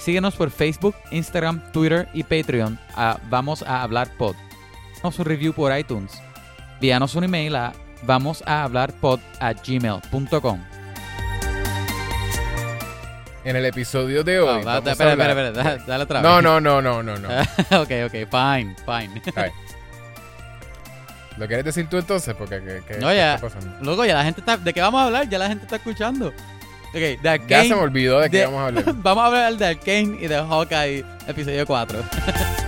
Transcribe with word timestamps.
Síguenos 0.00 0.34
por 0.34 0.50
Facebook, 0.50 0.94
Instagram, 1.10 1.60
Twitter 1.72 2.08
y 2.14 2.22
Patreon 2.24 2.78
a 2.96 3.18
Vamos 3.28 3.62
a 3.62 3.82
Hablar 3.82 4.08
Pod. 4.16 4.34
Danos 4.96 5.18
un 5.18 5.24
review 5.26 5.52
por 5.52 5.76
iTunes. 5.76 6.20
Envíanos 6.74 7.14
un 7.14 7.24
email 7.24 7.54
a 7.56 7.72
vamos 8.02 8.42
a 8.46 8.62
hablar 8.64 8.92
pod 8.94 9.20
a 9.40 9.52
gmail.com. 9.52 10.60
En 13.44 13.56
el 13.56 13.64
episodio 13.66 14.22
de 14.24 14.40
hoy. 14.40 14.64
Da- 14.64 14.80
vamos 14.80 14.86
a 14.88 14.92
espera, 14.92 15.10
espera, 15.12 15.30
hablar- 15.32 15.46
espera, 15.48 15.64
dale, 15.70 15.82
dale 15.86 16.04
otra 16.04 16.20
No, 16.22 16.34
vez. 16.36 16.44
no, 16.44 16.60
no, 16.60 16.80
no, 16.82 17.02
no, 17.02 17.18
no. 17.18 17.28
ok, 17.82 17.90
ok, 18.06 18.12
fine, 18.30 18.76
fine. 18.86 19.22
¿Lo 21.36 21.46
quieres 21.46 21.64
decir 21.64 21.88
tú 21.88 21.96
entonces? 21.98 22.34
Porque 22.34 22.60
¿qué, 22.62 22.82
qué- 22.86 22.98
No, 23.00 23.12
ya. 23.12 23.34
está 23.34 23.48
pasando? 23.48 23.76
Luego 23.82 24.04
ya 24.06 24.14
la 24.14 24.24
gente 24.24 24.40
está. 24.40 24.56
¿De 24.56 24.72
qué 24.72 24.80
vamos 24.80 25.00
a 25.02 25.04
hablar? 25.06 25.28
Ya 25.28 25.38
la 25.38 25.48
gente 25.48 25.64
está 25.64 25.76
escuchando. 25.76 26.32
Ok, 26.90 26.96
de 26.96 27.18
Ya 27.22 27.32
Arcane. 27.32 27.68
se 27.68 27.74
me 27.74 27.80
olvidó 27.80 28.20
de 28.20 28.30
qué 28.30 28.44
vamos 28.44 28.60
a 28.60 28.66
hablar. 28.66 28.84
vamos 29.02 29.22
a 29.24 29.26
hablar 29.26 29.56
de 29.56 29.66
Arcane 29.66 30.18
y 30.20 30.26
de 30.26 30.36
Hawkeye, 30.36 31.04
episodio 31.28 31.66
4. 31.66 31.98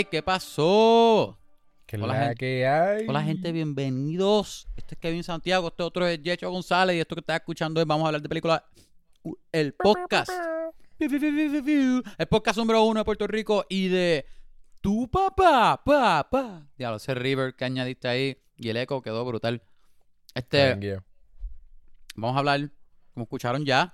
¡Ey, 0.00 0.06
qué 0.06 0.22
pasó! 0.22 1.38
¿Qué 1.84 1.98
Hola, 1.98 2.06
la 2.06 2.20
gente. 2.20 2.34
que 2.36 2.66
hay? 2.66 3.06
Hola 3.06 3.22
gente, 3.22 3.52
bienvenidos. 3.52 4.66
Este 4.74 4.94
es 4.94 4.98
Kevin 4.98 5.22
Santiago, 5.22 5.68
este 5.68 5.82
otro 5.82 6.06
es 6.06 6.22
Yecho 6.22 6.50
González 6.50 6.96
y 6.96 7.00
esto 7.00 7.14
que 7.14 7.20
estás 7.20 7.36
escuchando 7.36 7.82
es 7.82 7.86
Vamos 7.86 8.04
a 8.04 8.06
hablar 8.06 8.22
de 8.22 8.28
película, 8.30 8.64
uh, 9.24 9.34
el 9.52 9.74
podcast. 9.74 10.30
El 10.98 12.26
podcast 12.30 12.56
número 12.56 12.82
uno 12.84 13.00
de 13.00 13.04
Puerto 13.04 13.26
Rico 13.26 13.66
y 13.68 13.88
de 13.88 14.24
tu 14.80 15.06
papá, 15.10 15.82
papá. 15.84 16.66
Diablo, 16.78 16.96
ese 16.96 17.14
River 17.14 17.54
que 17.54 17.66
añadiste 17.66 18.08
ahí 18.08 18.38
y 18.56 18.70
el 18.70 18.78
eco 18.78 19.02
quedó 19.02 19.22
brutal. 19.26 19.62
Este, 20.34 20.98
vamos 22.14 22.36
a 22.36 22.38
hablar, 22.38 22.70
como 23.12 23.24
escucharon 23.24 23.66
ya, 23.66 23.92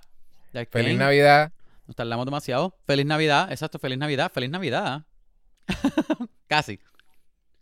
de. 0.53 0.65
Feliz 0.67 0.97
Navidad. 0.97 1.51
Nos 1.85 1.97
tardamos 1.97 2.23
demasiado. 2.23 2.77
Feliz 2.85 3.05
Navidad, 3.05 3.51
exacto, 3.51 3.77
feliz 3.77 3.97
Navidad, 3.97 4.31
feliz 4.31 4.49
Navidad. 4.49 5.05
Casi, 6.47 6.79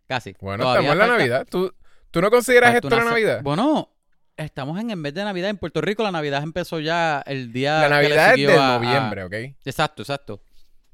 casi. 0.08 0.36
Bueno, 0.40 0.64
Todavía 0.64 0.92
estamos 0.92 0.94
en 0.94 0.98
la 1.00 1.06
falta- 1.06 1.18
Navidad. 1.18 1.48
¿Tú, 1.50 1.74
¿Tú 2.12 2.22
no 2.22 2.30
consideras 2.30 2.72
Falta 2.74 2.88
esto 2.88 2.96
la 2.98 3.04
se- 3.04 3.10
Navidad? 3.10 3.42
Bueno, 3.42 3.90
estamos 4.38 4.80
en 4.80 4.92
en 4.92 5.02
vez 5.02 5.14
de 5.14 5.24
Navidad 5.24 5.50
en 5.50 5.58
Puerto 5.58 5.82
Rico, 5.82 6.04
la 6.04 6.12
Navidad 6.12 6.44
empezó 6.44 6.80
ya 6.80 7.24
el 7.26 7.52
día 7.52 7.88
la 7.88 8.00
que 8.02 8.10
le 8.10 8.16
Navidad 8.16 8.28
es 8.30 8.34
siguió 8.36 8.50
de 8.52 8.58
a- 8.58 8.76
a- 8.76 8.80
noviembre, 8.80 9.24
¿ok? 9.24 9.34
Exacto, 9.66 10.02
exacto. 10.04 10.44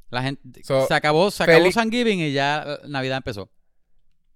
La 0.10 0.22
gente 0.24 0.62
So, 0.64 0.88
se 0.88 0.94
acabó, 0.94 1.32
se 1.32 1.44
acabó 1.44 1.58
feliz- 1.60 1.76
Thanksgiving 1.76 2.20
y 2.20 2.32
ya 2.34 2.64
eh, 2.66 2.78
Navidad 2.88 3.18
empezó. 3.18 3.52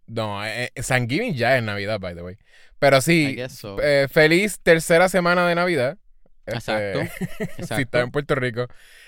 No, 0.07 0.45
eh, 0.45 0.71
eh, 0.75 0.81
Thanksgiving 0.81 1.33
ya 1.33 1.57
es 1.57 1.63
Navidad, 1.63 1.99
by 1.99 2.13
the 2.15 2.21
way. 2.21 2.37
Pero 2.77 2.97
I 2.97 3.01
sí, 3.01 3.35
guess 3.35 3.53
so. 3.53 3.77
eh, 3.81 4.07
feliz 4.11 4.59
tercera 4.61 5.09
semana 5.09 5.47
de 5.47 5.55
Navidad. 5.55 5.97
Este, 6.45 6.91
Exacto. 6.91 7.25
si 7.75 7.81
estás 7.81 8.03
en 8.03 8.11
Puerto 8.11 8.35
Rico. 8.35 8.67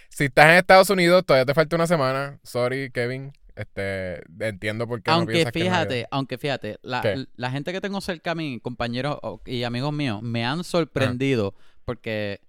Si 0.09 0.25
estás 0.25 0.45
en 0.47 0.51
Estados 0.55 0.89
Unidos, 0.89 1.23
todavía 1.25 1.45
te 1.45 1.53
falta 1.53 1.75
una 1.75 1.85
semana. 1.85 2.39
Sorry, 2.43 2.89
Kevin. 2.91 3.31
Este, 3.57 4.21
entiendo 4.39 4.87
por 4.87 5.01
qué 5.01 5.09
no 5.11 5.17
Aunque 5.17 5.33
piensas 5.33 5.51
que 5.51 5.59
es 5.59 5.65
Navidad. 5.65 5.81
fíjate, 5.89 6.07
aunque 6.11 6.37
fíjate, 6.37 6.77
la, 6.83 7.25
la 7.35 7.51
gente 7.51 7.73
que 7.73 7.81
tengo 7.81 7.99
cerca 8.01 8.31
a 8.31 8.35
mí, 8.35 8.59
compañeros 8.61 9.17
y 9.45 9.63
amigos 9.63 9.91
míos, 9.93 10.21
me 10.21 10.45
han 10.45 10.63
sorprendido 10.63 11.55
porque 11.85 12.39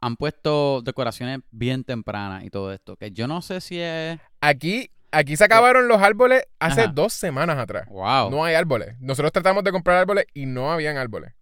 han 0.00 0.16
puesto 0.16 0.82
decoraciones 0.82 1.40
bien 1.50 1.84
tempranas 1.84 2.44
y 2.44 2.50
todo 2.50 2.72
esto. 2.72 2.96
Que 2.96 3.12
yo 3.12 3.28
no 3.28 3.42
sé 3.42 3.60
si 3.60 3.78
es. 3.80 4.18
Aquí, 4.40 4.90
aquí 5.12 5.36
se 5.36 5.44
acabaron 5.44 5.86
los 5.88 6.02
árboles 6.02 6.42
hace 6.58 6.82
Ajá. 6.82 6.92
dos 6.92 7.12
semanas 7.12 7.58
atrás. 7.58 7.86
¡Wow! 7.88 8.30
No 8.30 8.44
hay 8.44 8.54
árboles. 8.54 8.96
Nosotros 8.98 9.30
tratamos 9.32 9.62
de 9.62 9.70
comprar 9.72 9.98
árboles 9.98 10.24
y 10.34 10.46
no 10.46 10.72
habían 10.72 10.96
árboles. 10.96 11.32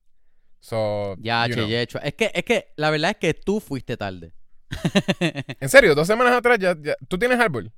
So, 0.60 1.14
ya, 1.20 1.46
che, 1.48 1.54
know. 1.54 1.68
ya 1.68 1.80
hecho. 1.80 2.00
Es 2.02 2.14
que, 2.14 2.30
es 2.34 2.42
que 2.44 2.66
la 2.76 2.90
verdad 2.90 3.12
es 3.12 3.16
que 3.16 3.32
tú 3.32 3.60
fuiste 3.60 3.96
tarde. 3.96 4.32
En 5.60 5.68
serio, 5.68 5.94
dos 5.94 6.06
semanas 6.06 6.34
atrás 6.34 6.58
ya, 6.58 6.76
ya- 6.82 6.96
¿Tú 7.08 7.16
tienes 7.18 7.38
árbol? 7.40 7.72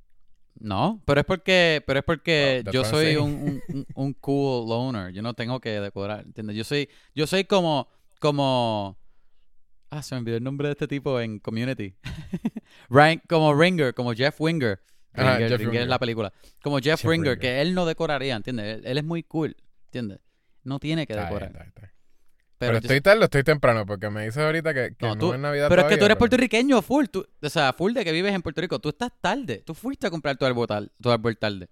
No, 0.61 1.01
pero 1.05 1.21
es 1.21 1.25
porque, 1.25 1.83
pero 1.87 1.99
es 1.99 2.05
porque 2.05 2.63
yo 2.71 2.83
soy 2.85 3.15
un, 3.15 3.61
un, 3.95 4.13
cool 4.13 4.69
loner. 4.69 5.11
Yo 5.11 5.21
no 5.21 5.33
tengo 5.33 5.59
que 5.59 5.79
decorar, 5.79 6.23
¿entiendes? 6.23 6.55
Yo 6.55 6.63
soy, 6.63 6.87
yo 7.15 7.25
soy 7.25 7.45
como, 7.45 7.87
como, 8.19 8.97
ah, 9.89 10.03
se 10.03 10.13
me 10.13 10.21
olvidó 10.21 10.37
el 10.37 10.43
nombre 10.43 10.67
de 10.67 10.73
este 10.73 10.87
tipo 10.87 11.19
en 11.19 11.39
Community. 11.39 11.95
Ryan, 12.89 13.21
como 13.27 13.53
Ringer, 13.55 13.93
como 13.95 14.13
Jeff 14.13 14.39
Winger. 14.39 14.79
Ringer, 15.13 15.39
Jeff 15.39 15.49
Ringer 15.51 15.67
Winger. 15.67 15.81
es 15.81 15.87
la 15.87 15.99
película. 15.99 16.33
Como 16.61 16.77
Jeff, 16.77 17.01
Jeff 17.01 17.09
Ringer, 17.09 17.39
que 17.39 17.61
él 17.61 17.73
no 17.73 17.85
decoraría, 17.85 18.35
¿entiendes? 18.35 18.77
Él, 18.77 18.85
él 18.85 18.97
es 18.99 19.03
muy 19.03 19.23
cool, 19.23 19.55
¿entiendes? 19.85 20.19
No 20.63 20.79
tiene 20.79 21.07
que 21.07 21.15
decorar. 21.15 21.49
está 21.49 21.63
bien, 21.63 21.69
está 21.69 21.90
Pero, 22.67 22.73
yo- 22.73 22.77
estoy 22.79 23.01
tarde 23.01 23.21
o 23.21 23.23
estoy 23.25 23.43
temprano, 23.43 23.85
porque 23.85 24.09
me 24.09 24.23
dices 24.25 24.37
ahorita 24.37 24.73
que, 24.73 24.95
que 24.95 25.15
No, 25.15 25.33
es 25.33 25.39
Navidad 25.39 25.67
pero 25.69 25.81
es 25.81 25.87
que 25.87 25.97
tú 25.97 26.05
eres 26.05 26.17
puertorriqueño 26.17 26.81
full, 26.81 27.05
tú, 27.07 27.25
o 27.41 27.49
sea, 27.49 27.73
full 27.73 27.93
de 27.93 28.05
que 28.05 28.11
vives 28.11 28.33
en 28.33 28.41
Puerto 28.41 28.61
Rico. 28.61 28.79
Tú 28.79 28.89
estás 28.89 29.11
tarde. 29.19 29.63
Tú 29.65 29.73
fuiste 29.73 30.07
a 30.07 30.09
comprar 30.09 30.37
tu 30.37 30.45
árbol, 30.45 30.67
tal- 30.67 30.91
tu 31.01 31.09
árbol 31.11 31.37
tarde. 31.37 31.67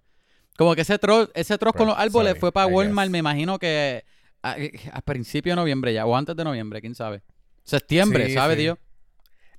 Como 0.57 0.75
que 0.75 0.81
ese 0.81 0.97
troll, 0.99 1.27
ese 1.35 1.57
con 1.57 1.71
Pues, 1.73 1.87
los 1.87 1.97
árboles 1.97 2.31
sorry, 2.31 2.39
fue 2.41 2.51
para 2.51 2.67
Walmart, 2.67 3.09
me 3.11 3.19
imagino 3.19 3.57
que 3.59 4.03
a, 4.43 4.55
a 4.91 5.01
principio 5.01 5.53
de 5.53 5.55
noviembre 5.55 5.93
ya, 5.93 6.05
o 6.05 6.15
antes 6.15 6.35
de 6.35 6.43
noviembre, 6.43 6.81
quién 6.81 6.95
sabe. 6.95 7.21
Septiembre, 7.63 8.25
Sí, 8.27 8.33
¿sabe 8.33 8.55
sí. 8.55 8.61
Dios? 8.61 8.77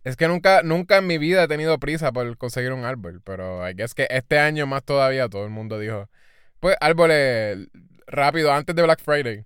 Es 0.02 0.16
que 0.16 0.26
nunca, 0.28 0.62
nunca 0.62 0.96
en 0.98 1.06
mi 1.06 1.18
vida 1.18 1.44
he 1.44 1.48
tenido 1.48 1.78
prisa 1.78 2.10
por 2.10 2.36
conseguir 2.38 2.72
un 2.72 2.84
árbol, 2.84 3.20
pero 3.22 3.62
guess 3.74 3.94
que 3.94 4.06
este 4.10 4.38
año 4.38 4.66
más 4.66 4.82
todavía 4.82 5.28
todo 5.28 5.44
el 5.44 5.50
mundo 5.50 5.78
dijo, 5.78 6.08
pues 6.58 6.76
árboles 6.80 7.68
rápido 8.06 8.52
antes 8.52 8.74
de 8.74 8.82
Black 8.82 9.00
Friday. 9.02 9.44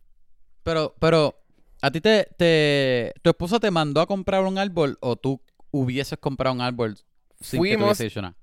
Pero, 0.62 0.94
pero, 0.98 1.43
¿a 1.84 1.90
ti 1.90 2.00
te, 2.00 2.28
te, 2.36 3.12
tu 3.22 3.30
esposa 3.30 3.60
te 3.60 3.70
mandó 3.70 4.00
a 4.00 4.06
comprar 4.06 4.42
un 4.42 4.58
árbol 4.58 4.96
o 5.00 5.16
tú 5.16 5.40
hubieses 5.70 6.18
comprado 6.18 6.54
un 6.54 6.60
árbol 6.62 6.96
sin 7.40 7.62
que 7.62 7.76
Fuimos- 7.76 8.16
nada? 8.16 8.34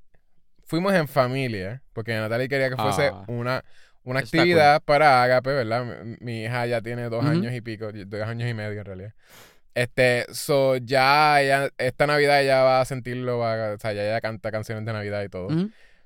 Fuimos 0.66 0.94
en 0.94 1.07
familia, 1.07 1.81
porque 1.94 2.13
Natalie 2.16 2.47
quería 2.47 2.69
que 2.69 2.75
fuese 2.78 3.07
Ah. 3.07 3.25
una, 3.28 3.63
una 4.03 4.19
actividad 4.22 4.81
para 4.84 5.22
Agape, 5.24 5.50
¿verdad? 5.52 5.85
Mi, 6.06 6.16
mi 6.19 6.44
hija 6.44 6.66
ya 6.66 6.81
tiene 6.81 7.09
dos 7.09 7.25
años 7.25 7.53
y 7.53 7.62
pico, 7.62 7.91
dos 7.91 8.22
años 8.22 8.50
y 8.50 8.53
medio 8.53 8.79
en 8.79 8.85
realidad. 8.85 9.13
Este, 9.73 10.25
so 10.34 10.78
ya 10.78 11.41
ella- 11.41 11.69
esta 11.78 12.08
Navidad 12.08 12.41
ella 12.41 12.63
va 12.63 12.81
a 12.81 12.85
sentirlo, 12.85 13.38
va 13.40 13.72
a- 13.72 13.73
o 13.73 13.78
sea, 13.79 13.94
ya 13.94 14.03
ella 14.03 14.22
canta 14.22 14.52
canciones 14.52 14.85
de 14.85 14.94
Navidad 14.94 15.23
y 15.23 15.29
todo. 15.29 15.47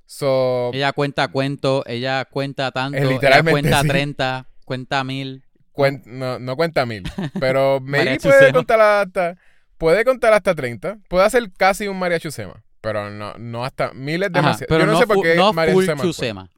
So, 0.07 0.71
Ella 0.73 0.91
cuenta 0.93 1.27
cuentos, 1.29 1.83
ella 1.87 2.25
cuenta 2.25 2.71
tanto, 2.71 2.97
ella 2.97 3.43
cuenta 3.43 3.81
sí. 3.81 3.87
30, 3.87 4.45
cuenta 4.63 5.03
mil. 5.03 5.43
Cuen- 5.75 6.03
no, 6.05 6.39
no 6.39 6.55
cuenta 6.55 6.85
mil, 6.85 7.03
pero 7.39 7.79
maybe 7.81 8.17
puede 8.19 8.53
contar 8.53 8.79
hasta 8.81 9.37
puede 9.77 10.05
contar 10.05 10.33
hasta 10.33 10.55
30, 10.55 10.99
puede 11.09 11.25
hacer 11.25 11.51
casi 11.57 11.87
un 11.87 11.99
María 11.99 12.19
Chusema, 12.19 12.63
pero 12.81 13.09
no 13.09 13.33
no 13.37 13.65
hasta 13.65 13.93
miles 13.93 14.31
de 14.31 14.39
Ajá, 14.39 14.47
demasiado. 14.49 14.67
pero 14.69 14.79
Yo 14.81 14.85
no, 14.87 14.91
no, 14.93 14.99
sé 14.99 15.07
por 15.07 15.21
qué 15.21 15.35
no 15.35 15.51
María 15.53 15.73
full 15.73 15.83
Chusema. 15.83 16.01
fue. 16.01 16.07
Chusema. 16.09 16.49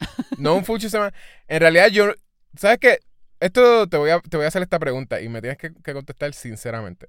No 0.38 0.54
un 0.54 0.64
full 0.64 0.78
Chusema. 0.78 1.12
En 1.46 1.60
realidad 1.60 1.88
yo 1.88 2.12
¿sabes 2.56 2.78
qué? 2.78 2.98
Esto 3.40 3.86
te 3.88 3.96
voy 3.96 4.10
a 4.10 4.18
te 4.20 4.36
voy 4.36 4.44
a 4.44 4.48
hacer 4.48 4.62
esta 4.62 4.78
pregunta 4.80 5.20
y 5.20 5.28
me 5.28 5.40
tienes 5.40 5.58
que, 5.58 5.72
que 5.72 5.92
contestar 5.92 6.32
sinceramente. 6.34 7.08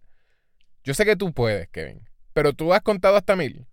Yo 0.83 0.93
sé 0.93 1.03
que 1.05 1.15
tú 1.15 1.33
puedes, 1.33 1.67
Kevin, 1.69 2.07
pero 2.33 2.53
tú 2.53 2.73
has 2.73 2.81
contado 2.81 3.15
hasta 3.17 3.35
mil 3.35 3.65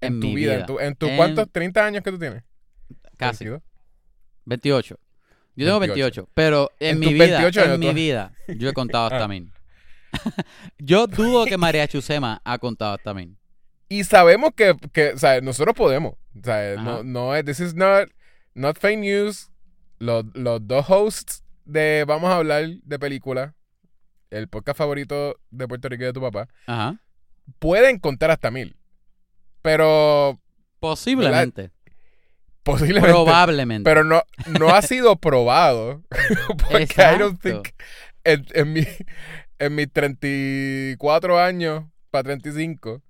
En 0.00 0.20
tu 0.20 0.26
mi 0.28 0.34
vida, 0.34 0.52
vida. 0.52 0.60
en 0.60 0.66
tu 0.66 0.78
en 0.80 0.94
tus 0.96 1.08
En- 1.08 1.16
cuántos 1.16 1.50
30 1.50 1.84
años 1.86 2.02
que 2.02 2.10
tú 2.10 2.18
tienes. 2.18 2.42
Casi. 3.16 3.44
22. 3.44 3.62
28. 4.44 4.96
Yo 5.56 5.66
tengo 5.66 5.80
28. 5.80 6.22
28, 6.22 6.30
pero 6.34 6.70
en, 6.80 6.90
En 6.94 6.98
mi 7.00 7.12
vida, 7.14 7.40
28 7.42 7.64
en 7.74 7.80
mi 7.80 7.86
tú- 7.88 7.94
vida, 7.94 8.32
yo 8.48 8.68
he 8.68 8.72
contado 8.72 9.04
hasta 9.06 9.24
Ah. 9.24 9.28
mil. 9.28 9.50
yo 10.78 11.06
dudo 11.06 11.44
que 11.46 11.56
María 11.56 11.86
Chusema 11.88 12.40
ha 12.44 12.58
contado 12.58 12.94
hasta 12.94 13.14
mil. 13.14 13.36
Y 13.88 14.04
sabemos 14.04 14.50
que, 14.56 14.74
que 14.92 15.10
o 15.10 15.18
sea, 15.18 15.40
nosotros 15.40 15.74
podemos. 15.76 16.12
O 16.34 16.44
sea, 16.44 16.76
no, 16.76 17.02
no 17.02 17.34
es, 17.36 17.44
this 17.44 17.60
is 17.60 17.74
not, 17.74 18.08
not 18.54 18.78
fake 18.78 18.98
news. 18.98 19.50
Los, 19.98 20.24
los 20.34 20.66
dos 20.66 20.86
hosts 20.88 21.44
de 21.64 22.04
Vamos 22.08 22.30
a 22.30 22.36
hablar 22.36 22.66
de 22.82 22.98
películas, 22.98 23.52
el 24.30 24.48
podcast 24.48 24.78
favorito 24.78 25.36
de 25.50 25.68
Puerto 25.68 25.88
Rico 25.88 26.02
y 26.02 26.06
de 26.06 26.12
tu 26.12 26.20
papá, 26.20 26.48
Ajá. 26.66 26.98
pueden 27.58 27.98
contar 27.98 28.30
hasta 28.30 28.50
mil. 28.50 28.76
Pero 29.60 30.40
Posiblemente. 30.80 31.70
Posiblemente. 32.62 33.08
Probablemente. 33.12 33.88
Pero 33.90 34.04
no, 34.04 34.22
no 34.58 34.68
ha 34.74 34.82
sido 34.82 35.16
probado. 35.20 36.02
Porque 36.70 36.84
I 36.84 37.18
don't 37.18 37.44
Exacto. 37.44 37.62
think 37.62 37.68
en, 38.24 38.46
en, 38.54 38.72
mi, 38.72 38.86
en 39.58 39.74
mis 39.74 39.92
34 39.92 41.40
años 41.40 41.84
para 42.10 42.24
35, 42.24 43.02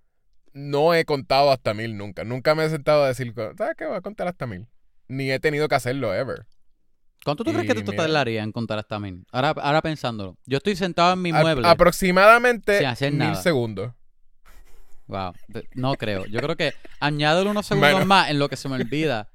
no 0.55 0.95
he 0.95 1.05
contado 1.05 1.51
hasta 1.51 1.75
mil 1.75 1.97
nunca. 1.97 2.25
Nunca 2.25 2.55
me 2.55 2.65
he 2.65 2.71
sentado 2.71 3.05
a 3.05 3.09
decir, 3.09 3.33
¿sabes 3.35 3.75
qué? 3.77 3.87
Voy 3.87 3.97
a 3.97 4.01
contar 4.01 4.29
hasta 4.29 4.47
mil. 4.47 4.67
Ni 5.09 5.31
he 5.31 5.41
tenido 5.41 5.69
que 5.69 5.75
hacerlo 5.75 6.15
ever. 6.15 6.47
¿Cuánto 7.25 7.45
tú 7.45 7.53
crees 7.53 7.67
que 7.69 7.75
te 7.75 7.83
mira- 7.83 8.03
tardaría 8.05 8.43
en 8.43 8.51
contar 8.53 8.79
hasta 8.79 8.99
mil? 8.99 9.25
Ahora, 9.31 9.51
ahora 9.63 9.81
pensándolo. 9.83 10.37
Yo 10.45 10.57
estoy 10.59 10.75
sentado 10.77 11.13
en 11.13 11.23
mi 11.23 11.31
A- 11.31 11.41
mueble. 11.41 11.69
aproximadamente 11.69 12.79
Sin 12.79 12.87
hacer 12.89 13.13
mil 13.13 13.37
segundos. 13.37 13.93
Wow. 15.07 15.33
No 15.75 15.95
creo. 15.95 16.25
Yo 16.27 16.41
creo 16.41 16.57
que 16.57 16.73
añádelo 17.01 17.51
unos 17.51 17.67
segundos 17.67 17.93
Bueno. 17.93 18.07
más 18.07 18.31
en 18.31 18.39
lo 18.39 18.49
que 18.49 18.57
se 18.57 18.69
me 18.69 18.77
olvida. 18.77 19.29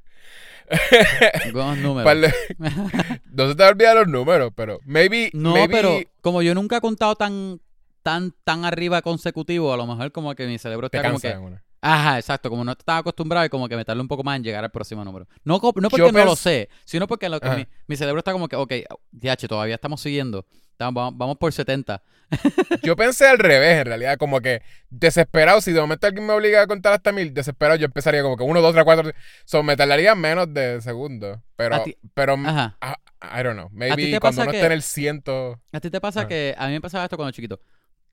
Algunos 1.45 1.77
números. 1.77 2.33
No 3.31 3.47
se 3.49 3.55
te 3.55 3.63
olvidan 3.63 3.97
los 3.97 4.07
números, 4.07 4.51
pero 4.55 4.79
maybe. 4.85 5.29
No, 5.33 5.53
maybe- 5.53 5.73
pero 5.73 5.99
como 6.21 6.41
yo 6.41 6.53
nunca 6.55 6.77
he 6.77 6.81
contado 6.81 7.15
tan, 7.15 7.61
tan, 8.01 8.33
tan 8.43 8.65
arriba 8.65 9.01
consecutivo, 9.01 9.73
a 9.73 9.77
lo 9.77 9.85
mejor 9.85 10.11
como 10.11 10.33
que 10.35 10.47
mi 10.47 10.57
cerebro 10.57 10.89
te 10.89 10.97
está 10.97 11.09
como 11.09 11.19
que. 11.19 11.35
una. 11.37 11.63
Ajá, 11.81 12.17
exacto. 12.17 12.49
Como 12.49 12.63
no 12.63 12.71
estaba 12.71 12.99
acostumbrado 12.99 13.45
y 13.45 13.49
como 13.49 13.69
que 13.69 13.75
me 13.77 13.83
un 14.01 14.07
poco 14.07 14.23
más 14.23 14.37
en 14.37 14.43
llegar 14.43 14.63
al 14.63 14.71
próximo 14.71 15.05
número. 15.05 15.27
No, 15.43 15.53
no 15.55 15.59
porque 15.89 15.97
Yo 15.97 16.11
no 16.11 16.25
lo 16.25 16.35
sé, 16.35 16.69
sino 16.85 17.07
porque 17.07 17.29
lo 17.29 17.39
que 17.39 17.47
Ajá. 17.47 17.57
mi, 17.57 17.67
mi 17.87 17.95
cerebro 17.95 18.19
está 18.19 18.31
como 18.33 18.47
que, 18.47 18.55
ok, 18.55 18.73
DH, 19.11 19.47
todavía 19.47 19.75
estamos 19.75 20.01
siguiendo. 20.01 20.45
Vamos, 20.79 21.37
por 21.37 21.51
70. 21.53 22.01
Yo 22.83 22.95
pensé 22.95 23.27
al 23.27 23.39
revés, 23.39 23.79
en 23.79 23.85
realidad, 23.85 24.17
como 24.17 24.41
que 24.41 24.61
desesperado, 24.89 25.61
si 25.61 25.71
de 25.71 25.79
momento 25.81 26.07
alguien 26.07 26.25
me 26.27 26.33
obliga 26.33 26.61
a 26.61 26.67
contar 26.67 26.93
hasta 26.93 27.11
mil, 27.11 27.33
desesperado, 27.33 27.77
yo 27.79 27.85
empezaría 27.85 28.21
como 28.21 28.35
que 28.37 28.43
uno, 28.43 28.61
dos, 28.61 28.73
tres, 28.73 28.83
cuatro. 28.83 29.11
So, 29.45 29.63
me 29.63 29.75
tardaría 29.77 30.13
menos 30.13 30.53
de 30.53 30.81
segundos. 30.81 31.39
Pero, 31.55 31.83
ti- 31.83 31.97
pero, 32.13 32.33
Ajá. 32.45 32.77
ah, 32.81 32.97
I 33.21 33.43
don't 33.43 33.55
know. 33.57 33.69
Maybe 33.71 34.19
cuando 34.19 34.41
uno 34.43 34.51
que- 34.51 34.57
esté 34.57 34.67
en 34.67 34.73
el 34.73 34.81
ciento. 34.83 35.59
¿A 35.71 35.79
ti 35.79 35.89
te 35.89 35.99
pasa 36.01 36.21
Ah. 36.21 36.27
que 36.27 36.53
a 36.57 36.67
mí 36.67 36.73
me 36.73 36.81
pasaba 36.81 37.05
esto 37.05 37.15
cuando 37.17 37.31
chiquito? 37.31 37.59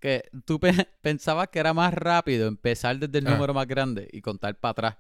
Que 0.01 0.23
tú 0.45 0.61
pe- 0.61 0.69
pensabas 1.03 1.49
que 1.49 1.59
era 1.59 1.75
más 1.75 1.93
rápido 1.93 2.47
empezar 2.49 2.97
desde 2.99 3.19
el 3.19 3.27
Ah. 3.27 3.31
número 3.31 3.53
más 3.53 3.67
grande 3.67 4.09
y 4.13 4.21
contar 4.23 4.55
para 4.59 4.71
atrás. 4.71 4.97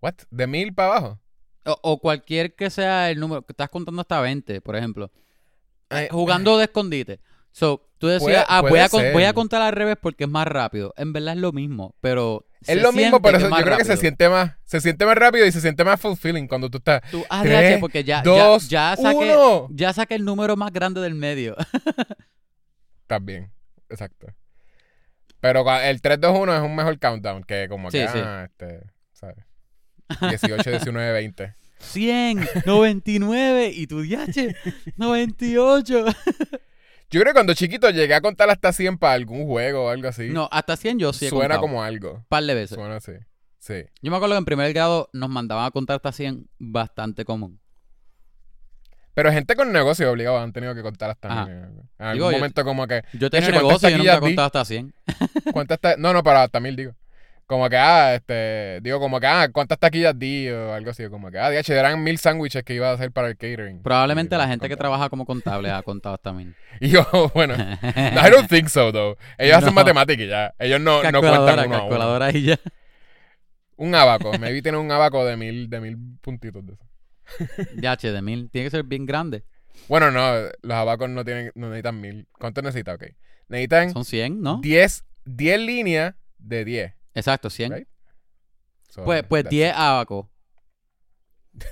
¿What? 0.00 0.14
¿De 0.30 0.46
mil 0.46 0.74
para 0.74 0.88
abajo? 0.96 1.20
O, 1.66 1.78
o 1.82 2.00
cualquier 2.00 2.54
que 2.56 2.68
sea 2.70 3.10
el 3.10 3.20
número, 3.20 3.42
que 3.42 3.52
estás 3.52 3.68
contando 3.68 4.00
hasta 4.00 4.20
20, 4.20 4.60
por 4.60 4.76
ejemplo. 4.76 5.10
Ay, 5.90 6.08
Jugando 6.10 6.56
de 6.58 6.64
escondite. 6.64 7.20
So, 7.52 7.88
tú 7.98 8.06
decías, 8.06 8.22
Puede- 8.22 8.44
ah, 8.48 8.60
voy 8.62 8.78
a, 8.78 8.88
con- 8.88 9.00
ser. 9.00 9.12
voy 9.12 9.24
a 9.24 9.32
contar 9.32 9.60
al 9.60 9.72
revés 9.72 9.96
porque 10.00 10.24
es 10.24 10.30
más 10.30 10.46
rápido. 10.46 10.94
En 10.96 11.12
verdad 11.12 11.34
es 11.34 11.40
lo 11.40 11.52
mismo, 11.52 11.94
pero. 12.00 12.46
se 12.62 12.74
Es 12.74 12.82
lo 12.82 12.92
mismo, 12.92 13.20
pero 13.20 13.38
yo 13.40 13.50
creo 13.50 13.76
que 13.76 13.84
se 13.84 13.96
siente 13.96 14.28
más, 14.28 14.52
se 14.64 14.80
siente 14.80 15.04
más 15.04 15.16
rápido 15.16 15.44
y 15.46 15.52
se 15.52 15.60
siente 15.60 15.82
más 15.84 16.00
fulfilling 16.00 16.46
cuando 16.46 16.70
tú 16.70 16.78
estás. 16.78 17.02
Tú, 17.10 17.24
ah, 17.28 17.40
Tres, 17.42 17.78
porque 17.80 18.04
ya, 18.04 18.22
dos, 18.22 18.68
ya, 18.68 18.94
ya, 18.94 19.02
saqué, 19.02 19.16
uno. 19.34 19.68
ya 19.70 19.92
saqué 19.92 20.14
el 20.14 20.24
número 20.24 20.56
más 20.56 20.72
grande 20.72 21.00
del 21.00 21.14
medio. 21.14 21.56
También, 23.06 23.50
exacto. 23.88 24.28
Pero 25.40 25.64
el 25.80 26.00
3, 26.02 26.20
2, 26.20 26.38
1 26.38 26.54
es 26.54 26.60
un 26.60 26.76
mejor 26.76 26.98
countdown 26.98 27.42
que 27.44 27.66
como 27.68 27.90
que, 27.90 28.06
Sí, 28.06 28.12
sí. 28.12 28.20
ah, 28.22 28.44
este, 28.48 28.82
¿sabes? 29.12 29.36
18, 30.20 30.70
19, 30.70 31.12
20. 31.12 31.54
100, 31.80 32.48
99 32.66 33.72
y 33.74 33.86
tu 33.86 34.02
DH, 34.02 34.54
98. 34.96 36.04
Yo 37.12 37.20
creo 37.20 37.24
que 37.24 37.32
cuando 37.32 37.54
chiquito 37.54 37.90
llegué 37.90 38.14
a 38.14 38.20
contar 38.20 38.48
hasta 38.50 38.72
100 38.72 38.98
para 38.98 39.14
algún 39.14 39.44
juego 39.46 39.86
o 39.86 39.88
algo 39.88 40.08
así. 40.08 40.28
No, 40.30 40.48
hasta 40.52 40.76
100 40.76 40.98
yo 41.00 41.12
sí 41.12 41.26
he 41.26 41.28
Suena 41.28 41.56
contado. 41.56 41.60
como 41.62 41.82
algo. 41.82 42.12
Un 42.14 42.24
par 42.28 42.44
de 42.44 42.54
veces. 42.54 42.76
Suena 42.76 42.96
así. 42.96 43.12
Sí. 43.58 43.82
Yo 44.00 44.10
me 44.10 44.16
acuerdo 44.16 44.34
que 44.36 44.38
en 44.38 44.44
primer 44.44 44.72
grado 44.72 45.10
nos 45.12 45.28
mandaban 45.28 45.64
a 45.66 45.70
contar 45.72 45.96
hasta 45.96 46.12
100 46.12 46.48
bastante 46.58 47.24
común. 47.24 47.60
Pero 49.12 49.32
gente 49.32 49.56
con 49.56 49.72
negocio 49.72 50.10
obligado 50.10 50.38
han 50.38 50.52
tenido 50.52 50.72
que 50.74 50.82
contar 50.82 51.10
hasta 51.10 51.28
Ajá. 51.32 51.46
mil. 51.46 51.54
En 51.56 51.66
algún 51.98 52.12
Digo, 52.14 52.30
yo- 52.30 52.38
momento 52.38 52.64
como 52.64 52.86
que, 52.86 53.02
Yo 53.14 53.28
¿cuántas 53.28 53.50
negocio 53.50 53.88
y 53.88 53.92
yo 53.92 53.98
nunca 53.98 54.14
he 54.16 54.20
contado 54.20 54.46
hasta 54.46 54.64
100. 54.64 54.94
¿cuántas 55.52 55.80
ta- 55.80 55.96
No, 55.98 56.12
no, 56.12 56.22
para 56.22 56.44
hasta 56.44 56.60
mil 56.60 56.76
digo. 56.76 56.92
Como 57.50 57.68
que, 57.68 57.76
ah, 57.76 58.14
este, 58.14 58.80
digo, 58.80 59.00
como 59.00 59.18
que, 59.18 59.26
ah, 59.26 59.48
¿cuántas 59.52 59.76
taquillas 59.76 60.16
di? 60.16 60.48
O 60.50 60.72
algo 60.72 60.92
así, 60.92 61.08
como 61.08 61.32
que, 61.32 61.38
ah, 61.40 61.50
DH, 61.50 61.68
eran 61.70 62.00
mil 62.00 62.16
sándwiches 62.16 62.62
que 62.62 62.74
iba 62.74 62.90
a 62.90 62.92
hacer 62.92 63.10
para 63.10 63.26
el 63.26 63.36
catering. 63.36 63.82
Probablemente 63.82 64.36
la 64.36 64.46
gente 64.46 64.68
que 64.68 64.76
trabaja 64.76 65.08
como 65.08 65.26
contable 65.26 65.68
ha 65.68 65.82
contado 65.82 66.14
hasta 66.14 66.32
1000. 66.32 66.54
Y 66.80 66.90
yo, 66.90 67.04
bueno, 67.34 67.54
I 67.54 68.30
don't 68.30 68.48
think 68.48 68.68
so, 68.68 68.92
though. 68.92 69.18
Ellos 69.36 69.56
hacen 69.56 69.70
No. 69.70 69.80
matemáticas 69.80 70.24
y 70.24 70.28
ya. 70.28 70.54
Ellos 70.60 70.80
no, 70.80 70.98
no 70.98 71.10
calculadora, 71.10 71.42
cuentan 71.42 71.66
uno 71.66 71.74
a 71.74 71.78
uno. 71.78 71.88
calculadora 71.88 72.30
y 72.30 72.42
ya. 72.44 72.60
Un 73.74 73.96
abaco. 73.96 74.30
Maybe 74.38 74.62
tiene 74.62 74.78
un 74.78 74.92
abaco 74.92 75.24
de 75.24 75.36
mil, 75.36 75.68
de 75.68 75.80
mil 75.80 75.98
puntitos 76.20 76.64
de 76.64 76.74
eso. 76.74 77.96
Che, 77.98 78.12
de 78.12 78.22
1000. 78.22 78.50
Tiene 78.52 78.66
que 78.66 78.70
ser 78.70 78.84
bien 78.84 79.06
grande. 79.06 79.42
Bueno, 79.88 80.12
no, 80.12 80.22
los 80.62 80.76
abacos 80.76 81.10
no 81.10 81.24
tienen, 81.24 81.50
no 81.56 81.66
necesitan 81.66 82.00
mil. 82.00 82.28
¿Cuánto 82.38 82.62
necesita? 82.62 82.94
Ok. 82.94 83.06
Necesitan 83.48 83.90
Son 83.90 84.04
100, 84.04 84.40
¿no? 84.40 84.60
10, 84.62 85.04
10 85.24 85.60
líneas 85.60 86.14
de 86.38 86.64
10. 86.64 86.99
Exacto, 87.14 87.50
100. 87.50 87.72
Right. 87.72 87.88
So, 88.88 89.04
Pues, 89.04 89.22
pues 89.24 89.44
that's 89.44 89.50
10 89.50 89.74
abacos. 89.74 90.26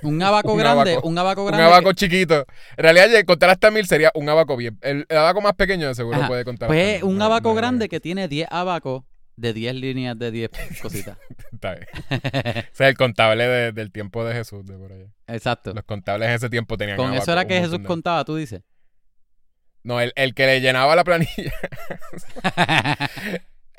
Un 0.03 0.21
abaco 0.21 0.51
Un 0.53 0.59
grande, 0.59 0.91
abaco. 0.93 1.07
un 1.07 1.17
abaco 1.17 1.41
Un 1.43 1.47
grande. 1.47 1.65
abaco 1.65 1.93
chiquito. 1.93 2.45
En 2.77 2.83
realidad, 2.83 3.07
contar 3.25 3.49
hasta 3.49 3.71
mil 3.71 3.85
sería 3.87 4.11
un 4.13 4.27
abaco 4.29 4.55
bien. 4.57 4.77
El, 4.81 5.05
el 5.07 5.17
abaco 5.17 5.41
más 5.41 5.53
pequeño 5.53 5.87
de 5.87 5.95
seguro 5.95 6.17
Ajá. 6.17 6.27
puede 6.27 6.43
contar. 6.45 6.67
Pues 6.67 6.95
hasta 6.95 7.05
un 7.05 7.21
abaco 7.21 7.49
no- 7.49 7.55
grande 7.55 7.87
que 7.89 7.99
tiene 7.99 8.27
10 8.27 8.47
abacos 8.51 9.03
de 9.37 9.53
10 9.53 9.75
líneas 9.75 10.19
de 10.19 10.31
10 10.31 10.51
cositas. 10.81 11.17
Está 11.53 11.75
bien. 11.75 11.87
Ese 12.33 12.67
es 12.73 12.79
el 12.81 12.97
contable 12.97 13.47
de- 13.47 13.71
del 13.71 13.91
tiempo 13.91 14.25
de 14.25 14.33
Jesús, 14.33 14.65
de 14.65 14.77
por 14.77 14.91
allá. 14.91 15.07
Exacto. 15.27 15.73
Los 15.73 15.85
contables 15.85 16.27
en 16.27 16.35
ese 16.35 16.49
tiempo 16.49 16.77
tenían 16.77 16.97
Con 16.97 17.07
abaco, 17.07 17.21
eso 17.23 17.31
era 17.31 17.41
un 17.43 17.47
que 17.47 17.59
Jesús 17.59 17.79
de- 17.79 17.83
contaba, 17.85 18.25
tú 18.25 18.35
dices. 18.35 18.61
No, 19.83 20.01
el, 20.01 20.11
el 20.17 20.33
que 20.35 20.45
le 20.45 20.59
llenaba 20.59 20.93
la 20.93 21.05
planilla 21.05 21.53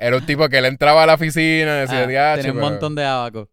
era 0.00 0.16
un 0.16 0.26
tipo 0.26 0.48
que 0.48 0.60
le 0.60 0.68
entraba 0.68 1.02
a 1.04 1.06
la 1.06 1.14
oficina 1.14 1.76
y 1.76 1.80
decía, 1.82 2.00
Ah, 2.02 2.06
"Diache, 2.06 2.42
tenía 2.42 2.52
un 2.54 2.60
montón 2.60 2.94
de 2.94 3.04
abacos. 3.04 3.48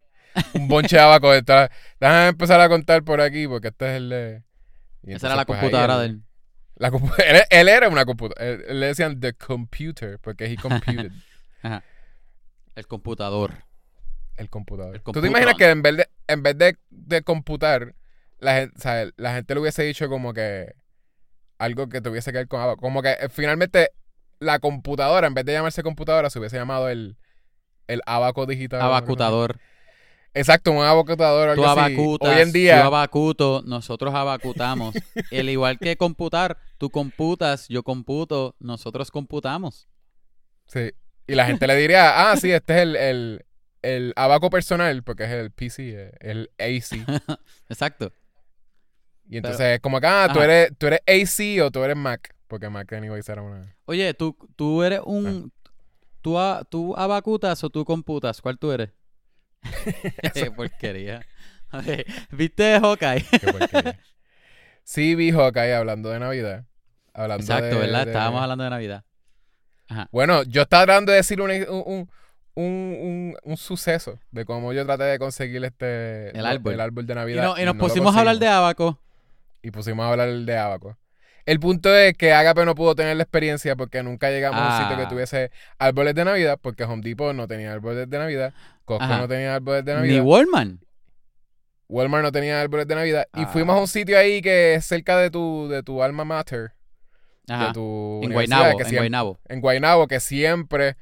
un 0.54 0.66
bonche 0.68 0.96
de 0.96 1.02
abaco. 1.02 1.32
Está, 1.34 1.70
déjame 2.00 2.28
empezar 2.28 2.60
a 2.60 2.68
contar 2.68 3.02
por 3.04 3.20
aquí 3.20 3.46
porque 3.46 3.68
este 3.68 3.86
es 3.90 3.96
el 3.98 4.08
de... 4.08 4.42
y 5.04 5.12
Esa 5.14 5.26
era 5.28 5.36
la 5.36 5.44
pues, 5.44 5.58
computadora 5.60 5.94
él- 5.94 6.00
de 6.00 6.06
él. 6.06 6.22
La 6.76 6.90
compu- 6.90 7.12
él, 7.26 7.42
él 7.50 7.68
era 7.68 7.88
una 7.88 8.04
computadora. 8.04 8.50
Él, 8.50 8.64
él 8.68 8.80
le 8.80 8.86
decían 8.86 9.20
the 9.20 9.32
computer 9.34 10.18
porque 10.20 10.46
he 10.46 10.56
computed 10.56 11.10
Ajá. 11.62 11.82
El 12.76 12.86
computador. 12.86 13.52
el 14.36 14.48
computador. 14.48 14.94
El 14.94 15.02
¿Tú 15.02 15.20
te 15.20 15.26
imaginas 15.26 15.54
que 15.54 15.68
en 15.68 15.82
vez 15.82 15.96
de, 15.96 16.08
en 16.28 16.42
vez 16.44 16.56
de, 16.56 16.76
de 16.90 17.22
computar, 17.22 17.94
la 18.38 18.54
gente, 18.54 18.74
o 18.78 18.80
sea, 18.80 19.10
la 19.16 19.34
gente 19.34 19.52
le 19.54 19.60
hubiese 19.60 19.82
dicho 19.82 20.08
como 20.08 20.32
que 20.32 20.72
algo 21.58 21.88
que 21.88 22.00
tuviese 22.00 22.30
que 22.30 22.38
ver 22.38 22.46
con? 22.48 22.76
Como 22.76 23.02
que 23.02 23.10
eh, 23.10 23.28
finalmente 23.28 23.90
la 24.40 24.58
computadora, 24.58 25.26
en 25.26 25.34
vez 25.34 25.44
de 25.44 25.52
llamarse 25.52 25.82
computadora, 25.82 26.30
se 26.30 26.38
hubiese 26.38 26.56
llamado 26.56 26.88
el, 26.88 27.16
el 27.86 28.00
abaco 28.06 28.46
digital. 28.46 28.80
Abacutador. 28.80 29.58
Exacto, 30.34 30.72
un 30.72 30.84
abacutador 30.84 31.56
Tú 31.56 31.64
algo 31.64 31.80
así. 31.80 31.94
abacutas, 31.94 32.28
Hoy 32.28 32.42
en 32.42 32.52
día, 32.52 32.78
yo 32.78 32.84
abacuto, 32.84 33.62
nosotros 33.66 34.14
abacutamos. 34.14 34.94
El 35.32 35.48
igual 35.48 35.78
que 35.78 35.96
computar, 35.96 36.58
tú 36.76 36.90
computas, 36.90 37.66
yo 37.68 37.82
computo, 37.82 38.54
nosotros 38.60 39.10
computamos. 39.10 39.88
sí. 40.66 40.90
Y 41.30 41.34
la 41.34 41.44
gente 41.44 41.66
le 41.66 41.76
diría, 41.76 42.30
ah, 42.30 42.36
sí, 42.38 42.50
este 42.50 42.74
es 42.74 42.80
el, 42.80 42.96
el, 42.96 43.46
el 43.82 44.12
abaco 44.16 44.48
personal, 44.48 45.02
porque 45.02 45.24
es 45.24 45.30
el 45.30 45.50
PC, 45.50 45.90
eh, 45.90 46.12
el 46.20 46.50
AC. 46.58 47.04
Exacto. 47.68 48.12
Y 49.28 49.36
entonces 49.36 49.74
es 49.74 49.80
como 49.80 50.00
que, 50.00 50.06
ah, 50.06 50.30
tú 50.32 50.40
eres, 50.40 50.72
tú 50.78 50.86
eres 50.86 51.00
AC 51.06 51.62
o 51.62 51.70
tú 51.70 51.84
eres 51.84 51.96
Mac. 51.96 52.34
Porque 52.48 52.68
Mac 52.70 52.92
anyways 52.92 53.28
era 53.28 53.42
una... 53.42 53.76
Oye, 53.84 54.12
tú, 54.14 54.36
tú 54.56 54.82
eres 54.82 55.00
un... 55.04 55.52
Ah. 55.54 55.70
¿Tú, 56.20 56.38
a- 56.38 56.64
¿Tú 56.68 56.96
abacutas 56.96 57.62
o 57.62 57.70
tú 57.70 57.84
computas? 57.84 58.40
¿Cuál 58.40 58.58
tú 58.58 58.72
eres? 58.72 58.90
Qué 60.34 60.50
porquería. 60.50 61.24
¿Viste 62.30 62.78
Hawkeye? 62.80 63.24
Qué 63.40 63.52
porquería. 63.52 64.00
sí 64.82 65.14
vi 65.14 65.30
Hawkeye 65.30 65.74
hablando 65.74 66.08
de 66.10 66.18
Navidad. 66.18 66.64
Hablando 67.12 67.42
Exacto, 67.42 67.76
de- 67.76 67.80
¿verdad? 67.86 68.04
de- 68.06 68.12
Estábamos 68.12 68.42
hablando 68.42 68.64
de 68.64 68.70
Navidad. 68.70 69.04
Ajá. 69.88 70.08
Bueno, 70.12 70.42
yo 70.44 70.62
estaba 70.62 70.84
tratando 70.84 71.12
de 71.12 71.16
decir 71.18 71.40
un, 71.40 71.50
un, 71.50 72.10
un, 72.54 73.36
un, 73.42 73.56
suceso 73.56 74.18
de 74.30 74.44
cómo 74.44 74.72
yo 74.72 74.84
traté 74.84 75.04
de 75.04 75.18
conseguir 75.18 75.64
este... 75.64 76.36
El 76.38 76.44
árbol. 76.46 76.74
El 76.74 76.80
árbol 76.80 77.06
de 77.06 77.12
Y, 77.12 77.16
Navidad. 77.16 77.42
no- 77.44 77.58
y 77.58 77.64
nos 77.64 77.74
no 77.74 77.80
pusimos 77.80 78.14
a 78.16 78.18
hablar 78.20 78.38
de 78.38 78.48
abaco. 78.48 78.98
Y 79.62 79.70
pusimos 79.70 80.04
a 80.04 80.10
hablar 80.10 80.28
de 80.30 80.56
Abaco. 80.56 80.96
El 81.48 81.60
punto 81.60 81.94
es 81.96 82.12
que 82.14 82.32
Agape 82.34 82.64
no 82.66 82.74
pudo 82.74 82.94
tener 82.94 83.16
la 83.16 83.22
experiencia 83.22 83.74
porque 83.74 84.02
nunca 84.02 84.28
llegamos 84.30 84.60
a 84.60 84.66
un 84.66 84.82
sitio 84.82 84.96
Ah. 84.96 84.98
que 85.00 85.06
tuviese 85.14 85.50
árboles 85.78 86.14
de 86.14 86.24
Navidad, 86.24 86.58
porque 86.60 86.84
Home 86.84 87.02
Depot 87.02 87.34
no 87.34 87.48
tenía 87.48 87.72
árboles 87.72 88.08
de 88.10 88.18
Navidad, 88.18 88.52
Costco 88.84 89.04
Ajá. 89.04 89.18
no 89.18 89.28
tenía 89.28 89.54
árboles 89.54 89.84
de 89.84 89.94
Ni 89.94 90.00
Navidad, 90.00 90.24
Walmart. 90.24 90.72
Walmart 91.88 92.22
no 92.24 92.32
tenía 92.32 92.60
árboles 92.60 92.86
de 92.86 92.94
Navidad, 92.94 93.26
y 93.34 93.42
Ah. 93.42 93.46
fuimos 93.46 93.76
a 93.76 93.80
un 93.80 93.88
sitio 93.88 94.18
ahí 94.18 94.42
que 94.42 94.74
es 94.74 94.84
cerca 94.84 95.16
de 95.16 95.30
tu, 95.30 95.68
de 95.68 95.82
tu 95.82 96.02
alma 96.02 96.24
mater, 96.24 96.72
Ajá. 97.48 97.68
de 97.68 97.72
tu 97.72 98.20
En 98.22 98.32
Guaynabo, 98.32 98.64
que 98.64 98.70
en 98.70 98.76
siempre- 98.76 98.98
Guaynabo. 98.98 99.38
en 99.48 99.60
Guaynabo, 99.62 100.06
que 100.06 100.20
siempre, 100.20 100.96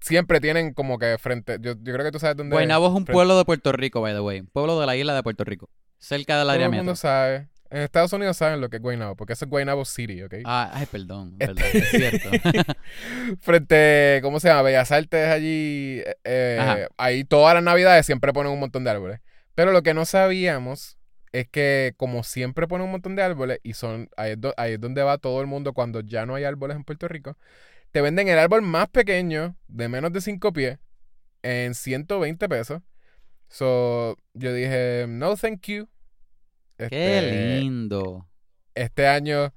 siempre 0.00 0.40
tienen 0.40 0.72
como 0.72 0.98
que 0.98 1.18
frente, 1.18 1.58
yo, 1.60 1.74
yo 1.82 1.92
creo 1.92 2.04
que 2.06 2.12
tú 2.12 2.18
sabes 2.18 2.36
dónde 2.36 2.54
Guaynabo 2.54 2.86
es 2.86 2.92
un 2.92 2.96
frente- 3.04 3.12
pueblo 3.12 3.36
de 3.36 3.44
Puerto 3.44 3.72
Rico, 3.72 4.00
by 4.00 4.14
the 4.14 4.20
way. 4.20 4.40
Un 4.40 4.46
pueblo 4.46 4.80
de 4.80 4.86
la 4.86 4.96
isla 4.96 5.14
de 5.14 5.22
Puerto 5.22 5.44
Rico. 5.44 5.68
Cerca 5.98 6.36
del 6.38 6.44
todo 6.44 6.52
área 6.52 6.66
el 6.66 6.72
mundo 6.72 6.96
sabe, 6.96 7.48
En 7.72 7.78
Estados 7.82 8.12
Unidos 8.12 8.36
saben 8.36 8.60
lo 8.60 8.68
que 8.68 8.76
es 8.76 8.82
Guaynabo, 8.82 9.16
porque 9.16 9.32
eso 9.32 9.44
es 9.46 9.50
Guaynabo 9.50 9.84
City, 9.84 10.22
¿ok? 10.22 10.34
Ah, 10.44 10.70
ay, 10.74 10.86
perdón, 10.86 11.36
Este- 11.38 11.54
perdón, 11.54 11.70
es 11.72 11.90
cierto. 11.90 12.30
Frente, 13.40 14.20
¿cómo 14.22 14.40
se 14.40 14.48
llama? 14.48 14.62
Bellas 14.62 14.92
Artes 14.92 15.28
allí. 15.28 16.00
eh, 16.04 16.16
eh, 16.24 16.58
ahí 16.96 17.24
todas 17.24 17.54
las 17.54 17.62
navidades 17.62 18.06
siempre 18.06 18.32
ponen 18.32 18.52
un 18.52 18.60
montón 18.60 18.84
de 18.84 18.90
árboles. 18.90 19.20
Pero 19.54 19.72
lo 19.72 19.82
que 19.82 19.94
no 19.94 20.04
sabíamos 20.04 20.98
es 21.32 21.48
que 21.48 21.94
como 21.96 22.22
siempre 22.24 22.66
ponen 22.68 22.84
un 22.86 22.90
montón 22.92 23.16
de 23.16 23.22
árboles 23.22 23.58
y 23.62 23.72
son 23.74 24.08
ahí 24.16 24.32
es, 24.32 24.40
do- 24.40 24.54
ahí 24.56 24.72
es 24.74 24.80
donde 24.80 25.02
va 25.02 25.18
todo 25.18 25.40
el 25.40 25.46
mundo 25.46 25.72
cuando 25.72 26.00
ya 26.00 26.26
no 26.26 26.34
hay 26.34 26.44
árboles 26.44 26.76
en 26.76 26.84
Puerto 26.84 27.08
Rico, 27.08 27.36
te 27.90 28.00
venden 28.02 28.28
el 28.28 28.38
árbol 28.38 28.62
más 28.62 28.88
pequeño 28.88 29.56
de 29.68 29.88
menos 29.88 30.12
de 30.12 30.20
5 30.20 30.52
pies 30.52 30.78
en 31.42 31.74
120 31.74 32.48
pesos. 32.48 32.80
So, 33.48 34.16
yo 34.34 34.52
dije, 34.54 35.06
no, 35.08 35.36
thank 35.36 35.66
you. 35.68 35.88
Qué 36.76 36.84
Este, 36.90 37.60
lindo. 37.60 38.26
este 38.74 39.06
año. 39.06 39.52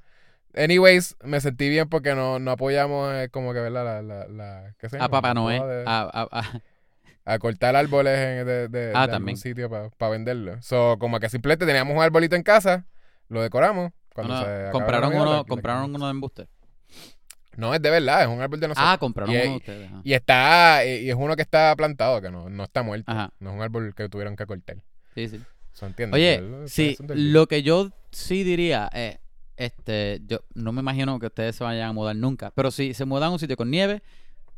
Anyways, 0.56 1.18
me 1.24 1.42
sentí 1.42 1.68
bien 1.70 1.90
porque 1.90 2.16
no, 2.16 2.40
no 2.40 2.52
apoyamos 2.52 3.14
eh, 3.14 3.30
como 3.30 3.54
que, 3.54 3.60
¿verdad? 3.60 3.84
La, 3.84 4.02
la, 4.02 4.28
la, 4.28 4.74
¿qué 4.78 4.88
se 4.90 4.98
A? 4.98 5.10
Papá 5.10 5.34
poda 5.34 5.68
de- 5.68 5.84
A, 5.86 6.02
a- 6.02 6.28
a- 6.32 6.62
a 7.34 7.40
cortar 7.40 7.76
árboles 7.76 8.18
en- 8.18 8.46
de, 8.48 8.68
de, 8.70 8.92
Ah, 8.96 9.08
de 9.08 9.14
algún 9.16 9.36
sitio 9.38 9.70
para 9.70 10.12
venderlo. 10.12 10.62
So, 10.62 10.98
como 11.00 11.20
que 11.20 11.28
simplemente 11.30 11.66
teníamos 11.66 11.96
un 11.96 12.02
arbolito 12.02 12.36
en 12.36 12.44
casa, 12.44 12.86
lo 13.28 13.42
decoramos. 13.42 13.92
Cuando 14.14 14.40
se 14.46 14.70
compraron 14.72 15.14
uno, 15.14 15.44
compraron 15.46 15.94
uno 15.94 16.06
de 16.06 16.12
embuste. 16.12 16.48
No, 17.58 17.74
es 17.74 17.82
de 17.82 17.90
verdad, 17.90 18.22
es 18.22 18.28
un 18.28 18.42
árbol 18.42 18.60
de 18.60 18.68
nosotros. 18.70 18.90
Ah, 18.94 18.98
compraron 18.98 19.34
Y- 19.34 19.38
uno 19.38 19.50
de 19.52 19.56
ustedes. 19.58 19.88
ajá. 19.92 20.02
Y 20.04 20.14
está, 20.14 20.86
y 20.86 20.90
y 21.06 21.10
es 21.10 21.16
uno 21.18 21.36
que 21.36 21.42
está 21.42 21.74
plantado, 21.76 22.22
que 22.22 22.30
no, 22.30 22.50
no 22.50 22.64
está 22.64 22.82
muerto. 22.84 23.12
Ajá. 23.12 23.32
No 23.40 23.50
es 23.50 23.56
un 23.58 23.62
árbol 23.62 23.94
que 23.96 24.08
tuvieron 24.08 24.36
que 24.38 24.46
cortar. 24.46 24.78
Sí, 25.16 25.28
sí. 25.28 25.42
¿Se 25.76 25.86
entiende? 25.86 26.16
Oye, 26.16 26.38
Pero 26.40 26.64
es 26.66 26.72
sí, 26.72 26.98
lo 27.10 27.48
que 27.48 27.62
yo 27.62 27.92
sí 28.12 28.44
diría 28.44 28.90
es, 28.94 29.18
este, 29.58 30.22
yo 30.26 30.40
no 30.54 30.72
me 30.72 30.82
imagino 30.82 31.20
que 31.20 31.28
ustedes 31.28 31.56
se 31.56 31.64
vayan 31.64 31.90
a 31.90 31.94
mudar 31.94 32.16
nunca, 32.16 32.52
pero 32.56 32.72
si 32.72 32.94
se 32.94 33.06
mudan 33.06 33.30
a 33.30 33.32
un 33.34 33.40
sitio 33.40 33.56
con 33.58 33.70
nieve, 33.70 34.02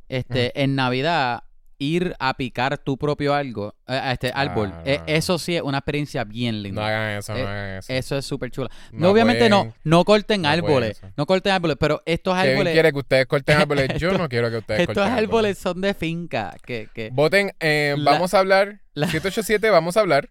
este, 0.09 0.61
en 0.63 0.75
Navidad 0.75 1.43
ir 1.79 2.15
a 2.19 2.33
picar 2.35 2.77
tu 2.79 2.97
propio 2.97 3.35
algo, 3.35 3.75
eh, 3.87 3.93
a 3.93 4.11
este 4.11 4.31
árbol, 4.33 4.71
Ah, 4.73 4.81
eh, 4.85 4.97
no. 4.99 5.03
eso 5.07 5.37
sí 5.37 5.55
es 5.55 5.61
una 5.61 5.77
experiencia 5.77 6.23
bien 6.23 6.55
No 6.55 6.61
linda. 6.63 6.87
hagan 6.87 7.17
eso, 7.19 7.33
no 7.33 7.39
Eh, 7.39 7.43
hagan 7.43 7.77
eso. 7.77 7.93
Eso 7.93 8.17
es 8.17 8.25
súper 8.25 8.49
chula. 8.49 8.69
No 8.91 8.99
No, 9.01 9.09
obviamente 9.11 9.47
no, 9.47 9.57
pueden- 9.65 9.73
no 9.83 10.03
corten 10.05 10.41
no 10.41 10.49
árboles, 10.49 11.01
no 11.15 11.25
corten 11.27 11.51
árboles, 11.53 11.77
pero 11.79 12.01
estos 12.07 12.33
árboles, 12.35 12.73
quiere 12.73 12.91
que 12.91 12.97
ustedes 12.97 13.25
corten 13.27 13.57
árboles. 13.67 13.89
Yo 13.99 14.07
Estos- 14.09 14.19
no 14.21 14.27
quiero 14.29 14.49
que 14.49 14.57
ustedes 14.57 14.79
estos 14.81 14.95
corten 14.95 15.13
árboles 15.13 15.57
son 15.59 15.81
de 15.81 15.93
finca, 15.93 16.55
que, 16.65 16.89
que 16.95 17.09
Voten, 17.11 17.51
eh, 17.59 17.93
La- 17.97 18.11
vamos 18.11 18.33
a 18.33 18.39
hablar. 18.39 18.81
la- 18.95 19.05
787, 19.07 19.69
vamos 19.69 19.97
a 19.97 19.99
hablar. 19.99 20.29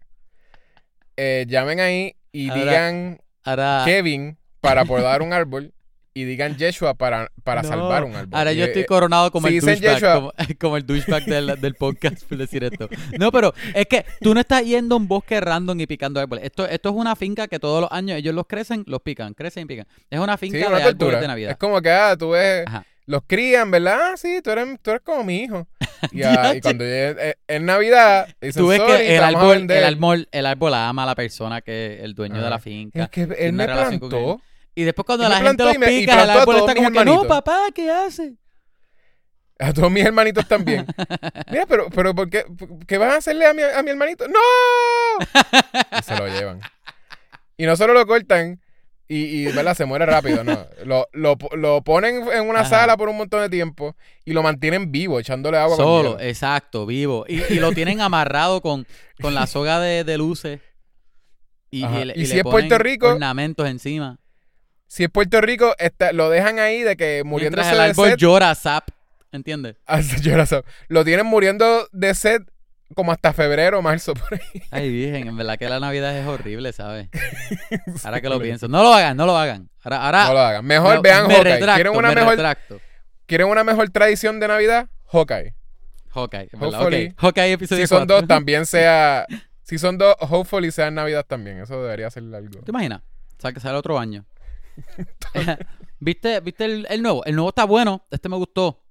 Eh, 1.16 1.46
llamen 1.49 1.80
ahí 1.80 2.14
y 2.32 2.49
Ahora- 2.50 2.61
digan 2.62 3.20
ahora, 3.44 3.82
Kevin 3.85 4.37
para 4.61 4.85
podar 4.85 5.23
un 5.23 5.32
árbol 5.32 5.73
y 6.12 6.25
digan 6.25 6.56
Yeshua 6.56 6.94
para, 6.94 7.30
para 7.44 7.61
No, 7.62 7.68
salvar 7.68 8.04
un 8.04 8.14
árbol. 8.16 8.30
Ahora 8.38 8.52
yo 8.54 8.64
eh, 8.64 8.68
estoy 8.68 8.85
coronado 8.87 9.30
como 9.30 9.49
si 9.49 9.58
el 9.58 9.61
douchebag, 9.62 10.14
como, 10.14 10.32
como 10.61 10.76
el 10.78 10.87
douchebag 10.87 11.25
del, 11.26 11.61
del 11.61 11.75
podcast 11.75 12.23
por 12.26 12.38
decir 12.38 12.64
esto. 12.64 12.88
No, 13.18 13.30
pero 13.30 13.52
es 13.75 13.85
que 13.87 14.04
tú 14.23 14.32
no 14.32 14.40
estás 14.40 14.64
yendo 14.64 14.94
a 14.94 14.99
un 14.99 15.06
bosque 15.08 15.38
random 15.40 15.78
y 15.80 15.87
picando 15.87 16.18
árboles. 16.18 16.44
Esto, 16.44 16.66
esto 16.66 16.88
es 16.88 16.94
una 16.94 17.16
finca 17.16 17.49
que 17.49 17.58
todos 17.58 17.82
los 17.82 17.92
años 17.92 18.16
ellos 18.18 18.35
los 18.35 18.46
crecen, 18.46 18.82
los 18.87 19.02
pican, 19.02 19.35
crecen 19.35 19.64
y 19.64 19.66
pican. 19.66 19.87
Es 20.08 20.18
una 20.18 20.38
finca 20.38 20.56
sí, 20.56 20.62
de 20.62 20.66
una 20.68 20.76
árboles 20.78 20.99
tortura. 20.99 21.20
de 21.20 21.26
Navidad. 21.28 21.50
Es 21.52 21.56
como 21.58 21.82
que, 21.82 21.90
ah, 21.90 22.16
tú 22.18 22.30
ves, 22.30 22.64
Ajá. 22.66 22.85
Los 23.07 23.23
crían, 23.27 23.71
¿verdad? 23.71 23.99
Ah, 24.13 24.17
sí, 24.17 24.41
tú 24.43 24.51
eres, 24.51 24.67
tú 24.83 24.91
eres 24.91 25.03
como 25.03 25.25
mi 25.25 25.43
hijo. 25.45 25.67
Y, 26.13 26.23
ah, 26.23 26.53
y 26.55 26.61
cuando 26.61 26.85
eh, 26.87 27.37
en 27.49 27.65
Navidad, 27.65 28.29
dicen, 28.41 28.63
Tú 28.63 28.69
ves 28.69 28.79
"Sorry, 28.79 28.99
que 28.99 29.17
el 29.17 29.25
árbol, 29.25 29.57
vender". 29.59 29.79
el 29.79 29.85
árbol, 29.85 30.29
el 30.31 30.47
árbol 30.47 30.75
ama 30.75 31.03
a 31.05 31.07
la 31.07 31.15
persona 31.15 31.63
que 31.63 32.01
el 32.05 32.15
dueño 32.15 32.41
de 32.43 32.51
la 32.51 32.59
finca. 32.59 33.05
Es 33.05 33.09
que 33.09 33.23
él 33.39 33.55
me 33.55 33.65
plantó. 33.65 34.41
Y 34.75 34.85
después 34.85 35.07
cuando 35.07 35.27
Y 35.27 35.31
la 35.31 35.41
gente 35.41 35.65
los 35.65 35.79
me- 35.79 35.87
pica, 35.87 36.23
el 36.23 36.31
árbol 36.31 36.57
está 36.57 36.75
como 36.75 36.89
que, 36.89 36.95
no, 36.95 37.01
hermanitos". 37.01 37.27
papá, 37.27 37.59
¿qué 37.75 37.91
hace? 37.91 38.35
A 39.59 39.73
todos 39.73 39.91
mis 39.91 40.05
hermanitos 40.05 40.47
también. 40.47 40.87
Mira, 41.51 41.65
pero, 41.67 41.89
pero 41.89 42.15
¿por 42.15 42.29
qué, 42.29 42.45
qué 42.87 42.99
vas 42.99 43.15
a 43.15 43.17
hacerle 43.17 43.47
a 43.47 43.55
mi, 43.55 43.63
a 43.63 43.83
mi 43.83 43.91
hermanito? 43.91 44.27
¡No! 44.29 44.39
Y 45.99 46.03
se 46.03 46.15
lo 46.17 46.29
llevan. 46.29 46.61
Y 47.57 47.65
no 47.65 47.75
solo 47.75 47.95
lo 47.95 48.07
cortan 48.07 48.61
y, 49.09 49.17
y 49.19 49.45
¿verdad? 49.53 49.75
se 49.77 49.85
muere 49.85 50.05
rápido, 50.07 50.43
no. 50.45 50.67
Lo, 50.85 51.07
lo, 51.13 51.37
lo 51.57 51.83
ponen 51.83 52.27
en 52.33 52.49
una 52.49 52.61
Ajá. 52.61 52.71
sala 52.71 52.97
por 52.97 53.09
un 53.09 53.17
montón 53.17 53.41
de 53.41 53.49
tiempo 53.49 53.95
y 54.25 54.33
lo 54.33 54.43
mantienen 54.43 54.91
vivo, 54.91 55.21
echándole 55.21 55.59
agua 55.59 55.77
con 55.77 55.85
Solo, 55.87 56.19
hielo. 56.19 56.29
exacto, 56.29 56.87
vivo. 56.87 57.25
Y, 57.29 57.41
y 57.53 57.61
lo 57.61 57.73
tienen 57.73 58.01
amarrado 58.01 58.61
con, 58.61 58.87
con 59.21 59.35
la 59.35 59.47
soga 59.47 59.79
de, 59.81 60.03
de 60.05 60.19
luces. 60.19 60.61
Y, 61.71 61.85
Ajá. 61.85 62.05
le- 62.05 62.15
Y 62.17 62.21
le 62.21 62.27
si 62.27 62.37
es 62.39 62.43
ponen 62.43 62.69
Puerto 62.69 62.83
Rico- 62.83 63.09
Ornamentos 63.09 63.69
encima. 63.69 64.19
Si 64.89 65.05
es 65.05 65.11
Puerto 65.11 65.41
Rico, 65.41 65.75
está, 65.79 66.13
lo 66.13 66.31
dejan 66.31 66.59
ahí 66.59 66.83
de 66.83 66.97
que 66.97 67.23
muriéndose 67.25 67.63
Mientras 67.69 67.73
el 67.73 67.79
de 67.79 67.91
árbol 67.91 68.09
sed. 68.11 68.17
llora, 68.19 68.55
zap. 68.55 68.89
¿Entiendes? 69.33 69.77
Hasta 69.87 70.17
llora, 70.19 70.47
so- 70.47 70.65
Lo 70.89 71.05
tienen 71.05 71.27
muriendo 71.27 71.89
de 71.93 72.15
sed 72.15 72.43
como 72.95 73.12
hasta 73.12 73.33
febrero, 73.33 73.83
marzo, 73.83 74.14
por 74.14 74.35
ahí. 74.35 74.62
Ay, 74.71 74.90
virgen, 74.90 75.28
en 75.28 75.37
verdad 75.37 75.59
que 75.59 75.69
la 75.69 75.81
Navidad 75.81 76.16
es 76.16 76.26
horrible, 76.26 76.73
¿sabes? 76.73 77.09
Ahora 78.05 78.21
que 78.21 78.28
lo 78.28 78.40
pienso. 78.40 78.69
No 78.69 78.83
lo 78.83 78.93
hagan, 78.95 79.16
no 79.16 79.26
lo 79.26 79.37
hagan. 79.37 79.69
Ahora, 79.83 80.05
ahora 80.07 80.25
No 80.28 80.33
lo 80.35 80.40
hagan. 80.40 80.64
Mejor 80.64 80.95
me- 80.97 81.00
vean 81.02 81.26
me 81.28 81.35
Hawkeye. 81.35 81.52
retracto, 81.55 81.75
¿Quieren 81.76 81.97
una 81.97 82.09
me 82.09 82.14
mejor 82.14 82.31
retracto. 82.31 82.81
¿Quieren 83.26 83.47
una 83.49 83.64
mejor 83.64 83.90
tradición 83.90 84.38
de 84.40 84.49
Navidad? 84.49 84.88
Hawkeye. 85.12 85.55
Hawkeye, 86.11 86.49
¿verdad? 86.52 86.81
Hopefully, 86.81 87.07
Ok, 87.09 87.21
Hawkeye 87.21 87.52
episodio 87.52 87.85
Si 87.85 87.88
son 87.88 88.07
4. 88.07 88.16
dos, 88.21 88.28
también 88.28 88.66
sea. 88.66 89.26
Si 89.62 89.78
son 89.78 89.99
dos, 89.99 90.14
hopefully 90.21 90.71
sea 90.71 90.87
en 90.87 90.95
Navidad 90.95 91.26
también. 91.26 91.59
Eso 91.61 91.83
debería 91.83 92.09
ser 92.11 92.23
algo. 92.35 92.61
¿Te 92.62 92.71
imaginas? 92.71 93.00
O 93.02 93.40
sea, 93.40 93.52
que 93.52 93.61
sale 93.61 93.76
otro 93.76 93.99
año. 93.99 94.25
¿Viste, 95.99 96.40
¿viste 96.40 96.64
el, 96.64 96.87
el 96.88 97.02
nuevo? 97.02 97.25
El 97.25 97.35
nuevo 97.35 97.49
está 97.50 97.64
bueno. 97.64 98.07
Este 98.11 98.28
me 98.28 98.37
gustó. 98.37 98.83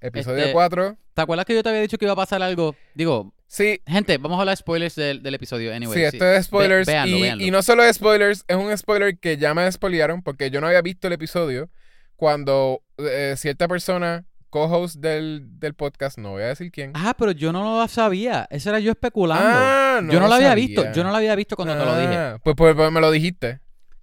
Episodio 0.00 0.38
Este- 0.38 0.52
4. 0.52 0.96
¿Te 1.14 1.22
acuerdas 1.22 1.46
que 1.46 1.54
yo 1.54 1.62
te 1.62 1.68
había 1.68 1.80
dicho 1.80 1.96
que 1.96 2.04
iba 2.04 2.12
a 2.12 2.16
pasar 2.16 2.42
algo? 2.42 2.74
Digo, 2.94 3.32
Sí, 3.46 3.80
gente, 3.86 4.18
vamos 4.18 4.36
a 4.38 4.40
hablar 4.40 4.56
spoilers 4.56 4.96
del, 4.96 5.22
del 5.22 5.34
episodio. 5.34 5.72
Anyway, 5.72 5.96
sí, 5.96 6.02
esto 6.04 6.26
es 6.26 6.46
spoilers. 6.46 6.86
Ve- 6.88 6.92
véanlo, 6.94 7.16
y, 7.16 7.22
véanlo. 7.22 7.44
y 7.44 7.50
no 7.52 7.62
solo 7.62 7.84
es 7.84 7.96
spoilers, 7.96 8.44
es 8.48 8.56
un 8.56 8.76
spoiler 8.76 9.16
que 9.18 9.36
ya 9.36 9.54
me 9.54 9.70
spoilearon 9.70 10.22
porque 10.22 10.50
yo 10.50 10.60
no 10.60 10.66
había 10.66 10.82
visto 10.82 11.06
el 11.06 11.12
episodio 11.12 11.70
cuando 12.16 12.82
eh, 12.98 13.34
cierta 13.36 13.68
persona, 13.68 14.24
co-host 14.50 14.96
del, 14.96 15.42
del 15.60 15.74
podcast, 15.74 16.18
no 16.18 16.30
voy 16.32 16.42
a 16.42 16.46
decir 16.46 16.70
quién. 16.72 16.92
Ah, 16.94 17.14
pero 17.16 17.30
yo 17.32 17.52
no 17.52 17.62
lo 17.80 17.86
sabía. 17.88 18.46
Eso 18.50 18.70
era 18.70 18.80
yo 18.80 18.90
especulando. 18.92 19.44
Ah, 19.48 20.00
yo 20.02 20.18
no 20.18 20.26
lo 20.26 20.34
había 20.34 20.48
sabía. 20.48 20.66
visto. 20.66 20.92
Yo 20.92 21.04
no 21.04 21.10
lo 21.10 21.16
había 21.16 21.34
visto 21.36 21.54
cuando 21.54 21.76
te 21.78 21.84
lo 21.84 21.96
dije. 21.98 22.16
Ah, 22.16 22.38
Pues, 22.42 22.56
pues, 22.56 22.74
pues 22.74 22.90
me 22.90 23.00
lo 23.00 23.10
dijiste. 23.12 23.60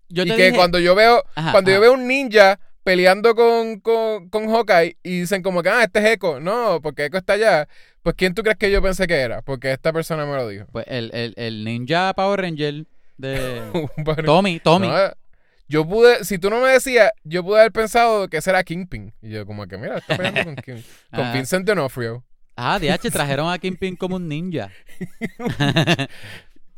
Yo 0.08 0.24
y 0.24 0.28
te 0.30 0.36
que 0.36 0.46
dije, 0.46 0.58
cuando 0.58 0.78
yo 0.80 0.94
veo 0.96 1.24
Ajá, 1.36 1.52
cuando 1.52 1.72
yo 1.72 1.80
veo 1.82 1.94
un 1.94 2.06
ninja 2.08 2.60
peleando 2.84 3.36
con, 3.36 3.80
con, 3.80 4.30
con 4.30 4.50
Hawkeye 4.50 4.98
y 5.04 5.22
dicen 5.22 5.42
como 5.44 5.62
que, 5.64 5.70
ah, 5.70 5.84
este 5.84 6.00
es 6.00 6.06
Echo. 6.16 6.40
No, 6.40 6.80
porque 6.82 7.06
Echo 7.06 7.18
está 7.18 7.34
allá. 7.34 7.68
Pues, 8.04 8.16
¿quién 8.16 8.34
tú 8.34 8.42
crees 8.44 8.58
que 8.58 8.72
yo 8.72 8.82
pensé 8.82 9.06
que 9.08 9.16
era? 9.16 9.42
Porque 9.42 9.72
esta 9.72 9.94
persona 9.94 10.26
me 10.26 10.36
lo 10.36 10.48
dijo. 10.48 10.66
Pues 10.72 10.86
el, 10.88 11.12
el, 11.14 11.34
el 11.38 11.64
ninja 11.64 12.14
Power 12.16 12.42
Ranger 12.42 12.86
de 13.18 13.62
Pero- 14.06 14.24
Tommy, 14.24 14.60
Tommy. 14.60 14.88
No, 14.88 14.98
yo 15.68 15.88
pude, 15.88 16.26
si 16.26 16.38
tú 16.38 16.50
no 16.50 16.60
me 16.60 16.70
decías, 16.70 17.12
yo 17.24 17.44
pude 17.44 17.60
haber 17.60 17.72
pensado 17.72 18.28
que 18.28 18.38
ese 18.38 18.50
era 18.50 18.64
Kingpin. 18.64 19.14
Y 19.22 19.30
yo 19.30 19.46
como 19.46 19.68
que, 19.68 19.78
mira, 19.78 20.00
está 20.00 20.18
peleando 20.18 20.44
con, 20.44 20.56
King- 20.64 20.82
con 21.14 21.26
Ah. 21.26 21.32
Vincent 21.34 21.66
D'Onofrio. 21.66 22.24
Ah, 22.58 22.78
DH, 22.80 23.10
trajeron 23.12 23.52
a 23.52 23.58
Kingpin 23.60 23.96
como 23.96 24.18
un 24.18 24.28
ninja. 24.28 24.70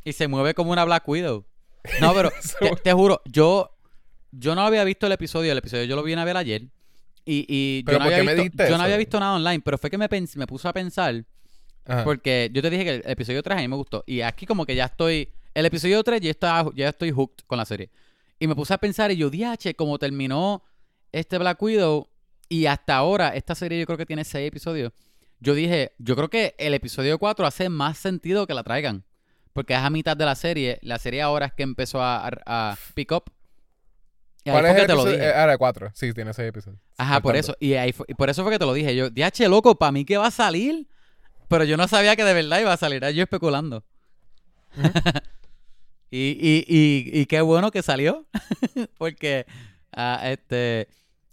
y 0.04 0.14
se 0.14 0.28
mueve 0.28 0.54
como 0.54 0.72
una 0.72 0.86
Black 0.86 1.08
Widow. 1.08 1.46
No, 2.00 2.14
pero 2.14 2.32
te, 2.60 2.70
te 2.84 2.94
juro, 2.94 3.22
yo, 3.26 3.72
yo 4.36 4.56
no 4.56 4.62
había 4.62 4.84
visto 4.84 5.06
el 5.08 5.12
episodio. 5.14 5.52
El 5.52 5.58
episodio 5.58 5.84
yo 5.86 5.96
lo 5.96 6.04
vine 6.04 6.22
a 6.22 6.26
ver 6.26 6.38
ayer. 6.38 6.64
Y, 7.26 7.46
y 7.48 7.80
yo, 7.82 7.86
¿Pero 7.86 8.00
no 8.00 8.06
había, 8.06 8.18
visto, 8.44 8.78
no 8.78 8.84
había 8.84 8.98
nada 9.20 9.36
online, 9.36 9.62
pero 9.64 9.78
fue 9.78 9.90
que 9.90 9.98
me, 9.98 10.08
me 10.36 10.48
puse 10.48 10.68
a 10.68 10.74
pensar. 10.74 11.24
Ajá. 11.86 12.04
Porque 12.04 12.50
yo 12.54 12.62
te 12.62 12.70
dije 12.70 12.84
que 12.84 12.96
el 12.96 13.04
episodio 13.06 13.42
3 13.44 13.58
a 13.58 13.62
mí 13.62 13.68
me 13.68 13.76
gustó. 13.76 14.04
Y 14.08 14.22
aquí 14.22 14.46
como 14.46 14.66
que 14.66 14.76
ya 14.76 14.86
estoy... 14.86 15.30
El 15.54 15.66
episodio 15.66 16.04
3 16.04 16.20
ya, 16.22 16.30
está, 16.32 16.66
ya 16.76 16.90
estoy 16.90 17.12
hooked 17.12 17.46
con 17.46 17.58
la 17.58 17.66
serie. 17.66 17.90
Y 18.40 18.48
me 18.48 18.56
puse 18.56 18.74
a 18.74 18.78
pensar 18.78 19.12
y 19.12 19.18
yo, 19.18 19.30
DH, 19.30 19.76
como 19.76 19.98
terminó 20.00 20.64
este 21.12 21.38
Black 21.38 21.62
Widow 21.62 22.10
y 22.50 22.66
hasta 22.66 22.96
ahora 22.96 23.30
esta 23.30 23.56
serie 23.56 23.80
yo 23.80 23.86
creo 23.86 23.98
que 23.98 24.06
tiene 24.06 24.24
6 24.26 24.48
episodios. 24.48 24.92
Yo 25.40 25.54
dije, 25.54 25.94
yo 26.00 26.16
creo 26.16 26.30
que 26.30 26.56
el 26.58 26.74
episodio 26.74 27.20
4 27.20 27.46
hace 27.46 27.70
más 27.70 27.98
sentido 27.98 28.48
que 28.48 28.54
la 28.54 28.64
traigan. 28.64 29.06
Porque 29.54 29.74
es 29.74 29.80
a 29.80 29.90
mitad 29.90 30.18
de 30.18 30.26
la 30.26 30.36
serie. 30.36 30.80
La 30.82 30.98
serie 30.98 31.22
ahora 31.22 31.46
es 31.46 31.54
que 31.54 31.64
empezó 31.64 32.02
a, 32.02 32.28
a- 32.28 32.72
a 32.72 32.78
pick 32.96 33.12
up. 33.12 33.26
Y 34.46 34.50
ahí 34.50 34.54
¿Cuál 34.56 34.62
fue 34.64 34.70
es 34.72 34.76
que 34.76 34.82
el 34.82 34.88
te 34.88 34.94
lo 34.94 35.00
episodio? 35.02 35.18
dije. 35.20 35.30
Eh, 35.30 35.34
ahora 35.42 35.58
cuatro. 35.58 35.92
Sí, 35.94 36.14
tiene 36.14 36.34
seis 36.34 36.50
episodios. 36.50 36.82
Ajá, 36.98 37.22
por 37.22 37.36
eso. 37.36 37.56
Y, 37.60 37.74
ahí 37.76 37.94
fue- 37.94 38.06
y 38.10 38.14
por 38.14 38.30
eso 38.30 38.44
fue 38.44 38.52
que 38.52 38.60
te 38.60 38.66
lo 38.66 38.74
dije. 38.74 38.96
Yo, 38.96 39.10
DH, 39.10 39.48
loco, 39.48 39.76
para 39.76 39.92
mí 39.94 40.04
que 40.06 40.18
va 40.18 40.28
a 40.28 40.32
salir. 40.32 40.88
Pero 41.48 41.64
yo 41.64 41.78
no 41.78 41.88
sabía 41.88 42.16
que 42.16 42.24
de 42.24 42.34
verdad 42.34 42.60
iba 42.60 42.74
a 42.74 42.78
salir. 42.78 42.98
Era 42.98 43.12
yo 43.12 43.24
especulando. 43.24 43.84
y, 46.12 46.38
y, 46.40 46.66
y, 46.68 47.22
y 47.22 47.26
qué 47.26 47.42
bueno 47.42 47.72
que 47.72 47.82
salió. 47.82 48.26
Porque 48.98 49.46
ah, 49.96 50.20
este 50.26 50.88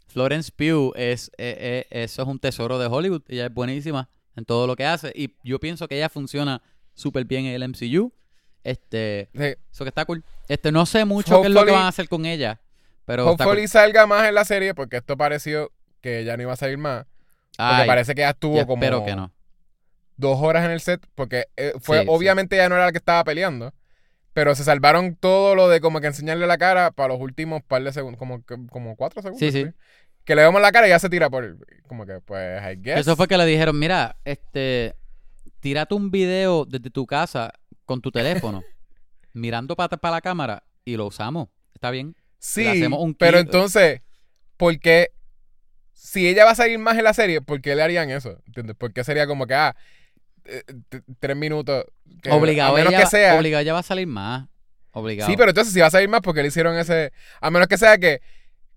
Florence 0.09 0.51
Pugh 0.57 0.93
es, 0.97 1.29
eh, 1.39 1.87
eh, 1.91 2.03
eso 2.03 2.23
es 2.23 2.29
un 2.29 2.39
tesoro 2.39 2.79
de 2.79 2.87
Hollywood. 2.87 3.23
Ella 3.29 3.47
es 3.47 3.55
buenísima 3.55 4.09
en 4.37 4.45
todo 4.45 4.67
lo 4.67 4.77
que 4.77 4.87
hace. 4.87 5.13
Y 5.15 5.35
yo 5.45 5.59
pienso 5.61 5.87
que 5.89 5.97
ella 5.97 6.09
funciona 6.09 6.63
súper 6.95 7.25
bien 7.25 7.47
en 7.47 7.55
el 7.55 7.69
MCU. 7.69 8.13
Este, 8.63 9.29
Sí. 9.35 9.45
eso 9.73 9.85
que 9.85 9.89
está 9.89 10.05
cool. 10.05 10.23
Este, 10.49 10.71
no 10.73 10.85
sé 10.87 11.05
mucho 11.05 11.41
qué 11.43 11.49
es 11.49 11.53
lo 11.55 11.61
que 11.65 11.71
Hopefully- 11.71 11.77
van 11.77 11.85
a 11.85 11.89
hacer 11.89 12.09
con 12.09 12.27
ella, 12.27 12.61
pero 13.11 13.29
está 13.33 13.43
Hopefully 13.45 13.63
cool. 13.63 13.69
salga 13.69 14.07
más 14.07 14.29
en 14.29 14.35
la 14.37 14.45
serie 14.45 14.73
porque 14.73 14.99
esto 14.99 15.17
pareció 15.17 15.73
que 16.01 16.23
ya 16.25 16.37
no 16.37 16.45
iba 16.45 16.53
a 16.53 16.57
salir 16.57 16.79
más. 16.79 17.07
Porque 17.57 17.83
Ay, 17.83 17.87
parece 17.89 18.15
que 18.15 18.21
ya 18.21 18.31
estuvo 18.31 18.65
como 18.67 18.81
espero 18.85 19.05
que 19.05 19.17
no. 19.17 19.33
dos 20.17 20.39
horas 20.41 20.65
en 20.65 20.71
el 20.71 20.81
set 20.81 21.05
porque 21.17 21.47
eh, 21.57 21.73
fue 21.81 21.99
Sí, 21.99 22.05
sí. 22.05 22.09
obviamente 22.09 22.57
ya 22.57 22.69
no 22.69 22.77
era 22.77 22.85
la 22.87 22.93
que 22.93 22.99
estaba 22.99 23.25
peleando. 23.25 23.75
Pero 24.33 24.55
se 24.55 24.63
salvaron 24.63 25.17
todo 25.17 25.57
lo 25.57 25.69
de 25.69 25.81
como 25.81 26.01
que 26.01 26.07
enseñarle 26.07 26.47
la 26.47 26.57
cara 26.57 26.93
para 26.93 27.09
los 27.15 27.21
últimos 27.21 27.65
par 27.65 27.83
de 27.83 27.93
segundos, 27.93 28.17
como, 28.17 28.45
como 28.71 28.95
cuatro 28.95 29.23
segundos. 29.23 29.41
Sí, 29.41 29.51
sí. 29.51 29.69
Que 30.25 30.37
le 30.37 30.43
vemos 30.43 30.63
la 30.63 30.71
cara 30.71 30.87
y 30.87 30.91
ya 30.91 31.01
se 31.01 31.09
tira 31.11 31.29
por, 31.29 31.59
como 31.89 32.07
que 32.07 32.21
pues, 32.21 32.63
I 32.63 32.77
guess. 32.81 33.01
Eso 33.01 33.17
fue 33.17 33.27
que 33.27 33.37
le 33.37 33.45
dijeron, 33.45 33.77
mira, 33.77 34.15
este, 34.25 34.95
tírate 35.59 35.97
un 35.97 36.13
video 36.13 36.65
desde 36.65 36.91
tu 36.91 37.07
casa 37.09 37.53
con 37.87 38.01
tu 38.01 38.13
teléfono, 38.13 38.63
mirando 39.33 39.75
para 39.75 39.99
la 40.13 40.21
cámara 40.21 40.63
y 40.85 40.97
lo 40.97 41.07
usamos. 41.07 41.49
¿Está 41.75 41.91
bien? 41.91 42.15
Sí, 42.41 42.65
le 42.65 42.71
hacemos 42.71 43.01
un 43.01 43.15
pero 43.15 43.39
entonces, 43.39 44.01
¿por 44.57 44.77
qué? 44.81 45.11
Si 45.93 46.27
ella 46.27 46.45
va 46.45 46.53
a 46.53 46.55
salir 46.57 46.79
más 46.79 46.97
en 46.99 47.05
la 47.05 47.15
serie, 47.15 47.41
¿por 47.41 47.61
qué 47.61 47.77
le 47.77 47.83
harían 47.83 48.11
eso? 48.11 48.43
¿Entiendes? 48.47 48.75
¿Por 48.77 48.93
qué 48.93 49.05
sería 49.05 49.27
como 49.29 49.47
que, 49.47 49.55
ah, 49.55 49.77
eh, 50.47 50.65
tres 51.21 51.37
minutos? 51.37 51.85
que- 52.23 52.31
obligado, 52.31 52.73
A 52.75 52.77
menos 52.79 52.93
ella, 52.93 53.03
que 53.03 53.07
sea. 53.07 53.37
obligado, 53.39 53.63
ella 53.63 53.75
va 53.75 53.79
a 53.81 53.85
salir 53.85 54.07
más. 54.07 54.49
Obligado. 54.93 55.31
Sí, 55.31 55.37
pero 55.37 55.51
entonces 55.51 55.73
si 55.73 55.79
va 55.81 55.87
a 55.87 55.91
salir 55.91 56.09
más, 56.09 56.21
porque 56.23 56.43
le 56.43 56.49
hicieron 56.49 56.77
ese. 56.77 57.13
A 57.41 57.51
menos 57.51 57.69
que 57.69 57.79
sea 57.79 57.99
que, 57.99 58.21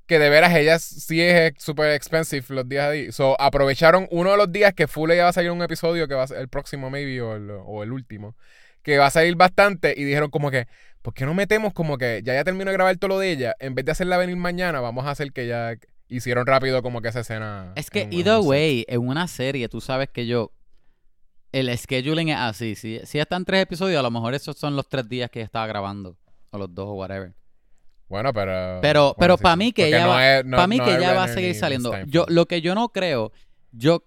que 0.05 0.19
de 0.19 0.29
veras 0.29 0.53
ella 0.55 0.77
sí 0.77 1.21
es 1.21 1.53
súper 1.57 1.91
expensive 1.93 2.45
los 2.49 2.67
días 2.69 2.89
ahí. 2.89 3.11
So, 3.11 3.39
aprovecharon 3.41 4.07
uno 4.11 4.31
de 4.31 4.37
los 4.37 4.51
días 4.51 4.73
que 4.73 4.87
full 4.87 5.09
ella 5.09 5.23
va 5.23 5.29
a 5.29 5.33
salir 5.33 5.49
un 5.49 5.63
episodio 5.63 6.07
que 6.07 6.13
va 6.13 6.23
a 6.23 6.27
ser 6.27 6.37
el 6.39 6.49
próximo, 6.49 6.89
maybe, 6.89 7.19
o 7.21 7.35
el, 7.35 7.49
o 7.49 7.81
el 7.81 7.91
último. 7.93 8.35
Que 8.83 8.97
va 8.97 9.07
a 9.07 9.11
salir 9.11 9.35
bastante. 9.35 9.93
Y 9.97 10.03
dijeron 10.03 10.29
como 10.29 10.51
que, 10.51 10.67
¿por 11.03 11.13
qué 11.13 11.25
no 11.27 11.35
metemos 11.35 11.71
como 11.73 11.99
que 11.99 12.21
ya 12.23 12.33
ya 12.33 12.43
terminó 12.43 12.71
de 12.71 12.73
grabar 12.77 12.97
todo 12.97 13.09
lo 13.09 13.19
de 13.19 13.31
ella? 13.31 13.55
En 13.59 13.75
vez 13.75 13.85
de 13.85 13.91
hacerla 13.91 14.17
venir 14.17 14.35
mañana, 14.37 14.79
vamos 14.79 15.05
a 15.05 15.11
hacer 15.11 15.31
que 15.31 15.45
ya 15.45 15.75
hicieron 16.07 16.47
rápido 16.47 16.81
como 16.81 17.01
que 17.01 17.09
esa 17.09 17.19
escena. 17.19 17.71
Es 17.75 17.91
que, 17.91 18.07
either 18.09 18.39
way, 18.39 18.83
en 18.87 19.01
una 19.07 19.27
serie, 19.27 19.69
tú 19.69 19.79
sabes 19.81 20.09
que 20.09 20.25
yo. 20.25 20.51
El 21.51 21.75
scheduling 21.77 22.29
es 22.29 22.37
así. 22.37 22.73
Si, 22.73 22.99
si 23.05 23.19
están 23.19 23.45
tres 23.45 23.61
episodios, 23.61 23.99
a 23.99 24.01
lo 24.01 24.09
mejor 24.09 24.33
esos 24.33 24.57
son 24.57 24.75
los 24.75 24.89
tres 24.89 25.07
días 25.07 25.29
que 25.29 25.41
estaba 25.41 25.67
grabando. 25.67 26.17
O 26.49 26.57
los 26.57 26.73
dos, 26.73 26.87
o 26.87 26.93
whatever. 26.93 27.33
Bueno, 28.09 28.33
pero. 28.33 28.79
Pero, 28.81 29.01
bueno, 29.03 29.15
pero 29.19 29.37
sí, 29.37 29.43
para 29.43 29.55
mí 29.55 29.71
que 29.71 29.87
ella 29.87 30.03
no 30.05 30.09
va, 30.09 30.37
es- 30.39 30.45
no- 30.45 30.57
para 30.57 30.67
mí 30.67 30.77
no 30.77 30.85
que 30.85 30.95
ella 30.95 31.13
va 31.13 31.23
a 31.25 31.27
seguir 31.27 31.53
saliendo. 31.55 31.93
Yo, 32.05 32.25
lo 32.27 32.47
que 32.47 32.61
yo 32.61 32.73
no 32.75 32.89
creo, 32.89 33.31
yo, 33.71 34.03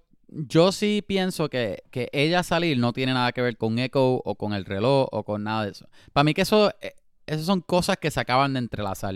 yo 0.49 0.73
sí 0.73 1.03
pienso 1.07 1.49
que, 1.49 1.83
que 1.91 2.09
ella 2.13 2.43
salir 2.43 2.79
no 2.79 2.93
tiene 2.93 3.15
nada 3.15 3.33
que 3.33 3.41
ver 3.43 3.57
con 3.57 3.79
Echo 3.79 4.21
o 4.25 4.35
con 4.37 4.53
el 4.53 4.65
reloj 4.65 5.09
o 5.11 5.25
con 5.25 5.45
nada 5.45 5.65
de 5.65 5.71
eso. 5.73 5.89
Para 6.13 6.25
mí 6.25 6.35
que 6.35 6.43
eso, 6.43 6.73
eh, 6.81 6.95
esas 7.27 7.47
son 7.47 7.61
cosas 7.61 7.97
que 7.97 8.11
se 8.11 8.21
acaban 8.21 8.53
de 8.53 8.59
entrelazar. 8.61 9.15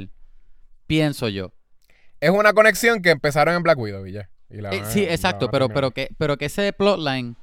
Pienso 0.87 1.29
yo. 1.29 1.53
Es 2.21 2.31
una 2.31 2.53
conexión 2.53 3.03
que 3.03 3.11
empezaron 3.11 3.55
en 3.55 3.63
Black 3.63 3.79
Widow 3.79 4.07
y 4.07 4.13
ya. 4.13 4.31
Y 4.51 4.61
la 4.61 4.71
Eh, 4.71 4.83
sí, 4.87 5.07
la 5.07 5.13
exacto, 5.13 5.51
pero, 5.51 5.69
pero, 5.69 5.91
que, 5.93 6.09
pero 6.19 6.37
que 6.37 6.47
ese 6.47 6.73
plotline 6.73 7.37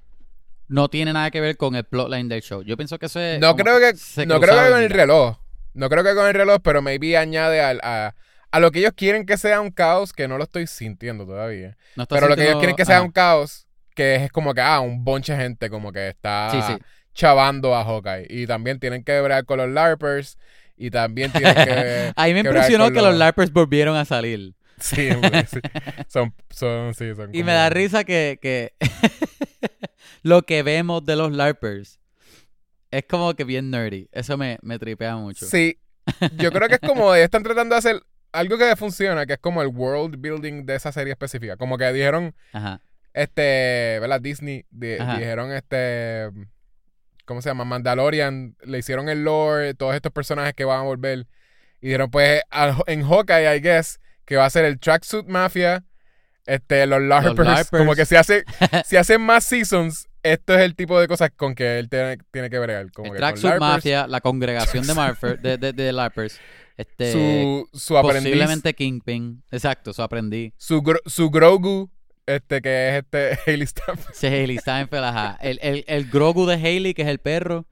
no 0.67 0.89
tiene 0.89 1.13
nada 1.13 1.31
que 1.31 1.39
ver 1.39 1.55
con 1.55 1.75
el 1.75 1.86
plotline 1.86 2.27
del 2.27 2.41
show. 2.41 2.62
Yo 2.63 2.75
pienso 2.75 3.00
que 3.00 3.05
eso 3.05 3.19
es. 3.19 3.39
No 3.39 3.55
creo 3.55 3.79
que, 3.79 3.93
no 4.25 4.39
creo 4.41 4.63
que 4.63 4.72
con 4.72 4.81
el 4.81 4.89
reloj. 4.89 5.38
No 5.74 5.89
creo 5.89 6.03
que 6.03 6.13
con 6.15 6.27
el 6.27 6.34
reloj, 6.34 6.60
pero 6.63 6.81
maybe 6.81 7.15
añade 7.17 7.62
al- 7.62 7.79
a, 7.84 8.15
a 8.51 8.60
lo 8.60 8.72
que 8.72 8.79
ellos 8.79 8.93
quieren 8.96 9.25
que 9.25 9.38
sea 9.38 9.62
un 9.62 9.72
caos, 9.72 10.12
que 10.12 10.27
no 10.27 10.38
lo 10.38 10.43
estoy 10.43 10.67
sintiendo 10.67 11.25
todavía. 11.25 11.77
No 11.96 12.05
Pero 12.07 12.27
lo 12.27 12.36
que 12.36 12.43
ellos 12.43 12.57
quieren 12.57 12.75
que 12.75 12.84
sea 12.86 12.98
ajá. 12.98 13.05
un 13.05 13.12
caos, 13.12 13.66
que 13.98 14.16
es 14.25 14.32
como 14.32 14.54
que, 14.54 14.62
ah, 14.62 14.80
un 14.80 15.04
bonche 15.04 15.34
de 15.34 15.39
gente 15.44 15.70
como 15.70 15.92
que 15.92 16.08
está 16.10 16.50
Sí, 16.51 16.62
sí. 16.62 16.80
chavando 17.13 17.75
a 17.75 17.84
Hawkeye. 17.84 18.27
Y 18.30 18.48
también 18.48 18.80
tienen 18.80 19.04
que 19.04 19.20
ver 19.20 19.44
con 19.46 19.58
los 19.58 19.70
LARPers. 19.70 20.38
Y 20.77 20.92
también 20.92 21.32
tienen 21.32 21.54
que... 21.56 22.13
Ahí 22.16 22.34
me 22.34 22.44
que 22.44 22.50
bregar 22.50 22.70
impresionó 22.70 22.92
que 22.94 23.01
los 23.01 23.18
LARPers 23.18 23.51
volvieron 23.51 23.98
a 23.98 24.06
salir. 24.06 24.54
Sí, 24.80 25.10
sí. 25.50 25.60
Son, 26.08 26.34
son, 26.51 26.94
sí, 26.94 27.13
son 27.16 27.32
Y 27.34 27.39
como- 27.39 27.46
me 27.48 27.54
da 27.54 27.70
risa 27.72 28.04
que, 28.04 28.38
que 28.39 28.74
lo 30.24 30.44
que 30.44 30.62
vemos 30.63 31.04
de 31.06 31.16
los 31.16 31.32
LARPers 31.32 32.00
es 32.92 33.03
como 33.10 33.33
que 33.33 33.44
bien 33.44 33.72
nerdy. 33.72 34.07
Eso 34.12 34.38
me, 34.38 34.60
me 34.62 34.77
tripea 34.79 35.16
mucho. 35.18 35.46
Sí, 35.48 35.79
yo 36.38 36.51
creo 36.51 36.68
que 36.70 36.75
es 36.75 36.79
como 36.81 37.14
están 37.16 37.44
tratando 37.44 37.74
de 37.75 37.79
hacer 37.79 38.01
algo 38.31 38.57
que 38.57 38.75
funciona, 38.75 39.25
que 39.25 39.33
es 39.33 39.40
como 39.40 39.62
el 39.62 39.70
world 39.70 40.18
building 40.20 40.66
de 40.66 40.75
esa 40.75 40.92
serie 40.92 41.14
específica. 41.14 41.57
Como 41.57 41.77
que 41.77 41.92
dijeron, 41.92 42.36
Ajá. 42.53 42.79
Este, 43.13 43.98
¿verdad? 44.00 44.22
Disney, 44.22 44.65
dijeron 44.72 45.51
este, 45.51 46.29
¿cómo 47.25 47.41
se 47.41 47.50
llama? 47.50 47.65
Mandalorian, 47.65 48.55
le 48.63 48.77
hicieron 48.79 49.09
el 49.09 49.24
lore, 49.24 49.74
todos 49.74 49.96
estos 49.96 50.11
personajes 50.11 50.53
que 50.53 50.65
van 50.65 50.79
a 50.79 50.83
volver. 50.83 51.27
Y 51.81 51.87
dijeron, 51.87 52.09
pues, 52.09 52.41
al- 52.50 52.75
en 52.87 53.03
Hawkeye, 53.03 53.55
I 53.57 53.59
guess, 53.61 54.00
que 54.25 54.35
va 54.35 54.46
a 54.46 54.50
ser 54.50 54.65
el 54.65 54.79
Tracksuit 54.79 55.27
Mafia, 55.27 55.83
este, 56.46 56.85
los 56.87 57.01
LARPers, 57.01 57.37
LARPers. 57.48 57.70
como 57.70 57.93
que 57.96 58.05
si 58.05 58.15
hace, 58.15 58.43
si 58.85 58.98
hacen 58.98 59.22
más 59.22 59.43
seasons, 59.43 60.07
esto 60.24 60.55
es 60.55 60.61
el 60.61 60.75
tipo 60.75 61.00
de 61.00 61.07
cosas 61.07 61.29
con 61.35 61.55
que 61.55 61.79
él 61.79 61.89
tiene, 61.89 62.17
tiene 62.31 62.50
que 62.50 62.59
bregar. 62.59 62.91
Como 62.91 63.13
El 63.13 63.17
Tracksuit 63.20 63.57
Mafia, 63.59 64.07
la 64.07 64.22
congregación 64.22 64.85
de, 64.87 64.93
Marfer, 64.93 65.39
de, 65.39 65.57
de, 65.57 65.74
de 65.74 65.91
LARPers. 65.93 66.39
Este, 66.77 67.11
su, 67.11 67.67
su 67.74 67.98
aprendiz, 67.98 68.25
posiblemente 68.25 68.72
Kingpin. 68.75 69.41
Exacto, 69.50 69.93
su 69.93 70.03
aprendí. 70.03 70.53
su, 70.57 70.83
Gro- 70.83 71.01
su 71.07 71.31
Grogu, 71.31 71.89
este, 72.27 72.61
que 72.61 72.90
es 72.90 73.03
este 73.03 73.40
Hailey 73.48 73.68
Steinfeld. 73.68 74.13
Sí, 74.13 74.27
Hailey 74.27 74.57
Steinfeld, 74.59 75.03
ajá. 75.03 75.37
El, 75.42 75.59
el, 75.61 75.83
el 75.87 76.09
Grogu 76.09 76.46
de 76.46 76.55
Hailey, 76.55 76.94
que 76.94 77.01
es 77.01 77.07
el 77.07 77.20
perro. 77.20 77.66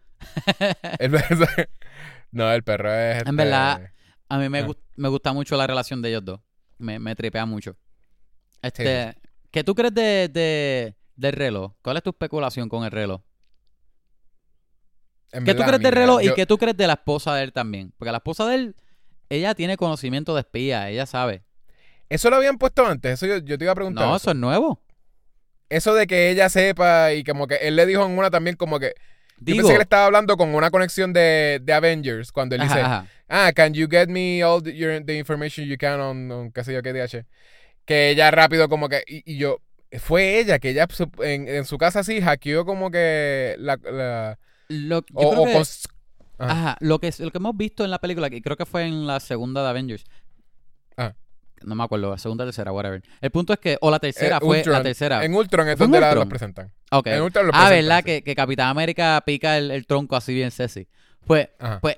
El- 0.99 1.11
no, 2.31 2.51
el 2.51 2.63
perro 2.63 2.91
es. 2.93 3.17
En 3.21 3.27
este- 3.27 3.31
verdad, 3.35 3.91
A 4.29 4.37
mí 4.39 4.49
me, 4.49 4.65
gust- 4.65 4.79
me 4.95 5.09
gusta 5.09 5.31
mucho 5.33 5.55
la 5.55 5.67
relación 5.67 6.01
de 6.01 6.09
ellos 6.09 6.25
dos. 6.25 6.39
Me, 6.77 6.97
me 6.99 7.15
tripea 7.15 7.45
mucho. 7.45 7.77
Este, 8.61 9.15
¿Qué 9.51 9.63
tú 9.63 9.75
crees 9.75 9.93
de, 9.93 10.27
de, 10.29 10.95
del 11.15 11.33
reloj? 11.33 11.73
¿Cuál 11.81 11.97
es 11.97 12.03
tu 12.03 12.09
especulación 12.09 12.67
con 12.67 12.83
el 12.83 12.91
reloj? 12.91 13.21
en 15.31 15.43
¿Qué 15.45 15.53
tú 15.53 15.59
verdad, 15.59 15.67
crees 15.77 15.83
del 15.83 15.91
reloj 15.93 16.21
y 16.23 16.33
qué 16.33 16.45
tú 16.45 16.57
crees 16.57 16.75
de 16.77 16.87
la 16.87 16.93
esposa 16.93 17.33
de 17.35 17.43
él 17.43 17.53
también? 17.53 17.93
Porque 17.97 18.11
la 18.11 18.17
esposa 18.17 18.45
de 18.47 18.55
él, 18.55 18.75
ella 19.29 19.53
tiene 19.55 19.77
conocimiento 19.77 20.33
de 20.33 20.41
espía, 20.41 20.89
ella 20.89 21.05
sabe. 21.05 21.44
Eso 22.09 22.29
lo 22.29 22.35
habían 22.37 22.57
puesto 22.57 22.85
antes. 22.85 23.13
Eso 23.13 23.25
yo, 23.25 23.37
yo 23.37 23.57
te 23.57 23.65
iba 23.65 23.71
a 23.71 23.75
preguntar. 23.75 24.05
No, 24.05 24.15
eso. 24.15 24.23
eso 24.23 24.31
es 24.31 24.37
nuevo. 24.37 24.81
Eso 25.69 25.93
de 25.95 26.05
que 26.07 26.29
ella 26.29 26.49
sepa 26.49 27.13
y 27.13 27.23
como 27.23 27.47
que 27.47 27.55
él 27.55 27.75
le 27.75 27.85
dijo 27.85 28.05
en 28.05 28.17
una 28.17 28.29
también 28.29 28.55
como 28.55 28.79
que. 28.79 28.89
yo 28.89 28.93
Digo, 29.39 29.57
pensé 29.59 29.69
que 29.71 29.75
él 29.77 29.81
estaba 29.81 30.05
hablando 30.05 30.37
con 30.37 30.53
una 30.53 30.69
conexión 30.69 31.11
de, 31.13 31.59
de 31.63 31.73
Avengers 31.73 32.31
cuando 32.31 32.55
él 32.55 32.61
ajá, 32.61 32.75
dice, 32.75 32.85
ajá. 32.85 33.07
ah, 33.29 33.51
can 33.53 33.73
you 33.73 33.87
get 33.89 34.07
me 34.07 34.43
all 34.43 34.61
the, 34.61 34.75
your- 34.75 35.03
the 35.03 35.17
information 35.17 35.65
you 35.65 35.77
can 35.77 35.99
on, 35.99 36.31
on 36.31 36.51
qué 36.51 36.63
sé 36.63 36.73
yo 36.73 36.83
qué 36.83 36.93
DH. 36.93 37.25
Que 37.85 38.11
ella 38.11 38.29
rápido 38.31 38.69
como 38.69 38.87
que, 38.89 39.03
y, 39.07 39.23
y 39.33 39.37
yo, 39.37 39.59
fue 39.99 40.39
ella 40.39 40.59
que 40.59 40.69
ella 40.69 40.87
en, 41.23 41.47
en 41.47 41.65
su 41.65 41.77
casa 41.77 41.99
así 42.01 42.21
hackeó 42.21 42.65
como 42.65 42.91
que 42.91 43.55
la... 43.57 43.77
la- 43.83 44.39
Lo, 44.69 44.99
yo 45.01 45.05
o, 45.15 45.31
creo 45.31 45.41
o 45.41 45.45
que-. 45.45 45.63
Ajá, 46.37 46.77
lo 46.81 46.99
que, 46.99 47.11
lo 47.19 47.31
que 47.31 47.37
hemos 47.37 47.55
visto 47.57 47.83
en 47.85 47.91
la 47.91 47.99
película, 47.99 48.29
que 48.29 48.41
creo 48.41 48.57
que 48.57 48.65
fue 48.65 48.83
en 48.85 49.07
la 49.07 49.19
segunda 49.19 49.63
de 49.63 49.69
Avengers. 49.69 50.03
Ah. 51.65 51.69
No 51.69 51.75
me 51.75 51.83
acuerdo, 51.83 52.11
la 52.11 52.17
segunda, 52.17 52.43
tercera, 52.45 52.71
whatever. 52.71 53.01
El 53.21 53.31
punto 53.31 53.53
es 53.53 53.59
que, 53.59 53.77
o 53.81 53.89
la 53.91 53.99
tercera, 53.99 54.37
Eh, 54.37 54.39
fue 54.41 54.57
Ultron. 54.59 54.73
la 54.73 54.83
tercera. 54.83 55.25
En 55.25 55.33
Ultron 55.33 55.67
es 55.69 55.77
¿Fue 55.77 55.85
en 55.85 55.91
donde 55.91 56.01
la, 56.01 56.07
Ultron? 56.09 56.19
los 56.25 56.29
presentan. 56.29 56.73
Ok. 56.91 57.07
En 57.07 57.21
Ultron 57.21 57.47
los 57.47 57.55
Ah, 57.55 57.67
presentan, 57.67 57.85
¿verdad? 57.87 57.99
sí. 57.99 58.03
Que, 58.05 58.23
que 58.23 58.35
Capitán 58.35 58.67
América 58.69 59.21
pica 59.25 59.57
el, 59.57 59.71
el 59.71 59.85
tronco 59.87 60.15
así 60.15 60.33
bien 60.33 60.51
sexy. 60.51 60.87
Pues, 61.25 61.49
Ajá. 61.59 61.79
pues, 61.81 61.97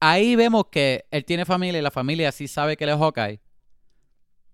ahí 0.00 0.36
vemos 0.36 0.66
que 0.70 1.04
él 1.10 1.24
tiene 1.24 1.44
familia 1.44 1.78
y 1.78 1.82
la 1.82 1.90
familia 1.90 2.32
sí 2.32 2.48
sabe 2.48 2.76
que 2.76 2.84
él 2.84 2.90
es 2.90 2.96
Hawkeye. 2.96 3.40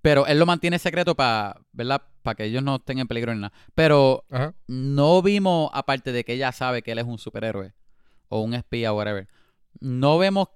Pero 0.00 0.26
él 0.26 0.38
lo 0.38 0.46
mantiene 0.46 0.78
secreto 0.78 1.14
para, 1.16 1.60
¿verdad? 1.72 2.02
Para 2.22 2.34
que 2.36 2.44
ellos 2.44 2.62
no 2.62 2.76
estén 2.76 2.98
en 3.00 3.08
peligro 3.08 3.34
ni 3.34 3.40
nada. 3.40 3.52
Pero 3.74 4.24
Ajá. 4.30 4.54
no 4.68 5.22
vimos, 5.22 5.70
aparte 5.72 6.12
de 6.12 6.24
que 6.24 6.34
ella 6.34 6.52
sabe 6.52 6.82
que 6.82 6.92
él 6.92 6.98
es 6.98 7.04
un 7.04 7.18
superhéroe 7.18 7.72
o 8.28 8.40
un 8.40 8.54
espía 8.54 8.92
o 8.92 8.96
whatever, 8.96 9.26
no 9.80 10.18
vemos 10.18 10.48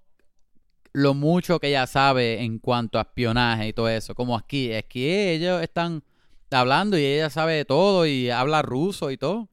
lo 0.93 1.15
mucho 1.15 1.59
que 1.59 1.69
ella 1.69 1.87
sabe 1.87 2.43
en 2.43 2.59
cuanto 2.59 2.99
a 2.99 3.03
espionaje 3.03 3.69
y 3.69 3.73
todo 3.73 3.89
eso. 3.89 4.15
Como 4.15 4.37
aquí, 4.37 4.71
es 4.71 4.85
que 4.85 5.33
ellos 5.33 5.63
están 5.63 6.05
hablando 6.51 6.99
y 6.99 7.05
ella 7.05 7.31
sabe 7.31 7.55
de 7.55 7.65
todo 7.65 8.07
y 8.07 8.31
habla 8.31 8.63
ruso 8.63 9.11
y 9.11 9.17
todo. 9.17 9.49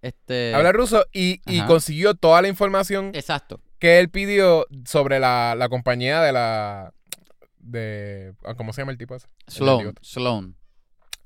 Este, 0.00 0.52
Habla 0.52 0.72
ruso 0.72 1.06
y, 1.12 1.40
y 1.46 1.62
consiguió 1.62 2.14
toda 2.14 2.42
la 2.42 2.48
información 2.48 3.12
Exacto. 3.14 3.60
que 3.78 4.00
él 4.00 4.08
pidió 4.08 4.66
sobre 4.84 5.20
la, 5.20 5.54
la 5.56 5.68
compañía 5.68 6.20
de 6.20 6.32
la... 6.32 6.92
de 7.60 8.34
ah, 8.44 8.54
¿Cómo 8.54 8.72
se 8.72 8.80
llama 8.80 8.90
el 8.90 8.98
tipo 8.98 9.14
ese? 9.14 9.28
Sloan. 9.46 9.94
Sloan. 10.00 10.56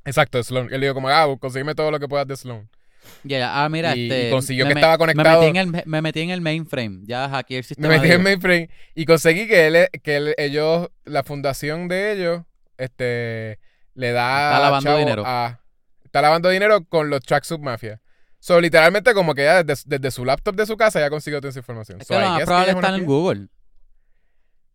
Exacto, 0.05 0.43
Sloan. 0.43 0.69
Él 0.71 0.83
dijo 0.83 0.93
como, 0.93 1.09
ah, 1.09 1.27
consígueme 1.41 1.75
todo 1.75 1.91
lo 1.91 1.99
que 1.99 2.07
puedas 2.07 2.27
de 2.27 2.37
Sloan. 2.37 2.69
Ya, 3.25 3.38
ya, 3.38 3.64
ah, 3.64 3.69
mira, 3.69 3.97
Y- 3.97 4.05
este. 4.11 4.29
y 4.29 4.31
consiguió 4.31 4.64
me 4.64 4.71
que 4.71 4.75
me- 4.77 4.81
estaba 4.81 4.99
conectado- 4.99 5.40
Me 5.40 5.47
metí, 5.47 5.59
en 5.59 5.75
el, 5.75 5.83
me 5.87 6.03
metí 6.03 6.21
en 6.23 6.31
el 6.31 6.40
mainframe. 6.40 7.01
Ya 7.05 7.29
hackeé 7.29 7.59
el 7.59 7.62
Me 7.64 7.66
sistema. 7.69 7.88
metí 7.88 8.01
de 8.03 8.07
en 8.09 8.12
ellos. 8.12 8.25
mainframe 8.25 8.71
y 8.95 9.05
conseguí 9.05 9.47
que 9.49 9.66
él, 9.66 9.88
que 10.03 10.16
él- 10.16 10.35
ellos, 10.38 10.88
la 11.05 11.23
fundación 11.25 11.88
de 11.88 12.12
ellos, 12.12 12.42
este, 12.79 13.59
le 13.95 14.12
da 14.12 14.51
Está 14.51 14.59
lavando 14.61 14.85
chavo 14.85 14.99
dinero. 14.99 15.23
a- 15.27 15.61
está 16.05 16.23
lavando 16.23 16.49
dinero 16.51 16.85
con 16.85 17.11
los 17.11 17.21
Tracksuit 17.23 17.61
Mafia. 17.61 18.01
So, 18.38 18.61
literalmente, 18.61 19.12
como 19.14 19.35
que 19.35 19.42
ya 19.45 19.64
desde, 19.64 19.83
desde 19.87 20.11
su 20.11 20.25
laptop 20.25 20.55
de 20.55 20.66
su 20.66 20.77
casa 20.77 21.01
ya 21.01 21.11
consiguió 21.11 21.40
toda 21.40 21.51
esa 21.51 21.59
información. 21.59 22.01
Es 22.01 22.07
So, 22.07 22.14
que 22.14 22.21
lo 22.21 22.29
más 22.29 22.42
probable 22.45 22.73
está 22.73 22.95
en. 22.95 23.05
Google. 23.05 23.47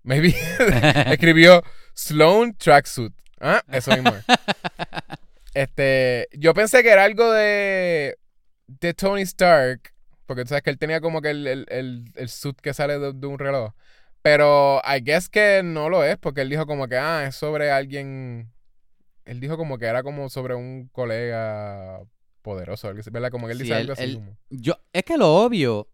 Maybe. 0.04 0.36
Escribió 1.13 1.63
Sloan 1.94 2.54
Tracksuit. 2.58 3.13
Ah, 3.39 3.62
eso 3.72 3.91
mismo. 3.91 4.12
es. 5.54 5.64
Este, 5.64 6.28
yo 6.38 6.54
pensé 6.54 6.84
que 6.84 6.90
era 6.90 7.04
algo 7.04 7.32
de, 7.32 8.18
de 8.68 8.94
Tony 8.94 9.22
Stark, 9.24 9.94
porque 10.26 10.44
tú 10.44 10.50
sabes 10.50 10.64
que 10.64 10.70
él 10.70 10.78
tenía 10.78 11.02
como 11.02 11.22
que 11.22 11.30
el, 11.32 11.48
el, 11.48 11.66
el, 11.70 12.06
el 12.16 12.30
suit 12.30 12.60
que 12.60 12.74
sale 12.74 13.00
de, 13.00 13.14
de 13.14 13.28
un 13.28 13.40
reloj. 13.40 13.74
Pero 14.22 14.82
I 14.86 15.02
guess 15.04 15.30
que 15.30 15.62
no 15.64 15.90
lo 15.90 16.04
es, 16.04 16.18
porque 16.18 16.42
él 16.42 16.50
dijo 16.50 16.66
como 16.68 16.88
que, 16.88 16.96
ah, 16.98 17.26
es 17.28 17.36
sobre 17.36 17.72
alguien. 17.72 18.52
Él 19.26 19.40
dijo 19.40 19.58
como 19.58 19.78
que 19.78 19.86
era 19.86 20.04
como 20.04 20.30
sobre 20.30 20.54
un 20.56 20.90
colega 20.92 22.00
poderoso, 22.42 22.92
¿verdad? 23.12 23.30
Como 23.32 23.48
que 23.48 23.54
él 23.54 23.58
Sí, 23.60 23.64
dice 23.66 23.76
algo 23.76 23.94
así. 23.94 24.16
como- 24.16 24.38
Yo, 24.50 24.76
es 24.94 25.04
que 25.04 25.18
lo 25.18 25.36
obvio 25.36 25.88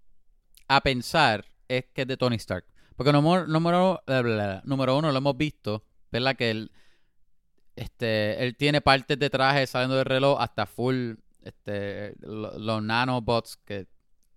a 0.68 0.82
pensar 0.82 1.46
es 1.68 1.86
que 1.94 2.02
es 2.04 2.08
de 2.08 2.18
Tony 2.18 2.36
Stark. 2.38 2.66
Porque 2.96 3.12
número, 3.14 3.46
número, 3.48 4.02
bla, 4.08 4.22
bla, 4.22 4.34
bla, 4.34 4.62
número 4.66 4.98
uno 4.98 5.12
lo 5.12 5.18
hemos 5.18 5.38
visto, 5.38 5.84
¿verdad? 6.12 6.36
Que 6.36 6.50
él, 6.52 6.72
este, 7.78 8.44
él 8.44 8.58
tiene 8.58 8.82
partes 8.82 9.18
de 9.18 9.30
traje 9.30 9.66
saliendo 9.68 9.96
del 9.96 10.06
reloj 10.06 10.38
hasta 10.42 10.66
full, 10.66 11.14
este, 11.44 12.14
lo- 12.20 12.58
los 12.58 12.84
nanobots 12.84 13.58
que 13.64 13.88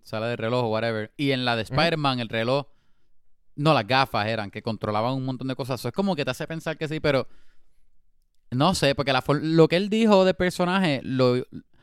sale 0.02 0.26
del 0.26 0.38
reloj 0.38 0.64
o 0.64 0.68
whatever. 0.68 1.12
Y 1.16 1.32
en 1.32 1.44
la 1.44 1.56
de. 1.56 1.62
Spider-Man 1.62 2.20
el 2.20 2.28
reloj, 2.28 2.66
no 3.56 3.74
las 3.74 3.86
gafas 3.86 4.26
eran, 4.28 4.50
que 4.50 4.62
controlaban 4.62 5.14
un 5.14 5.24
montón 5.24 5.48
de 5.48 5.54
cosas. 5.56 5.80
Eso 5.80 5.88
es 5.88 5.94
como 5.94 6.14
que 6.14 6.24
te 6.24 6.30
hace 6.30 6.46
pensar 6.46 6.76
que 6.78 6.86
sí, 6.86 7.00
pero 7.00 7.26
no 8.50 8.74
sé, 8.74 8.94
porque 8.94 9.12
la, 9.12 9.22
lo 9.42 9.68
que 9.68 9.76
él 9.76 9.88
dijo 9.88 10.24
de 10.24 10.34
personaje 10.34 11.00
lo 11.04 11.36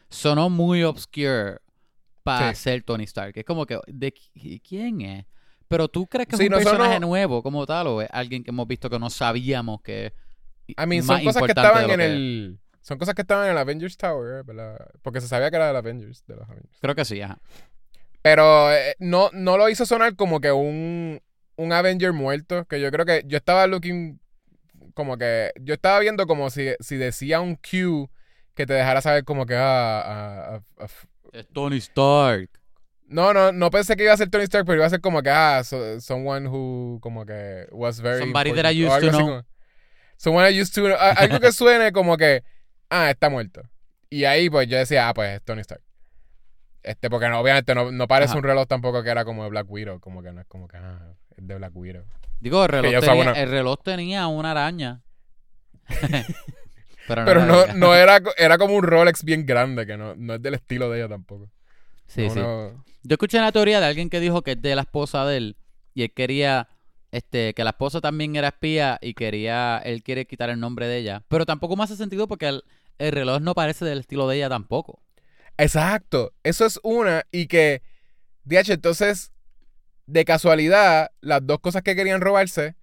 sonó 0.10 0.50
muy 0.50 0.84
obscure 0.84 1.58
para 2.24 2.54
Sí. 2.54 2.62
ser 2.63 2.84
Tony 2.84 3.06
Stark. 3.06 3.34
Es 3.38 3.46
como 3.46 3.65
que, 3.65 3.80
¿de 3.88 4.13
qui- 4.13 4.62
quién 4.67 5.02
es? 5.02 5.26
Pero 5.70 5.88
tú 5.88 6.08
crees 6.08 6.28
que 6.28 6.36
es 6.36 6.39
Sí, 6.39 6.46
un 6.48 6.52
no 6.52 6.58
personaje 6.58 7.00
nuevo 7.00 7.41
como 7.43 7.65
tal 7.65 7.88
o 7.88 8.02
es 8.02 8.10
alguien 8.12 8.43
que 8.43 8.52
hemos 8.52 8.67
visto 8.67 8.89
que 8.89 9.00
no 9.00 9.10
sabíamos 9.10 9.82
que 9.82 10.13
I 10.69 10.86
mean, 10.86 11.03
son 11.03 11.23
cosas 11.23 11.43
que 11.43 11.51
estaban 11.51 11.89
en 11.89 12.01
el. 12.01 12.60
Son 12.82 12.97
cosas 12.97 13.15
que 13.15 13.21
estaban 13.21 13.45
en 13.45 13.51
el 13.51 13.58
Avengers 13.58 13.97
Tower, 13.97 14.43
¿verdad? 14.45 14.77
Porque 15.01 15.19
se 15.21 15.27
sabía 15.27 15.49
que 15.49 15.58
era 15.58 15.67
del 15.67 15.75
Avengers, 15.75 16.23
de 16.25 16.36
los 16.36 16.47
Avengers. 16.49 16.77
Creo 16.80 16.95
que 16.95 17.03
sí, 17.06 17.21
ajá. 17.21 17.38
Pero 18.21 18.71
eh, 18.73 18.95
no, 18.99 19.30
no 19.34 19.58
lo 19.58 19.69
hizo 19.69 19.86
sonar 19.86 20.15
como 20.15 20.39
que 20.41 20.51
un, 20.51 21.21
un 21.58 21.73
Avenger 21.73 22.13
muerto. 22.13 22.65
Que 22.65 22.80
yo 22.82 22.89
creo 22.91 23.06
que 23.06 23.23
yo 23.25 23.38
estaba 23.38 23.67
looking 23.67 24.19
como 24.93 25.17
que. 25.17 25.51
Yo 25.62 25.73
estaba 25.73 25.99
viendo 25.99 26.27
como 26.27 26.49
si, 26.49 26.69
si 26.80 26.95
decía 26.97 27.41
un 27.41 27.56
Q 27.56 28.10
que 28.53 28.65
te 28.65 28.73
dejara 28.73 29.01
saber 29.01 29.23
como 29.25 29.45
que. 29.45 29.56
ah, 29.56 30.01
ah, 30.06 30.60
ah, 30.80 30.86
ah, 30.86 30.88
Es 31.34 31.47
Tony 31.49 31.77
Stark. 31.77 32.49
no, 33.08 33.34
no, 33.34 33.51
no 33.51 33.69
pensé 33.69 33.95
que 33.95 34.03
iba 34.03 34.13
a 34.13 34.17
ser 34.17 34.30
Tony 34.30 34.43
Stark, 34.45 34.65
pero 34.65 34.77
iba 34.77 34.86
a 34.86 34.89
ser 34.89 35.01
como 35.01 35.21
que. 35.21 35.30
Ah, 35.30 35.62
so- 35.63 35.99
someone 35.99 36.47
who 36.47 36.99
como 37.01 37.25
que 37.25 37.67
was 37.71 37.99
very. 38.01 38.19
Somebody 38.19 38.53
that 38.53 38.71
I 38.71 38.86
used 38.86 39.01
to 39.01 39.10
know. 39.12 39.19
como- 39.19 39.43
someone 40.17 40.49
I 40.51 40.60
used 40.62 40.73
to 40.75 40.88
a- 40.95 41.12
Algo 41.12 41.39
que 41.39 41.51
suene 41.53 41.91
como 41.91 42.17
que. 42.17 42.43
Ah, 42.89 43.10
está 43.10 43.30
muerto. 43.30 43.62
Y 44.10 44.25
ahí 44.25 44.49
pues 44.49 44.67
yo 44.67 44.77
decía, 44.77 45.10
ah, 45.10 45.13
pues 45.13 45.36
es 45.36 45.41
Tony 45.43 45.62
Stark. 45.62 45.82
Este, 46.84 47.10
porque 47.10 47.27
no, 47.27 47.39
obviamente 47.39 47.75
no, 47.75 47.91
no 47.91 48.08
parece 48.08 48.32
Ajá. 48.32 48.38
un 48.38 48.43
reloj 48.43 48.65
tampoco 48.67 49.03
que 49.03 49.10
era 49.10 49.25
como 49.25 49.43
de 49.43 49.49
Black 49.49 49.65
Widow, 49.69 49.99
como 49.99 50.23
que 50.23 50.32
no 50.32 50.39
es 50.41 50.47
como 50.47 50.67
que, 50.69 50.77
ah, 50.77 51.13
es 51.36 51.45
de 51.47 51.56
Black 51.56 51.75
Widow. 51.75 52.06
Digo, 52.39 52.63
el 52.63 52.69
reloj, 52.69 53.03
tenía, 53.03 53.21
una- 53.21 53.32
el 53.34 53.49
reloj 53.49 53.80
tenía 53.84 54.27
una 54.27 54.51
araña. 54.51 55.01
Pero 57.08 57.21
no, 57.23 57.25
Pero 57.25 57.73
no, 57.73 57.95
era, 57.95 58.21
era 58.38 58.58
como 58.58 58.75
un 58.75 58.84
Rolex 58.84 59.23
bien 59.23 59.45
grande, 59.45 59.86
que 59.86 59.95
no, 59.97 60.15
no 60.15 60.36
es 60.36 60.41
del 60.41 60.56
estilo 60.56 60.89
de 60.89 60.99
ella 60.99 61.08
tampoco. 61.10 61.49
Sí, 62.06 62.27
No, 62.27 62.34
sí. 62.34 62.91
Yo 63.03 63.13
escuché 63.13 63.38
una 63.38 63.51
teoría 63.53 63.80
de 63.80 63.86
alguien 63.86 64.10
que 64.10 64.19
dijo 64.19 64.41
que 64.41 64.51
es 64.53 64.62
de 64.62 64.75
la 64.75 64.82
esposa 64.82 65.25
de 65.25 65.38
él 65.38 65.58
y 65.93 66.03
él 66.03 66.12
quería 66.13 66.67
este 67.12 67.54
que 67.54 67.63
la 67.63 67.70
esposa 67.72 68.02
también 68.02 68.36
era 68.36 68.50
espía 68.50 68.98
y 69.02 69.13
quería 69.13 69.78
él 69.80 70.04
quiere 70.04 70.26
quitar 70.26 70.50
el 70.50 70.60
nombre 70.60 70.88
de 70.88 70.98
ella, 70.98 71.24
pero 71.28 71.46
tampoco 71.46 71.76
me 71.76 71.84
hace 71.84 71.96
sentido 71.96 72.28
porque 72.28 72.48
el, 72.48 72.63
el 72.98 73.12
reloj 73.12 73.39
no 73.41 73.54
parece 73.56 73.86
del 73.86 74.00
estilo 74.00 74.28
de 74.28 74.38
ella 74.38 74.50
tampoco. 74.50 75.02
Exacto, 75.58 76.34
eso 76.43 76.65
es 76.65 76.80
una 76.84 77.24
y 77.32 77.48
que, 77.48 77.82
DH, 78.43 78.74
entonces, 78.74 79.32
de 80.06 80.24
casualidad, 80.26 81.12
las 81.22 81.46
dos 81.46 81.60
cosas 81.60 81.82
que 81.82 81.96
querían 81.96 82.22
robarse, 82.22 82.76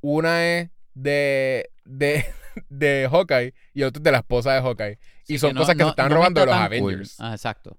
una 0.00 0.46
es 0.46 0.70
de, 0.94 1.70
de, 1.84 2.24
de 2.68 3.08
Hawkeye 3.10 3.54
y 3.74 3.82
otra 3.82 3.98
es 3.98 4.04
de 4.04 4.12
la 4.12 4.18
esposa 4.18 4.54
de 4.54 4.60
Hawkeye. 4.62 4.98
Sí, 5.24 5.34
y 5.34 5.38
son 5.38 5.50
que 5.50 5.54
no- 5.54 5.60
cosas 5.60 5.74
que 5.74 5.82
no- 5.82 5.86
se 5.86 5.90
están 5.90 6.08
no 6.10 6.14
robando 6.16 6.40
de 6.40 6.46
los 6.46 6.54
cool. 6.54 6.64
Avengers. 6.64 7.16
Ah, 7.18 7.32
exacto. 7.32 7.76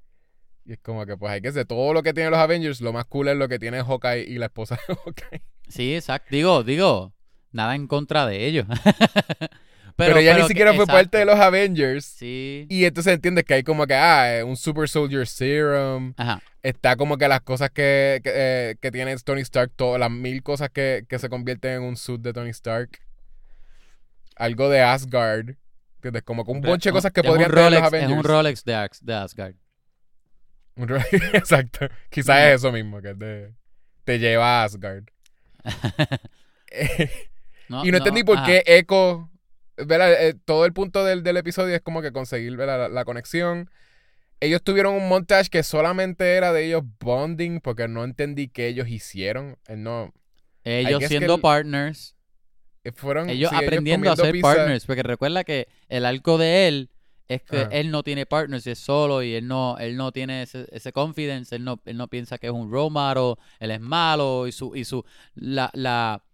Y 0.66 0.74
es 0.74 0.80
como 0.80 1.06
que, 1.06 1.18
pues 1.18 1.32
hay 1.32 1.42
que 1.42 1.52
ser 1.52 1.66
todo 1.66 1.94
lo 1.94 2.04
que 2.04 2.14
tienen 2.14 2.32
los 2.32 2.40
Avengers, 2.40 2.82
lo 2.82 2.94
más 2.94 3.06
cool 3.06 3.30
es 3.30 3.38
lo 3.38 3.48
que 3.48 3.58
tiene 3.58 3.82
Hawkeye 3.84 4.26
y 4.28 4.38
la 4.38 4.46
esposa 4.48 4.78
de 4.88 4.96
Hawkeye. 5.06 5.42
Sí, 5.72 5.96
exacto. 5.96 6.28
Digo, 6.32 6.64
digo, 6.64 7.14
nada 7.52 7.76
en 7.76 7.88
contra 7.88 8.26
de 8.26 8.46
ellos. 8.46 8.66
Pero, 9.98 10.18
ella 10.18 10.32
ni 10.32 10.36
pero 10.38 10.48
que- 10.48 10.54
siquiera 10.54 10.74
fue 10.74 10.88
parte 10.88 11.18
de 11.20 11.26
los 11.26 11.36
Avengers. 11.36 12.06
Sí. 12.06 12.66
Y 12.70 12.86
entonces 12.86 13.14
entiendes 13.14 13.44
que 13.44 13.54
hay 13.56 13.64
como 13.64 13.86
que, 13.86 13.94
ah, 13.94 14.38
eh, 14.40 14.44
un 14.44 14.58
Super 14.58 14.90
Soldier 14.90 15.28
Serum. 15.28 16.14
Ajá. 16.18 16.42
Está 16.64 16.96
como 16.96 17.18
que 17.18 17.28
las 17.28 17.42
cosas 17.42 17.70
que, 17.70 18.20
que, 18.24 18.32
eh, 18.34 18.76
que 18.82 18.90
tiene 18.90 19.16
Tony 19.18 19.42
Stark, 19.42 19.72
todas 19.76 20.00
las 20.00 20.10
mil 20.10 20.42
cosas 20.42 20.70
que, 20.72 21.06
que 21.08 21.20
se 21.20 21.30
convierten 21.30 21.74
en 21.74 21.82
un 21.84 21.98
suit 21.98 22.20
de 22.22 22.34
Tony 22.34 22.50
Stark. 22.50 22.90
Algo 24.38 24.70
de 24.70 24.82
Asgard. 24.82 25.50
¿Entiendes? 25.98 26.24
Como 26.24 26.46
que 26.46 26.52
un 26.52 26.62
bonche 26.62 26.90
de 26.90 26.94
cosas 26.94 27.12
que 27.12 27.22
podrían 27.22 27.52
tener 27.52 27.72
los 27.72 27.82
Rolex- 27.82 27.86
Avengers. 27.86 28.12
Es 28.12 28.18
un 28.18 28.24
Rolex 28.24 28.64
de, 29.04 29.14
Asgard. 29.14 29.56
Un 30.78 30.90
Exacto. 31.34 31.88
Quizás 32.10 32.40
es 32.48 32.56
eso 32.56 32.72
mismo, 32.72 33.02
que 33.04 33.14
te, 33.14 33.54
te 34.04 34.18
lleva 34.18 34.62
a 34.62 34.64
Asgard. 34.64 35.04
No, 37.70 37.86
y 37.86 37.92
no, 37.92 37.98
entendí 38.00 38.24
por 38.24 38.38
ajá. 38.38 38.48
qué 38.48 38.64
Echo. 38.66 39.30
Eh, 39.78 40.34
todo 40.46 40.66
el 40.66 40.74
punto 40.74 41.06
del, 41.06 41.24
del 41.24 41.38
episodio 41.38 41.74
es 41.76 41.82
como 41.82 42.02
que 42.02 42.12
conseguir. 42.12 42.52
La, 42.54 42.90
la 42.90 43.06
conexión. 43.06 43.70
Ellos 44.42 44.62
tuvieron 44.64 44.96
un 44.96 45.08
montage 45.08 45.50
que 45.50 45.64
solamente 45.64 46.34
era 46.36 46.52
de 46.52 46.66
ellos 46.66 46.84
bonding, 47.00 47.62
porque 47.62 47.88
no 47.88 48.04
entendí 48.04 48.48
qué 48.50 48.68
ellos 48.68 48.88
hicieron. 48.90 49.58
Eh, 49.68 49.76
No, 49.78 50.14
Ellos 50.64 51.00
que 51.00 51.08
siendo 51.08 51.38
partners. 51.40 52.16
eh, 52.84 52.92
fueron 52.92 53.30
ellos 53.30 53.50
sí, 53.52 53.56
aprendiendo 53.56 54.12
a 54.12 54.16
ser 54.16 54.32
pizza. 54.34 54.54
partners, 54.54 54.86
porque 54.86 55.04
recuerda 55.04 55.44
que 55.44 55.68
el 55.90 56.06
arco 56.06 56.38
de 56.38 56.68
él 56.68 56.90
es 57.34 57.44
que 57.44 57.68
él 57.72 57.92
no 57.92 58.04
tiene 58.04 58.26
partners, 58.26 58.68
es 58.68 58.80
solo 58.80 59.24
y 59.24 59.36
él 59.36 59.48
no, 59.48 59.78
él 59.78 59.96
no 59.96 60.12
tiene 60.12 60.42
ese, 60.42 60.68
ese 60.72 60.92
confidence, 60.92 61.56
él 61.56 61.64
no, 61.64 61.80
él 61.86 61.96
no 61.96 62.10
piensa 62.10 62.38
que 62.38 62.48
es 62.48 62.54
un 62.54 62.70
role 62.70 62.90
model, 62.90 63.36
él 63.60 63.72
es 63.72 63.80
malo 63.80 64.48
y 64.48 64.52
su, 64.52 64.76
y 64.76 64.84
su, 64.84 65.06
la, 65.36 65.70
la, 65.74 66.26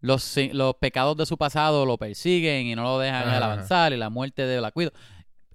los, 0.00 0.36
los 0.52 0.74
pecados 0.76 1.16
de 1.18 1.26
su 1.26 1.36
pasado 1.36 1.84
lo 1.84 1.98
persiguen 1.98 2.66
y 2.66 2.74
no 2.74 2.84
lo 2.84 2.98
dejan 2.98 3.34
él 3.34 3.42
avanzar 3.42 3.92
y 3.92 3.98
la 3.98 4.08
muerte 4.08 4.46
de 4.46 4.60
la 4.62 4.70
cuido. 4.70 4.92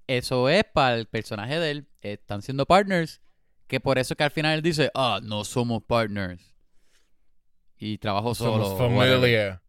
Eso 0.06 0.50
es 0.50 0.64
para 0.72 0.96
el 0.96 1.08
personaje 1.08 1.60
de 1.60 1.72
él, 1.72 1.88
están 2.02 2.44
siendo 2.44 2.68
partners, 2.68 3.22
que 3.68 3.80
por 3.80 3.98
eso 3.98 4.16
que 4.16 4.24
al 4.24 4.32
final 4.32 4.56
él 4.56 4.62
dice, 4.62 4.92
ah, 4.94 5.20
no 5.24 5.44
somos 5.46 5.82
partners. 5.84 6.54
Y 7.78 7.98
trabajo 7.98 8.36
solo. 8.36 8.66
Somos 8.66 8.78
familia. 8.78 9.64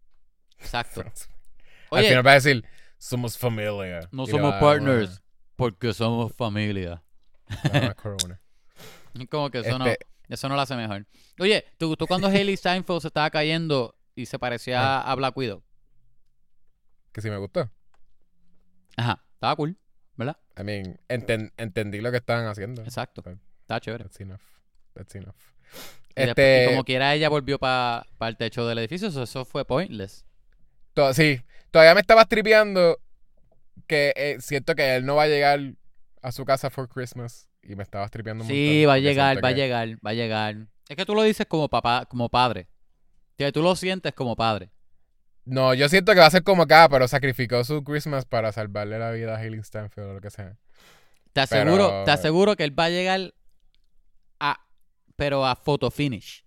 Exacto. 0.58 1.02
Al 1.90 2.04
final 2.04 2.26
va 2.26 2.30
a 2.32 2.34
decir, 2.34 2.64
somos 3.02 3.36
familia. 3.36 4.08
no 4.12 4.26
somos 4.26 4.54
partners 4.60 5.22
porque 5.56 5.92
somos 5.92 6.32
familia. 6.34 7.02
una- 7.48 7.60
le 7.64 7.70
va 7.70 7.76
a 7.76 7.80
dar 7.88 7.96
corona. 7.96 8.40
Es 9.14 9.28
Como 9.28 9.50
que 9.50 9.58
eso, 9.58 9.78
no, 9.78 9.86
Este- 9.86 10.06
eso 10.28 10.48
no 10.48 10.54
lo 10.54 10.60
hace 10.60 10.74
mejor. 10.76 11.06
Oye, 11.38 11.64
tú, 11.78 11.96
tú 11.96 12.06
cuando 12.06 12.28
Haley 12.50 12.56
Steinfeld 12.56 13.00
se 13.00 13.08
estaba 13.08 13.28
cayendo 13.30 13.94
y 14.14 14.26
se 14.26 14.38
parecía 14.38 14.80
Ah. 15.00 15.10
a 15.10 15.14
Black 15.16 15.36
Widow. 15.36 15.62
Que 17.12 17.20
sí 17.20 17.28
me 17.28 17.36
gustó. 17.36 17.70
Ajá, 18.96 19.22
estaba 19.34 19.56
cool, 19.56 19.76
¿verdad? 20.16 20.36
I 20.58 20.62
mean, 20.64 21.00
enten- 21.08 21.52
entendí 21.56 22.00
lo 22.00 22.10
que 22.10 22.18
estaban 22.18 22.46
haciendo. 22.46 22.82
Exacto. 22.82 23.22
Estaba 23.60 23.80
chévere. 23.80 24.04
That's 24.04 24.20
enough. 24.20 24.40
That's 24.94 25.14
enough. 25.14 25.34
Y, 26.14 26.22
Este, 26.22 26.64
y 26.64 26.68
como 26.68 26.84
quiera 26.84 27.14
ella 27.14 27.28
volvió 27.30 27.58
para 27.58 28.06
el 28.20 28.36
techo 28.36 28.66
del 28.66 28.78
edificio, 28.78 29.08
eso, 29.08 29.22
eso 29.22 29.44
fue 29.44 29.64
pointless. 29.64 30.24
to- 30.94 31.12
sí, 31.14 31.40
todavía 31.72 31.94
me 31.94 32.00
estabas 32.00 32.28
tripeando 32.28 32.98
que 33.88 34.12
eh, 34.14 34.36
siento 34.38 34.76
que 34.76 34.94
él 34.94 35.04
no 35.04 35.16
va 35.16 35.24
a 35.24 35.28
llegar 35.28 35.58
a 36.22 36.30
su 36.30 36.44
casa 36.44 36.70
for 36.70 36.88
Christmas 36.88 37.48
y 37.62 37.74
me 37.74 37.82
estabas 37.82 38.10
tripeando 38.12 38.44
un 38.44 38.48
Sí, 38.50 38.82
montón, 38.84 38.90
va 38.90 38.94
a 38.94 38.98
llegar, 38.98 39.44
va 39.44 39.48
a 39.48 39.52
que- 39.54 39.60
llegar, 39.60 39.88
va 40.06 40.10
a 40.10 40.14
llegar. 40.14 40.56
Es 40.88 40.96
que 40.96 41.04
tú 41.04 41.14
lo 41.16 41.22
dices 41.24 41.46
como 41.46 41.68
papá, 41.68 42.06
como 42.08 42.28
padre. 42.28 42.68
Que 43.36 43.50
tú 43.50 43.62
lo 43.62 43.74
sientes 43.74 44.12
como 44.14 44.36
padre. 44.36 44.70
No, 45.44 45.74
yo 45.74 45.88
siento 45.88 46.12
que 46.12 46.20
va 46.20 46.26
a 46.26 46.30
ser 46.30 46.44
como 46.44 46.62
acá, 46.62 46.88
pero 46.88 47.08
sacrificó 47.08 47.64
su 47.64 47.82
Christmas 47.82 48.24
para 48.26 48.52
salvarle 48.52 48.98
la 48.98 49.10
vida 49.10 49.34
a 49.34 49.38
Hailey 49.38 49.60
Stanfield 49.64 50.10
o 50.10 50.12
lo 50.14 50.20
que 50.20 50.30
sea. 50.30 50.56
Te 51.32 51.40
aseguro, 51.40 51.88
Pero- 51.88 52.04
te 52.04 52.10
aseguro 52.12 52.54
que 52.56 52.62
él 52.64 52.78
va 52.78 52.84
a 52.84 52.90
llegar 52.90 53.34
a, 54.38 54.60
pero 55.16 55.44
a 55.46 55.56
photo 55.56 55.90
finish 55.90 56.44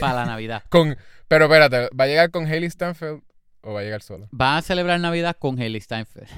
para 0.00 0.14
la 0.14 0.26
Navidad. 0.26 0.62
Con, 0.70 0.96
pero 1.28 1.46
espérate, 1.46 1.90
¿va 1.98 2.04
a 2.04 2.06
llegar 2.06 2.30
con 2.30 2.46
Hailey 2.46 2.70
Stanfield 2.70 3.22
o 3.66 3.72
va 3.74 3.80
a 3.80 3.82
llegar 3.82 4.02
solo? 4.02 4.28
Van 4.30 4.58
a 4.58 4.62
celebrar 4.62 4.98
Navidad 5.00 5.36
con 5.38 5.60
Haley 5.60 5.80
Steinfeld. 5.80 6.28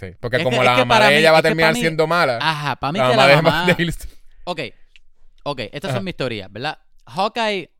Sí, 0.00 0.06
porque 0.20 0.38
Es 0.38 0.44
como 0.44 0.58
que- 0.58 0.64
la 0.64 0.76
mamá 0.78 1.08
de 1.08 1.18
ella 1.18 1.32
va 1.32 1.38
a 1.38 1.42
terminar 1.42 1.74
mí- 1.74 1.80
siendo 1.80 2.06
mala. 2.06 2.38
Ajá, 2.40 2.76
para 2.76 2.92
mí 2.92 2.98
la 2.98 3.10
que 3.10 3.16
mamá 3.16 3.26
la 3.28 3.36
de 3.36 3.42
mamá... 3.42 3.66
Hailey 3.66 3.88
Stein- 3.92 4.14
Ok, 4.44 4.60
ok, 5.44 5.60
estas 5.72 5.90
Ajá. 5.90 5.98
son 5.98 6.04
mis 6.04 6.16
teorías, 6.16 6.50
¿verdad? 6.52 6.78
Hawkeye, 7.06 7.70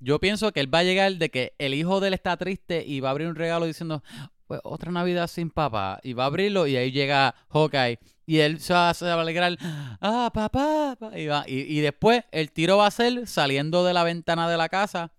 yo 0.00 0.18
pienso 0.18 0.52
que 0.52 0.60
él 0.60 0.72
va 0.72 0.78
a 0.80 0.82
llegar 0.84 1.12
de 1.14 1.30
que 1.30 1.54
el 1.58 1.74
hijo 1.74 2.00
de 2.00 2.08
él 2.08 2.14
está 2.14 2.36
triste 2.36 2.84
y 2.86 3.00
va 3.00 3.08
a 3.08 3.12
abrir 3.12 3.28
un 3.28 3.34
regalo 3.36 3.66
diciendo, 3.66 4.02
pues 4.46 4.60
otra 4.64 4.90
Navidad 4.90 5.26
sin 5.28 5.50
papá, 5.50 6.00
y 6.02 6.14
va 6.14 6.24
a 6.24 6.26
abrirlo 6.26 6.66
y 6.66 6.76
ahí 6.76 6.90
llega 6.90 7.34
Hawkeye 7.50 7.98
y 8.26 8.38
él 8.38 8.60
se 8.60 8.72
va, 8.72 8.92
va 9.00 9.12
a 9.14 9.20
alegrar, 9.20 9.56
ah, 10.00 10.30
papá, 10.32 10.96
pa", 10.98 11.18
y, 11.18 11.26
va, 11.26 11.44
y, 11.46 11.60
y 11.60 11.80
después 11.80 12.24
el 12.32 12.50
tiro 12.50 12.78
va 12.78 12.86
a 12.86 12.90
ser 12.90 13.26
saliendo 13.26 13.84
de 13.84 13.92
la 13.94 14.04
ventana 14.04 14.48
de 14.48 14.56
la 14.56 14.68
casa, 14.68 15.12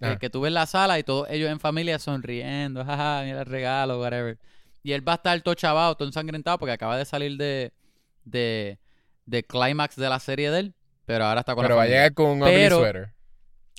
eh, 0.00 0.06
Ah. 0.06 0.18
que 0.18 0.30
tú 0.30 0.40
ves 0.40 0.48
en 0.50 0.54
la 0.54 0.66
sala 0.66 0.98
y 0.98 1.02
todos 1.02 1.28
ellos 1.30 1.50
en 1.50 1.60
familia 1.60 1.98
sonriendo, 1.98 2.84
jaja, 2.84 3.22
mira 3.24 3.40
el 3.40 3.46
regalo, 3.46 4.00
whatever. 4.00 4.38
Y 4.82 4.92
él 4.92 5.06
va 5.06 5.12
a 5.12 5.16
estar 5.16 5.40
todo 5.42 5.54
chavado, 5.54 5.94
todo 5.94 6.08
ensangrentado 6.08 6.58
porque 6.58 6.72
acaba 6.72 6.96
de 6.96 7.04
salir 7.04 7.36
de, 7.36 7.72
de, 8.24 8.78
de 9.26 9.42
clímax 9.44 9.96
de 9.96 10.08
la 10.08 10.18
serie 10.18 10.50
de 10.50 10.60
él, 10.60 10.74
pero 11.04 11.24
ahora 11.26 11.40
está 11.40 11.54
con 11.54 11.62
Pero 11.62 11.74
la 11.74 11.76
va 11.76 11.82
a 11.82 11.84
familia. 11.84 11.96
llegar 12.02 12.14
con 12.14 12.26
un 12.30 12.40
Pero- 12.40 12.78
sweater. 12.78 13.12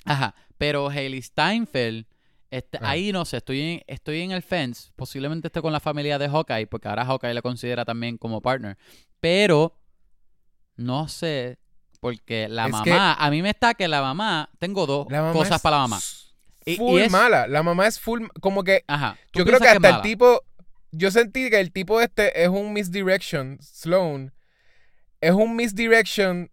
Ajá, 0.04 0.34
pero 0.58 0.88
Hailey 0.88 1.22
Steinfeld, 1.22 2.06
este, 2.50 2.78
Ah. 2.80 2.90
ahí 2.90 3.12
no 3.12 3.24
sé, 3.24 3.38
estoy 3.38 3.60
en, 3.60 3.82
estoy 3.86 4.20
en 4.20 4.30
el 4.32 4.42
fence, 4.42 4.90
posiblemente 4.96 5.48
esté 5.48 5.60
con 5.62 5.72
la 5.72 5.80
familia 5.80 6.18
de 6.18 6.28
Hawkeye, 6.28 6.66
porque 6.66 6.88
ahora 6.88 7.04
Hawkeye 7.04 7.34
le 7.34 7.42
considera 7.42 7.84
también 7.84 8.18
como 8.18 8.40
partner, 8.40 8.76
pero 9.20 9.76
no 10.76 11.08
sé, 11.08 11.58
porque 12.02 12.48
la 12.48 12.66
Es 12.66 12.72
mamá, 12.72 13.14
a 13.14 13.30
mí 13.30 13.42
me 13.42 13.50
está 13.50 13.74
que 13.74 13.86
la 13.86 14.02
mamá, 14.02 14.50
tengo 14.58 14.86
dos 14.86 15.06
cosas 15.32 15.62
para 15.62 15.76
la 15.76 15.82
mamá. 15.82 16.00
Y- 16.66 16.72
y 16.72 16.76
Full 16.76 17.00
es- 17.00 17.12
mala. 17.12 17.46
La 17.46 17.62
mamá 17.62 17.86
es 17.86 18.00
full. 18.00 18.26
Como 18.40 18.64
que. 18.64 18.82
Ajá. 18.88 19.16
¿tú 19.30 19.38
Yo 19.38 19.44
creo 19.46 19.60
que 19.60 19.68
hasta 19.68 19.88
el 19.88 20.02
tipo. 20.02 20.42
Yo 20.90 21.12
sentí 21.12 21.48
que 21.48 21.60
el 21.60 21.70
tipo 21.70 22.00
este 22.00 22.42
es 22.42 22.48
un 22.48 22.72
misdirection. 22.72 23.58
Sloan. 23.62 24.32
Es 25.20 25.30
un 25.30 25.54
misdirection 25.54 26.50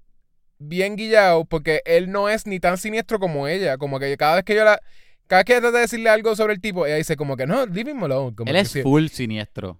bien 0.60 0.96
guillado. 0.96 1.46
Porque 1.46 1.82
él 1.86 2.12
no 2.12 2.30
es 2.30 2.46
ni 2.46 2.60
tan 2.60 2.78
siniestro 2.78 3.20
como 3.20 3.48
ella. 3.48 3.78
Como 3.80 4.00
que 4.00 4.16
cada 4.18 4.36
vez 4.36 4.46
que 4.46 4.54
yo 4.56 4.64
la. 4.64 4.80
Cada 5.26 5.40
vez 5.42 5.46
que 5.46 5.60
trata 5.62 5.78
de 5.78 5.82
decirle 5.82 6.10
algo 6.10 6.36
sobre 6.36 6.54
el 6.54 6.62
tipo, 6.62 6.86
ella 6.86 6.96
dice 6.96 7.16
como 7.16 7.36
que 7.36 7.48
no, 7.48 7.66
leave 7.66 7.90
him 7.92 8.04
alone. 8.04 8.36
Como 8.36 8.50
Él 8.52 8.56
que 8.56 8.62
es 8.62 8.84
full 8.84 9.08
siniestro. 9.08 9.80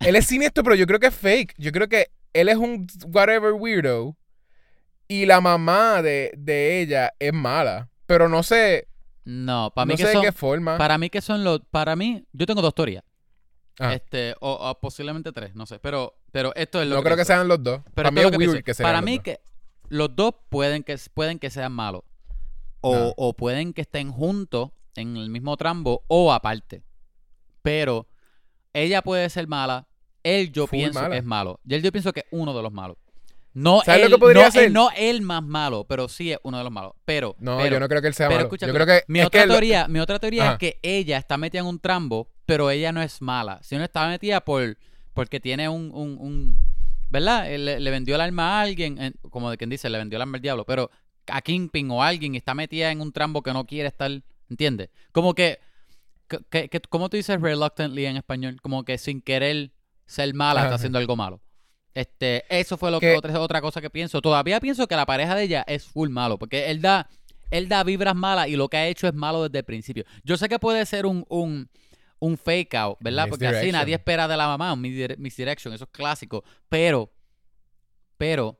Él 0.00 0.16
es 0.16 0.26
siniestro, 0.26 0.62
pero 0.64 0.74
yo 0.74 0.86
creo 0.86 0.98
que 1.00 1.06
es 1.08 1.14
fake. 1.14 1.54
Yo 1.56 1.70
creo 1.70 1.88
que 1.88 2.08
él 2.32 2.48
es 2.48 2.56
un 2.56 2.86
whatever 3.12 3.52
weirdo. 3.52 4.16
Y 5.08 5.26
la 5.26 5.40
mamá 5.40 6.02
de, 6.02 6.32
de 6.36 6.80
ella 6.80 7.12
es 7.18 7.32
mala. 7.32 7.90
Pero 8.06 8.28
no 8.28 8.42
sé. 8.42 8.88
No, 9.24 9.72
para 9.74 9.86
mí 9.86 9.92
no 9.94 9.96
que 9.96 10.02
sé 10.02 10.08
de 10.08 10.14
son, 10.14 10.22
qué 10.24 10.32
forma. 10.32 10.76
para 10.78 10.98
mí 10.98 11.08
que 11.10 11.20
son 11.20 11.44
los, 11.44 11.60
para 11.70 11.96
mí, 11.96 12.26
yo 12.32 12.46
tengo 12.46 12.60
dos 12.62 12.74
teorías. 12.74 13.02
Ah. 13.80 13.94
Este, 13.94 14.34
o, 14.40 14.52
o 14.52 14.80
posiblemente 14.80 15.32
tres, 15.32 15.54
no 15.54 15.66
sé, 15.66 15.78
pero, 15.80 16.14
pero 16.30 16.54
esto 16.54 16.80
es 16.80 16.88
lo 16.88 16.96
no 16.96 17.00
que 17.02 17.06
creo 17.06 17.16
que 17.16 17.24
sean 17.24 17.48
los 17.48 17.62
dos. 17.62 17.80
Pero 17.82 17.94
Para 17.94 18.10
mí 18.10 18.20
es 18.20 18.30
que 18.30 18.36
weird 18.36 18.62
que 18.64 18.74
sean 18.74 18.86
Para 18.86 18.98
los 18.98 19.04
mí 19.06 19.16
dos. 19.16 19.24
que 19.24 19.40
los 19.88 20.14
dos 20.14 20.34
pueden 20.48 20.82
que, 20.84 20.96
pueden 21.12 21.38
que 21.38 21.50
sean 21.50 21.72
malos. 21.72 22.02
O, 22.80 22.94
No. 22.94 23.14
o 23.16 23.32
pueden 23.34 23.72
que 23.72 23.80
estén 23.82 24.12
juntos 24.12 24.70
en 24.94 25.16
el 25.16 25.30
mismo 25.30 25.56
trambo 25.56 26.04
o 26.08 26.32
aparte. 26.32 26.82
Pero 27.62 28.06
ella 28.74 29.02
puede 29.02 29.28
ser 29.30 29.48
mala. 29.48 29.88
Él 30.22 30.52
yo 30.52 30.66
Full 30.66 30.78
pienso 30.78 31.00
mala. 31.00 31.10
que 31.14 31.18
es 31.18 31.24
malo. 31.24 31.60
Y 31.66 31.74
él 31.74 31.82
yo 31.82 31.90
pienso 31.92 32.12
que 32.12 32.20
es 32.20 32.26
uno 32.30 32.54
de 32.54 32.62
los 32.62 32.72
malos. 32.72 32.96
No 33.54 33.80
¿Sabes 33.84 34.00
lo 34.00 34.06
él, 34.06 34.12
que 34.14 34.18
podría 34.18 34.44
no, 34.46 34.50
ser? 34.50 34.64
él- 34.64 34.72
no 34.72 34.90
él 34.96 35.22
más 35.22 35.42
malo, 35.42 35.84
pero 35.88 36.08
sí 36.08 36.32
es 36.32 36.38
uno 36.42 36.58
de 36.58 36.64
los 36.64 36.72
malos. 36.72 36.92
Pero, 37.04 37.36
No, 37.38 37.56
pero, 37.58 37.74
yo 37.74 37.80
no 37.80 37.88
creo 37.88 38.02
que 38.02 38.08
él 38.08 38.14
sea 38.14 38.26
pero 38.26 38.38
malo. 38.38 38.46
escucha, 38.48 38.66
yo 38.66 38.74
creo 38.74 38.86
que 38.86 39.02
mi 39.06 39.20
es 39.20 39.26
otra 39.26 39.40
que 39.42 39.46
lo- 39.46 39.54
teoría, 39.54 39.86
mi 39.88 40.00
otra 40.00 40.18
teoría 40.18 40.42
Ajá. 40.42 40.52
es 40.54 40.58
que 40.58 40.78
ella 40.82 41.18
está 41.18 41.36
metida 41.38 41.60
en 41.60 41.66
un 41.66 41.78
trambo, 41.78 42.28
pero 42.46 42.70
ella 42.70 42.90
no 42.92 43.00
es 43.00 43.22
mala. 43.22 43.60
Sino 43.62 43.84
está 43.84 44.08
metida 44.08 44.40
por 44.40 44.76
porque 45.14 45.38
tiene 45.38 45.68
un, 45.68 45.92
un, 45.94 46.18
un- 46.18 46.58
¿verdad? 47.10 47.48
Él 47.52 47.64
Le, 47.64 47.78
le 47.80 47.90
vendió 47.92 48.16
el 48.16 48.20
alma 48.20 48.58
a 48.58 48.62
alguien, 48.62 49.00
en- 49.00 49.14
como 49.30 49.48
de 49.50 49.56
quien 49.56 49.70
dice, 49.70 49.88
le 49.88 49.98
vendió 49.98 50.16
el 50.16 50.22
alma 50.22 50.36
al 50.38 50.42
diablo, 50.42 50.64
pero 50.66 50.90
a 51.28 51.40
Kingpin 51.40 51.88
o 51.92 52.02
a 52.02 52.08
alguien 52.08 52.34
está 52.34 52.54
metida 52.54 52.90
en 52.90 53.00
un 53.00 53.12
trambo 53.12 53.40
que 53.42 53.52
no 53.52 53.64
quiere 53.66 53.86
estar, 53.88 54.10
¿entiendes? 54.50 54.90
Como 55.12 55.32
que, 55.34 55.60
que, 56.26 56.38
que- 56.50 56.68
que- 56.68 56.80
¿cómo 56.80 57.08
tú 57.08 57.16
dices 57.16 57.40
reluctantly 57.40 58.06
en 58.06 58.16
español? 58.16 58.60
Como 58.60 58.84
que 58.84 58.98
sin 58.98 59.20
querer 59.22 59.70
ser 60.06 60.34
mala 60.34 60.60
Ajá. 60.60 60.68
está 60.70 60.74
haciendo 60.74 60.98
algo 60.98 61.14
malo. 61.14 61.40
Este, 61.94 62.44
eso 62.48 62.76
fue 62.76 62.90
lo 62.90 62.98
que 63.00 63.12
Que- 63.12 63.16
otra, 63.16 63.38
otra 63.40 63.60
cosa 63.60 63.80
que 63.80 63.88
pienso. 63.90 64.20
Todavía 64.20 64.58
pienso 64.60 64.86
que 64.88 64.96
la 64.96 65.06
pareja 65.06 65.34
de 65.36 65.44
ella 65.44 65.64
es 65.66 65.84
full 65.84 66.08
malo, 66.08 66.38
porque 66.38 66.70
él 66.70 66.80
da, 66.82 67.08
él 67.50 67.68
da 67.68 67.84
vibras 67.84 68.16
malas 68.16 68.48
y 68.48 68.56
lo 68.56 68.68
que 68.68 68.76
ha 68.76 68.86
hecho 68.88 69.06
es 69.06 69.14
malo 69.14 69.44
desde 69.44 69.58
el 69.58 69.64
principio. 69.64 70.04
Yo 70.24 70.36
sé 70.36 70.48
que 70.48 70.58
puede 70.58 70.84
ser 70.86 71.06
un, 71.06 71.24
un, 71.28 71.70
un 72.18 72.36
fake 72.36 72.74
out, 72.74 72.98
¿verdad? 73.00 73.28
Porque 73.28 73.46
así 73.46 73.70
nadie 73.70 73.94
espera 73.94 74.26
de 74.26 74.36
la 74.36 74.46
mamá, 74.48 74.72
un 74.72 74.80
misdire- 74.82 75.16
misdirection, 75.18 75.72
eso 75.72 75.84
es 75.84 75.90
clásico. 75.90 76.42
Pero, 76.68 77.12
pero, 78.16 78.58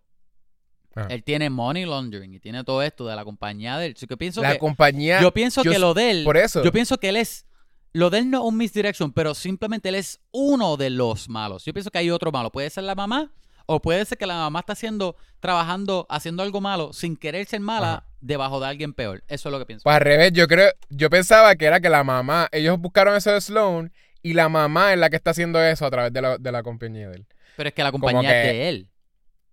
Ah. 0.97 1.09
él 1.11 1.25
tiene 1.25 1.51
money 1.51 1.85
laundering 1.87 2.35
y 2.35 2.39
tiene 2.39 2.63
todo 2.63 2.81
esto 2.81 3.05
de 3.05 3.17
la 3.17 3.25
compañía 3.25 3.79
de 3.79 3.87
él. 3.87 3.95
Así 3.97 4.07
que 4.07 4.17
pienso 4.17 4.41
la 4.43 4.53
que, 4.53 4.59
compañía. 4.59 5.21
yo 5.21 5.33
pienso 5.35 5.65
yo 5.65 5.73
que 5.73 5.79
lo 5.81 5.93
de 5.93 6.11
él, 6.13 6.25
por 6.25 6.37
eso. 6.37 6.63
yo 6.63 6.71
pienso 6.71 6.99
que 6.99 7.09
él 7.09 7.17
es, 7.17 7.47
lo 7.95 8.11
de 8.11 8.19
él 8.19 8.31
no 8.31 8.39
es 8.39 8.45
un 8.45 8.57
misdirection, 8.59 9.13
pero 9.13 9.35
simplemente 9.35 9.89
él 9.89 9.95
es 9.95 10.21
uno 10.33 10.77
de 10.77 10.91
los 10.91 11.29
malos. 11.29 11.65
Yo 11.65 11.73
pienso 11.73 11.91
que 11.91 11.99
hay 11.99 12.11
otro 12.11 12.31
malo. 12.33 12.51
Puede 12.51 12.69
ser 12.69 12.85
la 12.85 12.95
mamá 12.95 13.33
o 13.67 13.81
puede 13.81 14.05
ser 14.05 14.19
que 14.19 14.27
la 14.27 14.35
mamá 14.35 14.61
está 14.61 14.75
haciendo, 14.75 15.17
trabajando, 15.41 16.07
haciendo 16.11 16.43
algo 16.43 16.61
malo 16.61 16.93
sin 16.93 17.17
querer 17.17 17.47
ser 17.47 17.61
mala 17.61 17.93
Ajá. 17.95 18.07
debajo 18.21 18.61
de 18.61 18.67
alguien 18.67 18.93
peor. 18.93 19.23
Eso 19.29 19.49
es 19.49 19.53
lo 19.53 19.59
que 19.59 19.65
pienso. 19.67 19.85
Pues 19.85 19.95
al 19.95 20.03
revés, 20.03 20.33
yo 20.33 20.47
creo, 20.49 20.71
yo 20.91 21.09
pensaba 21.09 21.55
que 21.57 21.65
era 21.67 21.81
que 21.81 21.89
la 21.89 22.05
mamá, 22.05 22.49
ellos 22.53 22.79
buscaron 22.79 23.17
eso 23.17 23.33
de 23.33 23.41
Sloan 23.41 23.93
y 24.23 24.33
la 24.35 24.49
mamá 24.49 24.93
es 24.93 24.99
la 24.99 25.09
que 25.09 25.17
está 25.17 25.31
haciendo 25.31 25.63
eso 25.63 25.87
a 25.87 25.91
través 25.91 26.13
de 26.13 26.21
la, 26.21 26.37
de 26.37 26.53
la 26.53 26.63
compañía 26.63 27.09
de 27.09 27.17
él. 27.19 27.27
Pero 27.57 27.69
es 27.69 27.75
que 27.75 27.85
la 27.85 27.93
compañía 27.93 28.29
que- 28.29 28.41
es 28.41 28.47
de 28.49 28.69
él. 28.69 28.89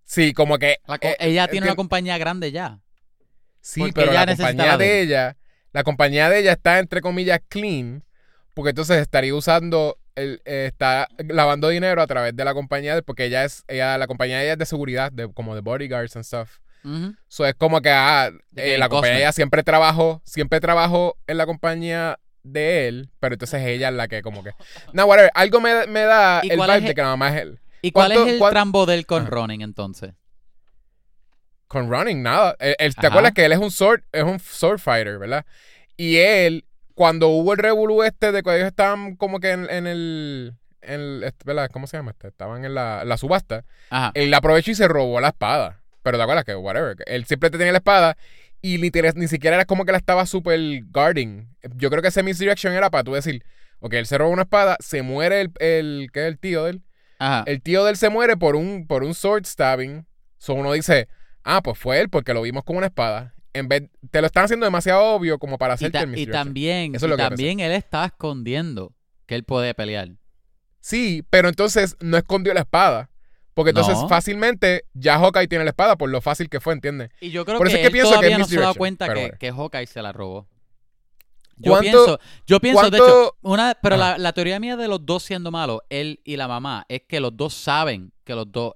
Sí, 0.04 0.32
como 0.34 0.58
que. 0.58 0.78
Co- 0.84 0.94
eh, 1.00 1.16
ella 1.20 1.46
tiene 1.48 1.66
una 1.68 1.76
compañía 1.76 2.18
grande 2.18 2.50
ya. 2.50 2.80
Sí, 3.60 3.92
pero 3.94 4.10
ella 4.10 4.26
la 4.26 4.34
compañía 4.36 4.66
la 4.66 4.76
de 4.76 5.00
ella, 5.00 5.36
la 5.72 5.84
compañía 5.84 6.28
de 6.28 6.40
ella 6.40 6.52
está 6.52 6.80
entre 6.80 7.00
comillas 7.00 7.40
clean, 7.48 8.02
porque 8.54 8.70
entonces 8.70 8.98
estaría 9.00 9.34
usando, 9.34 9.98
el, 10.14 10.42
eh, 10.44 10.66
está 10.70 11.08
lavando 11.28 11.68
dinero 11.68 12.02
a 12.02 12.06
través 12.06 12.36
de 12.36 12.44
la 12.44 12.54
compañía 12.54 12.94
de 12.94 13.02
porque 13.02 13.24
ella 13.26 13.44
es, 13.44 13.64
ella, 13.68 13.96
la 13.98 14.06
compañía 14.06 14.38
de 14.38 14.44
ella 14.44 14.52
es 14.54 14.58
de 14.58 14.66
seguridad, 14.66 15.10
de, 15.12 15.32
como 15.32 15.54
de 15.54 15.60
bodyguards 15.60 16.16
and 16.16 16.24
stuff. 16.24 16.58
Ujú. 16.84 17.14
So 17.28 17.46
es 17.46 17.54
como 17.54 17.80
que, 17.80 17.90
ah, 17.90 18.30
eh, 18.56 18.76
la 18.78 18.86
el 18.86 18.90
compañía 18.90 19.18
ella 19.18 19.32
siempre 19.32 19.62
trabajó, 19.62 20.20
siempre 20.24 20.60
trabajó 20.60 21.16
en 21.26 21.38
la 21.38 21.46
compañía 21.46 22.18
de 22.42 22.88
él, 22.88 23.10
pero 23.20 23.34
entonces 23.36 23.62
ella 23.64 23.88
es 23.88 23.94
la 23.94 24.08
que 24.08 24.20
como 24.20 24.42
que... 24.42 24.50
No, 24.92 25.04
whatever, 25.06 25.30
algo 25.34 25.60
me, 25.60 25.86
me 25.86 26.00
da 26.00 26.40
¿Y 26.42 26.50
el 26.50 26.56
cuál 26.56 26.70
vibe 26.70 26.80
de 26.82 26.88
el- 26.88 26.94
que 26.96 27.02
nada 27.02 27.16
más 27.16 27.34
es 27.34 27.42
él. 27.42 27.60
¿Y 27.82 27.92
cuál 27.92 28.12
es 28.12 28.18
¿Cuánto- 28.18 28.32
el 28.32 28.38
cuán- 28.38 28.50
trambo 28.52 28.86
del 28.86 29.06
con. 29.06 29.26
Ronin 29.26 29.62
entonces? 29.62 30.12
Con 31.68 31.88
Running, 31.90 32.22
nada. 32.22 32.54
Él- 32.58 32.94
¿Te 32.94 33.06
acuerdas 33.06 33.32
que 33.32 33.44
él 33.46 33.52
es 33.52 33.58
un 33.58 33.70
sword, 33.70 34.02
es 34.12 34.22
un 34.24 34.38
sword 34.38 34.78
fighter, 34.78 35.18
¿verdad? 35.18 35.46
Y 35.96 36.16
él, 36.16 36.66
cuando 36.94 37.28
hubo 37.28 37.52
el 37.52 37.58
revolú 37.58 38.02
este 38.02 38.32
de 38.32 38.42
que 38.42 38.54
ellos 38.56 38.68
estaban 38.68 39.16
como 39.16 39.40
que 39.40 39.50
en, 39.52 39.68
en 39.70 39.86
el, 39.86 40.54
en 40.80 41.00
el- 41.00 41.24
este, 41.24 41.44
¿verdad? 41.44 41.70
¿Cómo 41.72 41.86
se 41.86 41.96
llama 41.96 42.12
este? 42.12 42.28
Estaban 42.28 42.64
en 42.64 42.74
la, 42.74 43.04
la 43.04 43.16
subasta. 43.16 43.64
Ajá. 43.90 44.10
Él 44.14 44.32
aprovechó 44.34 44.70
y 44.70 44.74
se 44.74 44.88
robó 44.88 45.20
la 45.20 45.28
espada. 45.28 45.80
Pero 46.02 46.16
te 46.18 46.22
acuerdas 46.24 46.44
que, 46.44 46.54
whatever, 46.56 46.96
él 47.06 47.24
siempre 47.26 47.48
te 47.50 47.58
tenía 47.58 47.72
la 47.72 47.78
espada 47.78 48.16
y 48.60 48.78
ni, 48.78 48.90
te- 48.90 49.12
ni 49.14 49.28
siquiera 49.28 49.56
era 49.56 49.64
como 49.64 49.84
que 49.84 49.92
la 49.92 49.98
estaba 49.98 50.26
super 50.26 50.58
guarding. 50.90 51.48
Yo 51.76 51.90
creo 51.90 52.02
que 52.02 52.08
ese 52.08 52.22
misdirection 52.22 52.72
era 52.72 52.90
para 52.90 53.04
tú 53.04 53.12
decir, 53.12 53.44
ok, 53.80 53.94
él 53.94 54.06
se 54.06 54.18
robó 54.18 54.30
una 54.30 54.42
espada, 54.42 54.76
se 54.80 55.02
muere 55.02 55.40
el, 55.42 55.52
el 55.60 56.08
que 56.12 56.20
es 56.22 56.26
el 56.26 56.38
tío 56.38 56.64
de 56.64 56.70
él. 56.72 56.82
Ajá. 57.18 57.44
El 57.46 57.62
tío 57.62 57.84
de 57.84 57.90
él 57.90 57.96
se 57.96 58.08
muere 58.08 58.36
por 58.36 58.56
un, 58.56 58.86
por 58.88 59.04
un 59.04 59.14
sword 59.14 59.44
stabbing. 59.46 60.06
So 60.38 60.54
uno 60.54 60.72
dice, 60.72 61.06
ah, 61.44 61.62
pues 61.62 61.78
fue 61.78 62.00
él 62.00 62.08
porque 62.08 62.34
lo 62.34 62.42
vimos 62.42 62.64
con 62.64 62.76
una 62.76 62.86
espada. 62.86 63.34
En 63.54 63.68
vez, 63.68 63.90
te 64.10 64.20
lo 64.20 64.26
están 64.26 64.44
haciendo 64.44 64.64
demasiado 64.64 65.02
obvio 65.04 65.38
como 65.38 65.58
para 65.58 65.74
hacerte 65.74 65.98
el 65.98 66.18
y 66.18 66.26
también, 66.26 66.94
Eso 66.94 67.06
es 67.06 67.08
y 67.08 67.10
lo 67.10 67.16
que 67.16 67.22
también 67.22 67.60
él 67.60 67.72
está 67.72 68.06
escondiendo 68.06 68.94
que 69.26 69.34
él 69.34 69.44
puede 69.44 69.74
pelear. 69.74 70.08
Sí, 70.80 71.22
pero 71.30 71.48
entonces 71.48 71.96
no 72.00 72.16
escondió 72.16 72.54
la 72.54 72.60
espada. 72.60 73.10
Porque 73.54 73.70
entonces 73.70 73.94
No. 73.98 74.08
fácilmente 74.08 74.84
ya 74.94 75.18
Hawkeye 75.18 75.46
tiene 75.46 75.64
la 75.64 75.70
espada 75.70 75.96
por 75.96 76.08
lo 76.08 76.22
fácil 76.22 76.48
que 76.48 76.58
fue, 76.58 76.72
¿entiendes? 76.72 77.10
Y 77.20 77.30
yo 77.30 77.44
creo 77.44 77.58
Por 77.58 77.66
que, 77.68 77.74
es 77.74 77.80
que 77.80 77.86
él 77.86 77.92
pienso 77.92 78.10
que 78.12 78.14
todavía 78.16 78.38
no 78.38 78.44
se 78.46 78.56
ha 78.56 78.60
dado 78.60 78.68
misdirection, 78.70 78.78
cuenta 78.78 79.08
que, 79.12 79.20
bueno. 79.20 79.36
que 79.38 79.52
Hawkeye 79.52 79.86
se 79.86 80.00
la 80.02 80.12
robó. 80.12 80.48
Yo 81.58 81.72
¿Cuánto- 81.72 81.82
pienso, 81.82 82.18
yo 82.46 82.60
pienso, 82.60 82.88
de 82.90 82.96
hecho, 82.96 83.36
una, 83.42 83.76
pero 83.80 83.98
la, 83.98 84.16
la 84.16 84.32
teoría 84.32 84.58
mía 84.58 84.76
de 84.78 84.88
los 84.88 85.04
dos 85.04 85.22
siendo 85.22 85.50
malos, 85.50 85.80
él 85.90 86.20
y 86.24 86.36
la 86.36 86.48
mamá, 86.48 86.86
es 86.88 87.02
que 87.06 87.20
los 87.20 87.36
dos 87.36 87.52
saben 87.52 88.10
que 88.24 88.34
los 88.34 88.50
dos 88.50 88.72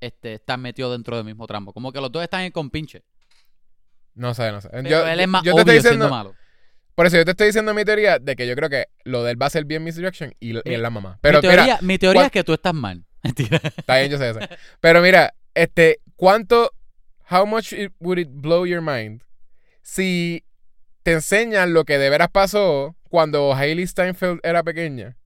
este, 0.00 0.34
están 0.34 0.60
metidos 0.60 0.92
dentro 0.92 1.16
del 1.16 1.24
mismo 1.24 1.46
trambo. 1.46 1.72
Como 1.72 1.90
que 1.90 2.00
los 2.00 2.12
dos 2.12 2.22
están 2.22 2.42
en 2.42 2.52
compinche. 2.52 3.02
No 4.18 4.34
sé, 4.34 4.50
no 4.52 4.60
sé. 4.60 4.68
Pero 4.70 4.88
Yo, 4.88 5.06
él 5.06 5.20
es 5.20 5.28
más 5.28 5.42
yo 5.44 5.54
te 5.54 5.62
obvio 5.62 5.74
estoy 5.74 5.74
diciendo, 5.76 6.10
malo. 6.10 6.34
por 6.94 7.06
eso 7.06 7.16
yo 7.16 7.24
te 7.24 7.30
estoy 7.30 7.46
diciendo 7.46 7.72
mi 7.72 7.84
teoría 7.84 8.18
de 8.18 8.34
que 8.36 8.46
yo 8.46 8.54
creo 8.56 8.68
que 8.68 8.86
lo 9.04 9.22
de 9.24 9.30
él 9.32 9.40
va 9.40 9.46
a 9.46 9.50
ser 9.50 9.64
bien 9.64 9.84
misdirection 9.84 10.34
y, 10.40 10.50
y 10.50 10.60
Mi- 10.64 10.74
es 10.74 10.80
la 10.80 10.90
mamá. 10.90 11.18
Pero 11.22 11.38
mi 11.38 11.42
teoría, 11.42 11.62
mira, 11.64 11.78
mi 11.82 11.98
teoría 11.98 12.18
¿cuán- 12.20 12.26
es 12.26 12.32
que 12.32 12.44
tú 12.44 12.52
estás 12.52 12.74
mal. 12.74 13.04
Mentira. 13.22 13.60
Está 13.64 13.98
bien, 13.98 14.10
yo 14.10 14.18
sé 14.18 14.30
eso. 14.30 14.40
Pero 14.80 15.00
mira, 15.00 15.34
este, 15.54 16.00
¿cuánto, 16.16 16.72
how 17.30 17.46
much 17.46 17.72
it- 17.72 17.92
would 18.00 18.18
it 18.18 18.28
blow 18.30 18.66
your 18.66 18.80
mind 18.82 19.22
si 19.82 20.44
te 21.04 21.12
enseñan 21.12 21.72
lo 21.72 21.84
que 21.84 21.96
de 21.98 22.10
veras 22.10 22.28
pasó 22.30 22.96
cuando 23.08 23.54
Hailey 23.54 23.86
Steinfeld 23.86 24.40
era 24.42 24.62
pequeña? 24.62 25.16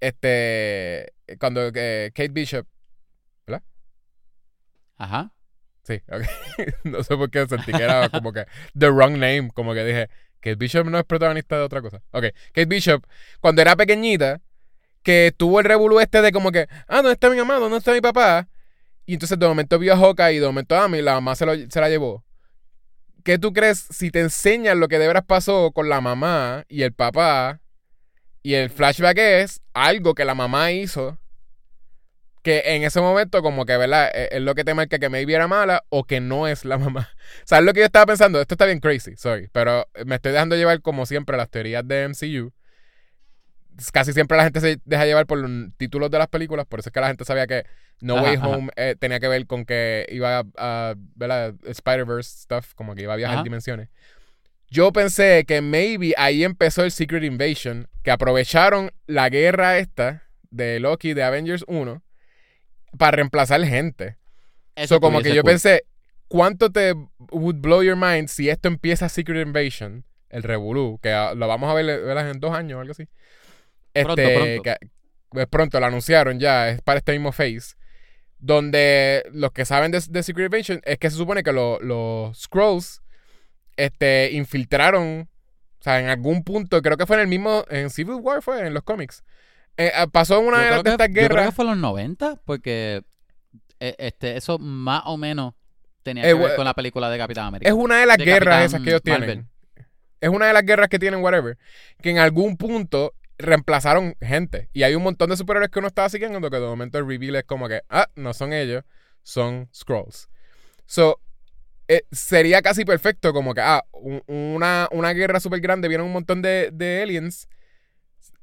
este, 0.00 1.12
cuando 1.38 1.70
eh, 1.74 2.10
Kate 2.14 2.28
Bishop, 2.30 2.66
Ajá. 4.96 5.32
Sí, 5.82 6.00
ok. 6.10 6.22
no 6.84 7.02
sé 7.02 7.16
por 7.16 7.30
qué 7.30 7.46
sentí 7.46 7.72
que 7.72 7.82
era 7.82 8.08
como 8.08 8.32
que 8.32 8.44
the 8.78 8.90
wrong 8.90 9.12
name, 9.12 9.50
como 9.54 9.74
que 9.74 9.84
dije, 9.84 10.08
Kate 10.40 10.56
Bishop 10.56 10.86
no 10.86 10.98
es 10.98 11.04
protagonista 11.04 11.56
de 11.56 11.62
otra 11.62 11.82
cosa. 11.82 12.02
Ok, 12.12 12.24
Kate 12.52 12.66
Bishop, 12.66 13.04
cuando 13.40 13.62
era 13.62 13.76
pequeñita, 13.76 14.40
que 15.02 15.32
tuvo 15.36 15.60
el 15.60 15.64
revolú 15.66 16.00
este 16.00 16.22
de 16.22 16.32
como 16.32 16.52
que, 16.52 16.66
ah, 16.88 16.96
¿dónde 16.96 17.12
está 17.12 17.30
mi 17.30 17.36
mamá? 17.36 17.56
¿Dónde 17.56 17.78
está 17.78 17.92
mi 17.92 18.00
papá? 18.00 18.48
Y 19.06 19.14
entonces 19.14 19.38
de 19.38 19.46
momento 19.48 19.78
vio 19.78 19.94
a 19.94 19.96
Hawkeye 19.96 20.34
y 20.34 20.38
de 20.38 20.46
momento 20.46 20.76
a 20.76 20.88
mí 20.88 21.02
la 21.02 21.14
mamá 21.14 21.34
se, 21.34 21.46
lo- 21.46 21.70
se 21.70 21.80
la 21.80 21.88
llevó. 21.88 22.24
¿Qué 23.24 23.38
tú 23.38 23.52
crees 23.52 23.78
si 23.90 24.10
te 24.10 24.20
enseñan 24.20 24.80
lo 24.80 24.88
que 24.88 24.98
de 24.98 25.06
veras 25.06 25.24
pasó 25.26 25.72
con 25.72 25.88
la 25.88 26.00
mamá 26.00 26.64
y 26.68 26.82
el 26.82 26.92
papá? 26.92 27.60
Y 28.42 28.54
el 28.54 28.70
flashback 28.70 29.18
es 29.18 29.60
algo 29.74 30.14
que 30.14 30.24
la 30.24 30.34
mamá 30.34 30.72
hizo. 30.72 31.18
Que 32.42 32.62
en 32.74 32.84
ese 32.84 33.00
momento, 33.00 33.42
como 33.42 33.66
que, 33.66 33.76
¿verdad? 33.76 34.10
Es 34.14 34.28
es 34.32 34.40
lo 34.40 34.54
que 34.54 34.64
te 34.64 34.72
marca 34.72 34.98
que 34.98 35.10
maybe 35.10 35.34
era 35.34 35.46
mala 35.46 35.84
o 35.90 36.04
que 36.04 36.20
no 36.20 36.48
es 36.48 36.64
la 36.64 36.78
mamá. 36.78 37.08
¿Sabes 37.44 37.64
lo 37.66 37.72
que 37.72 37.80
yo 37.80 37.86
estaba 37.86 38.06
pensando? 38.06 38.40
Esto 38.40 38.54
está 38.54 38.66
bien 38.66 38.80
crazy, 38.80 39.16
sorry. 39.16 39.48
Pero 39.52 39.86
me 40.06 40.14
estoy 40.16 40.32
dejando 40.32 40.56
llevar, 40.56 40.80
como 40.80 41.04
siempre, 41.06 41.36
las 41.36 41.50
teorías 41.50 41.86
de 41.86 42.04
MCU. 42.08 42.52
Casi 43.92 44.12
siempre 44.12 44.36
la 44.36 44.44
gente 44.44 44.60
se 44.60 44.78
deja 44.84 45.06
llevar 45.06 45.26
por 45.26 45.38
los 45.38 45.50
títulos 45.76 46.10
de 46.10 46.18
las 46.18 46.28
películas. 46.28 46.66
Por 46.66 46.80
eso 46.80 46.88
es 46.88 46.92
que 46.92 47.00
la 47.00 47.08
gente 47.08 47.24
sabía 47.24 47.46
que 47.46 47.64
No 48.00 48.16
Ajá, 48.16 48.24
Way. 48.24 48.36
Home 48.42 48.70
eh, 48.76 48.94
tenía 48.98 49.20
que 49.20 49.28
ver 49.28 49.46
con 49.46 49.64
que 49.64 50.06
iba 50.10 50.38
a, 50.38 50.44
a 50.56 50.94
¿verdad? 51.14 51.54
Spider-Verse 51.64 52.42
stuff, 52.42 52.74
como 52.74 52.94
que 52.94 53.02
iba 53.02 53.14
a 53.14 53.16
viajar 53.16 53.36
Ajá. 53.36 53.44
dimensiones. 53.44 53.88
Yo 54.68 54.92
pensé 54.92 55.44
que 55.46 55.62
maybe 55.62 56.14
ahí 56.16 56.44
empezó 56.44 56.84
el 56.84 56.92
Secret 56.92 57.24
Invasion, 57.24 57.88
que 58.02 58.10
aprovecharon 58.10 58.92
la 59.06 59.28
guerra 59.28 59.78
esta 59.78 60.22
de 60.50 60.78
Loki 60.78 61.12
de 61.14 61.22
Avengers 61.24 61.64
1 61.66 62.02
para 62.98 63.12
reemplazar 63.12 63.62
gente. 63.64 64.16
Eso 64.76 64.96
So, 64.96 65.00
como 65.00 65.20
que 65.20 65.34
yo 65.34 65.42
cool. 65.42 65.52
pensé, 65.52 65.84
¿cuánto 66.28 66.70
te 66.70 66.94
would 67.32 67.56
blow 67.60 67.82
your 67.82 67.96
mind 67.96 68.28
si 68.28 68.48
esto 68.48 68.68
empieza 68.68 69.08
Secret 69.08 69.46
Invasion, 69.46 70.04
el 70.28 70.42
Revolú, 70.42 70.98
que 71.02 71.12
ah, 71.12 71.34
lo 71.34 71.48
vamos 71.48 71.70
a 71.70 71.74
ver 71.74 71.88
en 72.18 72.40
dos 72.40 72.54
años 72.54 72.78
o 72.78 72.80
algo 72.80 72.92
así? 72.92 73.08
Pronto, 74.00 74.22
Este, 74.22 74.34
pronto. 74.34 74.62
que- 74.62 74.76
pues 75.30 75.46
pronto 75.46 75.78
lo 75.80 75.86
anunciaron 75.86 76.40
ya, 76.40 76.70
es 76.70 76.82
para 76.82 76.98
este 76.98 77.12
mismo 77.12 77.32
phase. 77.32 77.74
Donde 78.38 79.24
los 79.32 79.52
que 79.52 79.64
saben 79.64 79.90
de, 79.92 80.02
de 80.08 80.22
Secret 80.22 80.46
Invasion 80.46 80.80
es 80.84 80.98
que 80.98 81.10
se 81.10 81.16
supone 81.16 81.42
que 81.42 81.52
lo- 81.52 81.78
los 81.80 82.36
Scrolls 82.40 83.02
este, 83.76 84.30
infiltraron, 84.32 85.28
o 85.78 85.82
sea, 85.82 86.00
en 86.00 86.08
algún 86.08 86.42
punto, 86.44 86.80
creo 86.82 86.96
que 86.96 87.06
fue 87.06 87.16
en 87.16 87.22
el 87.22 87.28
mismo, 87.28 87.64
en 87.70 87.90
Civil 87.90 88.16
War 88.20 88.42
fue, 88.42 88.66
en 88.66 88.74
los 88.74 88.82
cómics. 88.82 89.22
Eh, 89.80 89.92
ah, 89.94 90.06
pasó 90.06 90.38
en 90.40 90.46
una 90.46 90.58
de, 90.58 90.76
estas 90.76 90.92
Yo 90.92 90.96
creo 91.14 91.28
guerras. 91.28 91.46
que 91.46 91.52
fue 91.52 91.64
en 91.64 91.70
los 91.70 91.78
90, 91.78 92.36
porque 92.44 93.02
eh, 93.80 93.94
este, 93.98 94.36
eso 94.36 94.58
más 94.58 95.02
o 95.06 95.16
menos 95.16 95.54
tenía 96.02 96.24
Eh, 96.28 96.34
que 96.34 96.34
ver 96.34 96.56
con 96.56 96.64
la 96.64 96.74
película 96.74 97.08
de 97.08 97.16
Capitán 97.18 97.46
América. 97.46 97.68
Es 97.68 97.74
una 97.74 97.98
de 98.00 98.06
las 98.06 98.18
de 98.18 98.24
guerras 98.24 98.44
Capitán 98.44 98.62
esas 98.66 98.80
que 98.82 98.90
ellos 98.90 99.02
tienen. 99.02 99.48
Es 100.20 100.28
una 100.28 100.46
de 100.46 100.52
las 100.52 100.64
guerras 100.64 100.88
que 100.90 100.98
tienen, 100.98 101.22
whatever. 101.22 101.56
Que 102.02 102.10
en 102.10 102.18
algún 102.18 102.56
punto 102.58 103.14
reemplazaron 103.38 104.16
gente. 104.20 104.68
Y 104.74 104.82
hay 104.82 104.94
un 104.94 105.02
montón 105.02 105.30
de 105.30 105.36
superhéroes 105.38 105.70
que 105.70 105.78
uno 105.78 105.88
estaba 105.88 106.10
siguiendo 106.10 106.50
que 106.50 106.56
de 106.56 106.66
momento 106.66 106.98
el 106.98 107.06
reveal 107.08 107.36
es 107.36 107.44
como 107.44 107.68
que, 107.68 107.80
ah, 107.88 108.06
no 108.16 108.34
son 108.34 108.52
ellos, 108.52 108.84
son 109.22 109.70
Scrolls. 109.74 110.28
So, 110.84 111.20
eh, 111.88 112.02
sería 112.12 112.60
casi 112.60 112.84
perfecto 112.84 113.32
como 113.32 113.54
que, 113.54 113.62
ah, 113.62 113.82
un- 113.92 114.22
una, 114.26 114.88
una 114.92 115.12
guerra 115.14 115.40
súper 115.40 115.60
grande, 115.60 115.88
vienen 115.88 116.06
un 116.06 116.12
montón 116.12 116.42
de, 116.42 116.68
de 116.70 117.02
aliens, 117.02 117.48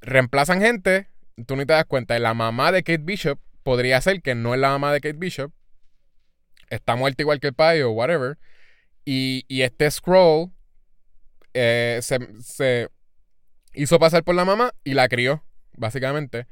reemplazan 0.02 0.62
gente, 0.62 1.08
tú 1.46 1.56
ni 1.56 1.66
te 1.66 1.74
das 1.74 1.86
cuenta. 1.86 2.18
La 2.20 2.34
mamá 2.34 2.72
de 2.72 2.84
Kate 2.84 3.04
Bishop 3.04 3.40
podría 3.64 4.00
ser 4.02 4.22
que 4.22 4.36
no 4.36 4.54
es 4.54 4.60
la 4.60 4.70
mamá 4.70 4.94
de 4.94 5.02
Kate 5.02 5.18
Bishop, 5.18 5.52
está 6.70 6.96
muerta 6.96 7.22
igual 7.24 7.40
que 7.40 7.48
el 7.48 7.54
padre 7.54 7.84
o 7.84 7.92
whatever. 7.92 8.38
Y, 9.06 9.46
y 9.48 9.62
este 9.64 9.90
Scroll 9.92 10.52
eh, 11.54 12.00
se, 12.02 12.20
se 12.42 12.90
hizo 13.74 14.00
pasar 14.00 14.24
por 14.24 14.36
la 14.36 14.46
mamá 14.46 14.74
y 14.84 14.94
la 14.94 15.08
crió, 15.10 15.44
básicamente. 15.74 16.48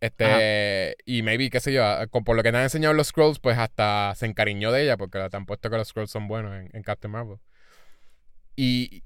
Este, 0.00 0.96
y 1.06 1.22
maybe, 1.22 1.50
qué 1.50 1.60
sé 1.60 1.72
yo, 1.72 1.84
a- 1.86 2.06
con, 2.08 2.24
por 2.24 2.36
lo 2.36 2.42
que 2.42 2.52
te 2.52 2.58
han 2.58 2.64
enseñado 2.64 2.94
los 2.94 3.08
Scrolls, 3.08 3.38
pues 3.40 3.58
hasta 3.58 4.14
se 4.16 4.26
encariñó 4.26 4.72
de 4.72 4.84
ella, 4.84 4.96
porque 4.98 5.20
te 5.30 5.36
han 5.36 5.46
puesto 5.46 5.70
que 5.70 5.76
los 5.78 5.88
Scrolls 5.88 6.10
son 6.10 6.28
buenos 6.28 6.54
en, 6.54 6.70
en 6.72 6.82
Captain 6.82 7.12
Marvel. 7.12 7.38
Y 8.56 9.02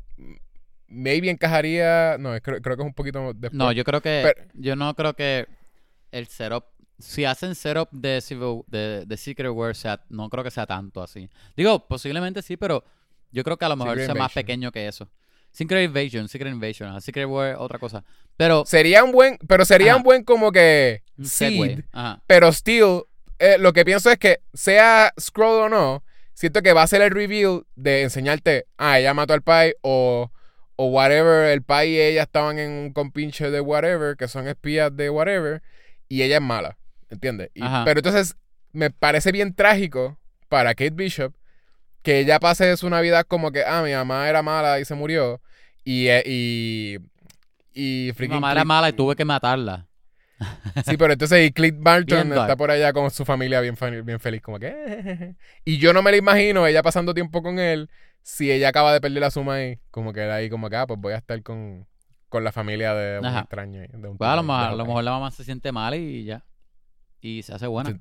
maybe 0.88 1.30
encajaría, 1.30 2.16
no, 2.18 2.34
es- 2.34 2.42
creo, 2.42 2.60
creo 2.60 2.76
que 2.76 2.82
es 2.82 2.86
un 2.86 2.94
poquito 2.94 3.32
después. 3.34 3.52
No, 3.52 3.72
yo 3.72 3.84
creo 3.84 4.00
que. 4.00 4.22
Pero- 4.34 4.48
yo 4.54 4.76
no 4.76 4.94
creo 4.94 5.14
que 5.14 5.46
el 6.12 6.26
setup. 6.26 6.64
Si 6.98 7.24
hacen 7.26 7.54
setup 7.54 7.90
de, 7.92 8.20
Civil, 8.22 8.62
de, 8.68 9.04
de 9.06 9.16
Secret 9.18 9.50
War, 9.50 9.74
sea, 9.76 10.02
no 10.08 10.30
creo 10.30 10.42
que 10.42 10.50
sea 10.50 10.66
tanto 10.66 11.02
así. 11.02 11.28
Digo, 11.56 11.86
posiblemente 11.86 12.40
sí, 12.40 12.56
pero 12.56 12.84
yo 13.32 13.44
creo 13.44 13.58
que 13.58 13.66
a 13.66 13.68
lo 13.68 13.76
mejor 13.76 13.92
Secret 13.94 14.06
sea 14.06 14.14
más 14.14 14.32
pequeño 14.32 14.72
que 14.72 14.86
eso. 14.88 15.08
Secret 15.52 15.84
Invasion, 15.84 16.28
Secret 16.28 16.52
Invasion. 16.52 17.00
Secret 17.00 17.26
War, 17.26 17.56
otra 17.58 17.78
cosa. 17.78 18.02
Pero. 18.36 18.64
Sería 18.66 19.04
un 19.04 19.12
buen, 19.12 19.38
pero 19.46 19.64
sería 19.64 19.92
Ajá. 19.92 19.96
un 19.98 20.02
buen 20.04 20.24
como 20.24 20.52
que 20.52 21.02
seed, 21.22 21.84
Ajá. 21.92 22.22
Pero 22.26 22.50
still, 22.52 23.02
eh, 23.38 23.56
lo 23.58 23.72
que 23.74 23.84
pienso 23.84 24.10
es 24.10 24.18
que 24.18 24.40
sea 24.54 25.12
Scroll 25.20 25.64
o 25.64 25.68
no, 25.68 26.04
siento 26.34 26.62
que 26.62 26.72
va 26.72 26.82
a 26.82 26.86
ser 26.86 27.02
el 27.02 27.10
reveal 27.10 27.62
de 27.74 28.02
enseñarte, 28.02 28.66
ah, 28.78 28.98
ella 28.98 29.12
mató 29.14 29.32
al 29.34 29.42
pai 29.42 29.74
o, 29.82 30.30
o 30.76 30.86
whatever, 30.86 31.50
el 31.50 31.62
pai 31.62 31.90
y 31.90 32.00
ella 32.00 32.22
estaban 32.24 32.58
en 32.58 32.70
un 32.70 32.92
compinche 32.92 33.50
de 33.50 33.60
whatever, 33.60 34.16
que 34.16 34.28
son 34.28 34.46
espías 34.48 34.94
de 34.96 35.10
whatever, 35.10 35.62
y 36.08 36.22
ella 36.22 36.36
es 36.36 36.42
mala, 36.42 36.76
¿entiendes? 37.10 37.50
Y- 37.54 37.62
pero 37.84 38.00
entonces 38.00 38.36
me 38.72 38.90
parece 38.90 39.32
bien 39.32 39.54
trágico 39.54 40.18
para 40.48 40.74
Kate 40.74 40.90
Bishop 40.90 41.34
que 42.02 42.20
ella 42.20 42.38
pase 42.40 42.76
su 42.76 42.88
Navidad 42.90 43.24
como 43.26 43.50
que, 43.52 43.64
ah, 43.64 43.82
mi 43.82 43.92
mamá 43.92 44.28
era 44.28 44.42
mala 44.42 44.78
y 44.80 44.84
se 44.84 44.94
murió, 44.94 45.40
y... 45.84 46.08
eh, 46.08 46.22
y 46.26 46.98
y 47.78 48.12
Mi 48.18 48.28
mamá 48.36 48.52
era 48.52 48.64
mala 48.64 48.88
y 48.88 48.92
tuve 48.94 49.16
que 49.16 49.24
matarla. 49.26 49.86
Sí, 50.86 50.96
pero 50.96 51.12
entonces 51.12 51.46
y 51.46 51.52
Clint 51.52 51.78
Barton 51.82 52.28
está 52.42 52.56
por 52.56 52.70
allá 52.70 52.92
con 52.92 53.10
su 53.10 53.24
familia 53.24 53.60
bien, 53.60 53.74
bien 54.04 54.20
feliz, 54.20 54.40
como 54.42 54.58
que... 54.58 54.68
"Eh". 54.74 55.34
Y 55.64 55.78
yo 55.78 55.92
no 55.92 56.02
me 56.02 56.10
la 56.10 56.16
imagino 56.18 56.66
ella 56.66 56.82
pasando 56.82 57.12
tiempo 57.14 57.42
con 57.42 57.58
él 57.58 57.90
si 58.26 58.50
ella 58.50 58.68
acaba 58.70 58.92
de 58.92 59.00
perder 59.00 59.20
la 59.20 59.30
suma 59.30 59.54
ahí, 59.54 59.78
como 59.92 60.12
que 60.12 60.22
ahí 60.22 60.50
como 60.50 60.68
que, 60.68 60.74
ah, 60.76 60.86
pues 60.86 60.98
voy 61.00 61.12
a 61.12 61.16
estar 61.16 61.40
con, 61.44 61.86
con 62.28 62.42
la 62.42 62.50
familia 62.50 62.92
de 62.92 63.20
un 63.20 63.26
Ajá. 63.26 63.40
extraño. 63.40 63.82
De 63.88 64.08
un 64.08 64.18
Pues 64.18 64.28
a 64.28 64.36
lo, 64.36 64.42
mejor, 64.42 64.60
de 64.62 64.66
a 64.66 64.76
lo 64.76 64.84
mejor 64.84 65.04
la 65.04 65.10
mamá 65.12 65.30
se 65.30 65.44
siente 65.44 65.70
mal 65.72 65.94
y 65.94 66.24
ya. 66.24 66.44
Y 67.20 67.42
se 67.42 67.54
hace 67.54 67.66
buena. 67.68 67.90
Se- 67.90 68.00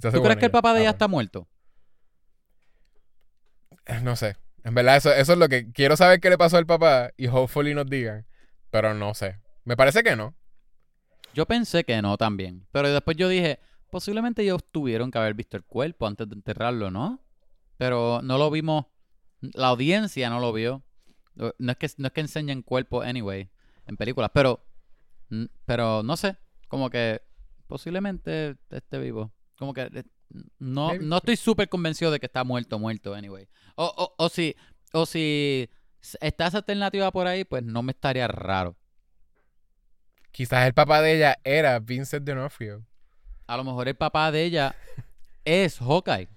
se 0.00 0.08
hace 0.08 0.16
¿Tú 0.16 0.20
buena 0.20 0.22
crees 0.22 0.38
que 0.38 0.46
el 0.46 0.52
papá 0.52 0.72
de 0.74 0.78
Ah, 0.78 0.82
ella 0.82 0.90
está 0.90 1.08
muerto? 1.08 1.48
Eh, 3.86 4.00
No 4.02 4.16
sé. 4.16 4.36
En 4.64 4.74
verdad, 4.74 4.96
eso, 4.96 5.12
eso 5.12 5.32
es 5.32 5.38
lo 5.38 5.48
que 5.48 5.72
quiero 5.72 5.96
saber 5.96 6.20
qué 6.20 6.30
le 6.30 6.36
pasó 6.38 6.56
al 6.56 6.66
papá 6.66 7.10
y 7.16 7.26
hopefully 7.28 7.74
nos 7.74 7.86
digan, 7.86 8.26
pero 8.70 8.92
no 8.92 9.14
sé. 9.14 9.38
Me 9.64 9.76
parece 9.76 10.02
que 10.02 10.14
no. 10.16 10.34
Yo 11.34 11.46
pensé 11.46 11.84
que 11.84 12.00
no 12.02 12.16
también. 12.16 12.66
Pero 12.72 12.90
después 12.90 13.16
yo 13.16 13.28
dije, 13.28 13.60
posiblemente 13.90 14.42
ellos 14.42 14.62
tuvieron 14.70 15.10
que 15.10 15.18
haber 15.18 15.34
visto 15.34 15.56
el 15.56 15.64
cuerpo 15.64 16.06
antes 16.06 16.28
de 16.28 16.34
enterrarlo, 16.34 16.90
¿no? 16.90 17.20
Pero 17.76 18.20
no 18.22 18.36
lo 18.38 18.50
vimos. 18.50 18.86
La 19.40 19.68
audiencia 19.68 20.30
no 20.30 20.40
lo 20.40 20.52
vio. 20.52 20.82
No 21.34 21.72
es 21.72 21.76
que, 21.76 21.88
no 21.98 22.08
es 22.08 22.12
que 22.12 22.20
enseñen 22.20 22.62
cuerpo 22.62 23.02
anyway 23.02 23.48
en 23.86 23.96
películas, 23.96 24.30
pero, 24.34 24.64
pero 25.64 26.02
no 26.02 26.16
sé. 26.16 26.36
Como 26.68 26.90
que 26.90 27.22
posiblemente 27.66 28.56
esté 28.70 28.98
vivo. 28.98 29.32
Como 29.56 29.72
que 29.72 29.82
eh, 29.82 30.04
no, 30.58 30.94
no 30.94 31.16
estoy 31.18 31.36
súper 31.36 31.68
convencido 31.68 32.10
de 32.10 32.20
que 32.20 32.26
está 32.26 32.44
muerto, 32.44 32.78
muerto, 32.78 33.14
anyway. 33.14 33.48
O, 33.76 33.84
o, 33.84 34.14
o 34.24 34.28
si, 34.28 34.54
o 34.92 35.06
si 35.06 35.70
está 36.20 36.48
esa 36.48 36.58
alternativa 36.58 37.10
por 37.10 37.26
ahí, 37.26 37.44
pues 37.44 37.62
no 37.62 37.82
me 37.82 37.92
estaría 37.92 38.28
raro. 38.28 38.76
Quizás 40.30 40.66
el 40.66 40.74
papá 40.74 41.00
de 41.00 41.16
ella 41.16 41.38
era 41.44 41.78
Vincent 41.78 42.26
D'Onofrio. 42.26 42.84
A 43.46 43.56
lo 43.56 43.64
mejor 43.64 43.88
el 43.88 43.96
papá 43.96 44.30
de 44.30 44.44
ella 44.44 44.76
es 45.44 45.78
Hawkeye. 45.78 46.28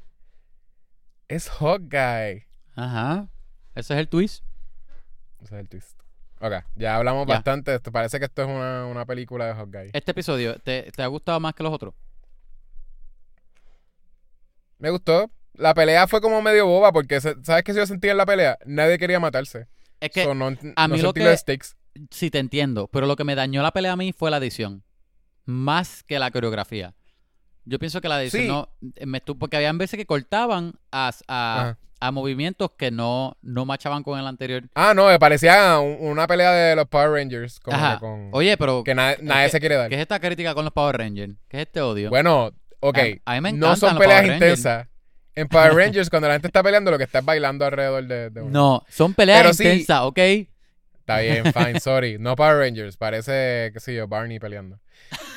Es 1.28 1.50
Hawkeye. 1.50 2.48
Ajá. 2.75 3.27
Ese 3.75 3.93
es 3.93 3.99
el 3.99 4.07
twist. 4.10 4.43
Ese 5.41 5.55
es 5.55 5.62
el 5.62 5.69
twist. 5.69 5.99
Ok, 6.39 6.53
ya 6.76 6.95
hablamos 6.95 7.28
Ya. 7.28 7.36
bastante. 7.36 7.76
Esto 7.76 7.91
parece 7.91 8.17
que 8.19 8.26
esto 8.26 8.41
es 8.43 8.47
una, 8.47 8.86
una 8.88 9.05
película 9.05 9.45
de 9.45 9.53
Hawkeye. 9.53 9.91
Este 9.93 10.11
episodio, 10.11 10.57
¿te, 10.59 10.91
te 10.91 11.03
ha 11.03 11.07
gustado 11.07 11.39
más 11.39 11.53
que 11.53 11.63
los 11.63 11.72
otros? 11.74 11.93
Me 14.80 14.89
gustó. 14.89 15.30
La 15.53 15.74
pelea 15.74 16.07
fue 16.07 16.22
como 16.22 16.41
medio 16.41 16.65
boba 16.65 16.91
porque, 16.91 17.19
¿sabes 17.22 17.63
qué 17.63 17.74
yo 17.74 17.86
sentía 17.86 18.11
en 18.11 18.17
la 18.17 18.26
pelea? 18.26 18.57
Nadie 18.65 18.97
quería 18.97 19.19
matarse. 19.19 19.67
Es 19.99 20.09
que 20.09 20.24
So, 20.24 20.34
no, 20.34 20.47
a 20.47 20.88
no 20.88 20.95
mí 20.95 21.01
lo 21.01 21.09
sentí 21.09 21.19
que- 21.19 21.26
los 21.30 21.39
stakes. 21.39 21.67
sí 22.09 22.32
te 22.32 22.39
entiendo, 22.39 22.88
pero 22.88 23.05
lo 23.05 23.15
que 23.15 23.24
me 23.24 23.36
dañó 23.36 23.61
la 23.61 23.72
pelea 23.72 23.91
a 23.91 23.95
mí 23.97 24.13
fue 24.13 24.32
la 24.32 24.38
edición. 24.38 24.84
Más 25.45 26.03
que 26.03 26.17
la 26.19 26.32
coreografía. 26.32 26.95
Yo 27.65 27.78
pienso 27.78 28.01
que 28.01 28.07
la 28.09 28.22
edición 28.24 28.43
Sí. 28.43 28.47
no. 28.47 28.69
Me 29.05 29.19
estuvo, 29.19 29.38
porque 29.38 29.57
habían 29.57 29.78
veces 29.78 29.97
que 29.97 30.05
cortaban 30.07 30.74
a. 30.91 31.78
a 32.02 32.12
movimientos 32.12 32.72
que 32.78 32.91
no, 32.91 33.38
no 33.41 33.66
machaban 33.66 34.04
con 34.04 34.20
el 34.20 34.28
anterior. 34.28 34.64
Ah, 34.76 34.93
no, 34.93 35.08
me 35.08 35.18
parecía 35.20 35.80
un- 35.80 35.97
una 36.02 36.28
pelea 36.28 36.52
de 36.52 36.76
los 36.76 36.88
Power 36.88 37.12
Rangers. 37.12 37.60
Ajá. 37.68 37.99
con. 37.99 38.30
Oye, 38.34 38.58
pero 38.58 38.84
que 38.84 38.93
na- 38.95 39.16
nadie 39.22 39.45
que- 39.45 39.52
se 39.52 39.60
quiere 39.60 39.76
dar. 39.76 39.88
¿qué 39.89 39.95
es 39.95 40.02
esta 40.02 40.20
crítica 40.20 40.54
con 40.54 40.66
los 40.66 40.74
Power 40.74 40.97
Rangers? 40.97 41.34
¿Qué 41.47 41.58
es 41.62 41.68
este 41.68 41.80
odio? 41.80 42.10
Bueno, 42.10 42.52
ok. 42.80 42.97
A- 43.26 43.32
a 43.32 43.36
mí 43.36 43.41
me 43.41 43.54
no 43.54 43.76
son 43.76 43.93
los 43.95 43.99
peleas 44.04 44.26
intensas. 44.26 44.88
En 45.36 45.47
Power 45.47 45.74
Rangers, 45.76 46.10
cuando 46.10 46.28
la 46.28 46.34
gente 46.34 46.47
está 46.47 46.62
peleando, 46.64 46.91
lo 46.91 46.97
que 46.97 47.06
está 47.06 47.20
es 47.20 47.26
bailando 47.26 47.64
alrededor 47.66 48.04
de, 48.06 48.30
de 48.32 48.41
uno. 48.41 48.52
no, 48.52 48.86
son 48.89 49.14
peleas 49.14 49.41
Pero 49.43 49.54
sí. 49.54 49.64
intensas, 49.64 50.02
¿ok? 50.02 50.18
Está 50.99 51.20
bien, 51.20 51.45
fine, 51.54 51.80
sorry. 51.80 52.18
No 52.20 52.36
Power 52.36 52.58
Rangers, 52.58 52.97
parece, 52.97 53.70
qué 53.74 53.80
sé 53.80 53.93
yo, 53.95 54.08
Barney 54.08 54.39
peleando. 54.39 54.80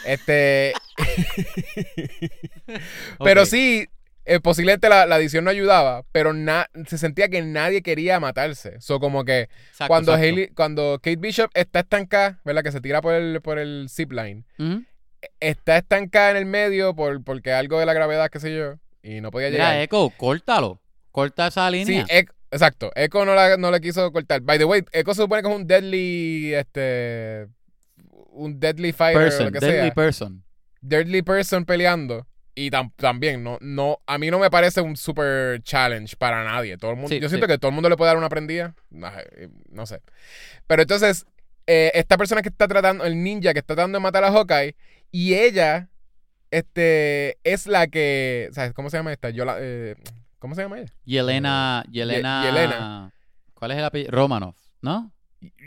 Este. 0.07 0.73
Pero 3.23 3.47
sí, 3.47 3.87
eh, 4.27 4.41
posiblemente 4.41 4.89
la, 4.89 5.07
la 5.07 5.19
edición 5.19 5.45
no 5.45 5.51
ayudaba, 5.51 6.05
pero 6.13 6.33
na- 6.33 6.69
se 6.87 6.97
sentía 6.99 7.29
que 7.29 7.43
nadie 7.43 7.83
quería 7.83 8.19
matarse. 8.21 8.81
So, 8.81 8.99
como 9.01 9.25
que 9.25 9.49
Exacto, 9.69 9.89
cuando, 9.89 10.13
exacto. 10.17 10.27
Hailey- 10.37 10.55
cuando 10.55 10.99
Kate 11.03 11.17
Bishop 11.17 11.51
está 11.55 11.81
estancada, 11.81 12.41
¿verdad? 12.45 12.63
Que 12.63 12.73
se 12.73 12.81
tira 12.81 13.01
por 13.03 13.15
el, 13.15 13.41
por 13.43 13.59
el 13.59 13.87
zipline. 13.91 14.45
Ujú. 14.59 14.83
Está 15.41 15.77
estancada 15.79 16.31
en 16.33 16.37
el 16.39 16.47
medio 16.47 16.95
por, 16.95 17.23
porque 17.25 17.53
algo 17.53 17.79
de 17.81 17.87
la 17.87 17.93
gravedad, 17.95 18.29
qué 18.31 18.41
sé 18.41 18.55
yo, 18.57 18.75
y 19.03 19.21
no 19.21 19.31
podía 19.31 19.51
llegar. 19.51 19.73
Mira, 19.73 19.83
Echo, 19.83 20.11
córtalo. 20.17 20.81
Corta 21.11 21.47
esa 21.47 21.69
Sí, 21.71 21.77
línea. 21.77 22.07
Exacto. 22.51 22.93
Echo 22.95 23.25
no, 23.25 23.35
la- 23.35 23.57
no 23.57 23.71
le 23.71 23.81
quiso 23.81 24.11
cortar. 24.13 24.41
By 24.41 24.59
the 24.59 24.65
way, 24.65 24.85
Echo 24.93 25.15
se 25.15 25.23
supone 25.23 25.43
que 25.43 25.49
es 25.49 25.55
un 25.55 25.67
deadly, 25.67 26.55
este, 26.55 27.47
un 28.31 28.59
deadly 28.59 28.93
fighter 28.93 29.17
o 29.17 29.25
person, 29.25 29.47
lo 29.47 29.53
que 29.53 29.61
deadly 29.61 29.81
sea. 29.89 29.95
person. 29.95 30.45
deadly 30.81 31.23
person 31.23 31.65
peleando. 31.65 32.27
Y 32.57 32.71
tam- 32.71 32.93
también, 32.97 33.43
no, 33.43 33.59
no, 33.61 33.99
a 34.07 34.17
mí 34.17 34.31
no 34.31 34.39
me 34.39 34.49
parece 34.49 34.81
un 34.81 34.97
super 34.97 35.61
challenge 35.63 36.17
para 36.17 36.45
nadie. 36.45 36.77
Todo 36.79 36.93
el 36.93 36.97
mundo, 36.97 37.09
Sí, 37.09 37.19
yo 37.21 37.29
siento 37.29 37.47
sí. 37.47 37.53
que 37.53 37.59
todo 37.59 37.71
el 37.71 37.75
mundo 37.75 37.89
le 37.89 37.97
puede 37.97 38.11
dar 38.11 38.17
una 38.17 38.29
prendida. 38.29 38.75
No, 38.91 39.09
eh, 39.09 39.49
no 39.71 39.87
sé. 39.87 40.01
Pero 40.69 40.83
entonces, 40.83 41.27
eh, 41.67 41.91
esta 41.95 42.17
persona 42.17 42.43
que 42.43 42.51
está 42.51 42.69
tratando, 42.69 43.05
el 43.05 43.21
ninja 43.23 43.53
que 43.53 43.59
está 43.59 43.75
tratando 43.75 43.99
de 43.99 44.03
matar 44.03 44.23
a 44.25 44.31
Hawkeye, 44.31 44.77
y 45.11 45.35
ella, 45.35 45.89
este, 46.51 47.39
es 47.43 47.67
la 47.67 47.87
que, 47.89 48.51
¿sabes 48.53 48.73
cómo 48.73 48.89
se 48.91 48.99
llama 48.99 49.13
esta? 49.13 49.31
Yo 49.31 49.45
la, 49.45 49.57
eh, 49.59 49.97
¿Cómo 50.39 50.55
se 50.55 50.63
llama 50.63 50.79
ella? 50.79 50.93
Yelena, 51.05 51.85
Yelena, 51.91 52.45
Yelena. 52.45 53.13
¿Cuál 53.55 53.71
es 53.73 53.79
el 53.79 53.85
apellido? 53.85 54.11
Romanoff, 54.13 54.57
¿no? 54.83 55.11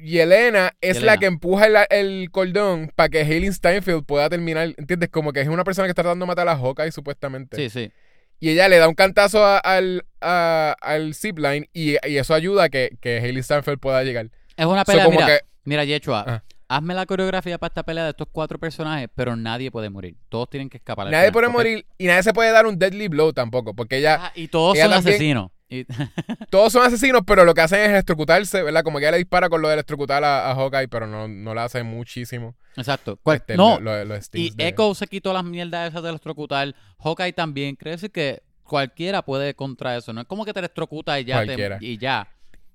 Y 0.02 0.20
Elena 0.20 0.72
es 0.82 0.98
Yelena. 0.98 1.14
la 1.14 1.18
que 1.20 1.26
empuja 1.26 1.66
el, 1.68 1.76
el 1.90 2.32
cordón 2.32 2.92
para 2.96 3.10
que 3.10 3.20
Hayley 3.22 3.52
Steinfeld 3.52 4.06
pueda 4.06 4.30
terminar. 4.30 4.74
¿Entiendes? 4.78 5.10
Como 5.10 5.34
que 5.34 5.42
es 5.42 5.48
una 5.48 5.64
persona 5.64 5.88
que 5.88 5.92
está 5.92 6.04
tratando 6.04 6.26
de 6.26 6.28
matar 6.28 6.48
a 6.48 6.56
Hawkeye, 6.58 6.92
supuestamente. 6.92 7.58
Sí, 7.58 7.70
sí. 7.70 7.92
Y 8.40 8.50
ella 8.52 8.70
le 8.70 8.78
da 8.78 8.88
un 8.88 8.94
cantazo 8.94 9.44
a- 9.44 9.58
al, 9.58 10.06
a- 10.22 10.76
al 10.82 11.16
zipline 11.16 11.68
y, 11.74 11.94
y 12.08 12.18
eso 12.18 12.34
ayuda 12.36 12.66
a 12.66 12.70
que, 12.70 12.98
que 13.02 13.18
Hayley 13.20 13.42
Steinfeld 13.42 13.80
pueda 13.80 14.04
llegar. 14.04 14.30
Es 14.56 14.66
una 14.66 14.82
So, 14.82 14.92
pelea, 14.92 15.06
como 15.06 15.20
mira, 15.20 15.28
que- 15.28 15.40
mira, 15.64 15.84
Yechua, 15.86 16.22
Ajá. 16.22 16.44
hazme 16.68 16.94
la 16.94 17.06
coreografía 17.08 17.58
para 17.58 17.70
esta 17.70 17.82
pelea 17.84 18.04
de 18.04 18.12
estos 18.12 18.28
cuatro 18.32 18.60
personajes, 18.60 19.10
pero 19.16 19.36
nadie 19.36 19.72
puede 19.72 19.90
morir. 19.90 20.16
Todos 20.30 20.50
tienen 20.52 20.70
que 20.70 20.78
escapar. 20.78 21.10
nadie 21.10 21.32
puede 21.32 21.48
morir 21.48 21.86
y 21.98 22.06
nadie 22.06 22.22
se 22.24 22.34
puede 22.34 22.52
dar 22.52 22.68
un 22.68 22.78
deadly 22.78 23.08
blow 23.08 23.34
tampoco. 23.34 23.74
Porque 23.74 23.98
ella, 23.98 24.32
y 24.36 24.48
todos 24.50 24.76
ella 24.76 24.84
son 24.86 24.94
también- 24.94 25.16
asesinos. 25.16 25.52
Y- 25.70 25.86
todos 26.50 26.72
son 26.74 26.86
asesinos, 26.86 27.22
pero 27.28 27.44
lo 27.44 27.54
que 27.54 27.62
hacen 27.62 27.80
es 27.82 27.90
electrocutarse, 27.90 28.64
¿verdad? 28.64 28.84
Como 28.84 29.00
que 29.00 29.04
ella 29.06 29.12
le 29.12 29.18
dispara 29.18 29.50
con 29.50 29.62
lo 29.62 29.68
de 29.68 29.74
electrocutar 29.76 30.24
a, 30.24 30.50
a 30.52 30.56
Hawkeye, 30.56 30.88
pero 30.88 31.08
no, 31.08 31.28
no 31.28 31.54
le 31.54 31.62
hace 31.62 31.84
muchísimo. 31.84 32.56
Exacto. 32.78 33.20
¿Cuál- 33.22 33.38
Este, 33.38 33.56
no, 33.58 33.80
lo- 33.80 33.98
lo- 34.04 34.16
los 34.16 34.30
y 34.34 34.52
de- 34.52 34.68
Echo 34.70 34.94
se 34.96 35.08
quitó 35.08 35.34
las 35.34 35.44
mierdas 35.44 35.90
esas 35.90 36.04
de 36.04 36.10
electrocutar. 36.10 36.74
Hawkeye 37.00 37.34
también. 37.34 37.76
Quiere 37.76 37.92
decir 37.92 38.12
que 38.12 38.42
cualquiera 38.64 39.22
puede 39.24 39.54
contra 39.56 39.98
eso. 39.98 40.14
No 40.14 40.22
es 40.22 40.28
como 40.28 40.46
que 40.46 40.54
te 40.54 40.60
electrocuta 40.60 41.20
y 41.20 41.26
ya. 41.26 41.46
te- 41.46 41.78
y 41.82 41.98
ya. 41.98 42.28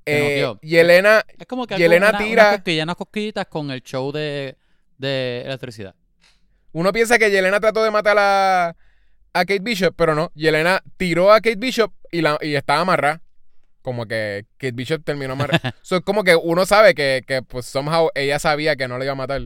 Eh, 0.04 0.52
y 0.62 0.76
Elena, 0.76 1.22
Es 1.38 1.46
como 1.46 1.64
que 1.66 1.78
Y 1.78 1.82
Elena 1.84 2.08
una- 2.10 2.18
tira- 2.18 2.42
unas 2.42 2.54
cosquillas, 2.56 2.84
unas 2.84 2.96
cosquillitas 2.96 3.46
con 3.46 3.70
el 3.70 3.82
show 3.82 4.10
de, 4.10 4.56
de 4.98 5.42
electricidad. 5.46 5.94
Uno 6.72 6.90
piensa 6.92 7.18
que 7.18 7.30
Yelena 7.30 7.60
trató 7.60 7.84
de 7.84 7.90
matar 7.90 8.16
a, 8.18 8.74
a 9.34 9.40
Kate 9.44 9.60
Bishop, 9.62 9.94
pero 9.96 10.14
no. 10.14 10.30
Yelena 10.34 10.82
tiró 10.96 11.32
a 11.32 11.40
Kate 11.40 11.56
Bishop 11.56 11.92
y, 12.10 12.20
la, 12.22 12.38
y 12.40 12.54
estaba 12.54 12.80
amarrada. 12.80 13.20
Como 13.82 14.06
que 14.06 14.46
Kate 14.58 14.72
Bishop 14.72 15.02
terminó 15.04 15.32
amarrada. 15.32 15.74
so, 15.82 15.96
es 15.96 16.02
como 16.02 16.22
que 16.24 16.36
uno 16.36 16.66
sabe 16.66 16.94
que, 16.94 17.24
que, 17.26 17.42
pues, 17.42 17.66
somehow 17.66 18.10
ella 18.14 18.38
sabía 18.38 18.76
que 18.76 18.86
no 18.88 18.98
le 18.98 19.04
iba 19.06 19.12
a 19.12 19.16
matar. 19.16 19.40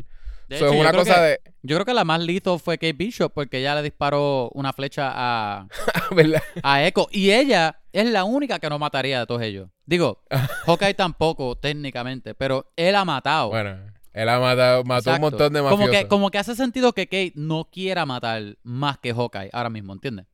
De 0.49 0.59
So, 0.59 0.67
hecho, 0.67 0.67
es 0.67 0.73
yo 0.75 0.81
una 0.81 0.91
creo 0.91 1.01
cosa 1.03 1.15
que- 1.17 1.21
de. 1.23 1.41
Yo 1.63 1.75
creo 1.77 1.85
que 1.87 1.95
la 1.95 2.05
más 2.05 2.21
listo 2.21 2.59
fue 2.61 2.79
Kate 2.79 2.93
Bishop 2.93 3.33
porque 3.35 3.59
ella 3.59 3.75
le 3.75 3.83
disparó 3.83 4.51
una 4.55 4.73
flecha 4.73 5.11
a, 5.13 5.67
¿Verdad? 6.15 6.41
a 6.63 6.85
Echo. 6.87 7.09
Y 7.11 7.33
ella 7.33 7.81
es 7.93 8.07
la 8.07 8.23
única 8.23 8.61
que 8.61 8.69
no 8.69 8.79
mataría 8.79 9.19
de 9.21 9.27
todos 9.27 9.43
ellos. 9.43 9.69
Digo, 9.85 10.23
Hawkeye 10.67 10.95
tampoco, 10.95 11.57
técnicamente, 11.57 12.35
pero 12.35 12.71
él 12.77 12.95
ha 12.95 13.05
matado. 13.05 13.49
Bueno, 13.49 13.79
él 14.23 14.29
ha 14.29 14.41
matado, 14.41 14.83
mató 14.85 15.15
un 15.15 15.21
montón 15.21 15.53
de 15.53 15.63
mafiosos. 15.63 15.87
como 15.87 15.93
que, 16.01 16.09
como 16.09 16.31
que 16.31 16.39
hace 16.39 16.55
sentido 16.57 16.93
que 16.93 17.07
Kate 17.07 17.33
no 17.35 17.69
quiera 17.71 18.07
matar 18.07 18.57
más 18.63 18.99
que 18.99 19.13
Hawkeye 19.13 19.51
ahora 19.53 19.71
mismo, 19.71 19.93
¿entiendes? 19.93 20.27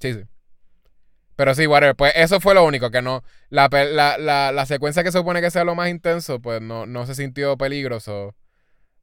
Sí, 0.00 0.14
sí. 0.14 0.20
Pero 1.36 1.54
sí, 1.54 1.66
whatever. 1.66 1.94
Pues 1.94 2.12
eso 2.16 2.40
fue 2.40 2.54
lo 2.54 2.64
único, 2.64 2.90
que 2.90 3.00
no. 3.00 3.22
La, 3.48 3.68
la, 3.70 4.18
la, 4.18 4.50
la 4.52 4.66
secuencia 4.66 5.04
que 5.04 5.12
se 5.12 5.18
supone 5.18 5.40
que 5.40 5.50
sea 5.50 5.64
lo 5.64 5.74
más 5.74 5.88
intenso, 5.88 6.40
pues 6.40 6.60
no, 6.60 6.84
no 6.86 7.06
se 7.06 7.14
sintió 7.14 7.56
peligroso. 7.56 8.34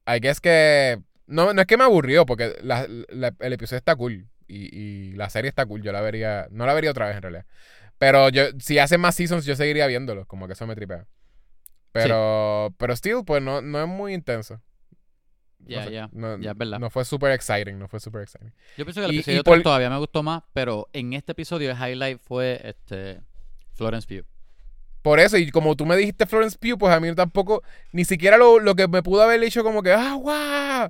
I 0.05 0.19
guess 0.19 0.39
que. 0.41 0.99
No, 1.27 1.53
no 1.53 1.61
es 1.61 1.67
que 1.67 1.77
me 1.77 1.85
aburrió, 1.85 2.25
porque 2.25 2.55
la- 2.61 2.87
la- 3.09 3.33
el 3.39 3.53
episodio 3.53 3.77
está 3.77 3.95
cool. 3.95 4.27
Y, 4.47 4.77
y 4.77 5.13
la 5.13 5.29
serie 5.29 5.49
está 5.49 5.65
cool. 5.65 5.81
Yo 5.81 5.91
la 5.93 6.01
vería. 6.01 6.47
No 6.51 6.65
la 6.65 6.73
vería 6.73 6.91
otra 6.91 7.07
vez 7.07 7.15
en 7.15 7.21
realidad. 7.23 7.45
Pero 7.97 8.27
yo, 8.29 8.43
si 8.59 8.77
hacen 8.79 8.99
más 9.01 9.15
seasons, 9.15 9.45
yo 9.45 9.55
seguiría 9.55 9.87
viéndolos. 9.87 10.27
Como 10.27 10.45
que 10.47 10.53
eso 10.53 10.67
me 10.67 10.75
tripea. 10.75 11.05
Pero. 12.03 12.73
Pero 12.77 12.93
still, 12.95 13.23
pues 13.25 13.41
no, 13.41 13.61
no 13.61 13.81
es 13.81 13.87
muy 13.87 14.13
intenso. 14.13 14.61
Ya, 15.59 15.89
ya. 15.89 16.09
Ya, 16.39 16.51
es 16.51 16.57
verdad. 16.57 16.79
No 16.79 16.89
fue 16.89 17.05
super 17.05 17.31
exciting. 17.31 17.79
No 17.79 17.87
fue 17.87 17.99
super 17.99 18.21
exciting. 18.21 18.53
Yo 18.77 18.85
pienso 18.85 19.01
que 19.01 19.07
el 19.07 19.13
Y- 19.13 19.15
episodio 19.17 19.39
y 19.39 19.43
por- 19.43 19.53
3 19.55 19.63
todavía 19.63 19.89
me 19.89 19.97
gustó 19.97 20.21
más, 20.21 20.43
pero 20.53 20.87
en 20.93 21.13
este 21.13 21.31
episodio 21.31 21.71
el 21.71 21.77
highlight 21.77 22.19
fue 22.21 22.61
este 22.63 23.21
Florence 23.73 24.07
Pugh. 24.07 24.25
Por 25.01 25.19
eso, 25.19 25.37
y 25.37 25.49
como 25.51 25.75
tú 25.75 25.85
me 25.85 25.95
dijiste 25.95 26.25
Florence 26.25 26.57
Pugh, 26.59 26.77
pues 26.77 26.93
a 26.93 26.99
mí 26.99 27.13
tampoco, 27.15 27.63
ni 27.91 28.05
siquiera 28.05 28.37
lo, 28.37 28.59
lo 28.59 28.75
que 28.75 28.87
me 28.87 29.01
pudo 29.03 29.21
haber 29.23 29.39
dicho 29.39 29.63
como 29.63 29.81
que, 29.83 29.91
ah, 29.91 30.13
guau. 30.19 30.89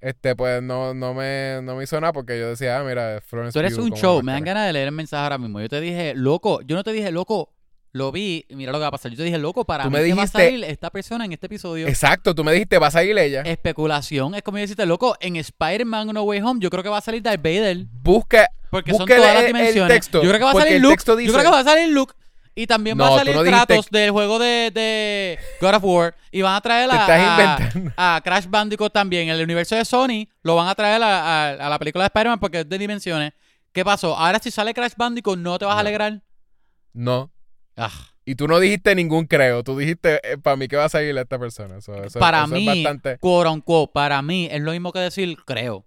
Este, 0.00 0.34
pues 0.34 0.60
no, 0.62 0.94
no, 0.94 1.14
me, 1.14 1.60
no 1.62 1.76
me 1.76 1.84
hizo 1.84 2.00
nada 2.00 2.12
porque 2.12 2.38
yo 2.38 2.48
decía, 2.48 2.78
ah, 2.78 2.82
mira, 2.84 3.20
Florence 3.24 3.52
Tú 3.52 3.60
eres 3.60 3.76
Pugh 3.76 3.84
un 3.84 3.92
show, 3.92 4.22
me 4.22 4.32
dan 4.32 4.42
ganas 4.44 4.66
de 4.66 4.72
leer 4.72 4.88
el 4.88 4.92
mensaje 4.94 5.22
ahora 5.22 5.38
mismo. 5.38 5.60
Yo 5.60 5.68
te 5.68 5.80
dije, 5.80 6.14
loco, 6.16 6.60
yo 6.62 6.74
no 6.74 6.82
te 6.82 6.92
dije, 6.92 7.12
loco, 7.12 7.52
lo 7.92 8.10
vi, 8.10 8.46
y 8.48 8.56
mira 8.56 8.72
lo 8.72 8.78
que 8.78 8.82
va 8.82 8.88
a 8.88 8.90
pasar. 8.92 9.10
Yo 9.10 9.18
te 9.18 9.24
dije, 9.24 9.36
loco, 9.38 9.64
para 9.64 9.84
Tú 9.84 9.90
mí 9.90 9.98
me 9.98 10.14
va 10.14 10.22
a 10.22 10.26
salir 10.26 10.64
esta 10.64 10.90
persona 10.90 11.24
en 11.26 11.32
este 11.32 11.46
episodio. 11.46 11.86
Exacto, 11.88 12.34
tú 12.34 12.42
me 12.42 12.52
dijiste, 12.52 12.78
vas 12.78 12.96
a 12.96 13.04
ir 13.04 13.16
ella. 13.18 13.42
Especulación, 13.42 14.34
es 14.34 14.42
como 14.42 14.56
decirte, 14.58 14.86
loco, 14.86 15.16
en 15.20 15.36
Spider-Man 15.36 16.08
No 16.08 16.22
Way 16.22 16.40
Home, 16.40 16.60
yo 16.60 16.70
creo 16.70 16.82
que 16.82 16.88
va 16.88 16.98
a 16.98 17.02
salir 17.02 17.22
Darth 17.22 17.42
Vader. 17.42 17.84
Busca, 17.90 18.48
Porque 18.70 18.92
son 18.92 19.00
Búsquele 19.00 19.20
todas 19.20 19.34
las 19.34 19.42
el- 19.44 19.50
el 19.50 19.54
dimensiones. 19.56 19.94
texto, 19.94 20.22
yo 20.22 20.28
creo 20.30 20.38
que 20.38 20.44
va 20.44 20.50
a 20.50 20.64
salir 20.64 20.80
Luke. 20.80 21.02
Yo 21.06 21.14
creo 21.14 21.42
que 21.42 21.50
va 21.50 21.58
a 21.60 21.64
salir 21.64 21.88
Luke. 21.92 22.14
Y 22.54 22.66
también 22.66 22.98
No, 22.98 23.04
va 23.04 23.14
a 23.16 23.18
salir 23.20 23.34
no 23.34 23.42
Kratos 23.42 23.88
del 23.90 24.10
juego 24.10 24.38
de, 24.38 24.70
de 24.74 25.38
God 25.60 25.74
of 25.74 25.84
War. 25.84 26.14
Y 26.30 26.42
van 26.42 26.54
a 26.54 26.60
traer 26.60 26.88
a, 26.92 28.20
Crash 28.22 28.46
Bandicoot 28.46 28.92
también. 28.92 29.30
El 29.30 29.42
universo 29.42 29.74
de 29.74 29.84
Sony 29.86 30.28
lo 30.42 30.54
van 30.56 30.68
a 30.68 30.74
traer 30.74 31.02
a, 31.02 31.48
a- 31.52 31.68
la 31.70 31.78
película 31.78 32.04
de 32.04 32.08
Spider-Man 32.08 32.38
porque 32.40 32.60
es 32.60 32.68
de 32.68 32.76
dimensiones. 32.76 33.32
¿Qué 33.72 33.84
pasó? 33.86 34.14
Ahora 34.14 34.38
si 34.38 34.50
sale 34.50 34.74
Crash 34.74 34.92
Bandicoot, 34.98 35.38
¿no 35.38 35.58
te 35.58 35.64
vas 35.64 35.76
a 35.76 35.80
alegrar? 35.80 36.20
No. 36.92 37.31
Ah, 37.76 37.90
Y 38.24 38.34
tú 38.36 38.46
no 38.46 38.60
dijiste 38.60 38.94
ningún 38.94 39.26
creo, 39.26 39.64
tú 39.64 39.76
dijiste, 39.78 40.20
para 40.42 40.56
mí 40.56 40.68
que 40.68 40.76
va 40.76 40.84
a 40.84 40.88
salir 40.88 41.16
esta 41.18 41.38
persona. 41.38 41.78
Eso- 41.78 41.94
eso- 42.04 42.18
para 42.20 42.44
eso 42.44 42.54
es 42.54 42.60
mí, 42.60 42.66
bastante... 42.66 43.18
quote 43.18 43.48
unquote, 43.48 43.90
para 43.92 44.20
mí 44.22 44.48
es 44.50 44.60
lo 44.62 44.72
mismo 44.72 44.92
que 44.92 45.00
decir 45.00 45.36
creo. 45.44 45.84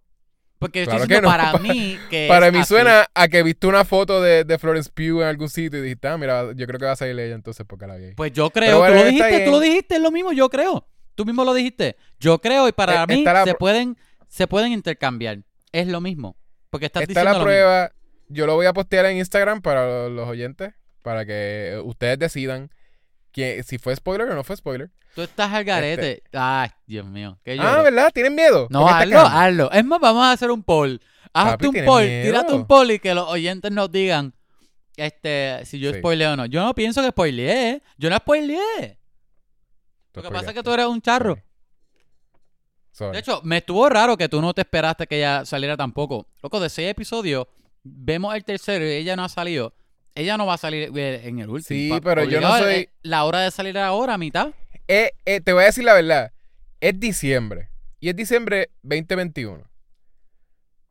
Porque 0.57 0.83
estoy 0.83 0.95
Claro 0.97 1.07
que 1.07 1.13
diciendo 1.15 1.29
no, 1.29 1.37
para 1.37 1.51
pa- 1.51 1.59
mí 1.59 1.97
que 2.09 2.27
Para 2.29 2.49
mí 2.51 2.59
así. 2.59 2.69
suena 2.69 3.05
a 3.13 3.27
que 3.27 3.43
viste 3.43 3.67
una 3.67 3.85
foto 3.85 4.21
de, 4.21 4.43
de 4.45 4.57
Florence 4.57 4.89
Pugh 4.93 5.21
en 5.21 5.27
algún 5.27 5.49
sitio 5.49 5.79
y 5.79 5.83
dijiste, 5.83 6.07
ah, 6.07 6.17
mira, 6.17 6.51
yo 6.55 6.65
creo 6.65 6.79
que 6.79 6.85
va 6.85 6.93
a 6.93 6.95
salir 6.95 7.19
ella 7.19 7.35
entonces 7.35 7.65
porque 7.67 7.85
la 7.87 7.95
vi 7.97 8.05
ahí. 8.05 8.13
Pues 8.15 8.31
yo 8.33 8.49
creo, 8.49 8.79
bueno, 8.79 8.95
tú 8.95 8.99
lo 9.03 9.09
dijiste, 9.09 9.45
tú 9.45 9.51
lo 9.51 9.59
dijiste, 9.59 9.95
es 9.95 10.01
lo 10.01 10.11
mismo, 10.11 10.31
yo 10.33 10.49
creo. 10.49 10.87
Tú 11.13 11.23
mismo 11.25 11.43
lo 11.45 11.53
dijiste. 11.53 11.95
Yo 12.19 12.39
creo 12.39 12.67
y 12.67 12.71
para 12.73 13.03
Eh, 13.03 13.07
mí 13.07 13.23
la 13.23 13.43
se 13.45 13.53
pueden 13.55 13.97
se 14.27 14.47
pueden 14.47 14.71
intercambiar. 14.73 15.39
Es 15.71 15.87
lo 15.87 16.01
mismo. 16.01 16.35
Porque 16.69 16.87
estás 16.87 17.03
Está 17.03 17.11
diciendo 17.21 17.31
la 17.31 17.37
lo 17.37 17.43
prueba. 17.43 17.91
Yo 18.27 18.45
lo 18.47 18.55
voy 18.55 18.65
a 18.65 18.73
postear 18.73 19.05
en 19.05 19.17
Instagram 19.17 19.61
para 19.61 19.85
los, 19.85 20.11
los 20.11 20.27
oyentes, 20.27 20.73
para 21.05 21.23
que 21.23 21.79
ustedes 21.85 22.17
decidan 22.17 22.71
que, 23.31 23.61
si 23.61 23.77
fue 23.77 23.95
spoiler 23.95 24.27
o 24.27 24.33
no 24.33 24.43
fue 24.43 24.57
spoiler. 24.57 24.89
Tú 25.13 25.21
estás 25.21 25.53
al 25.53 25.63
garete. 25.63 26.23
Ay, 26.33 26.69
Dios 26.87 27.05
mío. 27.05 27.37
qué 27.43 27.53
Este 27.53 27.63
Ah. 27.63 27.83
¿verdad? 27.83 28.09
¿Tienen 28.11 28.33
miedo? 28.33 28.65
No, 28.71 28.81
¿Por 28.87 28.97
qué 28.97 29.03
estás 29.03 29.23
hazlo, 29.25 29.37
hazlo. 29.39 29.71
Es 29.71 29.85
más, 29.85 29.99
vamos 29.99 30.23
a 30.23 30.31
hacer 30.31 30.49
un 30.49 30.63
poll. 30.63 30.99
Hazte 31.31 31.67
Papi, 31.67 31.79
un 31.79 31.85
poll, 31.85 32.03
miedo. 32.05 32.23
tírate 32.25 32.53
un 32.53 32.65
poll 32.65 32.91
y 32.91 32.99
que 32.99 33.13
los 33.13 33.29
oyentes 33.29 33.71
nos 33.71 33.91
digan 33.91 34.33
este, 34.97 35.59
si 35.65 35.77
yo 35.79 35.91
Sí. 35.93 35.99
spoileé 35.99 36.27
o 36.27 36.35
no. 36.37 36.47
Yo 36.47 36.63
no 36.63 36.73
pienso 36.73 37.03
que 37.03 37.09
spoileé. 37.09 37.83
Yo 37.97 38.09
no 38.09 38.17
spoileé. 38.17 38.97
Lo 40.15 40.23
que 40.23 40.29
pasa 40.31 40.47
es 40.49 40.53
que 40.55 40.63
tú 40.63 40.71
eres 40.73 40.87
un 40.87 41.01
charro. 41.01 41.37
Sorry. 42.91 43.13
De 43.13 43.19
hecho, 43.19 43.41
me 43.43 43.57
estuvo 43.57 43.87
raro 43.89 44.17
que 44.17 44.27
tú 44.29 44.41
no 44.41 44.53
te 44.55 44.61
esperaste 44.61 45.05
que 45.05 45.17
ella 45.17 45.45
saliera 45.45 45.77
tampoco. 45.77 46.27
Loco, 46.41 46.59
de 46.59 46.69
seis 46.69 46.89
episodios, 46.89 47.45
vemos 47.83 48.33
el 48.33 48.43
tercero 48.43 48.85
y 48.85 48.89
ella 48.91 49.15
no 49.15 49.23
ha 49.25 49.29
salido. 49.29 49.73
Ella 50.15 50.37
no 50.37 50.45
va 50.45 50.53
a 50.53 50.57
salir 50.57 50.89
eh, 50.97 51.21
en 51.27 51.39
el 51.39 51.49
último. 51.49 51.95
Sí, 51.95 52.01
pero 52.03 52.23
yo 52.23 52.39
no 52.41 52.57
soy- 52.57 52.73
eh, 52.73 52.89
La 53.03 53.25
hora 53.25 53.41
de 53.41 53.51
salir 53.51 53.77
ahora, 53.77 54.13
a 54.13 54.17
mitad. 54.17 54.51
Eh, 54.87 55.11
eh, 55.25 55.41
te 55.41 55.51
voy 55.53 55.63
a 55.63 55.65
decir 55.67 55.83
la 55.83 55.93
verdad. 55.93 56.31
Es 56.79 56.99
diciembre. 56.99 57.69
Y 57.99 58.09
es 58.09 58.15
diciembre 58.15 58.69
2021. 58.83 59.63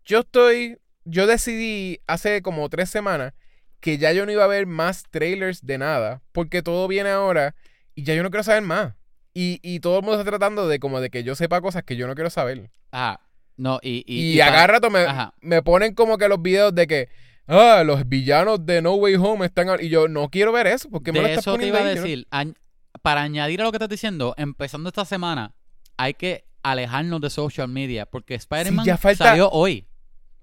Yo 0.04 0.20
estoy. 0.20 0.78
Yo 1.04 1.26
decidí 1.26 2.00
hace 2.06 2.40
como 2.42 2.68
tres 2.68 2.88
semanas 2.90 3.34
que 3.80 3.98
ya 3.98 4.12
yo 4.12 4.24
no 4.24 4.32
iba 4.32 4.44
a 4.44 4.48
ver 4.48 4.66
más 4.66 5.04
trailers 5.10 5.64
de 5.64 5.78
nada. 5.78 6.22
Porque 6.32 6.62
todo 6.62 6.88
viene 6.88 7.10
ahora 7.10 7.54
y 7.94 8.04
ya 8.04 8.14
yo 8.14 8.22
no 8.22 8.30
quiero 8.30 8.42
saber 8.44 8.62
más. 8.62 8.94
Y, 9.34 9.58
y 9.62 9.80
todo 9.80 9.96
el 9.98 10.02
mundo 10.02 10.18
está 10.20 10.30
tratando 10.30 10.68
de 10.68 10.78
como 10.78 11.00
de 11.00 11.10
que 11.10 11.24
yo 11.24 11.34
sepa 11.34 11.60
cosas 11.60 11.82
que 11.82 11.96
yo 11.96 12.06
no 12.06 12.14
quiero 12.14 12.30
saber. 12.30 12.70
Ajá. 12.90 13.20
No, 13.56 13.78
y. 13.82 14.04
Y, 14.06 14.32
Y, 14.34 14.40
a 14.40 14.46
pa- 14.46 14.52
cada 14.52 14.66
rato 14.66 14.90
me, 14.90 15.04
me 15.40 15.62
ponen 15.62 15.94
como 15.94 16.18
que 16.18 16.28
los 16.28 16.40
videos 16.42 16.74
de 16.74 16.86
que. 16.86 17.08
Ah, 17.47 17.82
los 17.84 18.09
villanos 18.09 18.64
de 18.64 18.80
No 18.82 18.95
Way 18.95 19.16
Home 19.16 19.45
están. 19.47 19.68
a-". 19.68 19.80
Y 19.82 19.88
yo 19.88 20.09
no 20.09 20.28
quiero 20.30 20.53
ver 20.53 20.66
eso. 20.66 20.88
porque 20.90 21.12
me 21.12 21.18
lo 21.20 21.24
De 21.26 21.30
estás 21.34 21.45
eso 21.45 21.53
te 21.53 21.57
poniendo 21.59 21.78
iba 21.78 21.86
a 21.86 21.90
ahí? 21.90 21.95
Yo 21.97 22.01
no- 22.03 22.07
decir. 22.07 22.26
añ- 22.30 22.55
para 23.03 23.22
añadir 23.22 23.61
a 23.61 23.64
lo 23.64 23.70
que 23.72 23.76
estás 23.76 23.88
diciendo, 23.88 24.34
empezando 24.38 24.88
esta 24.88 25.05
semana, 25.05 25.53
hay 25.97 26.14
que 26.14 26.45
alejarnos 26.62 27.20
de 27.20 27.28
social 27.30 27.68
media. 27.68 28.07
Porque 28.07 28.34
Spider-Man 28.34 28.86
ya 28.86 28.97
falta- 28.97 29.24
salió 29.26 29.51
hoy. 29.51 29.86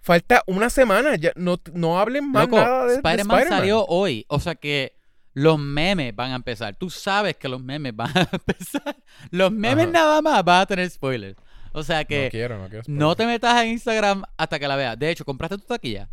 Falta 0.02 0.44
una 0.48 0.70
semana. 0.70 1.16
Ya 1.16 1.32
no, 1.36 1.60
no 1.74 2.00
hablen 2.00 2.30
más 2.32 2.44
Loco, 2.46 2.58
nada 2.58 2.84
de, 2.84 2.90
de 2.90 2.96
Spider-Man 2.96 3.38
Spider-Man. 3.40 3.60
salió 3.60 3.86
hoy. 3.86 4.26
O 4.30 4.40
sea 4.40 4.56
que 4.56 4.96
los 5.34 5.58
memes 5.58 6.16
van 6.16 6.32
a 6.32 6.36
empezar. 6.36 6.76
Tú 6.76 6.90
sabes 6.90 7.36
que 7.38 7.48
los 7.48 7.64
memes 7.64 7.96
van 7.96 8.12
a 8.16 8.22
empezar. 8.32 8.96
Los 9.32 9.52
memes 9.52 9.86
Ajá. 9.86 9.92
nada 9.94 10.22
más 10.22 10.44
van 10.44 10.62
a 10.62 10.66
tener 10.66 10.90
spoilers. 10.90 11.38
O 11.74 11.84
sea 11.84 12.04
que 12.04 12.26
No 12.26 12.30
quiero, 12.32 12.58
no 12.58 12.68
quiero. 12.68 12.84
no 12.88 13.16
te 13.16 13.26
metas 13.26 13.64
en 13.64 13.70
Instagram 13.70 14.24
hasta 14.38 14.60
que 14.60 14.68
la 14.68 14.76
veas. 14.76 15.00
De 15.00 15.10
hecho, 15.10 15.24
¿compraste 15.24 15.58
tu 15.58 15.66
taquilla? 15.66 16.10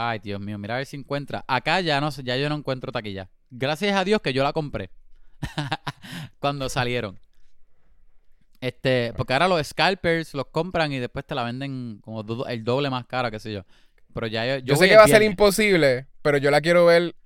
Ay, 0.00 0.20
Dios 0.20 0.40
mío, 0.40 0.58
mira 0.58 0.74
a 0.74 0.78
ver 0.78 0.86
si 0.86 0.96
encuentra. 0.96 1.44
Acá 1.48 1.80
ya 1.80 2.00
no 2.00 2.12
sé, 2.12 2.22
ya 2.22 2.36
yo 2.36 2.48
no 2.48 2.54
encuentro 2.54 2.92
taquilla. 2.92 3.28
Gracias 3.50 3.96
a 3.96 4.04
Dios 4.04 4.20
que 4.22 4.32
yo 4.32 4.44
la 4.44 4.52
compré. 4.52 4.90
Cuando 6.38 6.68
salieron. 6.68 7.18
Este, 8.60 9.12
porque 9.16 9.32
ahora 9.32 9.48
los 9.48 9.66
scalpers 9.66 10.34
los 10.34 10.46
compran 10.46 10.92
y 10.92 11.00
después 11.00 11.24
te 11.26 11.34
la 11.34 11.42
venden 11.42 11.98
como 12.00 12.22
do- 12.22 12.46
el 12.46 12.62
doble 12.62 12.90
más 12.90 13.06
cara, 13.06 13.30
qué 13.32 13.40
sé 13.40 13.52
yo. 13.52 13.64
Pero 14.14 14.28
ya 14.28 14.58
yo, 14.58 14.76
sé 14.76 14.88
que 14.88 14.96
va 14.96 15.02
a 15.04 15.08
ser 15.08 15.22
imposible, 15.22 16.06
pero 16.22 16.38
yo 16.38 16.50
la 16.52 16.60
quiero 16.60 16.86
ver 16.86 17.16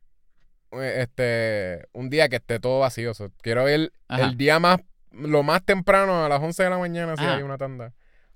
eh, 0.73 0.97
este 1.01 1.89
un 1.93 2.09
día 2.09 2.31
que 2.31 2.37
esté 2.37 2.59
todo 2.59 2.81
vacío. 2.81 3.12
Quiero 3.43 3.64
ver 3.64 3.93
Ajá. 4.09 4.25
el 4.25 4.37
día 4.39 4.59
más, 4.59 4.81
lo 5.11 5.43
más 5.43 5.62
temprano, 5.64 6.25
a 6.25 6.29
las 6.29 6.41
11 6.41 6.62
de 6.64 6.70
la 6.70 6.79
mañana, 6.79 7.16
si 7.18 7.23
Ajá. 7.23 7.37
hay 7.37 7.43
una 7.43 7.59
tanda. 7.59 7.93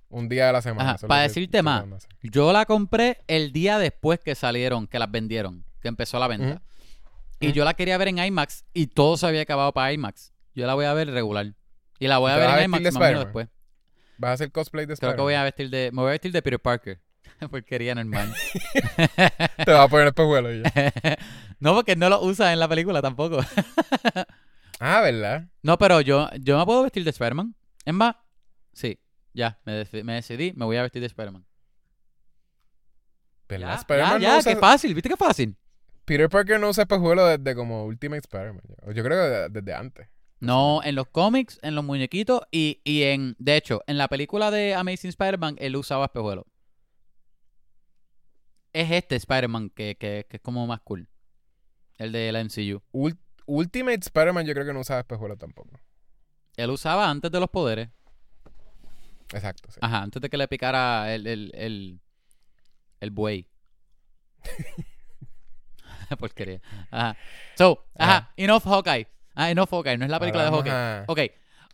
Un 0.09 0.29
día 0.29 0.47
de 0.47 0.53
la 0.53 0.63
semana. 0.63 0.93
Ajá, 0.93 1.07
para 1.07 1.23
decirte 1.23 1.63
más. 1.63 1.85
Yo 2.23 2.53
la 2.53 2.65
compré 2.65 3.19
el 3.27 3.53
día 3.53 3.79
después 3.79 4.21
que 4.21 4.35
salieron, 4.35 4.87
que 4.87 4.99
las 4.99 5.11
vendieron, 5.11 5.65
que 5.81 5.89
empezó 5.89 6.19
la 6.19 6.29
venta. 6.29 6.63
Y 7.41 7.53
yo 7.53 7.65
la 7.65 7.75
quería 7.75 7.99
ver 7.99 8.09
en 8.09 8.19
IMAX 8.19 8.65
y 8.73 8.87
todo 8.87 9.17
se 9.17 9.27
había 9.27 9.43
acabado 9.43 9.73
para 9.73 9.93
IMAX. 9.93 10.33
Yo 10.55 10.67
la 10.67 10.75
voy 10.75 10.87
a 10.87 10.95
ver 10.95 11.11
regular. 11.11 11.53
Y 11.99 12.07
la 12.09 12.19
voy 12.19 12.33
a 12.33 12.37
¿Te 12.37 12.41
ver 12.41 12.59
en 12.59 12.65
IMAX 12.67 12.85
de 12.85 12.91
más 12.93 12.97
o 12.97 13.05
menos 13.05 13.25
después. 13.25 13.49
¿Vas 14.19 14.31
a 14.31 14.33
hacer 14.35 14.53
cosplay 14.53 14.87
de 14.87 14.97
Creo 14.97 15.15
que 15.15 15.21
voy 15.21 15.35
a 15.35 15.43
vestir 15.43 15.69
de. 15.69 15.91
Me 15.93 16.01
voy 16.01 16.09
a 16.09 16.13
vestir 16.13 16.33
de 16.33 16.41
Peter 16.41 16.61
Parker. 16.61 17.01
Porquería 17.51 17.95
normal. 17.95 18.33
Te 19.65 19.71
vas 19.71 19.81
a 19.81 19.89
poner 19.89 20.07
espejuelo 20.07 20.55
y 20.55 20.63
ya. 20.63 21.19
no, 21.61 21.75
porque 21.75 21.97
no 21.97 22.09
lo 22.09 22.23
usa 22.23 22.53
en 22.53 22.59
la 22.59 22.69
película 22.69 23.03
tampoco. 23.03 23.41
Ah, 24.79 25.01
¿verdad? 25.01 25.49
no, 25.63 25.79
pero 25.79 26.01
yo, 26.01 26.29
yo 26.41 26.59
me 26.59 26.65
puedo 26.65 26.83
vestir 26.83 27.05
de 27.05 27.11
Spider-Man. 27.11 27.55
Es 27.85 27.95
más, 27.95 28.17
sí, 28.73 28.99
ya, 29.37 29.61
me, 29.65 29.85
deci- 29.85 30.03
me 30.03 30.15
decidí, 30.15 30.53
me 30.57 30.65
voy 30.65 30.77
a 30.79 30.83
vestir 30.83 31.01
de 31.01 31.07
Spider-Man. 31.07 31.45
¿Verdad? 33.49 33.69
Ya, 33.69 33.75
Spider-Man 33.77 34.21
ya, 34.21 34.29
no 34.29 34.35
ya, 34.35 34.39
usa- 34.41 34.55
qué 34.55 34.61
fácil, 34.61 34.95
¿viste 34.95 35.09
qué 35.09 35.17
fácil? 35.17 35.57
Peter 36.05 36.29
Parker 36.29 36.59
no 36.59 36.69
usa 36.69 36.83
espejuelo 36.83 37.27
desde 37.27 37.55
como 37.55 37.85
Ultimate 37.85 38.21
Spider-Man. 38.21 38.63
Yo, 38.87 38.93
yo 38.93 39.05
creo 39.05 39.23
que 39.23 39.31
de- 39.39 39.49
desde 39.61 39.75
antes. 39.75 40.09
No, 40.41 40.83
en 40.83 40.95
los 40.95 41.07
cómics, 41.09 41.59
en 41.63 41.75
los 41.75 41.85
muñequitos 41.85 42.41
y, 42.51 42.81
y 42.85 43.05
en, 43.05 43.37
de 43.39 43.57
hecho, 43.57 43.83
en 43.87 43.99
la 43.99 44.09
película 44.09 44.51
de 44.51 44.75
Amazing 44.75 45.11
Spider-Man, 45.11 45.57
él 45.59 45.77
usaba 45.77 46.07
espejuelos. 46.07 46.45
Es 48.73 48.91
este 48.91 49.17
Spider-Man 49.17 49.71
que, 49.71 49.97
que, 49.97 50.27
que 50.29 50.37
es 50.37 50.43
como 50.43 50.67
más 50.67 50.81
cool. 50.83 51.09
El 51.99 52.13
de 52.13 52.31
la 52.33 52.41
MCU. 52.45 52.83
Ul- 52.93 53.19
Ultimate 53.47 54.01
Spider-Man 54.01 54.45
yo 54.47 54.53
creo 54.55 54.67
que 54.67 54.75
no 54.75 54.81
usaba 54.81 55.01
espejuelo 55.01 55.37
tampoco. 55.37 55.71
Él 56.57 56.71
usaba 56.71 57.09
antes 57.11 57.31
de 57.31 57.41
los 57.41 57.49
poderes. 57.49 57.89
Exacto, 59.33 59.71
sí. 59.71 59.79
Ajá, 59.83 60.03
antes 60.03 60.23
de 60.23 60.29
que 60.31 60.37
le 60.37 60.49
picara 60.49 61.15
el, 61.15 61.27
el, 61.27 61.53
el, 61.55 62.01
el 63.01 63.11
buey. 63.11 63.47
Porquería. 66.19 66.61
Ajá. 66.91 67.17
So, 67.57 67.85
ajá, 67.97 68.17
Ajá. 68.17 68.33
enough 68.37 68.63
Hawkeye. 68.65 69.07
Ah, 69.35 69.51
enough 69.51 69.71
Hawkeye, 69.71 69.99
no 69.99 70.05
es 70.05 70.11
la 70.11 70.21
película 70.21 70.47
Ahora 70.47 70.63
de 70.63 70.71
Hawkeye. 70.71 70.73
a 70.73 71.05
Ok, 71.09 71.21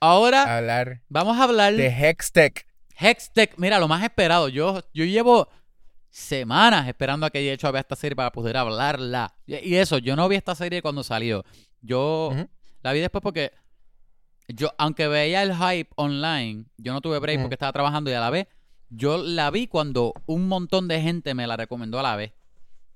ahora 0.01 0.57
hablar 0.59 1.03
vamos 1.09 1.39
a 1.39 1.45
hablar 1.45 1.75
de 1.75 1.89
Hextech. 1.89 2.67
Hextech, 2.99 3.55
mira, 3.59 3.79
lo 3.79 3.89
más 3.89 4.03
esperado. 4.03 4.49
Yo, 4.49 4.81
yo 4.95 5.05
llevo 5.05 5.49
semanas 6.11 6.87
esperando 6.89 7.27
a 7.27 7.31
que 7.31 7.39
haya 7.39 7.53
hecho 7.53 7.69
a 7.69 7.71
ver 7.71 7.81
esta 7.81 7.97
serie 7.97 8.17
para 8.17 8.33
poder 8.33 8.57
hablarla. 8.57 9.35
Y, 9.47 9.75
eso, 9.77 9.99
yo 9.99 10.17
no 10.17 10.29
vi 10.29 10.37
esta 10.37 10.55
serie 10.55 10.83
cuando 10.83 11.03
salió. 11.03 11.45
Yo 11.81 12.33
la 12.83 12.93
vi 12.93 13.01
después 13.01 13.23
porque 13.23 13.53
yo, 14.49 14.73
aunque 14.79 15.09
veía 15.09 15.43
el 15.43 15.55
hype 15.55 15.91
online, 15.97 16.65
yo 16.77 16.93
no 16.93 17.01
tuve 17.01 17.19
break 17.19 17.41
porque 17.41 17.55
estaba 17.55 17.73
trabajando 17.73 18.11
y 18.11 18.15
a 18.15 18.21
la 18.21 18.31
vez, 18.31 18.47
yo 18.91 19.19
la 19.23 19.51
vi 19.51 19.67
cuando 19.69 20.13
un 20.27 20.49
montón 20.49 20.89
de 20.89 21.01
gente 21.01 21.35
me 21.35 21.47
la 21.47 21.57
recomendó 21.57 21.99
a 21.99 22.03
la 22.03 22.17
vez. 22.17 22.33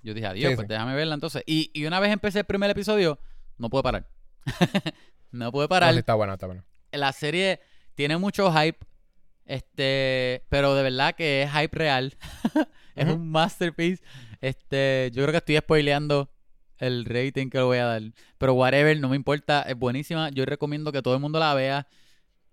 Yo 0.03 0.14
dije, 0.14 0.26
adiós, 0.26 0.51
Sí, 0.51 0.57
pues 0.57 0.66
sí. 0.66 0.72
déjame 0.72 0.94
verla 0.94 1.14
entonces. 1.14 1.42
Y, 1.47 1.70
y 1.74 1.86
una 1.86 1.99
vez 2.01 2.12
empecé 2.12 2.40
el 2.40 2.44
primer 2.44 2.70
episodio, 2.70 3.18
no 3.59 3.70
pude 3.70 3.82
parar. 3.82 4.09
no 5.32 5.51
pude 5.51 5.64
No, 5.64 5.68
parar 5.68 5.92
sí, 5.94 5.99
está 5.99 6.14
buena, 6.14 6.34
está 6.34 6.47
buena. 6.47 6.64
la 6.92 7.12
serie 7.12 7.61
tiene 7.94 8.16
mucho 8.16 8.53
hype, 8.53 8.78
este, 9.47 10.44
pero 10.49 10.74
de 10.74 10.82
verdad 10.82 11.14
que 11.14 11.42
es 11.42 11.51
hype 11.53 11.76
real. 11.76 12.16
es 12.94 13.09
un 13.09 13.30
masterpiece. 13.30 14.03
Este, 14.40 15.11
yo 15.14 15.22
creo 15.22 15.32
que 15.32 15.38
estoy 15.38 15.57
spoileando 15.59 16.30
el 16.79 17.05
rating 17.05 17.49
que 17.49 17.59
le 17.59 17.64
voy 17.64 17.79
a 17.79 17.87
dar, 17.87 18.03
pero 18.39 18.55
whatever, 18.55 18.99
no 19.01 19.09
me 19.09 19.16
importa, 19.16 19.62
es 19.62 19.77
buenísima. 19.77 20.31
Yo 20.31 20.45
recomiendo 20.45 20.93
que 20.93 21.03
todo 21.03 21.14
el 21.14 21.20
mundo 21.20 21.39
la 21.39 21.55
vea. 21.55 21.87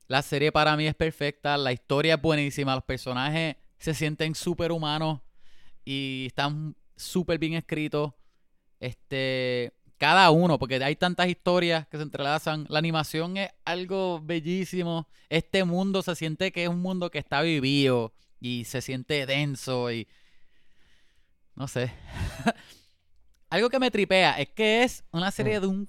La 0.08 0.22
serie 0.22 0.52
para 0.52 0.76
mí 0.76 0.86
es 0.86 0.96
perfecta, 0.96 1.58
la 1.58 1.72
historia 1.72 2.16
es 2.16 2.22
buenísima, 2.22 2.76
los 2.76 2.84
personajes 2.84 3.56
se 3.78 3.94
sienten 3.94 4.36
súper 4.36 4.72
humanos 4.72 5.22
y 5.86 6.26
están 6.28 6.76
súper 6.96 7.40
bien 7.40 7.54
escritos. 7.54 8.14
Este, 8.80 9.74
cada 9.98 10.32
uno, 10.32 10.60
porque 10.60 10.84
hay 10.84 10.98
tantas 10.98 11.28
historias 11.28 11.88
que 11.88 11.98
se 11.98 12.04
entrelazan. 12.04 12.66
La 12.70 12.80
animación 12.80 13.38
es 13.38 13.52
algo 13.64 14.20
bellísimo. 14.22 15.08
Este 15.30 15.64
mundo 15.64 16.02
se 16.02 16.16
siente 16.16 16.52
que 16.52 16.64
es 16.64 16.70
un 16.70 16.82
mundo 16.82 17.10
que 17.10 17.20
está 17.20 17.42
vivido 17.42 18.14
y 18.42 18.66
se 18.66 18.82
siente 18.82 19.26
denso 19.26 19.92
y 19.92 20.08
no 21.56 21.68
sé. 21.68 21.94
algo 23.54 23.70
que 23.70 23.78
me 23.78 23.92
tripea 23.92 24.40
es 24.40 24.50
que 24.50 24.82
es 24.84 25.04
una 25.12 25.30
serie 25.30 25.60
de 25.60 25.68
un 25.68 25.88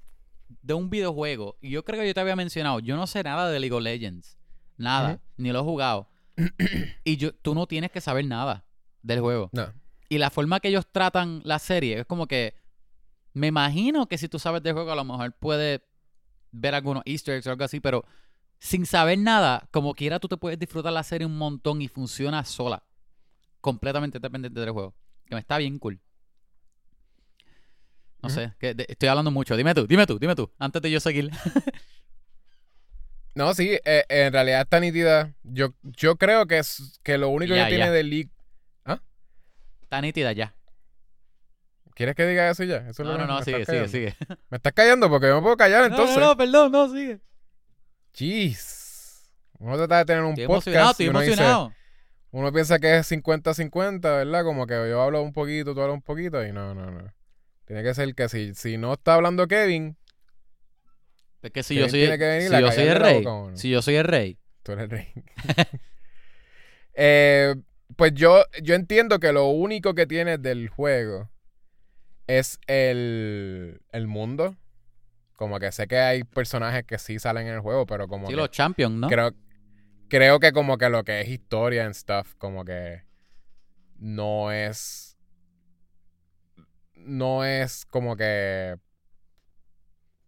de 0.61 0.75
un 0.75 0.91
videojuego 0.91 1.57
y 1.63 1.71
yo 1.71 1.83
creo 1.83 1.99
que 1.99 2.07
yo 2.07 2.13
te 2.13 2.21
había 2.21 2.37
mencionado, 2.37 2.79
yo 2.81 2.95
no 2.95 3.07
sé 3.07 3.23
nada 3.23 3.51
de 3.51 3.59
League 3.59 3.75
of 3.75 3.83
Legends, 3.83 4.37
nada, 4.77 5.19
ni 5.39 5.51
lo 5.51 5.61
he 5.61 5.63
jugado. 5.63 6.11
y 7.05 7.17
yo 7.17 7.35
tú 7.35 7.55
no 7.55 7.67
tienes 7.67 7.91
que 7.91 8.03
saber 8.03 8.27
nada 8.27 8.67
del 9.03 9.21
juego. 9.21 9.49
No. 9.53 9.73
Y 10.11 10.19
la 10.19 10.29
forma 10.29 10.61
que 10.61 10.69
ellos 10.69 10.87
tratan 10.93 11.41
la 11.45 11.59
serie 11.59 12.01
es 12.01 12.07
como 12.07 12.27
que. 12.27 12.55
Me 13.33 13.47
imagino 13.47 14.07
que 14.07 14.19
si 14.19 14.29
tú 14.29 14.39
sabes 14.39 14.63
del 14.63 14.75
juego, 14.75 14.93
a 14.93 14.97
lo 14.97 15.05
mejor 15.05 15.33
puedes 15.33 15.81
ver 16.53 16.75
algunos 16.75 17.03
easter 17.07 17.35
eggs 17.35 17.47
o 17.47 17.51
algo 17.51 17.65
así, 17.65 17.81
pero 17.81 18.05
sin 18.59 18.85
saber 18.85 19.19
nada, 19.19 19.69
como 19.73 19.95
quiera, 19.95 20.21
tú 20.21 20.29
te 20.29 20.37
puedes 20.37 20.59
disfrutar 20.59 20.93
la 20.93 21.03
serie 21.03 21.27
un 21.27 21.39
montón 21.39 21.81
y 21.81 21.89
funciona 21.89 22.45
sola. 22.45 22.85
Completamente 23.63 24.21
dependiente 24.21 24.61
del 24.61 24.71
juego. 24.71 24.95
Que 25.25 25.35
me 25.35 25.41
está 25.41 25.57
bien 25.57 25.79
cool. 25.79 25.99
No 28.25 28.31
sé, 28.31 28.53
que 28.59 28.75
de- 28.75 28.87
estoy 28.89 29.09
hablando 29.09 29.31
mucho. 29.31 29.57
Dime 29.57 29.75
tú, 29.75 29.87
dime 29.87 30.07
tú, 30.07 30.19
dime 30.19 30.35
tú, 30.35 30.51
antes 30.59 30.81
de 30.83 30.91
yo 30.91 31.01
seguir. 31.01 31.31
No, 33.35 33.53
sí, 33.53 33.79
eh, 33.85 34.05
en 34.09 34.33
realidad 34.33 34.61
está 34.61 34.79
nítida. 34.79 35.35
Yo, 35.43 35.75
yo 35.83 36.15
creo 36.17 36.47
que 36.47 36.59
es 36.59 37.01
que 37.03 37.19
lo 37.19 37.31
único 37.31 37.53
Ya, 37.55 37.65
que 37.65 37.75
tiene 37.75 37.91
de 37.91 38.05
League. 38.05 38.31
está 39.83 40.01
nítida 40.01 40.31
ya. 40.33 40.55
¿Quieres 41.97 42.15
que 42.15 42.27
diga 42.27 42.49
eso 42.51 42.63
ya? 42.65 42.77
Eso 42.89 43.03
es 43.03 43.09
No, 43.09 43.19
no, 43.19 43.27
no, 43.27 43.43
sigue, 43.43 43.65
sigue, 43.65 43.89
sigue. 43.89 44.17
Me 44.51 44.57
estás 44.59 44.73
callando 44.73 45.09
porque 45.09 45.27
yo 45.29 45.37
me 45.37 45.43
puedo 45.43 45.57
callar 45.57 45.85
entonces. 45.85 46.17
No, 46.17 46.23
no, 46.23 46.27
no, 46.29 46.37
perdón, 46.37 46.73
no, 46.73 46.89
sigue. 46.93 47.21
Jeez. 48.13 49.33
Uno 49.59 49.77
trata 49.79 49.99
de 49.99 50.05
tener 50.05 50.23
un 50.23 50.31
Estoy 50.31 50.47
podcast. 50.47 50.67
emocionado, 50.69 50.91
estoy 50.93 51.09
uno 51.09 51.21
dice- 51.21 51.33
emocionado. 51.33 51.73
uno 52.31 52.53
piensa 52.53 52.79
que 52.79 52.99
es 52.99 53.11
50-50, 53.11 54.01
¿verdad? 54.01 54.45
Como 54.45 54.67
que 54.67 54.75
yo 54.75 55.01
hablo 55.03 55.23
un 55.23 55.33
poquito, 55.33 55.75
tú 55.75 55.81
hablas 55.81 55.95
un 55.95 56.03
poquito 56.03 56.45
y 56.47 56.53
no, 56.53 56.73
no, 56.75 56.91
no. 56.91 57.13
Tiene 57.65 57.83
que 57.83 57.95
ser 57.95 58.15
que 58.15 58.29
si, 58.29 58.55
si 58.55 58.77
no 58.77 58.93
está 58.93 59.15
hablando 59.15 59.47
Kevin, 59.49 59.97
Es 61.43 61.51
que 61.51 61.63
si 61.63 61.75
Kevin 61.75 61.87
yo 61.87 61.91
soy, 61.91 62.01
tiene 62.01 62.19
que 62.19 62.25
venir 62.27 62.51
si 62.51 62.61
yo 62.61 62.73
soy 62.73 62.85
el 62.87 62.97
rey, 62.97 63.25
boca 63.25 63.57
si 63.57 63.71
yo 63.71 63.83
soy 63.83 63.95
el 63.97 64.05
rey, 64.05 64.39
tú 64.63 64.73
eres 64.73 64.85
el 64.85 64.91
rey. 64.91 65.13
Eh, 66.97 67.55
pues 67.97 68.13
yo, 68.15 68.45
yo 68.63 68.75
entiendo 68.75 69.19
que 69.19 69.33
lo 69.33 69.47
único 69.47 69.95
que 69.95 70.07
tiene 70.07 70.39
del 70.39 70.69
juego 70.69 71.29
es 72.27 72.59
el, 72.67 73.81
el 73.93 74.07
mundo. 74.07 74.57
Como 75.37 75.59
que 75.59 75.73
sé 75.73 75.89
que 75.89 75.99
hay 75.99 76.23
personajes 76.23 76.85
que 76.85 76.99
sí 76.99 77.19
salen 77.19 77.49
en 77.49 77.55
el 77.55 77.61
juego, 77.61 77.87
pero 77.87 78.07
como 78.07 78.27
Sí, 78.29 78.33
que 78.33 78.37
los 78.37 78.51
champions, 78.51 78.95
¿no? 78.95 79.09
creo, 79.09 79.33
creo 80.09 80.39
que 80.39 80.53
como 80.53 80.79
que 80.79 80.89
lo 80.89 81.03
que 81.03 81.21
es 81.21 81.29
historia 81.29 81.85
and 81.85 81.95
stuff, 81.95 82.35
como 82.39 82.65
que 82.65 83.03
no 83.99 84.53
es. 84.53 85.14
No 87.05 87.45
es 87.45 87.85
como 87.87 88.17
que. 88.17 88.77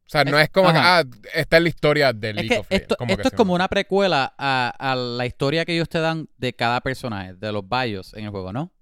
O 0.07 0.09
sea, 0.09 0.25
no 0.25 0.39
Es- 0.39 0.45
es 0.45 0.51
como 0.51 0.71
que, 0.73 0.79
ajá. 0.79 0.99
ah, 1.01 1.05
esta 1.35 1.57
es 1.57 1.63
la 1.65 1.69
historia 1.69 2.13
de 2.13 2.31
Es 2.31 2.35
League 2.37 2.49
que 2.49 2.59
of 2.59 2.67
Legends. 2.71 2.83
esto, 2.83 2.97
Como 2.97 3.11
esto 3.13 3.23
que 3.23 3.29
es 3.29 3.35
como 3.35 3.55
una 3.55 3.67
precuela 3.69 4.35
a, 4.39 4.73
a 4.79 4.95
la 4.95 5.27
historia 5.27 5.65
que 5.65 5.75
ellos 5.75 5.89
te 5.89 5.99
dan 5.99 6.29
de 6.37 6.53
cada 6.55 6.81
personaje, 6.81 7.35
de 7.35 7.51
los 7.53 7.65
bios 7.69 8.15
en 8.15 8.25
el 8.25 8.31
juego, 8.31 8.53
¿no? 8.53 8.73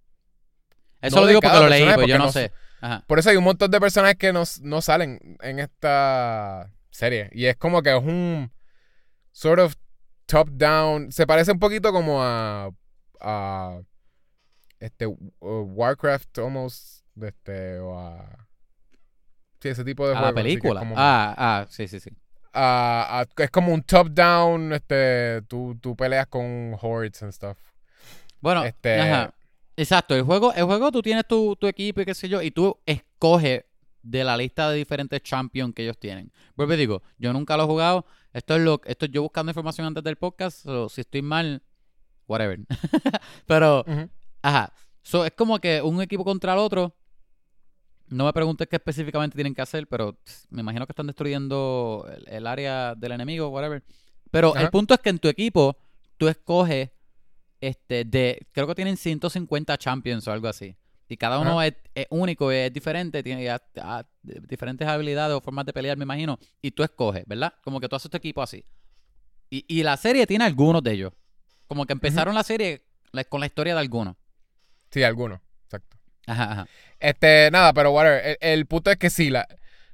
Eso 1.00 1.16
No 1.16 1.22
lo 1.22 1.28
digo 1.28 1.40
porque 1.40 1.56
lo 1.58 1.68
leí, 1.68 1.80
personaje, 1.80 1.94
pues 1.98 2.08
yo 2.08 2.18
no 2.18 2.24
no 2.26 2.32
sé. 2.32 2.52
Ajá. 2.82 3.04
Por 3.06 3.18
eso 3.18 3.30
hay 3.30 3.36
un 3.36 3.44
montón 3.44 3.70
de 3.70 3.80
personajes 3.80 4.16
que 4.16 4.32
no, 4.34 4.42
no 4.62 4.82
salen 4.82 5.38
en 5.40 5.58
esta 5.60 6.70
serie. 6.90 7.30
Y 7.32 7.46
es 7.46 7.56
como 7.56 7.82
que 7.82 7.96
es 7.96 8.02
un 8.02 8.52
sort 9.32 9.60
of 9.60 9.74
top-down. 10.26 11.10
Se 11.10 11.26
parece 11.26 11.52
un 11.52 11.58
poquito 11.58 11.90
como 11.92 12.22
a. 12.22 12.68
a 13.20 13.80
este 14.80 15.06
uh, 15.06 15.16
Warcraft 15.40 16.38
almost. 16.38 17.03
De 17.14 17.28
Este, 17.28 17.78
o 17.78 17.98
a. 17.98 18.46
Sí, 19.60 19.68
ese 19.70 19.84
tipo 19.84 20.06
de 20.06 20.14
A 20.14 20.18
juego. 20.18 20.32
la 20.32 20.34
película. 20.42 20.80
como, 20.80 20.94
Ah, 20.98 21.34
ah, 21.36 21.66
sí, 21.70 21.88
sí, 21.88 21.98
sí. 22.00 22.10
a- 22.52 23.20
a- 23.22 23.42
es 23.42 23.50
como 23.50 23.72
un 23.72 23.82
top-down. 23.82 24.72
Este, 24.74 25.42
tú, 25.48 25.76
tú 25.80 25.96
peleas 25.96 26.26
con 26.28 26.76
hordes 26.80 27.22
and 27.22 27.32
stuff. 27.32 27.58
Bueno, 28.40 28.64
Este- 28.64 29.00
ajá. 29.00 29.34
Exacto, 29.76 30.14
el 30.14 30.22
juego, 30.22 30.52
el 30.54 30.64
juego 30.64 30.92
tú 30.92 31.02
tienes 31.02 31.26
tu, 31.26 31.56
tu 31.56 31.66
equipo 31.66 32.00
y 32.00 32.04
qué 32.04 32.14
sé 32.14 32.28
yo, 32.28 32.40
y 32.42 32.52
tú 32.52 32.78
escoges 32.86 33.64
de 34.02 34.22
la 34.22 34.36
lista 34.36 34.70
de 34.70 34.76
diferentes 34.76 35.20
champions 35.22 35.74
que 35.74 35.82
ellos 35.82 35.98
tienen. 35.98 36.30
Vuelvo 36.54 36.76
digo, 36.76 37.02
yo 37.18 37.32
nunca 37.32 37.56
lo 37.56 37.64
he 37.64 37.66
jugado. 37.66 38.06
Esto 38.32 38.54
es 38.54 38.62
lo 38.62 38.80
esto 38.84 39.06
es 39.06 39.10
yo 39.12 39.22
buscando 39.22 39.50
información 39.50 39.86
antes 39.88 40.04
del 40.04 40.14
podcast. 40.16 40.58
so, 40.62 40.88
si 40.88 41.00
estoy 41.00 41.22
mal, 41.22 41.62
whatever. 42.28 42.60
Pero, 43.46 43.84
ajá. 44.42 44.72
So, 45.02 45.24
es 45.24 45.32
como 45.32 45.58
que 45.58 45.82
un 45.82 46.00
equipo 46.02 46.22
contra 46.24 46.52
el 46.52 46.58
otro. 46.60 46.94
No 48.08 48.24
me 48.26 48.32
preguntes 48.32 48.68
qué 48.68 48.76
específicamente 48.76 49.34
tienen 49.34 49.54
que 49.54 49.62
hacer, 49.62 49.86
pero 49.86 50.18
me 50.50 50.60
imagino 50.60 50.86
que 50.86 50.92
están 50.92 51.06
destruyendo 51.06 52.06
el, 52.14 52.28
el 52.28 52.46
área 52.46 52.94
del 52.94 53.12
enemigo, 53.12 53.48
whatever. 53.48 53.82
Pero 54.30 54.54
el 54.56 54.68
punto 54.70 54.94
es 54.94 55.00
que 55.00 55.10
en 55.10 55.18
tu 55.18 55.28
equipo 55.28 55.76
tú 56.16 56.28
escoges 56.28 56.90
este 57.60 58.04
de 58.04 58.46
creo 58.52 58.66
que 58.66 58.74
tienen 58.74 58.96
150 58.96 59.78
champions 59.78 60.26
o 60.28 60.32
algo 60.32 60.48
así. 60.48 60.76
Y 61.08 61.16
cada 61.16 61.38
uno 61.38 61.60
es, 61.62 61.74
es 61.94 62.06
único, 62.10 62.50
es 62.50 62.72
diferente, 62.72 63.22
tiene 63.22 63.60
diferentes 64.22 64.88
habilidades 64.88 65.36
o 65.36 65.40
formas 65.40 65.66
de 65.66 65.72
pelear, 65.72 65.98
me 65.98 66.04
imagino. 66.04 66.38
Y 66.62 66.70
tú 66.70 66.82
escoges, 66.82 67.24
¿verdad? 67.26 67.54
Como 67.62 67.78
que 67.78 67.88
tú 67.88 67.96
haces 67.96 68.10
tu 68.10 68.16
equipo 68.16 68.42
así. 68.42 68.64
Y, 69.50 69.64
y 69.68 69.82
la 69.82 69.96
serie 69.96 70.26
tiene 70.26 70.44
algunos 70.44 70.82
de 70.82 70.92
ellos. 70.92 71.12
Como 71.66 71.84
que 71.86 71.92
empezaron 71.92 72.34
la 72.34 72.42
serie 72.42 72.86
con 73.28 73.40
la 73.40 73.46
historia 73.46 73.74
de 73.74 73.80
algunos. 73.80 74.16
Sí, 74.90 75.02
algunos. 75.02 75.40
Ajá. 76.26 76.66
Este, 77.00 77.50
nada, 77.52 77.72
pero 77.72 77.92
whatever. 77.92 78.24
El, 78.24 78.36
el 78.40 78.66
punto 78.66 78.90
es 78.90 78.96
que 78.96 79.10
sí, 79.10 79.30
la, 79.30 79.46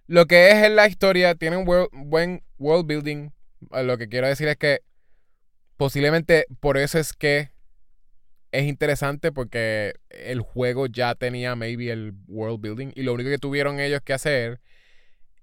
lo 0.06 0.26
que 0.26 0.50
es 0.50 0.64
en 0.64 0.76
la 0.76 0.86
historia 0.86 1.34
tiene 1.34 1.56
un 1.56 1.64
buen 1.64 2.42
world 2.58 2.86
building. 2.86 3.30
Eh, 3.72 3.82
Lo 3.84 3.98
que 3.98 4.08
quiero 4.08 4.26
decir 4.28 4.48
es 4.48 4.56
que 4.56 4.80
posiblemente 5.76 6.46
por 6.60 6.76
eso 6.76 6.98
es 6.98 7.12
que 7.12 7.50
es 8.52 8.64
interesante 8.66 9.30
porque 9.32 9.94
el 10.10 10.40
juego 10.40 10.86
ya 10.86 11.14
tenía 11.14 11.54
maybe 11.54 11.90
el 11.90 12.14
world 12.26 12.60
building 12.60 12.92
y 12.94 13.02
lo 13.02 13.14
único 13.14 13.30
que 13.30 13.38
tuvieron 13.38 13.78
ellos 13.78 14.00
que 14.04 14.12
hacer 14.12 14.60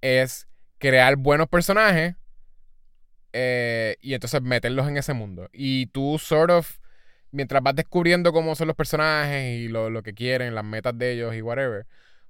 es 0.02 0.48
crear 0.78 1.16
buenos 1.16 1.48
personajes 1.48 2.16
eh, 3.34 3.96
y 4.02 4.14
entonces 4.14 4.42
meterlos 4.42 4.88
en 4.88 4.98
ese 4.98 5.14
mundo. 5.14 5.50
Y 5.54 5.88
tú 5.88 6.20
sort 6.20 6.52
of, 6.52 6.78
mientras 7.32 7.62
vas 7.64 7.76
descubriendo 7.76 8.32
cómo 8.34 8.56
son 8.56 8.68
los 8.68 8.76
personajes 8.76 9.58
y 9.60 9.68
lo, 9.68 9.90
lo 9.90 10.04
que 10.04 10.14
quieren, 10.14 10.56
las 10.56 10.64
metas 10.66 10.98
de 10.98 11.14
ellos 11.14 11.36
y 11.36 11.42
whatever, 11.42 11.86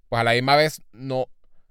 pues 0.09 0.19
a 0.19 0.23
la 0.23 0.33
misma 0.33 0.55
vez 0.55 0.81
no, 0.91 1.27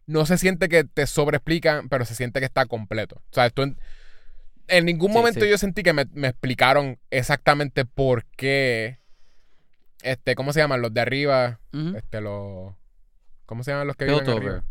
no 0.07 0.27
se 0.27 0.39
siente 0.39 0.69
que 0.69 0.85
te 0.85 1.07
sobreexplican, 1.07 1.89
pero 1.89 2.05
se 2.05 2.15
siente 2.15 2.41
que 2.41 2.47
está 2.47 2.67
completo. 2.67 3.17
O 3.17 3.35
sea, 3.35 3.51
tú 3.51 3.63
en, 3.63 3.79
en 4.69 4.85
ningún 4.85 5.13
momento 5.13 5.41
sí. 5.41 5.49
yo 5.51 5.59
sentí 5.59 5.83
que 5.83 5.93
me, 5.93 6.07
me 6.13 6.29
explicaron 6.29 6.99
exactamente 7.11 7.85
por 7.85 8.25
qué, 8.37 8.99
este, 10.03 10.35
¿cómo 10.35 10.53
se 10.53 10.61
llaman? 10.61 10.83
Los 10.83 10.95
de 10.95 11.01
arriba, 11.01 11.61
este, 11.97 12.21
los... 12.21 12.75
¿Cómo 13.47 13.63
se 13.63 13.71
llaman 13.71 13.87
los 13.87 13.97
que 13.97 14.05
viven 14.07 14.21
Piltover. 14.21 14.49
arriba? 14.49 14.65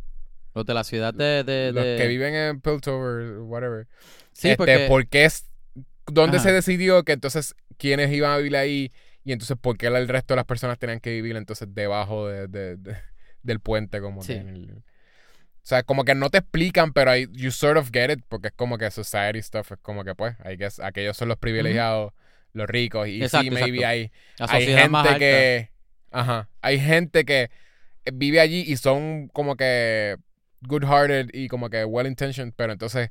Los 0.54 0.66
de 0.66 0.74
la 0.74 0.84
ciudad 0.84 1.14
de... 1.14 1.44
de- 1.44 1.72
Los 1.74 1.84
de- 1.84 1.96
que 1.98 2.08
viven 2.08 2.34
en 2.36 2.62
Piltover, 2.62 3.40
whatever. 3.40 3.88
Sí, 4.34 4.50
este, 4.50 4.58
porque... 4.58 4.86
¿Por 4.88 5.08
qué 5.08 5.26
es... 5.26 5.46
¿Dónde 6.08 6.38
Ajá. 6.38 6.44
se 6.50 6.52
decidió 6.54 7.04
que 7.04 7.14
entonces 7.14 7.56
quiénes 7.78 8.12
iban 8.12 8.32
a 8.32 8.38
vivir 8.38 8.56
ahí? 8.58 8.92
Y 9.24 9.32
entonces, 9.32 9.58
¿por 9.60 9.78
qué 9.78 9.88
el 9.88 10.08
resto 10.08 10.34
de 10.34 10.38
las 10.38 10.46
personas 10.46 10.78
tenían 10.80 11.00
que 11.00 11.12
vivir 11.12 11.36
entonces 11.36 11.68
debajo 11.74 12.28
de, 12.28 12.48
de- 12.48 12.78
de- 12.78 12.98
del 13.44 13.60
puente? 13.60 14.02
Como 14.02 14.22
Sí. 14.22 14.34
que 14.34 14.40
en 14.40 14.50
el- 14.50 14.72
o 14.78 15.68
sea, 15.68 15.82
como 15.84 16.04
que 16.06 16.14
no 16.14 16.30
te 16.30 16.38
explican, 16.40 16.94
pero 16.94 17.10
ahí 17.12 17.28
you 17.32 17.50
sort 17.52 17.78
of 17.78 17.90
get 17.92 18.12
it, 18.12 18.20
porque 18.28 18.50
es 18.50 18.54
como 18.54 18.78
que 18.78 18.92
society 18.92 19.42
stuff, 19.42 19.72
es 19.72 19.80
como 19.82 20.04
que 20.04 20.14
pues, 20.14 20.36
I 20.46 20.58
guess, 20.58 20.80
aquellos 20.80 21.18
son 21.18 21.28
los 21.28 21.38
privilegiados, 21.38 22.14
los 22.54 22.68
ricos, 22.68 23.08
y 23.08 23.24
Exacto, 23.24 23.46
sí, 23.46 23.52
maybe 23.52 23.80
exacto. 23.80 23.88
hay, 23.88 24.12
hay 24.48 24.66
gente 24.68 25.18
que, 25.18 25.72
ajá, 26.12 26.50
hay 26.62 26.80
gente 26.80 27.26
que 27.26 27.50
vive 28.14 28.40
allí 28.42 28.62
y 28.68 28.78
son 28.78 29.28
como 29.34 29.56
que 29.56 30.18
good-hearted 30.62 31.30
y 31.34 31.48
como 31.48 31.70
que 31.72 31.84
well-intentioned, 31.84 32.54
pero 32.56 32.74
entonces 32.74 33.10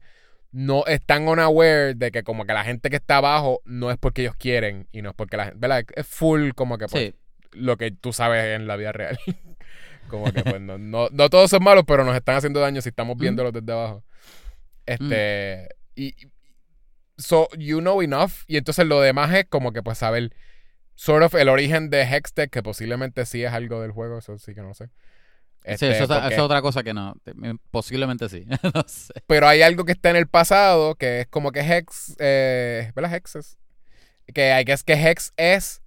no 0.54 0.86
están 0.86 1.26
unaware 1.26 1.96
de 1.96 2.12
que 2.12 2.22
como 2.22 2.46
que 2.46 2.52
la 2.52 2.62
gente 2.62 2.88
que 2.88 2.94
está 2.96 3.16
abajo 3.16 3.60
no 3.64 3.90
es 3.90 3.98
porque 3.98 4.22
ellos 4.22 4.36
quieren 4.36 4.86
y 4.92 5.02
no 5.02 5.10
es 5.10 5.16
porque 5.16 5.36
la 5.36 5.46
gente, 5.46 5.58
¿verdad? 5.58 5.84
Es 5.96 6.06
full 6.06 6.50
como 6.54 6.78
que 6.78 6.86
pues, 6.86 7.02
Sí, 7.02 7.14
lo 7.50 7.76
que 7.76 7.90
tú 7.90 8.12
sabes 8.12 8.54
en 8.54 8.68
la 8.68 8.76
vida 8.76 8.92
real. 8.92 9.18
como 10.08 10.32
que 10.32 10.44
pues 10.44 10.60
no, 10.60 10.78
no, 10.78 11.08
no 11.10 11.28
todos 11.28 11.50
son 11.50 11.64
malos, 11.64 11.82
pero 11.84 12.04
nos 12.04 12.14
están 12.14 12.36
haciendo 12.36 12.60
daño 12.60 12.80
si 12.82 12.90
estamos 12.90 13.18
viéndolos 13.18 13.52
desde 13.52 13.72
abajo. 13.72 14.04
Este, 14.86 15.68
y 15.96 16.14
so 17.18 17.48
you 17.58 17.80
know 17.80 18.00
enough 18.00 18.44
y 18.46 18.56
entonces 18.56 18.86
lo 18.86 19.00
demás 19.00 19.34
es 19.34 19.46
como 19.46 19.72
que 19.72 19.82
pues 19.82 19.98
saber 19.98 20.32
sort 20.94 21.24
of 21.24 21.34
el 21.34 21.48
origen 21.48 21.90
de 21.90 22.02
Hextech 22.02 22.50
que 22.50 22.62
posiblemente 22.62 23.26
sí 23.26 23.42
es 23.42 23.52
algo 23.52 23.80
del 23.80 23.90
juego, 23.90 24.18
eso 24.18 24.38
sí 24.38 24.54
que 24.54 24.62
no 24.62 24.72
sé. 24.72 24.88
Sí, 25.64 25.70
Este, 25.72 25.90
eso, 25.92 26.06
porque- 26.08 26.26
eso 26.26 26.34
es 26.34 26.40
otra 26.40 26.62
cosa 26.62 26.82
que 26.82 26.94
no. 26.94 27.14
te- 27.24 27.34
Posiblemente 27.70 28.28
sí. 28.28 28.44
no 28.74 28.84
sé. 28.86 29.12
pero 29.26 29.48
hay 29.48 29.62
algo 29.62 29.84
que 29.84 29.92
está 29.92 30.10
en 30.10 30.16
el 30.16 30.26
pasado 30.28 30.94
que 30.94 31.20
es 31.22 31.26
como 31.28 31.52
que 31.52 31.60
Hex, 31.60 32.16
eh, 32.18 32.92
¿verdad? 32.94 33.14
Hexes. 33.14 33.58
Que 34.32 34.52
hay 34.52 34.64
que 34.64 34.72
es 34.72 34.82
que 34.84 34.94
Hex 34.94 35.32
es 35.36 35.82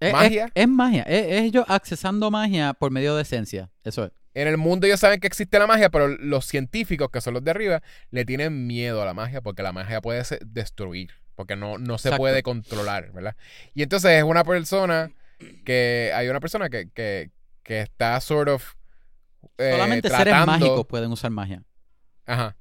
Es, 0.00 0.12
¿Magia? 0.12 0.46
Es, 0.46 0.52
es 0.62 0.68
magia. 0.68 1.02
Es, 1.04 1.26
es 1.26 1.42
ellos 1.42 1.64
accesando 1.68 2.30
magia 2.30 2.74
por 2.74 2.90
medio 2.90 3.16
de 3.16 3.22
esencia. 3.22 3.70
Eso 3.84 4.04
es. 4.06 4.12
En 4.34 4.48
el 4.48 4.56
mundo 4.56 4.86
ellos 4.86 4.98
saben 4.98 5.20
que 5.20 5.28
existe 5.28 5.58
la 5.60 5.66
magia, 5.68 5.90
pero 5.90 6.08
los 6.08 6.44
científicos, 6.46 7.08
que 7.10 7.20
son 7.20 7.34
los 7.34 7.44
de 7.44 7.52
arriba, 7.52 7.82
le 8.10 8.24
tienen 8.24 8.66
miedo 8.66 9.00
a 9.00 9.04
la 9.04 9.14
magia 9.14 9.40
porque 9.40 9.62
la 9.62 9.72
magia 9.72 10.00
puede 10.00 10.24
destruir, 10.44 11.12
porque 11.36 11.54
no, 11.54 11.78
no 11.78 11.98
se 11.98 12.08
Exacto. 12.08 12.18
puede 12.20 12.42
controlar, 12.42 13.12
¿verdad? 13.12 13.36
Y 13.74 13.84
entonces 13.84 14.10
es 14.10 14.24
una 14.24 14.42
persona 14.42 15.12
que, 15.64 16.10
hay 16.14 16.28
una 16.28 16.40
persona 16.40 16.68
que, 16.68 16.88
que, 16.90 17.30
que 17.62 17.80
está 17.82 18.20
sort 18.20 18.48
of... 18.48 18.74
eh, 19.58 19.70
Solamente 19.72 20.08
seres 20.10 20.34
mágicos 20.46 20.86
pueden 20.86 21.10
usar 21.12 21.30
magia. 21.30 21.62
Ajá. 22.26 22.56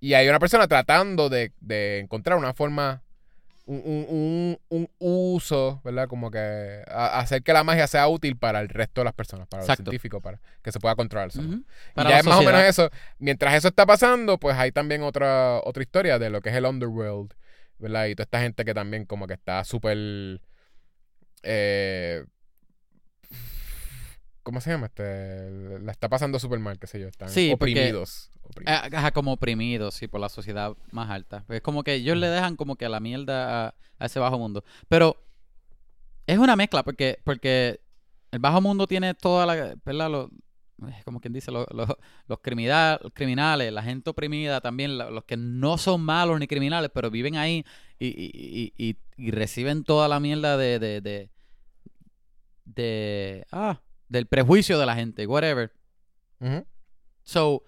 Y 0.00 0.14
hay 0.14 0.28
una 0.28 0.38
persona 0.38 0.68
tratando 0.68 1.28
de, 1.28 1.52
de 1.60 2.00
encontrar 2.00 2.36
una 2.38 2.52
forma, 2.54 3.02
un, 3.64 3.78
un- 3.84 4.06
un- 4.08 4.58
un 4.68 4.88
uso, 4.98 5.80
¿verdad? 5.84 6.06
Como 6.06 6.30
que 6.30 6.82
a- 6.86 7.18
hacer 7.18 7.42
que 7.42 7.52
la 7.52 7.64
magia 7.64 7.86
sea 7.86 8.06
útil 8.08 8.36
para 8.36 8.60
el 8.60 8.68
resto 8.68 9.00
de 9.00 9.06
las 9.06 9.14
personas, 9.14 9.48
para 9.48 9.62
Exacto. 9.62 9.82
los 9.82 9.90
científicos, 9.90 10.22
para 10.22 10.38
que 10.62 10.70
se 10.70 10.78
pueda 10.78 10.94
controlar. 10.94 11.28
Ujú. 11.34 11.64
Y 11.96 12.02
ya 12.04 12.18
es 12.18 12.24
más 12.26 12.38
o 12.38 12.42
menos 12.42 12.60
eso. 12.62 12.90
Mientras 13.18 13.54
eso 13.54 13.68
está 13.68 13.86
pasando, 13.86 14.38
pues 14.38 14.56
hay 14.56 14.70
también 14.70 15.02
otra, 15.02 15.60
otra 15.64 15.82
historia 15.82 16.18
de 16.18 16.30
lo 16.30 16.40
que 16.42 16.50
es 16.50 16.54
el 16.54 16.66
Underworld, 16.66 17.32
¿verdad? 17.78 18.06
Y 18.06 18.14
toda 18.14 18.24
esta 18.24 18.40
gente 18.42 18.64
que 18.64 18.74
también 18.74 19.04
como 19.06 19.26
que 19.26 19.34
está 19.34 19.64
súper... 19.64 20.40
Eh, 21.42 22.24
¿Cómo 24.46 24.60
se 24.60 24.70
llama? 24.70 24.86
Este, 24.86 25.50
la 25.82 25.90
está 25.90 26.08
pasando 26.08 26.38
súper 26.38 26.60
mal, 26.60 26.78
qué 26.78 26.86
sé 26.86 27.00
yo. 27.00 27.08
Están 27.08 27.28
Sí, 27.28 27.56
porque- 27.58 27.72
oprimidos. 27.72 28.30
Ajá, 28.64 29.10
como 29.10 29.32
oprimidos, 29.32 29.94
sí, 29.94 30.06
por 30.06 30.20
la 30.20 30.28
sociedad 30.28 30.72
más 30.92 31.10
alta. 31.10 31.44
Es 31.48 31.60
como 31.62 31.82
que 31.82 31.94
ellos 31.94 32.16
le 32.16 32.28
dejan 32.28 32.54
como 32.54 32.76
que 32.76 32.84
a 32.86 32.88
la 32.88 33.00
mierda 33.00 33.66
a, 33.66 33.74
a 33.98 34.06
ese 34.06 34.20
bajo 34.20 34.38
mundo. 34.38 34.62
Pero 34.86 35.16
es 36.28 36.38
una 36.38 36.54
mezcla 36.54 36.84
porque, 36.84 37.18
porque 37.24 37.80
el 38.30 38.38
bajo 38.38 38.60
mundo 38.60 38.86
tiene 38.86 39.14
toda 39.14 39.46
la, 39.46 39.74
¿verdad? 39.84 40.08
Los, 40.12 40.28
como 41.04 41.18
quien 41.20 41.32
dice, 41.32 41.50
los, 41.50 41.66
los, 41.72 41.88
los 42.28 42.38
criminal- 42.38 43.00
criminales, 43.14 43.72
la 43.72 43.82
gente 43.82 44.10
oprimida 44.10 44.60
también, 44.60 44.96
los 44.96 45.24
que 45.24 45.36
no 45.36 45.76
son 45.76 46.02
malos 46.02 46.38
ni 46.38 46.46
criminales, 46.46 46.92
pero 46.94 47.10
viven 47.10 47.34
ahí 47.36 47.64
y, 47.98 48.06
y, 48.06 48.30
y, 48.78 48.90
y- 48.90 48.96
y 49.16 49.30
reciben 49.32 49.82
toda 49.82 50.06
la 50.06 50.20
mierda 50.20 50.56
de, 50.56 50.78
de, 50.78 51.00
de, 51.00 51.30
de- 52.64 53.44
ah, 53.50 53.80
del 54.08 54.26
prejuicio 54.26 54.78
de 54.78 54.86
la 54.86 54.94
gente, 54.94 55.26
whatever. 55.26 55.72
So, 57.24 57.62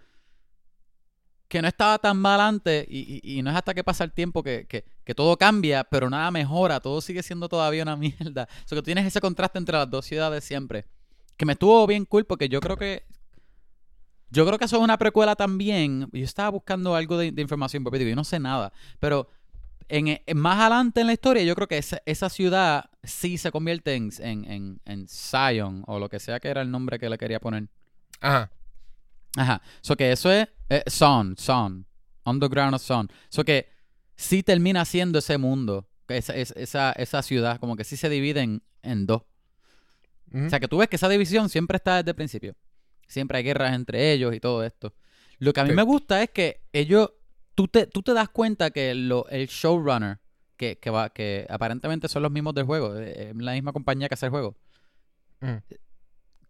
que 1.49 1.63
no 1.63 1.69
estaba 1.69 1.99
tan 1.99 2.19
mal 2.19 2.41
antes 2.41 2.87
y, 2.89 3.21
y- 3.25 3.39
y 3.39 3.43
no 3.43 3.51
es 3.51 3.57
hasta 3.57 3.73
que 3.73 3.83
pasa 3.83 4.05
el 4.05 4.13
tiempo 4.13 4.43
que, 4.43 4.67
que- 4.67 4.85
que 5.05 5.15
todo 5.15 5.37
cambia, 5.39 5.83
pero 5.85 6.11
nada 6.11 6.31
mejora, 6.31 6.79
todo 6.81 7.01
sigue 7.01 7.23
siendo 7.23 7.49
todavía 7.49 7.83
una 7.83 7.97
mierda. 8.37 8.47
So, 8.67 8.77
que 8.77 8.83
tú 8.83 8.87
tienes 8.87 9.07
ese 9.07 9.21
contraste 9.21 9.59
entre 9.59 9.77
las 9.79 9.89
dos 9.91 10.05
ciudades 10.05 10.45
siempre. 10.45 10.85
Que 11.37 11.47
me 11.47 11.55
estuvo 11.55 11.87
bien 11.87 12.05
cool 12.05 12.25
porque 12.27 12.49
yo 12.49 12.61
creo 12.61 12.77
que... 12.77 13.05
Yo 14.31 14.45
creo 14.45 14.59
que 14.59 14.67
eso 14.67 14.77
es 14.77 14.83
una 14.83 14.99
precuela 14.99 15.37
también. 15.37 16.07
Yo 16.13 16.23
estaba 16.25 16.51
buscando 16.51 16.95
algo 16.95 17.17
de, 17.17 17.33
de 17.33 17.41
información, 17.41 17.83
porque 17.83 17.99
digo, 17.99 18.11
yo 18.11 18.17
no 18.17 18.25
sé 18.25 18.39
nada. 18.39 18.75
Pero 19.01 19.31
en, 19.89 20.09
en- 20.09 20.37
más 20.39 20.59
adelante 20.61 21.01
en 21.01 21.07
la 21.07 21.13
historia, 21.15 21.43
yo 21.43 21.55
creo 21.55 21.69
que 21.69 21.79
esa, 21.79 22.01
esa 22.07 22.29
ciudad 22.29 22.91
sí 23.03 23.39
se 23.39 23.51
convierte 23.51 23.95
en, 23.95 24.11
en, 24.19 24.45
en, 24.51 24.81
en 24.85 25.09
Zion, 25.09 25.83
o 25.87 25.99
lo 25.99 26.09
que 26.09 26.19
sea 26.21 26.41
que 26.41 26.49
era 26.49 26.63
el 26.63 26.71
nombre 26.71 26.99
que 26.99 27.09
le 27.09 27.17
quería 27.19 27.41
poner. 27.41 27.69
Ajá. 28.21 28.51
Ajá. 29.37 29.63
So 29.81 29.97
que 29.97 30.13
eso 30.13 30.31
es 30.33 30.49
eh, 30.69 30.83
Son, 30.87 31.37
Son. 31.37 31.87
Underground 32.25 32.75
of 32.75 32.83
Son. 32.83 33.09
So 33.29 33.45
que 33.45 33.69
sí 34.17 34.43
termina 34.43 34.85
siendo 34.85 35.19
ese 35.21 35.39
mundo. 35.39 35.89
Esa, 36.09 36.35
es- 36.35 36.53
esa, 36.57 36.93
esa 36.93 37.23
ciudad. 37.23 37.59
Como 37.61 37.77
que 37.77 37.85
sí 37.85 37.97
se 37.97 38.09
divide 38.09 38.41
en, 38.41 38.63
en 38.83 39.07
dos. 39.07 39.23
O 40.35 40.49
sea 40.51 40.61
que 40.61 40.69
tú 40.69 40.77
ves 40.79 40.89
que 40.89 40.97
esa 40.97 41.09
división 41.09 41.49
siempre 41.49 41.77
está 41.77 41.97
desde 41.97 42.11
el 42.11 42.15
principio. 42.17 42.55
Siempre 43.07 43.39
hay 43.39 43.45
guerras 43.45 43.75
entre 43.75 44.13
ellos 44.13 44.35
y 44.35 44.41
todo 44.41 44.63
esto. 44.63 44.93
Lo 45.39 45.53
que 45.55 45.61
a 45.61 45.65
mí 45.65 45.71
Sí. 45.71 45.77
me 45.77 45.83
gusta 45.83 46.23
es 46.23 46.31
que 46.31 46.61
ellos. 46.73 47.11
Tú 47.59 47.67
te, 47.67 47.89
tú 47.89 48.03
te 48.03 48.13
das 48.15 48.29
cuenta 48.29 48.71
que 48.71 48.95
lo- 48.95 49.27
el 49.31 49.49
showrunner. 49.49 50.21
Que, 50.57 50.79
que, 50.79 50.91
va, 50.91 51.11
que 51.11 51.45
aparentemente 51.51 52.07
son 52.07 52.23
los 52.23 52.31
mismos 52.31 52.55
del 52.55 52.67
juego. 52.67 52.97
eh, 52.97 53.31
Es 53.31 53.37
la 53.37 53.53
misma 53.55 53.73
compañía 53.73 54.07
que 54.09 54.15
hace 54.15 54.27
el 54.27 54.31
juego 54.31 54.55
Ujú. 55.43 55.61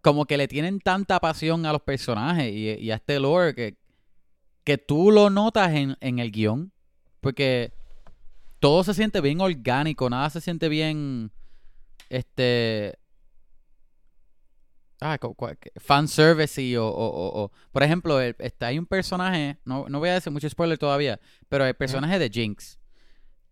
como 0.03 0.27
que 0.27 0.37
le 0.37 0.49
tienen 0.49 0.81
tanta 0.81 1.19
pasión 1.19 1.65
a 1.65 1.73
los 1.73 1.81
personajes 1.81 2.53
y, 2.53 2.69
y 2.75 2.91
a 2.91 2.97
este 2.97 3.19
lore 3.21 3.55
que, 3.55 3.79
que 4.65 4.77
tú 4.77 5.11
lo 5.11 5.31
notas 5.31 5.73
en, 5.73 5.97
en 6.01 6.19
el 6.19 6.31
guion. 6.31 6.73
Porque 7.23 7.73
todo 8.61 8.85
se 8.85 8.93
siente 8.93 9.23
bien 9.23 9.41
orgánico, 9.41 10.11
nada 10.11 10.29
se 10.29 10.43
siente 10.43 10.69
bien. 10.69 11.31
Este. 12.11 12.99
Ah, 15.01 15.19
fanservice 15.77 16.61
y 16.61 16.77
o, 16.77 16.87
o, 16.87 17.07
o- 17.07 17.43
o- 17.45 17.53
Por 17.73 17.83
ejemplo, 17.83 18.21
el- 18.21 18.37
este, 18.39 18.65
hay 18.65 18.79
un 18.79 18.87
personaje, 18.87 19.59
no, 19.65 19.87
no 19.89 19.99
voy 20.01 20.09
a 20.09 20.15
decir 20.15 20.33
mucho 20.33 20.49
spoiler 20.49 20.79
todavía, 20.79 21.21
pero 21.49 21.65
el 21.65 21.75
personaje 21.75 22.19
de 22.19 22.29
Jinx, 22.31 22.79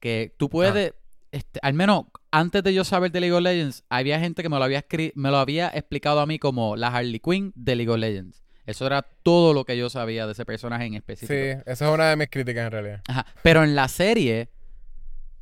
que 0.01 0.35
tú 0.37 0.49
puedes, 0.49 0.93
este, 1.33 1.59
al 1.63 1.75
menos 1.75 2.05
antes 2.31 2.63
de 2.63 2.75
yo 2.75 2.85
saber 2.85 3.11
de 3.13 3.21
League 3.21 3.35
of 3.35 3.43
Legends, 3.43 3.85
había 3.89 4.19
gente 4.21 4.43
que 4.43 4.49
me 4.49 4.59
lo 4.59 4.65
había, 4.65 4.85
me 5.15 5.31
lo 5.31 5.37
había 5.39 5.69
explicado 5.69 6.21
a 6.21 6.27
mí 6.27 6.39
como 6.39 6.77
la 6.77 6.89
Harley 6.89 7.21
Quinn 7.21 7.53
de 7.55 7.77
League 7.77 7.91
of 7.91 7.99
Legends. 7.99 8.43
Eso 8.67 8.85
era 8.85 9.03
todo 9.03 9.55
lo 9.55 9.65
que 9.65 9.77
yo 9.79 9.89
sabía 9.89 10.27
de 10.27 10.33
ese 10.33 10.45
personaje 10.45 10.87
en 10.87 10.95
específico. 10.95 11.33
Sí, 11.33 11.63
esa 11.67 11.89
es 11.89 11.95
una 11.95 12.11
de 12.11 12.17
mis 12.17 12.29
críticas 12.29 12.65
en 12.67 12.73
realidad. 12.73 13.03
Ajá. 13.07 13.25
Pero 13.45 13.63
en 13.63 13.77
la 13.77 13.87
serie, 13.87 14.49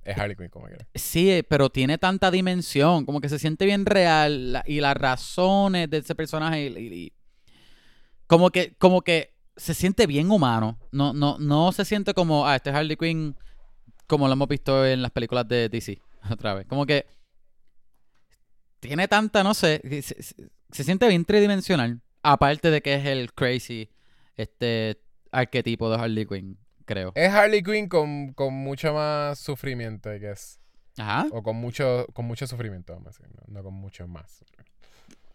Es 0.04 0.18
Harley 0.18 0.36
Quinn, 0.36 0.50
como 0.50 0.66
quiera. 0.66 0.86
Sí, 0.94 1.42
pero 1.48 1.70
tiene 1.70 1.96
tanta 1.98 2.30
dimensión, 2.30 3.06
como 3.06 3.20
que 3.20 3.28
se 3.28 3.38
siente 3.38 3.64
bien 3.64 3.86
real 3.86 4.62
y 4.66 4.80
las 4.80 4.96
razones 4.96 5.88
de 5.88 5.98
ese 5.98 6.14
personaje 6.14 7.10
como 8.26 8.50
que 8.50 8.74
como 8.76 9.02
que 9.02 9.34
se 9.56 9.74
siente 9.74 10.06
bien 10.06 10.30
humano, 10.30 10.78
no 10.92 11.12
no 11.12 11.38
no 11.38 11.72
se 11.72 11.84
siente 11.84 12.14
como 12.14 12.46
ah, 12.46 12.56
este 12.56 12.70
es 12.70 12.76
Harley 12.76 12.96
Quinn 12.96 13.36
como 14.06 14.26
lo 14.26 14.32
hemos 14.34 14.48
visto 14.48 14.84
en 14.86 15.02
las 15.02 15.10
películas 15.10 15.46
de 15.48 15.68
DC 15.68 16.00
otra 16.30 16.54
vez, 16.54 16.66
como 16.66 16.86
que 16.86 17.06
tiene 18.80 19.08
tanta, 19.08 19.42
no 19.42 19.54
sé, 19.54 19.80
se 20.02 20.84
siente 20.84 21.08
bien 21.08 21.24
tridimensional, 21.24 22.02
aparte 22.22 22.70
de 22.70 22.82
que 22.82 22.94
es 22.94 23.06
el 23.06 23.32
crazy 23.32 23.88
este 24.36 25.00
arquetipo 25.32 25.88
de 25.88 25.96
Harley 25.96 26.26
Quinn, 26.26 26.58
creo. 26.84 27.12
Es 27.14 27.32
Harley 27.32 27.62
Quinn 27.62 27.88
con, 27.88 28.32
con 28.34 28.54
mucho 28.54 28.92
más 28.94 29.38
sufrimiento, 29.38 30.14
I 30.14 30.18
guess. 30.18 30.60
Ajá. 30.98 31.26
O 31.32 31.42
con 31.42 31.56
mucho, 31.56 32.06
con 32.12 32.24
mucho 32.26 32.46
sufrimiento, 32.46 32.92
vamos 32.92 33.08
a 33.08 33.10
decir. 33.10 33.26
No, 33.34 33.42
no 33.52 33.62
con 33.62 33.74
mucho 33.74 34.06
más. 34.06 34.44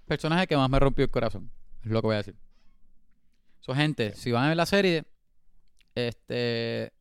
personaje 0.07 0.47
que 0.47 0.55
más 0.55 0.69
me 0.69 0.79
rompió 0.79 1.03
el 1.05 1.11
corazón. 1.11 1.51
Es 1.83 1.91
lo 1.91 2.01
que 2.01 2.07
voy 2.07 2.15
a 2.15 2.19
decir. 2.19 2.35
So, 3.59 3.75
gente, 3.75 4.15
si 4.15 4.31
van 4.31 4.45
a 4.45 4.47
ver 4.49 4.57
la 4.57 4.65
serie, 4.65 5.05
este 5.95 6.93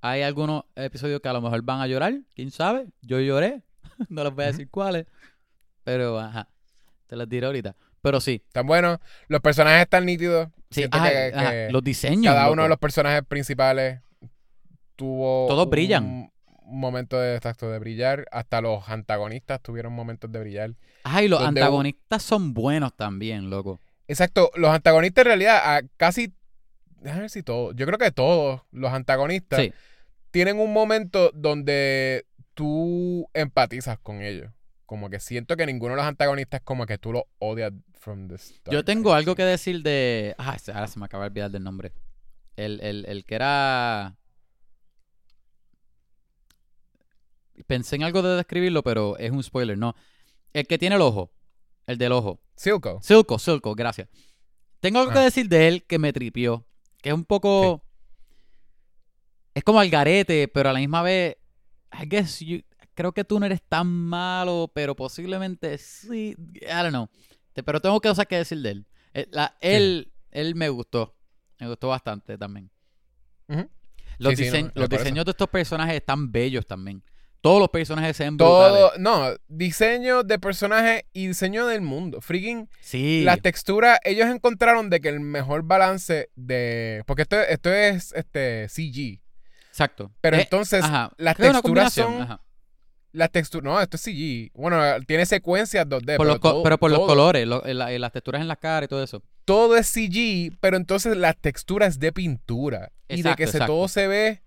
hay 0.00 0.20
algunos 0.20 0.64
episodios 0.76 1.20
que 1.22 1.28
a 1.30 1.32
lo 1.32 1.40
mejor 1.40 1.62
van 1.62 1.80
a 1.80 1.86
llorar, 1.86 2.12
quién 2.34 2.50
sabe. 2.50 2.88
Yo 3.00 3.20
lloré, 3.20 3.62
no 4.10 4.22
les 4.22 4.34
voy 4.34 4.44
a 4.44 4.48
decir 4.48 4.68
cuáles, 4.68 5.06
pero 5.82 6.18
ajá, 6.18 6.48
te 7.06 7.16
las 7.16 7.26
diré 7.26 7.46
ahorita. 7.46 7.74
Pero 8.04 8.20
sí, 8.20 8.42
Tan 8.52 8.66
bueno. 8.66 9.00
Los 9.28 9.40
personajes 9.40 9.80
están 9.82 10.04
nítidos. 10.04 10.48
sí, 10.70 10.84
ajá, 10.90 11.10
que, 11.10 11.32
ajá, 11.34 11.50
que 11.50 11.68
los 11.72 11.82
diseños. 11.82 12.32
cada 12.34 12.50
uno 12.50 12.62
de 12.64 12.68
los 12.68 12.78
personajes 12.78 13.22
principales 13.26 14.00
tuvo. 14.94 15.46
Todos 15.48 15.64
un 15.64 15.70
brillan. 15.70 16.30
momento 16.66 17.18
de, 17.18 17.34
exacto, 17.36 17.70
de 17.70 17.78
brillar. 17.78 18.26
Hasta 18.30 18.60
los 18.60 18.88
antagonistas 18.88 19.60
tuvieron 19.62 19.92
momentos 19.94 20.30
de 20.30 20.38
brillar. 20.38 20.74
Ajá, 21.04 21.22
y 21.22 21.28
los 21.28 21.40
antagonistas 21.42 22.22
son 22.22 22.54
buenos 22.54 22.94
también, 22.94 23.48
loco. 23.50 23.80
Exacto, 24.06 24.50
los 24.54 24.70
antagonistas 24.70 25.22
en 25.22 25.26
realidad, 25.26 25.76
a 25.76 25.82
casi. 25.96 26.32
Déjame 27.00 27.22
ver 27.22 27.30
si 27.30 27.42
todos. 27.42 27.74
Yo 27.76 27.86
creo 27.86 27.98
que 27.98 28.10
todos 28.10 28.60
los 28.70 28.92
antagonistas 28.92 29.60
Sí, 29.60 29.72
tienen 30.30 30.58
un 30.58 30.72
momento 30.74 31.30
donde 31.34 32.26
tú 32.54 33.28
empatizas 33.34 33.98
con 33.98 34.20
ellos. 34.22 34.50
Como 34.94 35.10
que 35.10 35.18
siento 35.18 35.56
que 35.56 35.66
ninguno 35.66 35.94
de 35.94 35.96
los 35.96 36.06
antagonistas 36.06 36.60
es 36.60 36.64
como 36.64 36.86
que 36.86 36.98
tú 36.98 37.12
lo 37.12 37.26
odias 37.40 37.72
from 37.98 38.28
the 38.28 38.38
start. 38.38 38.72
yo 38.72 38.84
tengo 38.84 39.12
algo 39.12 39.34
que 39.34 39.42
decir 39.42 39.82
de... 39.82 40.36
Ah, 40.38 40.56
se- 40.56 40.70
ahora 40.70 40.86
se 40.86 41.00
me 41.00 41.06
acaba 41.06 41.24
de 41.24 41.30
olvidar 41.30 41.50
del 41.50 41.64
nombre. 41.64 41.90
El, 42.54 42.78
el, 42.80 43.04
el 43.06 43.24
que 43.24 43.34
era... 43.34 44.14
Pensé 47.66 47.96
en 47.96 48.04
algo 48.04 48.22
de 48.22 48.36
describirlo, 48.36 48.84
pero 48.84 49.18
es 49.18 49.32
un 49.32 49.42
spoiler, 49.42 49.76
no. 49.76 49.96
El 50.52 50.64
que 50.68 50.78
tiene 50.78 50.94
el 50.94 51.02
ojo. 51.02 51.32
El 51.88 51.98
del 51.98 52.12
ojo. 52.12 52.40
Silco. 52.54 53.00
Silco, 53.02 53.40
Silco, 53.40 53.74
gracias. 53.74 54.08
Tengo 54.78 55.00
algo 55.00 55.10
que 55.12 55.18
Ah. 55.18 55.24
decir 55.24 55.48
de 55.48 55.66
él 55.66 55.82
que 55.82 55.98
me 55.98 56.12
tripió. 56.12 56.64
Que 57.02 57.08
es 57.08 57.14
un 57.16 57.24
poco. 57.24 57.82
Es 59.54 59.64
como 59.64 59.80
al 59.80 59.90
garete, 59.90 60.46
pero 60.46 60.70
a 60.70 60.72
la 60.72 60.78
misma 60.78 61.02
vez. 61.02 61.36
I 62.00 62.06
guess 62.08 62.38
you- 62.38 62.62
creo 62.94 63.12
que 63.12 63.24
tú 63.24 63.38
no 63.40 63.46
eres 63.46 63.62
tan 63.62 63.86
malo, 63.86 64.70
pero 64.74 64.94
posiblemente 64.96 65.76
sí. 65.78 66.34
I 66.54 66.66
don't 66.66 66.88
know. 66.90 67.08
Pero 67.64 67.80
tengo 67.80 68.00
cosas 68.00 68.26
que 68.26 68.36
decir 68.36 68.58
de 68.62 68.70
él. 68.70 68.86
Eh, 69.12 69.26
la- 69.30 69.56
él, 69.60 70.12
él 70.30 70.54
me 70.54 70.68
gustó. 70.68 71.14
Me 71.60 71.68
gustó 71.68 71.88
bastante 71.88 72.36
también. 72.36 72.70
Los, 74.18 74.34
Sí, 74.36 74.48
sí, 74.48 74.62
no, 74.74 74.86
diseños 74.88 75.24
de 75.24 75.30
estos 75.32 75.48
personajes 75.48 75.96
están 75.96 76.30
bellos 76.30 76.66
también. 76.66 77.02
Todos 77.40 77.60
los 77.60 77.68
personajes 77.68 78.16
se 78.16 78.24
ven 78.24 78.36
brutales. 78.38 78.78
Todo. 78.78 78.92
No, 78.98 79.36
diseño 79.48 80.22
de 80.22 80.38
personaje 80.38 81.06
y 81.12 81.26
diseño 81.28 81.66
del 81.66 81.82
mundo. 81.82 82.20
Freaking. 82.22 82.70
Sí. 82.80 83.22
Las 83.22 83.40
texturas, 83.42 83.98
ellos 84.04 84.28
encontraron 84.28 84.88
de 84.88 85.00
que 85.00 85.10
el 85.10 85.20
mejor 85.20 85.62
balance 85.62 86.30
de. 86.36 87.02
Porque 87.06 87.22
esto, 87.22 87.38
esto 87.40 87.70
es 87.70 88.12
este 88.12 88.68
CG. 88.70 89.20
Exacto. 89.68 90.10
Pero 90.22 90.38
Eh, 90.38 90.42
entonces, 90.42 90.82
ajá. 90.84 91.12
las 91.18 91.36
Creo 91.36 91.52
texturas 91.52 91.92
son- 91.92 92.22
ajá. 92.22 92.40
Las 93.14 93.30
texturas. 93.30 93.64
No, 93.64 93.80
esto 93.80 93.96
es 93.96 94.02
CG. 94.02 94.50
Bueno, 94.54 94.78
tiene 95.06 95.24
secuencias 95.24 95.86
2D. 95.86 96.16
Por 96.16 96.18
pero, 96.18 96.24
los 96.24 96.38
co- 96.40 96.50
todo- 96.50 96.62
pero 96.62 96.78
por 96.78 96.90
los 96.90 97.00
colores, 97.00 97.46
lo- 97.46 97.62
la- 97.64 97.90
las 97.98 98.12
texturas 98.12 98.42
en 98.42 98.48
las 98.48 98.58
caras 98.58 98.86
y 98.86 98.88
todo 98.88 99.02
eso. 99.02 99.22
todo 99.46 99.76
es 99.76 99.86
CG, 99.88 100.52
pero 100.60 100.76
entonces 100.76 101.16
la 101.16 101.32
textura 101.32 101.86
es 101.86 101.98
de 101.98 102.12
pintura. 102.12 102.90
y 103.08 103.22
de 103.22 103.34
que 103.36 103.46
se, 103.46 103.58
todo 103.60 103.86
se 103.88 104.06
ve. 104.08 104.42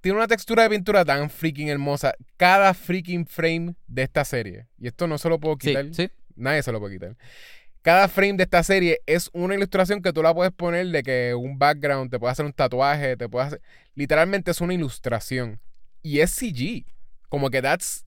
Tiene 0.00 0.18
una 0.18 0.26
textura 0.26 0.64
de 0.64 0.70
pintura 0.70 1.04
tan 1.04 1.30
freaking 1.30 1.68
hermosa. 1.68 2.12
Cada 2.36 2.74
freaking 2.74 3.24
frame 3.26 3.74
de 3.86 4.02
esta 4.02 4.24
serie. 4.24 4.66
Y 4.78 4.86
esto 4.88 5.06
no 5.06 5.16
se 5.16 5.28
lo 5.30 5.38
puedo 5.40 5.56
Sí, 5.60 5.68
quitar. 5.68 5.86
sí. 5.94 6.10
Nadie 6.36 6.62
se 6.62 6.72
lo 6.72 6.80
puede 6.80 6.94
quitar. 6.96 7.16
Cada 7.80 8.08
frame 8.08 8.34
de 8.34 8.42
esta 8.44 8.62
serie 8.62 9.00
es 9.06 9.30
una 9.32 9.54
ilustración 9.54 10.02
que 10.02 10.12
tú 10.12 10.22
la 10.22 10.34
puedes 10.34 10.52
poner 10.52 10.86
de 10.88 11.02
que 11.02 11.34
un 11.34 11.58
background, 11.58 12.10
te 12.10 12.18
puede 12.18 12.32
hacer 12.32 12.44
un 12.44 12.52
tatuaje, 12.52 13.16
te 13.16 13.28
puede 13.28 13.46
hacer. 13.46 13.60
Literalmente 13.94 14.50
es 14.50 14.60
una 14.60 14.74
ilustración. 14.74 15.60
Y 16.02 16.20
es 16.20 16.30
CG. 16.32 16.84
Como 17.28 17.50
que 17.50 17.60
that's 17.62 18.04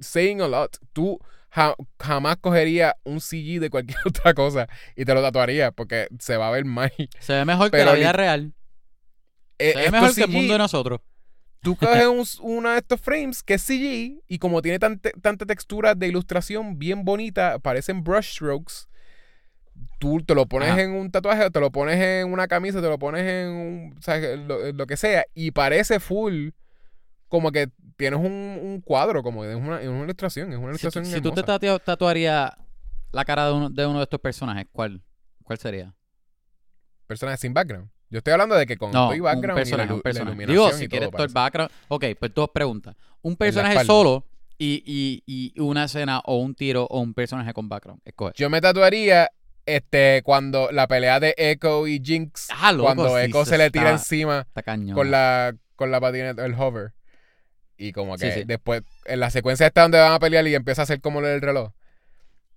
saying 0.00 0.40
a 0.40 0.48
lot. 0.48 0.76
Tú 0.92 1.18
ja- 1.50 1.74
jamás 1.98 2.36
cogerías 2.36 2.94
un 3.04 3.20
CG 3.20 3.60
de 3.60 3.70
cualquier 3.70 3.98
otra 4.06 4.34
cosa 4.34 4.68
y 4.96 5.04
te 5.04 5.14
lo 5.14 5.22
tatuarías 5.22 5.72
porque 5.74 6.08
se 6.18 6.36
va 6.36 6.48
a 6.48 6.50
ver 6.52 6.64
mal. 6.64 6.92
Se 7.18 7.32
ve 7.34 7.44
mejor 7.44 7.70
que 7.70 7.84
la 7.84 7.92
vida 7.94 8.12
real. 8.12 8.52
Eh, 9.58 9.72
Se 9.72 9.78
ve 9.82 9.90
mejor 9.90 10.14
que 10.14 10.22
el 10.24 10.30
mundo 10.30 10.52
de 10.54 10.58
nosotros. 10.58 11.00
Tú 11.60 11.76
coges 11.80 12.06
un- 12.06 12.26
uno 12.58 12.70
de 12.70 12.78
estos 12.78 13.00
frames 13.00 13.42
que 13.42 13.54
es 13.54 13.62
CG 13.62 14.22
y 14.28 14.38
como 14.38 14.60
tiene 14.62 14.78
tante- 14.78 15.12
tanta 15.22 15.46
textura 15.46 15.94
de 15.94 16.08
ilustración 16.08 16.78
bien 16.78 17.04
bonita, 17.04 17.58
parecen 17.58 18.04
brushstrokes. 18.04 18.88
Tú 19.98 20.20
te 20.22 20.34
lo 20.34 20.46
pones 20.46 20.70
Ajá. 20.70 20.82
en 20.82 20.92
un 20.92 21.10
tatuaje, 21.10 21.50
te 21.50 21.58
lo 21.60 21.72
pones 21.72 21.98
en 22.00 22.30
una 22.32 22.46
camisa, 22.46 22.80
te 22.80 22.88
lo 22.88 22.98
pones 22.98 23.22
en 23.22 23.48
un, 23.48 23.96
¿sabes? 24.02 24.38
Lo, 24.38 24.70
lo 24.72 24.86
que 24.86 24.96
sea 24.96 25.24
y 25.34 25.50
parece 25.50 25.98
full 25.98 26.50
como 27.28 27.50
que 27.50 27.68
tienes 27.96 28.18
un, 28.20 28.32
un 28.62 28.80
cuadro, 28.80 29.22
como 29.22 29.44
es 29.44 29.54
una, 29.56 29.76
una 29.78 30.04
ilustración, 30.04 30.52
es 30.52 30.58
una 30.58 30.74
Si, 30.74 30.82
ilustración 30.82 31.04
si 31.06 31.20
tú 31.20 31.30
te 31.32 31.42
tatuarías 31.42 32.52
la 33.12 33.24
cara 33.24 33.46
de 33.46 33.52
uno, 33.52 33.70
de 33.70 33.86
uno 33.86 33.98
de 33.98 34.04
estos 34.04 34.20
personajes, 34.20 34.66
¿cuál, 34.72 35.02
¿cuál 35.42 35.58
sería? 35.58 35.94
personajes 37.06 37.40
sin 37.40 37.52
background. 37.54 37.88
Yo 38.10 38.18
estoy 38.18 38.32
hablando 38.32 38.54
de 38.54 38.66
que 38.66 38.76
con 38.76 38.90
No, 38.92 39.14
y 39.14 39.18
un 39.18 39.24
background 39.24 39.54
personaje, 39.58 39.86
y 39.86 39.88
la, 39.88 39.94
un 39.94 39.98
la 39.98 40.02
personaje. 40.02 40.30
iluminación 40.32 40.66
Digo, 40.70 40.78
si 40.78 40.88
quieres 40.88 41.10
todo 41.10 41.24
el 41.24 41.32
background. 41.32 41.70
Ok, 41.88 42.04
pues 42.18 42.34
dos 42.34 42.48
preguntas. 42.50 42.94
Un 43.22 43.36
personaje 43.36 43.84
solo 43.84 44.24
y, 44.56 44.82
y, 45.26 45.52
y 45.54 45.60
una 45.60 45.84
escena 45.84 46.20
o 46.24 46.36
un 46.38 46.54
tiro 46.54 46.84
o 46.84 47.00
un 47.00 47.12
personaje 47.14 47.52
con 47.52 47.68
background. 47.68 48.00
Escoge. 48.04 48.32
Yo 48.36 48.48
me 48.50 48.60
tatuaría 48.60 49.28
este 49.66 50.22
cuando 50.24 50.70
la 50.70 50.86
pelea 50.86 51.18
de 51.20 51.34
Echo 51.36 51.86
y 51.86 52.00
Jinx, 52.04 52.48
Ah, 52.52 52.72
loco, 52.72 52.84
cuando 52.84 53.18
sí, 53.18 53.24
Echo 53.26 53.44
se 53.44 53.58
le 53.58 53.70
tira 53.70 53.90
está- 53.90 53.98
encima 54.00 54.46
Está 54.54 54.62
con 54.94 55.10
la 55.10 55.54
con 55.76 55.90
la 55.90 56.00
patineta, 56.00 56.44
el 56.46 56.54
hover. 56.54 56.92
Y 57.76 57.92
como 57.92 58.16
que 58.16 58.30
Sí, 58.32 58.40
sí. 58.40 58.44
después, 58.46 58.82
en 59.04 59.20
la 59.20 59.30
secuencia 59.30 59.66
está 59.66 59.82
donde 59.82 59.98
van 59.98 60.12
a 60.12 60.18
pelear 60.20 60.46
y 60.46 60.54
empieza 60.54 60.82
a 60.82 60.84
hacer 60.84 61.00
como 61.00 61.20
lo 61.20 61.26
del 61.28 61.40
reloj. 61.40 61.72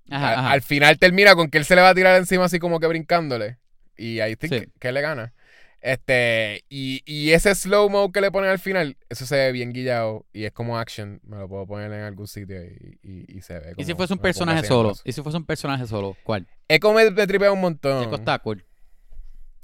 Ajá, 0.09 0.29
Al- 0.33 0.39
ajá. 0.39 0.51
Al 0.51 0.61
final 0.61 0.97
termina 0.99 1.35
con 1.35 1.49
que 1.49 1.57
él 1.57 1.65
se 1.65 1.75
le 1.75 1.81
va 1.81 1.89
a 1.89 1.95
tirar 1.95 2.15
encima 2.17 2.45
así 2.45 2.59
como 2.59 2.79
que 2.79 2.87
brincándole. 2.87 3.57
Y 3.97 4.19
ahí 4.19 4.35
Sí. 4.39 4.47
que, 4.49 4.69
que 4.79 4.91
le 4.91 5.01
gana. 5.01 5.33
Este, 5.81 6.63
y, 6.69 7.01
y 7.05 7.31
ese 7.31 7.53
slow-mo 7.53 8.11
que 8.11 8.19
le 8.21 8.31
ponen 8.31 8.49
al 8.49 8.59
final, 8.59 8.97
eso 9.09 9.25
se 9.25 9.35
ve 9.35 9.51
bien 9.51 9.73
guillado 9.73 10.25
y 10.33 10.45
es 10.45 10.51
como 10.51 10.77
action. 10.79 11.19
Me 11.23 11.37
lo 11.37 11.47
puedo 11.47 11.65
poner 11.67 11.91
en 11.93 12.01
algún 12.01 12.27
sitio 12.27 12.63
y, 12.63 12.99
y- 13.03 13.37
y 13.37 13.41
se 13.41 13.59
ve 13.59 13.73
¿Y 13.77 13.83
si 13.83 13.91
como- 13.91 13.97
fuese 13.97 14.13
un 14.13 14.19
personaje 14.19 14.63
solo? 14.65 14.93
¿Y 15.03 15.11
si 15.13 15.21
fuese 15.21 15.37
un 15.37 15.45
personaje 15.45 15.85
solo? 15.87 16.15
¿Cuál? 16.23 16.47
Echo 16.67 16.93
me, 16.93 17.09
me 17.11 17.27
tripea 17.27 17.51
un 17.51 17.61
montón. 17.61 18.03
Echo 18.03 18.15
está 18.15 18.39
cool. 18.39 18.65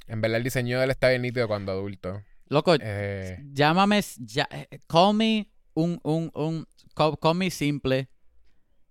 En 0.08 0.22
verdad 0.22 0.38
el 0.38 0.44
diseño 0.44 0.78
de 0.80 0.86
él 0.86 0.92
está 0.92 1.10
bien 1.10 1.22
nítido 1.24 1.48
cuando 1.48 1.72
adulto. 1.72 2.22
Loco, 2.54 2.76
Eh, 2.80 3.40
llámame, 3.52 4.02
ya, 4.20 4.48
eh, 4.52 4.80
call 4.88 5.16
me 5.16 5.50
un, 5.74 6.00
un, 6.04 6.30
un, 6.36 6.68
call, 6.96 7.18
call 7.20 7.36
me 7.36 7.50
simple, 7.50 8.08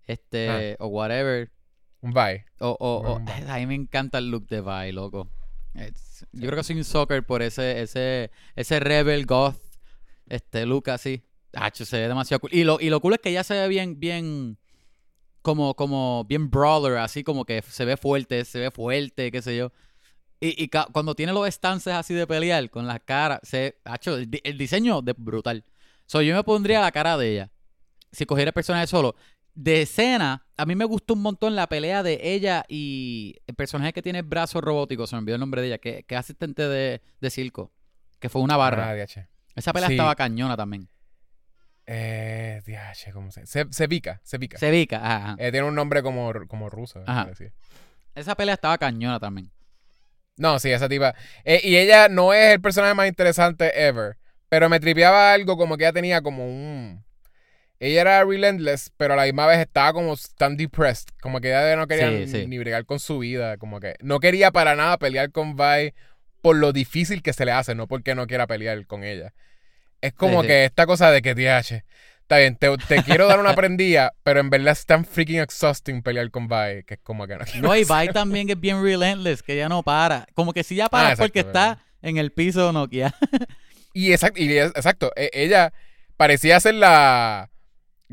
este, 0.07 0.77
Ah. 0.79 0.85
o 0.85 0.89
whatever, 0.89 1.51
un 2.01 2.13
bye. 2.13 2.45
o, 2.59 2.71
o, 2.79 2.97
o- 3.09 3.17
Un 3.17 3.25
Vi. 3.25 3.33
a 3.49 3.57
mí 3.59 3.67
me 3.67 3.75
encanta 3.77 4.19
el 4.19 4.31
look 4.31 4.49
de 4.49 4.61
Vi, 4.61 4.93
loco. 4.93 5.31
Yo 6.33 6.49
creo 6.49 6.57
que 6.57 6.65
soy 6.65 6.77
un 6.77 6.85
soccer 6.85 7.25
por 7.25 7.41
ese, 7.41 7.81
ese, 7.81 8.31
ese 8.57 8.81
rebel 8.81 9.25
goth, 9.27 9.57
este 10.29 10.67
look 10.67 10.91
así. 10.91 11.23
Hacho, 11.55 11.85
se 11.85 11.99
ve 11.99 12.09
demasiado 12.09 12.41
cool. 12.41 12.51
Y 12.53 12.65
lo, 12.65 12.81
y 12.81 12.91
lo 12.91 13.01
cool 13.01 13.15
es 13.15 13.21
que 13.21 13.31
ella 13.31 13.45
se 13.45 13.55
ve 13.55 13.69
bien, 13.69 13.99
bien, 14.01 14.59
como, 15.43 15.75
como, 15.75 16.25
bien 16.29 16.51
brawler, 16.51 16.99
así 16.99 17.23
como 17.25 17.45
que 17.45 17.63
se 17.63 17.85
ve 17.85 17.97
fuerte, 17.97 18.45
se 18.45 18.59
ve 18.59 18.71
fuerte, 18.71 19.31
qué 19.31 19.41
sé 19.43 19.57
yo. 19.57 19.71
Y, 20.45 20.69
cuando 20.93 21.15
tiene 21.15 21.33
los 21.33 21.47
stances 21.47 21.93
así 21.95 22.15
de 22.15 22.27
pelear 22.27 22.69
con 22.69 22.85
las 22.89 22.99
caras, 23.01 23.39
se, 23.45 23.79
el, 24.07 24.29
di- 24.29 24.41
el 24.43 24.59
diseño 24.59 25.01
de 25.01 25.15
brutal. 25.17 25.65
So, 26.07 26.21
yo 26.21 26.35
me 26.35 26.43
pondría 26.43 26.81
la 26.81 26.91
cara 26.91 27.17
de 27.17 27.31
ella. 27.31 27.51
Si 28.11 28.27
cogiera 28.27 28.49
el 28.49 28.53
personaje 28.53 28.89
solo. 28.89 29.15
De 29.55 29.83
escena, 29.83 30.45
a 30.57 30.67
mí 30.67 30.75
me 30.75 30.85
gustó 30.85 31.15
un 31.15 31.23
montón 31.23 31.55
la 31.55 31.69
pelea 31.69 32.03
de 32.03 32.19
ella 32.23 32.65
y 32.69 33.37
el 33.47 33.55
personaje 33.55 33.93
que 33.93 34.03
tiene 34.03 34.19
el 34.19 34.25
brazo 34.25 34.61
robótico, 34.61 35.07
se 35.07 35.15
me 35.15 35.21
olvidó 35.21 35.37
el 35.37 35.41
nombre 35.41 35.61
de 35.61 35.69
ella, 35.69 35.79
que, 35.79 36.03
que 36.03 36.15
es 36.17 36.19
asistente 36.19 36.67
de, 36.67 37.03
de 37.21 37.31
circo, 37.31 37.71
que 38.19 38.29
fue 38.29 38.43
una 38.43 38.57
barra. 38.57 38.91
Ah. 38.91 39.25
Esa 39.55 39.73
pelea 39.73 39.89
sí. 39.89 39.95
estaba 39.95 40.17
cañona 40.17 40.57
también. 40.57 40.89
Eh, 41.87 42.63
DH, 42.67 43.13
¿cómo 43.13 43.31
se 43.31 43.47
Se, 43.47 43.67
Sevica, 43.71 44.21
Sevica. 44.25 44.59
Sevica, 44.59 44.97
ajá, 44.97 45.17
ajá. 45.17 45.37
Eh, 45.39 45.53
tiene 45.53 45.69
un 45.69 45.75
nombre 45.75 46.03
como, 46.03 46.33
como 46.49 46.69
ruso. 46.69 47.01
Ajá. 47.07 47.31
Esa 48.15 48.35
pelea 48.35 48.55
estaba 48.55 48.77
cañona 48.79 49.21
también. 49.21 49.51
No, 50.43 50.59
sí, 50.59 50.73
esa 50.73 50.89
tipa. 50.89 51.15
Eh, 51.45 51.61
y 51.63 51.77
ella 51.77 52.09
no 52.09 52.35
es 52.35 52.53
el 52.55 52.61
personaje 52.61 52.95
más 52.95 53.07
interesante 53.07 53.87
ever. 53.87 54.17
Pero 54.49 54.69
me 54.69 54.81
tripeaba 54.81 55.33
algo 55.33 55.57
como 55.57 55.77
que 55.77 55.85
ella 55.85 55.93
tenía 55.93 56.21
como 56.21 56.45
un. 56.47 57.05
Ella 57.79 58.01
era 58.01 58.25
relentless, 58.25 58.91
pero 58.97 59.15
a 59.15 59.17
la 59.17 59.25
misma 59.25 59.47
vez 59.47 59.59
estaba 59.61 59.93
como 59.93 60.17
tan 60.37 60.57
depressed. 60.57 61.11
Como 61.21 61.41
que 61.41 61.49
ella 61.51 61.77
no 61.77 61.87
quería 61.87 62.09
Sí, 62.09 62.15
ni, 62.17 62.27
sí. 62.27 62.47
ni 62.49 62.59
bregar 62.59 62.85
con 62.87 62.99
su 62.99 63.21
vida. 63.21 63.57
Como 63.57 63.79
que 63.79 63.95
no 64.01 64.19
quería 64.19 64.51
para 64.51 64.75
nada 64.75 64.99
pelear 64.99 65.31
con 65.31 65.57
Vi 65.57 65.95
por 66.41 66.57
lo 66.57 66.73
difícil 66.73 67.23
que 67.23 67.33
se 67.33 67.45
le 67.45 67.53
hace, 67.53 67.77
no 67.77 67.87
porque 67.87 68.17
no 68.17 68.27
quiera 68.27 68.49
pelear 68.49 68.85
con 68.87 69.05
ella. 69.05 69.33
Es 70.01 70.13
como 70.13 70.43
Sí, 70.43 70.49
que 70.49 70.65
esta 70.65 70.87
cosa 70.87 71.13
de 71.13 71.23
que, 71.23 71.37
TH, 71.37 71.85
está 72.33 72.39
bien, 72.39 72.57
te, 72.57 72.77
te 72.97 73.03
quiero 73.03 73.27
dar 73.27 73.39
una 73.41 73.55
prendida, 73.55 74.13
pero 74.23 74.41
en 74.41 74.49
verdad 74.51 74.73
es 74.73 74.87
tan 74.87 75.05
freaking 75.05 75.41
exhausting 75.41 76.03
pelear 76.03 76.31
con 76.31 76.49
Vi, 76.49 76.83
que 76.87 76.95
es 76.95 77.01
como 77.03 77.27
que 77.27 77.37
no 77.37 77.45
No, 77.61 77.77
y. 77.77 77.85
Vi 77.85 78.09
también 78.13 78.49
es 78.49 78.59
bien 78.59 78.83
relentless, 78.83 79.43
que 79.43 79.57
ya 79.57 79.69
no 79.69 79.83
para. 79.83 80.27
Como 80.35 80.53
que 80.53 80.65
si 80.65 80.75
ya 80.77 80.89
para 80.89 81.09
Ah, 81.09 81.13
es 81.13 81.19
porque 81.19 81.41
está 81.41 81.79
en 82.01 82.17
el 82.17 82.33
piso 82.33 82.73
Nokia. 82.73 83.15
Y 83.95 84.13
exacto, 84.13 84.41
y 84.43 84.57
es- 84.57 84.73
exacto, 84.75 85.13
e- 85.17 85.31
ella 85.35 85.73
parecía 86.17 86.59
ser 86.61 86.75
la 86.75 87.51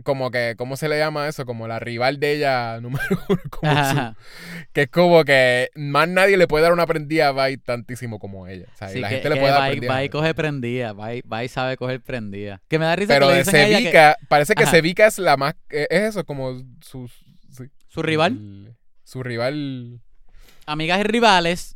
como 0.03 0.31
que, 0.31 0.55
¿cómo 0.57 0.75
se 0.77 0.87
le 0.89 0.97
llama 0.97 1.27
eso? 1.27 1.45
Como 1.45 1.67
la 1.67 1.79
rival 1.79 2.19
de 2.19 2.33
ella 2.33 2.79
número 2.81 3.03
uno, 3.29 3.39
como 3.49 3.83
su- 3.85 4.15
que 4.73 4.81
es 4.83 4.89
como 4.89 5.23
que 5.23 5.69
más 5.75 6.07
nadie 6.07 6.37
le 6.37 6.47
puede 6.47 6.63
dar 6.63 6.73
una 6.73 6.85
prendida 6.87 7.29
a 7.29 7.47
Vi 7.47 7.57
tantísimo 7.57 8.19
como 8.19 8.47
ella. 8.47 8.65
O 8.73 8.77
sea, 8.77 8.93
y 8.93 8.99
la 8.99 9.09
que, 9.09 9.15
gente 9.15 9.29
le 9.29 9.35
puede 9.37 9.51
dar 9.53 9.69
prendida. 9.71 9.99
Vi 10.01 10.09
coge 10.09 10.33
prendida. 10.33 10.93
Vi 10.93 11.47
sabe 11.47 11.77
coger 11.77 12.01
prendida. 12.01 12.61
Que 12.67 12.79
me 12.79 12.85
da 12.85 12.95
risa 12.95 13.13
Pero 13.13 13.27
que 13.27 13.31
le 13.31 13.37
de 13.37 13.43
dicen 13.43 13.67
que 13.67 13.75
Sevica, 13.75 14.17
parece 14.27 14.55
que 14.55 14.63
Ajá. 14.63 14.71
Sevica 14.71 15.07
es 15.07 15.19
la 15.19 15.37
más, 15.37 15.55
eh, 15.69 15.87
es 15.89 16.01
eso, 16.03 16.25
como 16.25 16.61
su, 16.81 17.09
su 17.87 18.01
rival, 18.01 18.33
el- 18.33 18.75
su 19.03 19.23
rival, 19.23 19.99
amigas 20.65 20.99
y 20.99 21.03
rivales. 21.03 21.75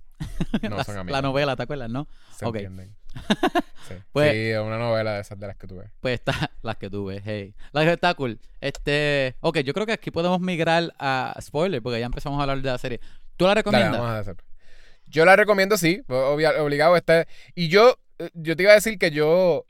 no 0.69 0.77
la, 0.77 0.83
son 0.83 0.95
la 0.95 1.01
amigas. 1.01 1.21
novela, 1.23 1.55
¿te 1.55 1.63
acuerdas, 1.63 1.89
no? 1.89 2.07
se 2.37 2.45
ok. 2.45 2.55
entienden. 2.55 2.95
Sí, 3.87 3.95
Pues- 4.13 4.31
sí, 4.31 4.51
una 4.53 4.77
novela 4.77 5.15
de 5.15 5.21
esas 5.21 5.37
de 5.37 5.45
las 5.47 5.57
que 5.57 5.67
tú 5.67 5.75
ves. 5.77 5.89
Pues 5.99 6.13
está, 6.15 6.51
las 6.61 6.77
que 6.77 6.89
tú 6.89 7.05
ves, 7.05 7.21
hey. 7.25 7.53
La 7.73 7.83
que 7.83 7.91
está 7.91 8.13
cool. 8.13 8.39
Este, 8.61 9.35
ok, 9.41 9.59
yo 9.59 9.73
creo 9.73 9.85
que 9.85 9.91
aquí 9.91 10.09
podemos 10.09 10.39
migrar 10.39 10.93
a 10.99 11.35
spoiler, 11.41 11.81
porque 11.81 11.99
ya 11.99 12.05
empezamos 12.05 12.39
a 12.39 12.43
hablar 12.43 12.61
de 12.61 12.69
la 12.71 12.77
serie. 12.77 13.01
¿Tú 13.35 13.43
la 13.43 13.49
Dale, 13.49 13.59
recomiendas? 13.59 13.91
vamos 13.99 14.09
a 14.09 14.19
hacer. 14.19 14.37
Yo 15.07 15.25
la 15.25 15.35
recomiendo, 15.35 15.77
sí. 15.77 16.01
obligado 16.07 16.95
está. 16.95 17.27
Y 17.55 17.67
yo, 17.67 17.97
eh, 18.19 18.29
yo 18.33 18.55
te 18.55 18.63
iba 18.63 18.71
a 18.71 18.75
decir 18.75 18.97
que 18.97 19.11
yo. 19.11 19.65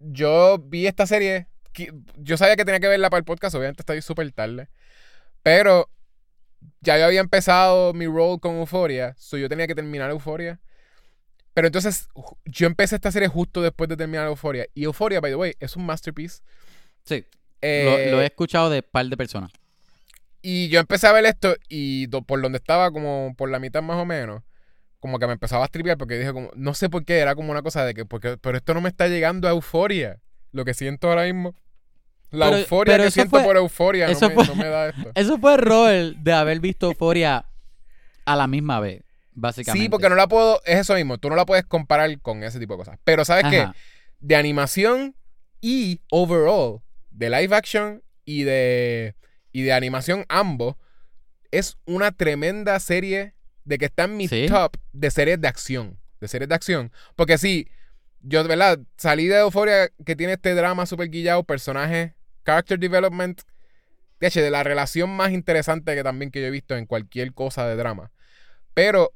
Yo 0.00 0.58
vi 0.58 0.86
esta 0.86 1.06
serie. 1.06 1.46
Yo 2.16 2.36
sabía 2.36 2.56
que 2.56 2.64
tenía 2.64 2.80
que 2.80 2.88
verla 2.88 3.10
para 3.10 3.18
el 3.20 3.24
podcast. 3.24 3.54
Obviamente 3.54 3.82
estoy 3.82 4.02
súper 4.02 4.30
tarde. 4.32 4.68
Pero 5.42 5.88
ya 6.80 6.98
yo 6.98 7.06
había 7.06 7.20
empezado 7.20 7.92
mi 7.94 8.06
role 8.06 8.38
con 8.40 8.56
Euphoria. 8.56 9.14
So 9.18 9.36
yo 9.38 9.48
tenía 9.48 9.66
que 9.66 9.74
terminar 9.74 10.10
Euphoria. 10.10 10.60
Pero 11.54 11.68
entonces 11.68 12.08
yo 12.44 12.66
empecé 12.66 12.96
esta 12.96 13.10
serie 13.12 13.28
justo 13.28 13.62
después 13.62 13.88
de 13.88 13.96
terminar 13.96 14.26
Euphoria. 14.26 14.66
Y 14.74 14.84
Euphoria, 14.84 15.20
by 15.20 15.30
the 15.30 15.36
way, 15.36 15.54
es 15.60 15.76
un 15.76 15.86
masterpiece. 15.86 16.42
Sí, 17.04 17.24
Eh, 17.62 18.08
lo, 18.10 18.16
lo 18.16 18.22
he 18.22 18.26
escuchado 18.26 18.68
de 18.70 18.82
par 18.82 19.06
de 19.06 19.16
personas. 19.16 19.50
Y 20.42 20.68
yo 20.68 20.80
empecé 20.80 21.06
a 21.06 21.12
ver 21.12 21.24
esto 21.24 21.54
y 21.68 22.06
do- 22.08 22.22
por 22.22 22.42
donde 22.42 22.58
estaba, 22.58 22.90
como 22.90 23.34
por 23.38 23.48
la 23.50 23.58
mitad 23.58 23.82
más 23.82 23.96
o 23.96 24.04
menos, 24.04 24.42
como 25.00 25.18
que 25.18 25.26
me 25.26 25.32
empezaba 25.34 25.64
a 25.64 25.68
tripear 25.68 25.96
porque 25.96 26.18
dije 26.18 26.32
como, 26.32 26.50
no 26.56 26.74
sé 26.74 26.90
por 26.90 27.04
qué, 27.04 27.18
era 27.18 27.34
como 27.34 27.50
una 27.52 27.62
cosa 27.62 27.84
de 27.86 27.94
que, 27.94 28.04
porque, 28.04 28.36
pero 28.38 28.56
esto 28.58 28.74
no 28.74 28.80
me 28.82 28.88
está 28.88 29.06
llegando 29.08 29.46
a 29.48 29.52
euforia. 29.52 30.20
Lo 30.52 30.64
que 30.64 30.74
siento 30.74 31.08
ahora 31.08 31.24
mismo. 31.24 31.54
La 32.30 32.46
Pero- 32.46 32.58
euforia 32.58 32.94
pero 32.94 33.04
que 33.04 33.10
siento 33.12 33.30
fue- 33.30 33.44
por 33.44 33.56
euforia 33.56 34.06
no 34.06 34.12
eso 34.12 34.28
me, 34.28 34.34
fue- 34.34 34.46
no 34.46 34.54
me 34.56 34.66
da 34.66 34.88
esto. 34.88 35.10
Eso 35.14 35.38
fue 35.38 35.54
error 35.54 36.16
de 36.16 36.32
haber 36.32 36.58
visto 36.58 36.86
Euphoria 36.88 37.44
a 38.24 38.34
la 38.36 38.46
misma 38.48 38.80
vez, 38.80 39.02
básicamente. 39.34 39.84
Sí, 39.84 39.88
porque 39.88 40.08
no 40.08 40.14
la 40.14 40.26
puedo, 40.28 40.60
es 40.64 40.78
eso 40.80 40.94
mismo, 40.94 41.18
tú 41.18 41.28
no 41.28 41.36
la 41.36 41.44
puedes 41.46 41.64
comparar 41.64 42.18
con 42.20 42.42
ese 42.42 42.58
tipo 42.58 42.74
de 42.74 42.78
cosas. 42.78 42.98
Pero 43.04 43.24
¿sabes 43.24 43.46
qué? 43.50 43.60
Ajá. 43.60 43.74
De 44.20 44.36
animación 44.36 45.14
y 45.60 46.00
overall, 46.10 46.80
de 47.10 47.30
live 47.30 47.54
action 47.54 48.02
y 48.24 48.44
de, 48.44 49.14
y 49.52 49.62
de 49.62 49.72
animación 49.72 50.24
ambos, 50.28 50.76
es 51.50 51.76
una 51.84 52.10
tremenda 52.12 52.78
serie 52.80 53.34
de 53.64 53.78
que 53.78 53.84
está 53.86 54.04
en 54.04 54.16
mi 54.16 54.28
Sí. 54.28 54.46
top 54.48 54.76
de 54.92 55.10
series 55.10 55.40
de 55.40 55.48
acción. 55.48 55.98
De 56.20 56.28
series 56.28 56.48
de 56.48 56.54
acción. 56.54 56.92
Porque 57.16 57.38
sí, 57.38 57.68
yo 58.20 58.42
de 58.42 58.48
verdad 58.48 58.78
salí 58.96 59.26
de 59.26 59.36
Euphoria 59.38 59.90
que 60.04 60.16
tiene 60.16 60.34
este 60.34 60.54
drama 60.54 60.86
super 60.86 61.08
guillado, 61.10 61.44
personaje, 61.44 62.14
character 62.44 62.78
development, 62.78 63.42
de 64.20 64.28
hecho, 64.28 64.40
de 64.40 64.50
la 64.50 64.62
relación 64.62 65.10
más 65.10 65.32
interesante 65.32 65.94
que 65.94 66.02
también 66.02 66.30
que 66.30 66.40
yo 66.40 66.46
he 66.46 66.50
visto 66.50 66.76
en 66.76 66.86
cualquier 66.86 67.34
cosa 67.34 67.66
de 67.68 67.76
drama. 67.76 68.10
Pero, 68.72 69.12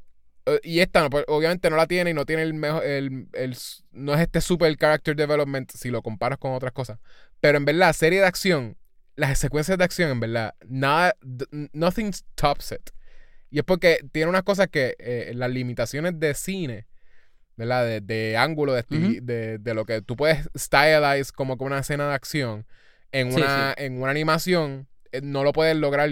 y 0.62 0.80
esta 0.80 1.08
pues, 1.10 1.24
obviamente 1.28 1.70
no 1.70 1.76
la 1.76 1.86
tiene 1.86 2.10
y 2.10 2.14
no 2.14 2.24
tiene 2.26 2.42
el 2.42 2.54
mejor, 2.54 2.84
el, 2.84 3.28
el- 3.32 3.56
no 3.92 4.14
es 4.14 4.20
este 4.20 4.40
super 4.40 4.76
character 4.76 5.14
development 5.16 5.70
si 5.72 5.90
lo 5.90 6.02
comparas 6.02 6.38
con 6.38 6.52
otras 6.52 6.72
cosas. 6.72 6.98
Pero 7.40 7.58
en 7.58 7.64
verdad, 7.64 7.92
serie 7.92 8.20
de 8.20 8.26
acción, 8.26 8.76
las 9.16 9.38
secuencias 9.38 9.78
de 9.78 9.84
acción, 9.84 10.10
en 10.10 10.20
verdad, 10.20 10.54
nada, 10.68 11.14
nothing 11.72 12.12
tops 12.34 12.72
it. 12.72 12.90
Y 13.50 13.58
es 13.58 13.64
porque 13.64 13.98
tiene 14.12 14.28
unas 14.28 14.42
cosas 14.42 14.68
que 14.68 14.94
eh, 14.98 15.32
las 15.34 15.50
limitaciones 15.50 16.18
de 16.20 16.34
cine, 16.34 16.86
¿verdad? 17.56 17.84
De, 17.86 18.00
de 18.00 18.36
ángulo, 18.36 18.74
de, 18.74 18.84
de, 19.22 19.58
de 19.58 19.74
lo 19.74 19.84
que 19.84 20.02
tú 20.02 20.16
puedes 20.16 20.48
stylize 20.56 21.32
como 21.32 21.56
con 21.56 21.68
una 21.68 21.80
escena 21.80 22.08
de 22.08 22.14
acción 22.14 22.66
en 23.10 23.32
Sí, 23.32 23.36
una, 23.40 23.74
en 23.76 24.00
una 24.02 24.10
animación, 24.10 24.86
eh, 25.12 25.20
no 25.22 25.42
lo 25.44 25.52
puedes 25.52 25.74
lograr 25.76 26.10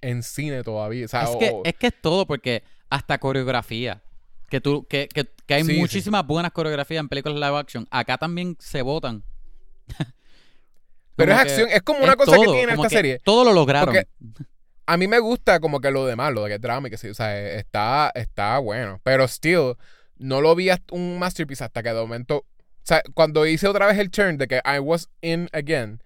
en 0.00 0.22
cine 0.22 0.62
todavía. 0.62 1.04
O 1.04 1.08
sea, 1.08 1.24
Es 1.24 1.28
o- 1.30 1.38
que, 1.38 1.60
es 1.64 1.74
que 1.74 1.86
es 1.88 1.94
todo, 2.00 2.26
porque 2.26 2.62
hasta 2.90 3.18
coreografía. 3.18 4.02
Que, 4.48 4.60
tú, 4.60 4.86
que, 4.88 5.08
que, 5.08 5.26
que 5.46 5.54
hay 5.54 5.64
Sí, 5.64 5.72
sí. 5.74 5.78
muchísimas 5.78 6.26
buenas 6.26 6.52
coreografías 6.52 7.00
en 7.00 7.08
películas 7.08 7.38
live 7.38 7.58
action. 7.58 7.86
Acá 7.90 8.16
también 8.18 8.56
se 8.58 8.82
votan. 8.82 9.22
pero 11.16 11.32
es 11.32 11.38
acción, 11.38 11.68
es 11.70 11.82
como 11.82 12.00
una 12.00 12.12
es 12.12 12.16
cosa 12.16 12.36
que 12.36 12.44
tiene 12.46 12.72
esta 12.72 12.88
serie. 12.88 13.18
Todo 13.24 13.44
lo 13.44 13.52
lograron. 13.52 13.94
Porque- 13.94 14.08
A 14.86 14.96
mí 14.96 15.06
me 15.08 15.18
gusta 15.18 15.60
como 15.60 15.80
que 15.80 15.90
lo 15.90 16.06
demás, 16.06 16.32
lo 16.32 16.44
de 16.44 16.48
que 16.50 16.54
es 16.54 16.60
drama 16.60 16.88
y 16.88 16.90
que 16.90 16.96
sí, 16.96 17.08
o 17.08 17.14
sea, 17.14 17.38
eh, 17.38 17.58
está, 17.58 18.10
está 18.14 18.58
bueno. 18.58 19.00
Pero 19.04 19.26
still, 19.28 19.74
no 20.16 20.40
lo 20.40 20.54
vi 20.54 20.70
hasta 20.70 20.94
un 20.94 21.18
masterpiece 21.18 21.64
hasta 21.64 21.82
que 21.82 21.90
de 21.90 21.94
momento. 22.00 22.38
O 22.38 22.44
sea, 22.88 23.02
cuando 23.12 23.44
hice 23.46 23.66
otra 23.68 23.86
vez 23.86 23.98
el 23.98 24.10
turn 24.10 24.38
de 24.38 24.48
que 24.48 24.62
I 24.64 24.78
was 24.78 25.10
in 25.20 25.50
again, 25.52 26.02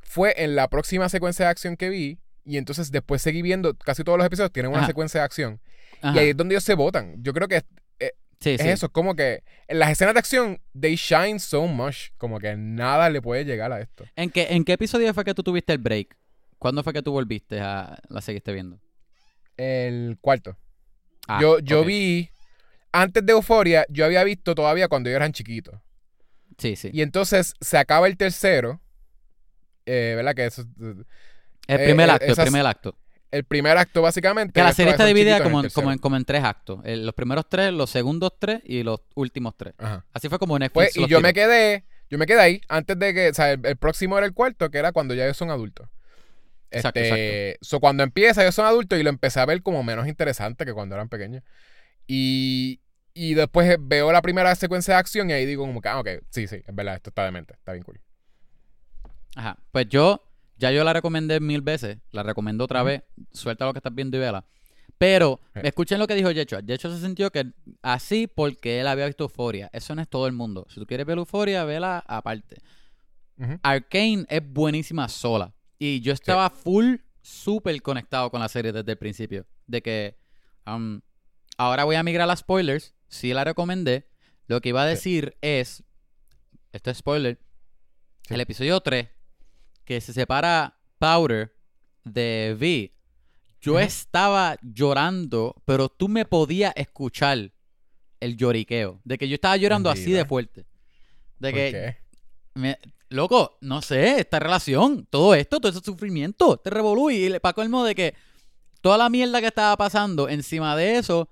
fue 0.00 0.32
en 0.36 0.54
la 0.54 0.68
próxima 0.68 1.08
secuencia 1.08 1.46
de 1.46 1.50
acción 1.50 1.76
que 1.76 1.88
vi. 1.88 2.18
Y 2.44 2.58
entonces 2.58 2.92
después 2.92 3.20
seguí 3.22 3.40
viendo, 3.42 3.74
casi 3.74 4.04
todos 4.04 4.18
los 4.18 4.26
episodios 4.26 4.52
tienen 4.52 4.70
una 4.70 4.80
Ajá. 4.80 4.86
secuencia 4.88 5.20
de 5.20 5.24
acción. 5.24 5.60
Ajá. 6.04 6.16
Y 6.16 6.18
ahí 6.18 6.28
es 6.30 6.36
donde 6.36 6.54
ellos 6.54 6.64
se 6.64 6.74
votan. 6.74 7.14
Yo 7.22 7.32
creo 7.32 7.48
que 7.48 7.62
sí, 8.40 8.50
es 8.50 8.60
sí. 8.60 8.68
eso, 8.68 8.86
es 8.86 8.92
como 8.92 9.14
que 9.16 9.42
en 9.68 9.78
las 9.78 9.90
escenas 9.90 10.14
de 10.14 10.18
acción, 10.18 10.60
they 10.78 10.96
shine 10.96 11.38
so 11.40 11.66
much. 11.66 12.08
Como 12.18 12.38
que 12.38 12.54
nada 12.56 13.08
le 13.08 13.22
puede 13.22 13.44
llegar 13.44 13.72
a 13.72 13.80
esto. 13.80 14.04
¿En 14.16 14.28
qué, 14.30 14.48
¿En 14.50 14.64
qué 14.64 14.74
episodio 14.74 15.12
fue 15.14 15.24
que 15.24 15.32
tú 15.34 15.42
tuviste 15.42 15.72
el 15.72 15.78
break? 15.78 16.16
¿Cuándo 16.58 16.82
fue 16.82 16.92
que 16.92 17.02
tú 17.02 17.12
volviste 17.12 17.60
a 17.60 17.98
la 18.08 18.20
seguiste 18.20 18.52
viendo? 18.52 18.78
El 19.56 20.18
cuarto. 20.20 20.56
Ah, 21.26 21.38
yo 21.40 21.58
yo 21.60 21.84
vi, 21.84 22.30
antes 22.92 23.24
de 23.24 23.32
Euforia, 23.32 23.86
yo 23.88 24.04
había 24.04 24.22
visto 24.24 24.54
todavía 24.54 24.88
cuando 24.88 25.08
ellos 25.08 25.16
eran 25.16 25.32
chiquitos. 25.32 25.74
Sí, 26.58 26.76
sí. 26.76 26.90
Y 26.92 27.00
entonces 27.02 27.54
se 27.60 27.78
acaba 27.78 28.06
el 28.08 28.16
tercero. 28.16 28.80
eh, 29.86 30.14
¿Verdad? 30.16 30.34
Que 30.34 30.46
eso, 30.46 30.64
El 30.78 31.06
eh, 31.80 31.84
primer 31.84 32.08
eh, 32.08 32.12
acto, 32.12 32.26
el 32.26 32.36
primer 32.36 32.66
acto. 32.66 32.96
El 33.34 33.44
primer 33.44 33.76
acto, 33.76 34.02
básicamente. 34.02 34.52
Que 34.52 34.62
la 34.62 34.72
serie 34.72 34.92
está 34.92 35.04
dividida 35.06 35.42
como 35.42 35.62
en, 35.62 35.70
como, 35.70 35.90
en, 35.90 35.96
tercero. 35.96 36.00
como 36.00 36.16
en 36.16 36.24
tres 36.24 36.44
actos. 36.44 36.80
El- 36.84 37.04
los 37.06 37.14
primeros 37.14 37.48
tres, 37.48 37.72
los 37.72 37.90
segundos 37.90 38.32
tres 38.38 38.60
y 38.64 38.82
los 38.82 39.00
últimos 39.14 39.56
tres. 39.56 39.74
Ajá. 39.78 40.04
Así 40.12 40.28
fue 40.28 40.38
como 40.38 40.58
Netflix 40.58 40.72
Pues, 40.74 40.96
y 40.96 41.00
los 41.00 41.10
yo 41.10 41.20
me 41.20 41.32
quedé, 41.34 41.84
yo 42.10 42.18
me 42.18 42.26
quedé 42.26 42.40
ahí 42.40 42.60
antes 42.68 42.98
de 42.98 43.12
que, 43.14 43.28
o 43.30 43.34
sea, 43.34 43.52
el, 43.52 43.64
el 43.64 43.76
próximo 43.76 44.16
era 44.16 44.26
el 44.26 44.34
cuarto, 44.34 44.70
que 44.70 44.78
era 44.78 44.92
cuando 44.92 45.14
ya 45.14 45.24
ellos 45.24 45.36
son 45.36 45.50
adultos. 45.50 45.88
Exacto, 46.70 46.98
Este, 47.00 47.58
so, 47.60 47.78
cuando 47.78 48.02
empieza, 48.02 48.42
ellos 48.42 48.54
son 48.54 48.66
adultos 48.66 48.98
y 48.98 49.02
lo 49.04 49.10
empecé 49.10 49.38
a 49.38 49.46
ver 49.46 49.62
como 49.62 49.82
menos 49.84 50.08
interesante 50.08 50.64
que 50.64 50.72
cuando 50.72 50.94
eran 50.96 51.08
pequeños. 51.08 51.42
Y, 52.06 52.80
y 53.14 53.34
después 53.34 53.76
veo 53.80 54.10
la 54.12 54.22
primera 54.22 54.54
secuencia 54.56 54.94
de 54.94 55.00
acción 55.00 55.30
y 55.30 55.32
ahí 55.34 55.46
digo 55.46 55.64
como 55.64 55.80
que, 55.80 55.88
ah, 55.88 56.00
ok, 56.00 56.08
sí, 56.30 56.46
sí, 56.48 56.56
es 56.66 56.74
verdad, 56.74 56.96
esto 56.96 57.10
está 57.10 57.24
demente, 57.24 57.54
está 57.54 57.72
bien 57.72 57.84
cool. 57.84 58.00
Ajá. 59.36 59.56
Pues 59.72 59.88
yo, 59.88 60.22
ya 60.56 60.70
yo 60.70 60.84
la 60.84 60.92
recomendé 60.92 61.40
mil 61.40 61.60
veces. 61.62 61.98
La 62.12 62.22
recomiendo 62.22 62.64
otra 62.64 62.82
vez. 62.82 63.02
Suelta 63.32 63.64
lo 63.66 63.72
que 63.72 63.78
estás 63.78 63.94
viendo 63.94 64.16
y 64.16 64.20
vela. 64.20 64.44
Pero, 64.98 65.40
Eh. 65.54 65.62
escuchen 65.64 65.98
lo 65.98 66.06
que 66.06 66.14
dijo 66.14 66.30
Yecho. 66.30 66.60
Yecho 66.60 66.94
se 66.94 67.04
sintió 67.04 67.30
que 67.32 67.52
así 67.82 68.26
porque 68.28 68.80
él 68.80 68.86
había 68.86 69.06
visto 69.06 69.24
Euforia. 69.24 69.68
Eso 69.72 69.94
no 69.94 70.02
es 70.02 70.08
todo 70.08 70.26
el 70.26 70.32
mundo. 70.32 70.66
Si 70.68 70.76
tú 70.80 70.86
quieres 70.86 71.04
ver 71.06 71.18
Euforia, 71.18 71.64
vela 71.64 71.98
aparte. 72.06 72.58
Ujú. 73.38 73.58
Arcane 73.62 74.24
es 74.28 74.42
buenísima 74.52 75.08
sola. 75.08 75.52
Y 75.78 76.00
yo 76.00 76.12
estaba 76.12 76.48
full, 76.50 76.96
súper 77.22 77.80
conectado 77.82 78.30
con 78.30 78.40
la 78.40 78.48
serie 78.48 78.72
desde 78.72 78.92
el 78.92 78.98
principio. 78.98 79.46
De 79.66 79.82
que 79.82 80.16
um, 80.66 81.00
ahora 81.58 81.84
voy 81.84 81.96
a 81.96 82.02
migrar 82.04 82.30
a 82.30 82.36
spoilers. 82.36 82.94
Sí 83.08 83.32
la 83.34 83.42
recomendé. 83.44 84.08
Lo 84.46 84.60
que 84.60 84.68
iba 84.70 84.82
a 84.84 84.86
Sí. 84.86 84.90
decir 84.94 85.36
es, 85.40 85.82
esto 86.72 86.90
es 86.90 86.98
spoiler, 86.98 87.38
Sí. 88.28 88.34
el 88.34 88.40
episodio 88.40 88.80
3, 88.80 89.08
que 89.84 90.00
se 90.00 90.12
separa 90.12 90.76
Powder 90.98 91.54
de 92.04 92.56
V. 92.58 92.92
Yo 93.60 93.78
estaba 93.80 94.56
llorando, 94.62 95.54
pero 95.64 95.88
tú 95.88 96.08
me 96.08 96.24
podías 96.26 96.72
escuchar 96.76 97.50
el 98.20 98.36
lloriqueo. 98.36 99.00
De 99.04 99.16
que 99.16 99.28
yo 99.28 99.34
estaba 99.36 99.56
llorando 99.56 99.88
así 99.90 100.10
de 100.12 100.24
fuerte. 100.24 100.66
De 101.38 101.50
¿Por 101.50 101.58
que 101.58 101.70
qué? 101.70 101.96
me- 102.54 102.78
loco, 103.08 103.56
no 103.60 103.80
sé, 103.80 104.18
esta 104.20 104.38
relación, 104.38 105.06
todo 105.06 105.34
esto, 105.34 105.60
todo 105.60 105.70
ese 105.70 105.80
sufrimiento, 105.84 106.56
te 106.58 106.68
revolú 106.70 107.10
y 107.10 107.28
le 107.28 107.40
para 107.40 107.52
colmo 107.54 107.84
de 107.84 107.94
que 107.94 108.14
toda 108.80 108.98
la 108.98 109.08
mierda 109.08 109.40
que 109.40 109.46
estaba 109.46 109.76
pasando 109.76 110.28
encima 110.28 110.76
de 110.76 110.96
eso, 110.98 111.28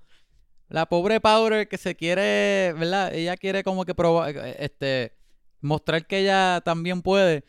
la 0.68 0.86
pobre 0.86 1.20
Powder 1.20 1.68
que 1.68 1.76
se 1.76 1.94
quiere, 1.96 2.72
¿verdad? 2.78 3.12
Ella 3.14 3.36
quiere 3.36 3.62
como 3.62 3.84
que 3.84 3.94
probar, 3.94 4.34
este, 4.58 5.12
mostrar 5.60 6.06
que 6.06 6.20
ella 6.20 6.62
también 6.64 7.02
puede. 7.02 7.44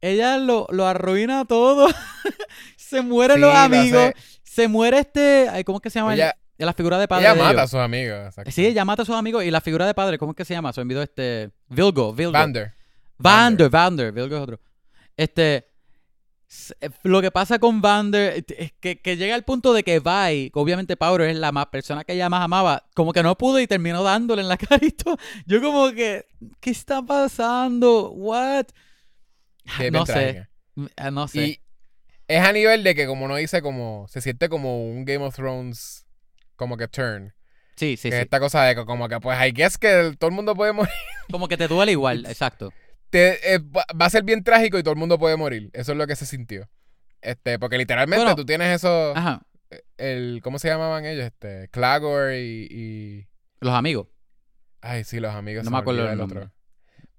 Ella 0.00 0.38
lo, 0.38 0.66
lo 0.70 0.86
arruina 0.86 1.44
todo. 1.44 1.88
se 2.76 3.02
mueren 3.02 3.36
Sí, 3.36 3.40
los 3.40 3.52
lo 3.52 3.58
amigos. 3.58 4.12
Se 4.42 4.68
muere 4.68 4.98
este, 5.00 5.48
ay, 5.50 5.64
¿cómo 5.64 5.78
es 5.78 5.82
que 5.82 5.90
se 5.90 5.98
llama? 5.98 6.14
el- 6.14 6.20
Ella, 6.20 6.34
la 6.58 6.72
figura 6.72 6.98
de 6.98 7.06
padre. 7.08 7.24
ella 7.26 7.34
de 7.34 7.40
mata 7.40 7.50
ellos. 7.52 7.62
a 7.62 7.66
sus 7.68 7.80
amigos. 7.80 8.34
Sí, 8.48 8.66
ella 8.66 8.84
mata 8.84 9.02
a 9.02 9.04
sus 9.04 9.14
amigos 9.14 9.44
y 9.44 9.50
la 9.50 9.60
figura 9.60 9.86
de 9.86 9.94
padre, 9.94 10.18
¿cómo 10.18 10.32
es 10.32 10.36
que 10.36 10.44
se 10.44 10.54
llama? 10.54 10.72
Se 10.72 10.80
me 10.80 10.84
olvidó 10.84 11.02
este. 11.02 11.50
Vilgo, 11.68 12.12
Vilgo. 12.14 12.32
Vander. 12.32 12.72
Vander, 13.18 13.68
Vander, 13.70 14.12
Vilgo 14.12 14.36
es 14.36 14.42
otro. 14.42 14.60
Este. 15.16 15.66
eh, 16.80 16.90
Lo 17.02 17.20
que 17.20 17.30
pasa 17.30 17.58
con 17.58 17.80
Vander 17.82 18.44
es 18.56 18.72
que, 18.80 19.00
que 19.00 19.16
llega 19.16 19.34
al 19.34 19.44
punto 19.44 19.72
de 19.74 19.82
que 19.82 19.98
Vi, 20.00 20.50
obviamente 20.54 20.96
Powder 20.96 21.28
es 21.30 21.36
la 21.36 21.52
más 21.52 21.66
persona 21.66 22.04
que 22.04 22.12
ella 22.14 22.28
más 22.30 22.42
amaba, 22.44 22.84
como 22.94 23.12
que 23.12 23.22
no 23.22 23.36
pudo 23.36 23.58
y 23.60 23.66
terminó 23.66 24.02
dándole 24.02 24.42
en 24.42 24.48
la 24.48 24.56
cara 24.58 24.78
y 24.86 24.92
todo. 24.92 25.16
Yo 25.46 25.60
como 25.60 25.90
que, 25.92 26.26
¿qué 26.60 26.70
está 26.70 27.02
pasando? 27.02 28.10
What? 28.12 28.66
Sí, 29.66 29.72
es 29.72 29.78
bien 29.78 29.92
no 29.92 30.06
sé, 30.06 30.48
eh, 30.96 31.10
no 31.10 31.28
sé. 31.28 31.38
Y 31.46 31.60
es 32.28 32.42
a 32.44 32.52
nivel 32.52 32.82
de 32.84 32.94
que, 32.94 33.06
como 33.06 33.24
uno 33.24 33.36
dice, 33.36 33.62
como 33.62 34.06
se 34.08 34.20
siente 34.20 34.48
como 34.48 34.86
un 34.88 35.04
Game 35.04 35.24
of 35.24 35.34
Thrones, 35.34 36.06
como 36.56 36.76
que 36.76 36.88
turn. 36.88 37.34
sí, 37.76 37.96
sí, 37.96 38.10
que 38.10 38.16
sí. 38.16 38.22
esta 38.22 38.40
cosa 38.40 38.64
de 38.64 38.74
que, 38.74 38.84
como 38.84 39.08
que, 39.08 39.20
pues, 39.20 39.38
I 39.40 39.52
guess 39.52 39.78
que 39.78 40.14
todo 40.18 40.28
el 40.28 40.34
mundo 40.34 40.54
puede 40.54 40.72
morir. 40.72 40.92
Como 41.30 41.48
que 41.48 41.56
te 41.56 41.66
duele 41.66 41.90
igual, 41.92 42.24
exacto. 42.26 42.72
Te- 43.10 43.54
eh, 43.54 43.58
va 43.60 44.06
a 44.06 44.10
ser 44.10 44.22
bien 44.22 44.44
trágico 44.44 44.78
y 44.78 44.82
todo 44.84 44.92
el 44.92 44.98
mundo 44.98 45.18
puede 45.18 45.36
morir. 45.36 45.70
Eso 45.72 45.90
es 45.92 45.98
lo 45.98 46.06
que 46.06 46.14
se 46.14 46.24
sintió. 46.24 46.68
Este, 47.20 47.58
porque 47.58 47.78
literalmente 47.78 48.22
Bueno, 48.22 48.36
tú 48.36 48.44
tienes 48.46 48.72
eso. 48.74 49.12
Ajá, 49.16 49.42
El, 49.98 50.40
¿Cómo 50.42 50.58
se 50.60 50.68
llamaban 50.68 51.04
ellos? 51.04 51.24
Este, 51.24 51.68
Clagor 51.70 52.32
y, 52.34 52.68
y- 52.70 53.26
los 53.60 53.74
amigos. 53.74 54.06
Ay, 54.80 55.02
sí, 55.02 55.18
los 55.18 55.34
amigos. 55.34 55.64
No 55.64 55.70
me 55.72 55.78
acuerdo 55.78 56.08
el. 56.08 56.50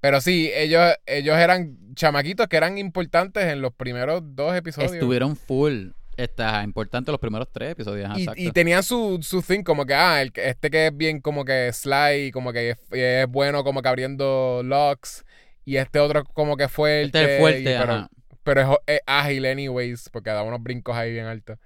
Pero 0.07 0.21
sí, 0.21 0.49
ellos, 0.55 0.93
ellos 1.05 1.37
eran 1.37 1.77
chamaquitos 1.93 2.47
que 2.47 2.55
eran 2.55 2.77
importantes 2.77 3.43
en 3.43 3.61
los 3.61 3.73
primeros 3.73 4.21
dos 4.23 4.55
episodios. 4.55 4.93
Estuvieron 4.93 5.35
full. 5.35 5.89
Está 6.15 6.63
importante 6.63 7.11
los 7.11 7.19
primeros 7.19 7.49
tres 7.51 7.71
episodios. 7.73 8.09
Y, 8.37 8.53
tenían 8.53 8.83
su, 8.83 9.19
su 9.21 9.41
thing 9.41 9.63
como 9.63 9.85
que, 9.85 9.93
ah, 9.95 10.21
el, 10.21 10.31
este 10.35 10.69
que 10.69 10.87
es 10.87 10.95
bien 10.95 11.19
como 11.19 11.43
que 11.43 11.73
sly, 11.73 12.31
como 12.31 12.53
que 12.53 12.69
es, 12.69 12.77
es 12.91 13.27
bueno 13.27 13.65
como 13.65 13.81
que 13.81 13.89
abriendo 13.89 14.61
locks. 14.63 15.25
Y 15.65 15.75
este 15.75 15.99
otro 15.99 16.23
como 16.23 16.55
que 16.55 16.69
fuerte. 16.69 17.07
Este 17.07 17.23
es 17.25 17.29
el 17.31 17.39
fuerte, 17.41 17.59
y- 17.63 17.65
pero, 17.65 17.93
ajá. 17.93 18.09
pero 18.43 18.61
es, 18.61 18.67
es 18.95 18.99
ágil 19.07 19.45
anyways, 19.45 20.07
porque 20.09 20.29
da 20.29 20.41
unos 20.43 20.63
brincos 20.63 20.95
ahí 20.95 21.11
bien 21.11 21.25
altos. 21.25 21.57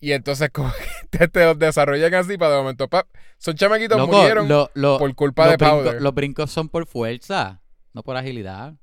Y 0.00 0.12
entonces 0.12 0.48
como 0.52 0.70
que 0.70 1.18
te, 1.18 1.28
te 1.28 1.44
los 1.46 1.58
desarrollan 1.58 2.12
así 2.14 2.36
para 2.36 2.56
de 2.56 2.58
momento, 2.60 2.88
pap, 2.88 3.06
son 3.38 3.54
chamaquitos 3.54 3.96
Loco, 3.98 4.18
murieron 4.18 4.48
lo- 4.48 4.70
lo- 4.74 4.98
por 4.98 5.14
culpa 5.14 5.48
de 5.48 5.56
brincos, 5.56 5.78
Powder. 5.84 6.02
los 6.02 6.14
brincos 6.14 6.50
son 6.50 6.68
por 6.68 6.86
fuerza, 6.86 7.59
no 7.92 8.02
por 8.02 8.16
agilidad. 8.16 8.74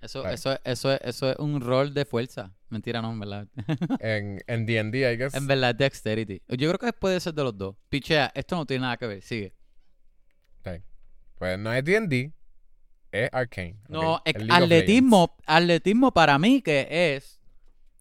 Eso, 0.00 0.20
Claro. 0.20 0.34
eso, 0.34 0.58
eso, 0.64 0.92
es, 0.92 1.00
eso 1.02 1.30
es 1.30 1.38
un 1.38 1.60
rol 1.62 1.94
de 1.94 2.04
fuerza. 2.04 2.52
Mentira, 2.68 3.00
no, 3.00 3.10
en 3.12 3.20
verdad. 3.20 3.48
En 4.00 4.42
en 4.46 4.66
D&D, 4.66 5.12
I 5.12 5.16
guess. 5.16 5.34
en 5.34 5.46
verdad 5.46 5.74
dexterity. 5.74 6.42
Yo 6.48 6.68
creo 6.70 6.78
que 6.78 6.92
puede 6.92 7.18
ser 7.20 7.32
de 7.32 7.42
los 7.42 7.56
dos. 7.56 7.76
Pichea, 7.88 8.30
esto 8.34 8.54
no 8.56 8.66
tiene 8.66 8.82
nada 8.82 8.96
que 8.98 9.06
ver. 9.06 9.22
Sigue. 9.22 9.54
Pues 11.36 11.58
no 11.58 11.72
es 11.72 11.84
D&D, 11.84 12.32
es 13.10 13.28
Arcane. 13.32 13.76
No, 13.88 14.22
es- 14.24 14.34
atletismo, 14.48 15.36
atletismo 15.46 16.12
para 16.12 16.38
mí 16.38 16.62
que 16.62 16.86
es... 17.16 17.40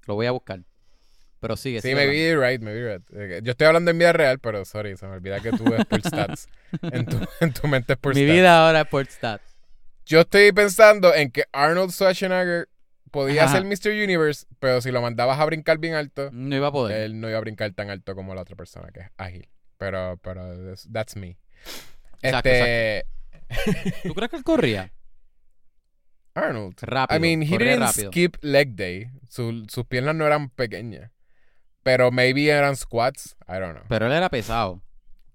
Lo 0.05 0.13
voy 0.15 0.27
a 0.27 0.31
buscar. 0.31 0.61
Pero 1.39 1.57
sigue, 1.57 1.81
Sí, 1.81 1.89
sigue 1.89 1.99
hablando. 2.01 2.13
you're 2.21 2.47
right, 2.51 2.61
maybe 2.61 2.79
you're 2.79 2.97
right. 3.35 3.43
Yo 3.43 3.51
estoy 3.51 3.67
hablando 3.67 3.89
en 3.91 3.97
vida 3.97 4.13
real, 4.13 4.39
pero 4.39 4.63
sorry, 4.65 4.95
se 4.95 5.07
me 5.07 5.13
olvida 5.13 5.39
que 5.41 5.51
tú 5.51 5.65
es 5.73 5.83
por 5.85 5.99
stats. 6.05 6.47
En 6.83 7.05
tu, 7.05 7.17
en 7.41 7.53
tu 7.53 7.67
mente 7.67 7.93
es 7.93 7.99
por 7.99 8.13
Mi 8.13 8.21
stats. 8.21 8.33
vida 8.33 8.65
ahora 8.67 8.81
es 8.81 8.87
por 8.87 9.05
stats. 9.07 9.52
Yo 10.05 10.21
estoy 10.21 10.51
pensando 10.51 11.13
en 11.13 11.31
que 11.31 11.45
Arnold 11.51 11.91
Schwarzenegger 11.91 12.69
podía 13.11 13.45
Ajá. 13.45 13.53
ser 13.61 13.63
Mr. 13.65 13.91
Universe, 14.03 14.45
pero 14.59 14.81
si 14.81 14.91
lo 14.91 15.01
mandabas 15.01 15.39
a 15.39 15.45
brincar 15.45 15.77
bien 15.77 15.93
alto, 15.95 16.29
No 16.31 16.55
iba 16.55 16.67
a 16.67 16.71
poder. 16.71 17.01
él 17.03 17.19
no 17.21 17.29
iba 17.29 17.37
a 17.37 17.41
brincar 17.41 17.71
tan 17.73 17.89
alto 17.89 18.15
como 18.15 18.33
la 18.35 18.41
otra 18.41 18.55
persona, 18.55 18.89
que 18.91 19.01
es 19.01 19.07
ágil. 19.17 19.47
Pero, 19.77 20.17
pero, 20.21 20.41
that's- 20.91 21.15
me. 21.15 21.37
Exacto, 22.21 22.49
este, 22.49 23.05
¿Tú 24.03 24.13
crees 24.13 24.29
que 24.29 24.37
él 24.37 24.43
corría? 24.43 24.91
Arnold. 26.35 26.75
Rápido. 26.81 27.17
I 27.17 27.19
mean, 27.21 27.43
he 27.43 27.57
didn't 27.57 27.79
rápido. 27.81 28.09
skip 28.11 28.37
leg 28.41 28.75
day. 28.75 29.11
Su- 29.29 29.65
sus 29.69 29.85
piernas 29.85 30.15
no 30.15 30.25
eran 30.25 30.49
pequeñas. 30.49 31.11
Pero 31.83 32.11
maybe 32.11 32.47
eran 32.49 32.75
squats. 32.75 33.35
I 33.47 33.59
don't 33.59 33.73
know. 33.75 33.83
Pero 33.89 34.07
él 34.07 34.13
era 34.13 34.29
pesado. 34.29 34.81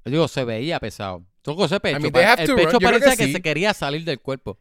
Yo 0.05 0.11
digo, 0.11 0.29
se 0.29 0.45
veía 0.45 0.81
pesado. 0.81 1.25
Todo 1.43 1.65
ese 1.65 1.81
pecho. 1.81 2.01
mean, 2.01 2.13
they 2.13 2.23
pa- 2.25 2.33
have 2.33 2.43
el 2.45 2.55
pecho 2.55 2.79
parecía 2.81 3.11
que 3.13 3.17
que, 3.17 3.25
sí. 3.27 3.33
se 3.33 3.41
quería 3.43 3.73
salir 3.75 4.05
del 4.05 4.21
cuerpo. 4.21 4.59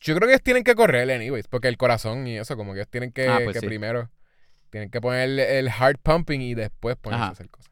Yo 0.00 0.14
creo 0.14 0.26
que 0.28 0.32
ellos 0.34 0.42
tienen 0.42 0.64
que 0.64 0.74
correr, 0.74 1.10
anyways, 1.10 1.46
porque 1.48 1.68
el 1.68 1.76
corazón 1.76 2.26
y 2.26 2.36
eso, 2.38 2.56
como 2.56 2.72
que 2.72 2.80
ellos 2.80 2.90
tienen 2.90 3.12
que, 3.12 3.28
Ah, 3.28 3.40
pues 3.44 3.54
que 3.54 3.60
sí. 3.60 3.66
primero, 3.66 4.10
tienen 4.70 4.90
que 4.90 5.00
poner 5.00 5.28
el, 5.38 5.70
heart 5.70 6.00
pumping 6.02 6.40
y 6.40 6.54
después 6.54 6.96
ponerse 6.96 7.20
Ajá. 7.22 7.28
a 7.30 7.32
hacer 7.32 7.48
cosas. 7.50 7.70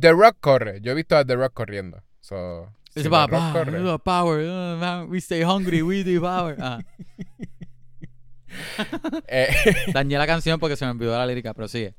The 0.00 0.12
Rock 0.12 0.36
corre. 0.40 0.80
Yo 0.80 0.92
he 0.92 0.94
visto 0.94 1.16
a 1.16 1.24
The 1.24 1.36
Rock 1.36 1.52
corriendo. 1.54 2.02
So, 2.20 2.72
si 2.92 3.00
Es 3.00 3.02
The 3.04 3.08
about 3.14 3.30
Rock 3.30 3.52
corre- 3.52 3.98
power, 4.00 4.00
power, 4.00 5.04
uh, 5.04 5.10
we 5.10 5.18
stay 5.18 5.42
hungry, 5.44 5.82
we 5.82 6.02
devour. 6.04 6.56
Ah. 6.60 6.80
Eh, 9.26 9.48
Dañé 9.92 10.16
la 10.18 10.26
canción 10.26 10.60
porque 10.60 10.76
se 10.76 10.84
me 10.84 10.92
olvidó 10.92 11.16
la 11.18 11.26
lírica, 11.26 11.54
pero 11.54 11.66
sigue. 11.68 11.94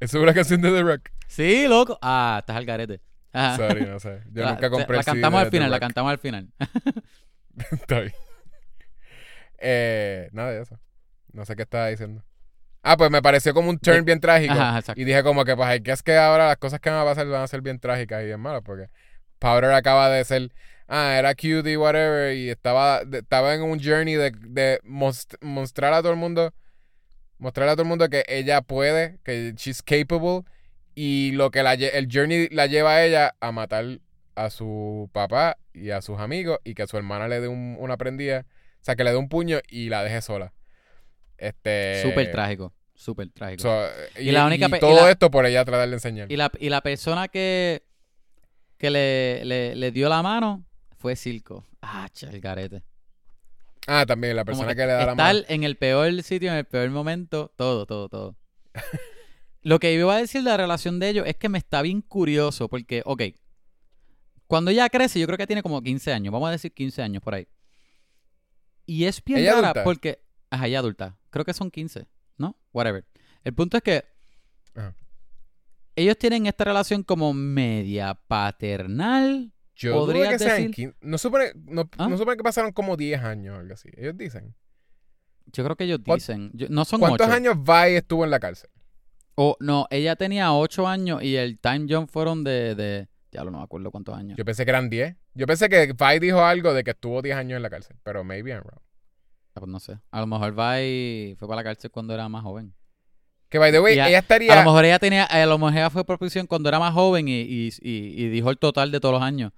¿Eso 0.00 0.18
es 0.18 0.22
una 0.22 0.34
canción 0.34 0.60
de 0.60 0.70
The 0.70 0.82
Rock? 0.82 1.08
Sí, 1.28 1.66
loco. 1.66 1.98
Ah, 2.00 2.36
estás 2.40 2.56
al 2.56 2.64
garete. 2.64 3.00
Ajá. 3.34 3.56
Sorry, 3.56 3.84
no 3.84 3.98
sé. 4.00 4.20
Yo 4.32 4.44
La- 4.44 4.52
nunca 4.52 4.70
compré 4.70 4.94
La 4.96 5.00
el 5.00 5.04
CD 5.04 5.12
cantamos 5.14 5.40
de 5.40 5.44
al 5.44 5.50
The 5.50 5.56
final, 5.58 5.70
la 5.70 5.80
cantamos 5.80 6.10
al 6.12 6.18
final. 6.18 6.48
Está 7.72 8.00
bien. 8.00 8.12
Eh, 9.58 10.28
nada 10.32 10.52
de 10.52 10.62
eso. 10.62 10.78
No 11.32 11.44
sé 11.44 11.56
qué 11.56 11.62
estaba 11.62 11.88
diciendo. 11.88 12.22
Ah, 12.82 12.96
pues 12.96 13.10
me 13.10 13.22
pareció 13.22 13.54
como 13.54 13.70
un 13.70 13.78
turn 13.78 13.98
De- 13.98 14.02
bien 14.02 14.20
trágico. 14.20 14.52
Ajá, 14.52 14.78
exacto. 14.78 15.00
Y 15.00 15.04
dije 15.04 15.22
como 15.22 15.44
que, 15.44 15.56
pues, 15.56 15.68
hay 15.68 15.80
que 15.80 15.92
es 15.92 16.02
que 16.02 16.16
ahora 16.16 16.48
las 16.48 16.58
cosas 16.58 16.80
que 16.80 16.90
van 16.90 17.00
a 17.00 17.04
pasar 17.04 17.26
van 17.26 17.42
a 17.42 17.46
ser 17.46 17.62
bien 17.62 17.78
trágicas 17.78 18.22
y 18.22 18.26
bien 18.26 18.40
malas, 18.40 18.62
porque 18.64 18.88
Powder 19.38 19.72
acaba 19.72 20.10
de 20.10 20.22
ser, 20.24 20.52
ah, 20.86 21.14
era 21.18 21.34
cute 21.34 21.70
y 21.72 21.76
whatever, 21.76 22.34
y 22.36 22.50
estaba, 22.50 23.02
estaba 23.10 23.54
en 23.54 23.62
un 23.62 23.82
journey 23.82 24.14
de, 24.14 24.32
de 24.32 24.80
most- 24.84 25.36
mostrar 25.40 25.94
a 25.94 26.02
todo 26.02 26.12
el 26.12 26.18
mundo, 26.18 26.52
mostrar 27.38 27.68
a 27.68 27.72
todo 27.72 27.82
el 27.82 27.88
mundo 27.88 28.08
que 28.10 28.24
ella 28.28 28.60
puede, 28.60 29.18
que 29.24 29.54
she's 29.56 29.82
capable, 29.82 30.42
y 30.94 31.32
lo 31.32 31.50
que 31.50 31.62
la, 31.62 31.74
el 31.74 32.08
journey 32.12 32.48
la 32.50 32.66
lleva 32.66 32.92
a 32.96 33.04
ella 33.04 33.34
a 33.40 33.52
matar 33.52 34.00
a 34.34 34.50
su 34.50 35.08
papá 35.12 35.58
y 35.72 35.90
a 35.90 36.00
sus 36.02 36.18
amigos, 36.18 36.58
y 36.64 36.74
que 36.74 36.82
a 36.82 36.86
su 36.86 36.96
hermana 36.96 37.28
le 37.28 37.40
dé 37.40 37.48
un- 37.48 37.76
una 37.78 37.96
prendida, 37.96 38.46
o 38.80 38.84
sea, 38.84 38.96
que 38.96 39.04
le 39.04 39.10
dé 39.10 39.16
un 39.16 39.28
puño 39.28 39.58
y 39.68 39.88
la 39.88 40.02
deje 40.04 40.20
sola. 40.22 40.52
Este... 41.38 42.02
Súper 42.02 42.30
trágico. 42.30 42.72
Súper 42.94 43.28
trágico. 43.30 43.62
So, 43.62 43.86
y, 44.20 44.28
Y 44.28 44.32
la 44.32 44.46
única 44.46 44.66
y 44.66 44.78
todo 44.80 45.04
la- 45.06 45.10
esto 45.10 45.30
por 45.30 45.46
ella 45.46 45.64
tratar 45.64 45.88
de 45.88 45.94
enseñar. 45.94 46.30
y, 46.30 46.36
la, 46.36 46.50
y 46.60 46.68
la 46.68 46.80
persona 46.80 47.28
que, 47.28 47.82
que 48.78 48.90
le, 48.90 49.44
le, 49.44 49.74
le 49.74 49.90
dio 49.90 50.08
la 50.08 50.22
mano 50.22 50.64
fue 50.96 51.16
Silco. 51.16 51.64
Ah, 51.82 52.08
el 52.22 52.40
garete. 52.40 52.82
Ah, 53.86 54.06
también 54.06 54.34
la 54.36 54.44
persona 54.44 54.74
que, 54.74 54.80
le 54.86 54.92
da 54.92 55.04
la 55.06 55.12
estar 55.12 55.16
mano. 55.16 55.40
en 55.48 55.64
el 55.64 55.76
peor 55.76 56.22
sitio, 56.22 56.50
en 56.50 56.56
el 56.58 56.64
peor 56.64 56.88
momento, 56.90 57.52
todo, 57.56 57.84
todo, 57.84 58.08
todo. 58.08 58.36
Lo 59.64 59.78
que 59.80 59.92
yo 59.94 60.00
iba 60.00 60.14
a 60.14 60.18
decir 60.18 60.42
de 60.42 60.50
la 60.50 60.56
relación 60.56 60.98
de 61.00 61.08
ellos 61.08 61.26
es 61.26 61.36
que 61.36 61.48
me 61.48 61.58
está 61.58 61.82
bien 61.82 62.00
curioso 62.02 62.68
porque, 62.68 63.02
ok, 63.04 63.22
cuando 64.46 64.70
ella 64.70 64.88
crece, 64.90 65.18
yo 65.18 65.26
creo 65.26 65.38
que 65.38 65.46
tiene 65.46 65.62
como 65.62 65.82
15 65.82 66.12
años, 66.12 66.32
vamos 66.32 66.48
a 66.48 66.52
decir 66.52 66.72
15 66.72 67.02
años 67.02 67.22
por 67.22 67.34
ahí. 67.34 67.48
Y 68.86 69.06
es 69.06 69.24
bien 69.24 69.40
¿Ella 69.40 69.54
rara 69.54 69.68
adulta? 69.68 69.84
porque, 69.84 70.22
ajá, 70.50 70.66
ella 70.66 70.78
adulta, 70.80 71.16
creo 71.30 71.44
que 71.46 71.54
son 71.54 71.70
15, 71.70 72.06
¿no? 72.36 72.56
Whatever. 72.72 73.06
El 73.42 73.54
punto 73.54 73.78
es 73.78 73.82
que 73.82 74.04
Ajá. 74.74 74.94
ellos 75.96 76.18
tienen 76.18 76.46
esta 76.46 76.64
relación 76.64 77.02
como 77.02 77.32
media 77.32 78.14
paternal. 78.14 79.50
Yo 79.74 79.92
dudo 79.94 80.06
podrías 80.06 80.28
que 80.28 80.38
sean 80.38 80.56
decir- 80.58 80.70
15 80.74 80.96
No 81.00 81.16
supone, 81.18 81.52
no, 81.54 81.88
¿Ah? 81.96 82.06
no 82.08 82.16
supone 82.18 82.36
que 82.36 82.42
pasaron 82.42 82.72
como 82.72 82.96
10 82.98 83.22
años 83.22 83.56
o 83.56 83.60
algo 83.60 83.72
así. 83.74 83.88
Ellos 83.96 84.16
dicen. 84.16 84.54
Yo 85.46 85.64
creo 85.64 85.76
que 85.76 85.84
ellos 85.84 86.00
¿Cuán- 86.04 86.18
dicen, 86.18 86.50
yo- 86.52 86.68
no 86.68 86.84
son 86.84 87.00
¿Cuántos 87.00 87.26
8. 87.26 87.34
años 87.34 87.56
Vi 87.62 87.96
estuvo 87.96 88.24
en 88.24 88.30
la 88.30 88.40
cárcel? 88.40 88.70
O 89.36 89.56
no, 89.60 89.86
ella 89.90 90.16
tenía 90.16 90.52
8 90.52 90.86
años 90.86 91.22
y 91.22 91.36
el 91.36 91.58
time 91.58 91.86
jump 91.88 92.08
fueron 92.10 92.44
de, 92.44 92.74
de 92.74 93.08
ya 93.32 93.42
no 93.44 93.50
me 93.50 93.62
acuerdo 93.62 93.90
cuántos 93.90 94.16
años. 94.16 94.36
Yo 94.38 94.44
pensé 94.44 94.64
que 94.64 94.70
eran 94.70 94.88
10. 94.90 95.16
Yo 95.34 95.46
pensé 95.46 95.68
que 95.68 95.92
Vi 95.92 96.18
dijo 96.20 96.40
algo 96.44 96.72
de 96.72 96.84
que 96.84 96.92
estuvo 96.92 97.20
10 97.20 97.36
años 97.36 97.56
en 97.56 97.62
la 97.62 97.70
cárcel. 97.70 97.96
Pero 98.04 98.22
maybe 98.22 98.50
I'm 98.52 98.62
wrong. 98.62 98.80
Ah, 99.56 99.60
pues 99.60 99.68
no 99.68 99.80
sé. 99.80 99.98
A 100.12 100.20
lo 100.20 100.26
mejor 100.28 100.52
Vi 100.52 101.34
fue 101.36 101.48
para 101.48 101.56
la 101.56 101.64
cárcel 101.64 101.90
cuando 101.90 102.14
era 102.14 102.28
más 102.28 102.42
joven. 102.44 102.74
Que 103.48 103.58
by 103.58 103.72
the 103.72 103.80
way, 103.80 103.98
a- 103.98 104.08
ella 104.08 104.18
A 104.18 104.20
estaría. 104.20 104.54
lo 104.54 104.62
mejor 104.64 104.84
ella 104.84 104.98
tenía, 104.98 105.24
a 105.24 105.46
lo 105.46 105.58
mejor 105.58 105.74
ella 105.74 105.90
fue 105.90 106.04
por 106.04 106.18
prisión 106.18 106.46
cuando 106.46 106.68
era 106.68 106.78
más 106.78 106.92
joven 106.94 107.28
y, 107.28 107.40
y, 107.40 107.68
y- 107.82 108.24
y 108.24 108.28
dijo 108.28 108.50
el 108.50 108.58
total 108.58 108.90
de 108.92 109.00
todos 109.00 109.14
los 109.14 109.22
años. 109.22 109.52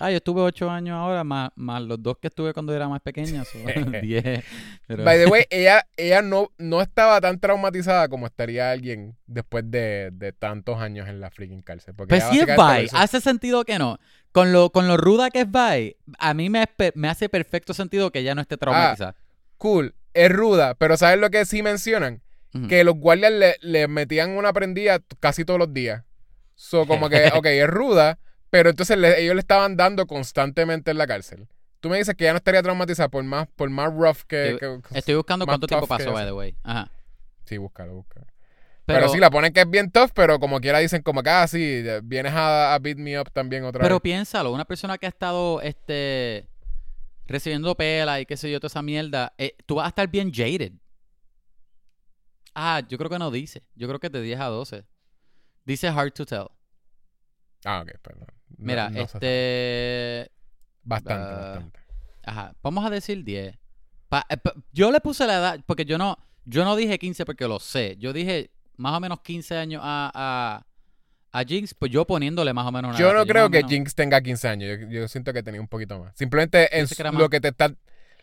Ah, 0.00 0.10
yo 0.10 0.18
estuve 0.18 0.40
8 0.42 0.70
años 0.70 0.94
ahora, 0.94 1.24
más, 1.24 1.50
más 1.56 1.82
los 1.82 2.00
dos 2.02 2.18
que 2.18 2.28
estuve 2.28 2.52
cuando 2.54 2.74
era 2.74 2.88
más 2.88 3.00
pequeña, 3.00 3.44
son 3.44 3.62
10. 4.02 4.44
Pero- 4.86 5.04
By 5.04 5.18
the 5.18 5.26
way, 5.30 5.44
ella, 5.50 5.86
ella 5.96 6.22
no, 6.22 6.50
no 6.58 6.80
estaba 6.80 7.20
tan 7.20 7.40
traumatizada 7.40 8.08
como 8.08 8.26
estaría 8.26 8.70
alguien 8.70 9.16
después 9.26 9.64
de, 9.70 10.10
de 10.12 10.32
tantos 10.32 10.78
años 10.80 11.08
en 11.08 11.20
la 11.20 11.30
freaking 11.30 11.62
cárcel. 11.62 11.94
Porque 11.94 12.10
Pues 12.10 12.22
ella 12.24 12.32
si 12.32 12.38
es 12.82 12.84
hizo- 12.84 12.96
hace 12.96 13.20
sentido 13.20 13.64
que 13.64 13.78
no. 13.78 13.98
Con 14.32 14.52
lo, 14.52 14.70
con 14.70 14.86
lo 14.86 14.96
ruda 14.96 15.30
que 15.30 15.40
es 15.40 15.46
Vi, 15.50 15.96
a 16.18 16.34
mí 16.34 16.50
me, 16.50 16.64
me 16.94 17.08
hace 17.08 17.28
perfecto 17.28 17.74
sentido 17.74 18.12
que 18.12 18.20
ella 18.20 18.34
no 18.34 18.40
esté 18.42 18.54
Ah, 18.56 18.58
traumatizada. 18.58 19.14
Cool, 19.56 19.94
es 20.14 20.30
ruda, 20.30 20.74
pero 20.74 20.96
¿sabes 20.96 21.18
lo 21.18 21.30
que 21.30 21.44
sí 21.44 21.62
mencionan? 21.62 22.22
Que 22.68 22.82
los 22.82 22.94
guardias 22.96 23.30
le, 23.32 23.56
le 23.60 23.86
metían 23.88 24.30
una 24.30 24.52
prendida 24.52 25.00
casi 25.20 25.44
todos 25.44 25.58
los 25.60 25.72
días. 25.72 26.02
So, 26.56 26.86
como 26.86 27.08
que, 27.08 27.30
ok, 27.34 27.46
es 27.46 27.68
ruda, 27.68 28.18
pero 28.50 28.70
entonces 28.70 28.96
le- 28.98 29.20
ellos 29.22 29.34
le 29.34 29.40
estaban 29.40 29.76
dando 29.76 30.06
constantemente 30.06 30.90
en 30.90 30.98
la 30.98 31.06
cárcel. 31.06 31.48
Tú 31.80 31.88
me 31.88 31.98
dices 31.98 32.14
que 32.16 32.24
ya 32.24 32.32
no 32.32 32.38
estaría 32.38 32.62
traumatizada 32.62 33.08
por 33.08 33.22
más, 33.24 33.46
por 33.54 33.70
más 33.70 33.92
rough 33.92 34.22
que... 34.26 34.54
Estoy- 34.56 34.82
que- 34.82 34.98
Estoy 34.98 35.14
buscando 35.14 35.44
cuánto 35.46 35.66
tiempo 35.66 35.86
pasó, 35.86 36.12
by 36.12 36.24
the 36.26 36.32
way. 36.32 36.56
Ajá. 36.64 36.90
Sí, 37.44 37.56
búscalo, 37.56 37.94
búscalo. 37.94 38.26
Pero, 38.84 39.00
Pero, 39.00 39.08
sí, 39.12 39.18
la 39.18 39.30
ponen 39.30 39.52
que 39.52 39.60
es 39.60 39.70
bien 39.70 39.90
tough, 39.90 40.10
pero 40.14 40.38
como 40.40 40.60
quiera 40.60 40.78
dicen 40.78 41.02
como 41.02 41.22
que, 41.22 41.28
ah, 41.30 41.46
sí, 41.46 41.84
vienes 42.02 42.32
a, 42.32 42.74
a 42.74 42.78
beat 42.78 42.96
me 42.96 43.20
up 43.20 43.30
también 43.32 43.64
otra 43.64 43.82
pero 43.82 43.96
vez. 43.96 44.02
piénsalo, 44.02 44.50
una 44.50 44.64
persona 44.64 44.96
que 44.96 45.04
ha 45.04 45.10
estado 45.10 45.60
este 45.60 46.48
recibiendo 47.26 47.74
pela 47.74 48.18
y 48.20 48.24
qué 48.26 48.38
sé 48.38 48.50
yo, 48.50 48.58
toda 48.58 48.68
esa 48.68 48.80
mierda, 48.80 49.34
eh, 49.36 49.54
tú 49.66 49.74
vas 49.74 49.84
a 49.84 49.88
estar 49.90 50.08
bien 50.08 50.32
jaded. 50.32 50.72
Ah, 52.54 52.80
yo 52.88 52.98
creo 52.98 53.10
que 53.10 53.18
no 53.18 53.30
dice. 53.30 53.62
Yo 53.74 53.86
creo 53.88 54.00
que 54.00 54.08
de 54.08 54.22
10 54.22 54.40
a 54.40 54.46
12. 54.46 54.84
Dice 55.64 55.88
hard 55.88 56.12
to 56.12 56.24
tell. 56.26 56.46
Ah, 57.64 57.82
ok, 57.82 57.98
perdón. 58.00 58.26
Mira, 58.56 58.88
no 58.90 59.00
este... 59.00 60.30
Bastante, 60.82 61.32
bastante. 61.34 61.80
Ajá, 62.24 62.54
vamos 62.62 62.84
a 62.84 62.90
decir 62.90 63.22
10. 63.24 63.56
Pa- 64.08 64.24
eh, 64.28 64.36
pa- 64.38 64.54
yo 64.72 64.90
le 64.90 65.00
puse 65.00 65.26
la 65.26 65.34
edad, 65.38 65.60
porque 65.66 65.84
yo 65.84 65.98
no, 65.98 66.16
yo 66.44 66.64
no 66.64 66.76
dije 66.76 66.98
15 66.98 67.24
porque 67.26 67.46
lo 67.46 67.58
sé. 67.60 67.96
Yo 67.98 68.12
dije 68.12 68.50
más 68.76 68.94
o 68.96 69.00
menos 69.00 69.20
15 69.20 69.56
años 69.56 69.82
a, 69.84 70.10
a, 70.14 70.66
a 71.38 71.44
Jinx, 71.44 71.74
pues 71.74 71.92
yo 71.92 72.06
poniéndole 72.06 72.52
más 72.54 72.66
o 72.66 72.72
menos 72.72 72.90
una 72.90 72.98
Yo 72.98 73.12
no 73.12 73.26
creo 73.26 73.50
que 73.50 73.58
menos- 73.58 73.70
Jinx 73.70 73.94
tenga 73.94 74.20
15 74.20 74.48
años. 74.48 74.78
Yo, 74.80 74.88
yo 74.88 75.08
siento 75.08 75.32
que 75.32 75.42
tenía 75.42 75.60
un 75.60 75.68
poquito 75.68 75.98
más. 75.98 76.16
Simplemente 76.16 76.78
en 76.78 76.86
que 76.86 77.04
más. 77.04 77.14
lo 77.14 77.28
que 77.28 77.40
te 77.40 77.48
están 77.48 77.76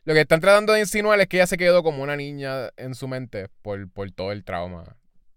lo 0.05 0.13
que 0.13 0.21
están 0.21 0.39
tratando 0.39 0.73
de 0.73 0.82
insinuar 0.82 1.19
es 1.19 1.28
que 1.28 1.38
ella 1.38 1.47
se 1.47 1.57
quedó 1.57 1.82
como 1.82 2.03
una 2.03 2.15
niña 2.15 2.69
en 2.78 2.93
su 2.93 3.07
mente 3.07 3.49
por, 3.63 3.89
por 3.89 4.11
todo 4.11 4.32
el 4.32 4.43
trauma 4.43 4.84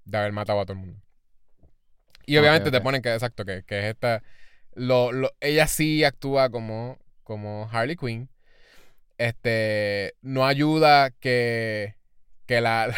de 0.04 0.18
haber 0.18 0.32
matado 0.32 0.60
a 0.60 0.64
todo 0.66 0.74
el 0.74 0.80
mundo. 0.80 1.00
Y 2.26 2.36
obviamente 2.36 2.70
te 2.70 2.80
ponen 2.82 3.00
que 3.00 3.14
exacto 3.14 3.46
que, 3.46 3.62
que 3.64 3.78
es 3.78 3.84
esta 3.86 4.22
lo, 4.78 5.12
lo- 5.12 5.32
ella 5.40 5.66
sí 5.68 6.04
actúa 6.04 6.50
como 6.50 6.98
como 7.24 7.68
Harley 7.72 7.96
Quinn. 7.96 8.30
Este 9.18 10.14
no 10.22 10.46
ayuda 10.46 11.10
que 11.12 11.96
que 12.46 12.60
la 12.60 12.94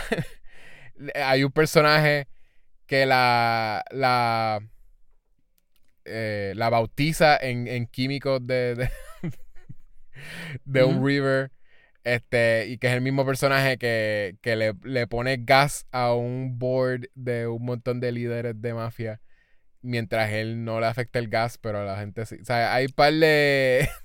hay 1.15 1.45
un 1.45 1.53
personaje 1.53 2.29
que 2.87 3.07
la 3.07 3.85
la 3.93 4.61
eh, 6.05 6.53
la 6.57 6.71
bautiza 6.71 7.37
en, 7.37 7.67
en 7.69 7.87
químicos 7.87 8.47
de, 8.47 8.75
de, 8.75 8.91
de 10.65 10.85
un 10.85 11.05
river. 11.05 11.53
Este, 12.05 12.67
y 12.69 12.79
que 12.79 12.89
es 12.89 12.95
el 12.95 13.03
mismo 13.03 13.27
personaje 13.27 13.79
que, 13.79 14.37
que 14.43 14.57
le, 14.57 14.75
le 14.85 15.07
pone 15.07 15.39
gas 15.39 15.87
a 15.93 16.15
un 16.15 16.59
board 16.59 17.09
de 17.15 17.47
un 17.47 17.65
montón 17.65 18.01
de 18.01 18.13
líderes 18.13 18.61
de 18.61 18.75
mafia. 18.75 19.21
Mientras 19.83 20.31
él 20.33 20.65
no 20.65 20.79
le 20.79 20.87
afecta 20.87 21.19
el 21.19 21.29
gas, 21.29 21.57
pero 21.59 21.79
a 21.81 21.85
la 21.85 21.97
gente 21.99 22.27
sí. 22.27 22.37
O 22.41 22.45
sea, 22.45 22.75
hay 22.75 22.89
par 22.89 23.13
de. 23.15 23.89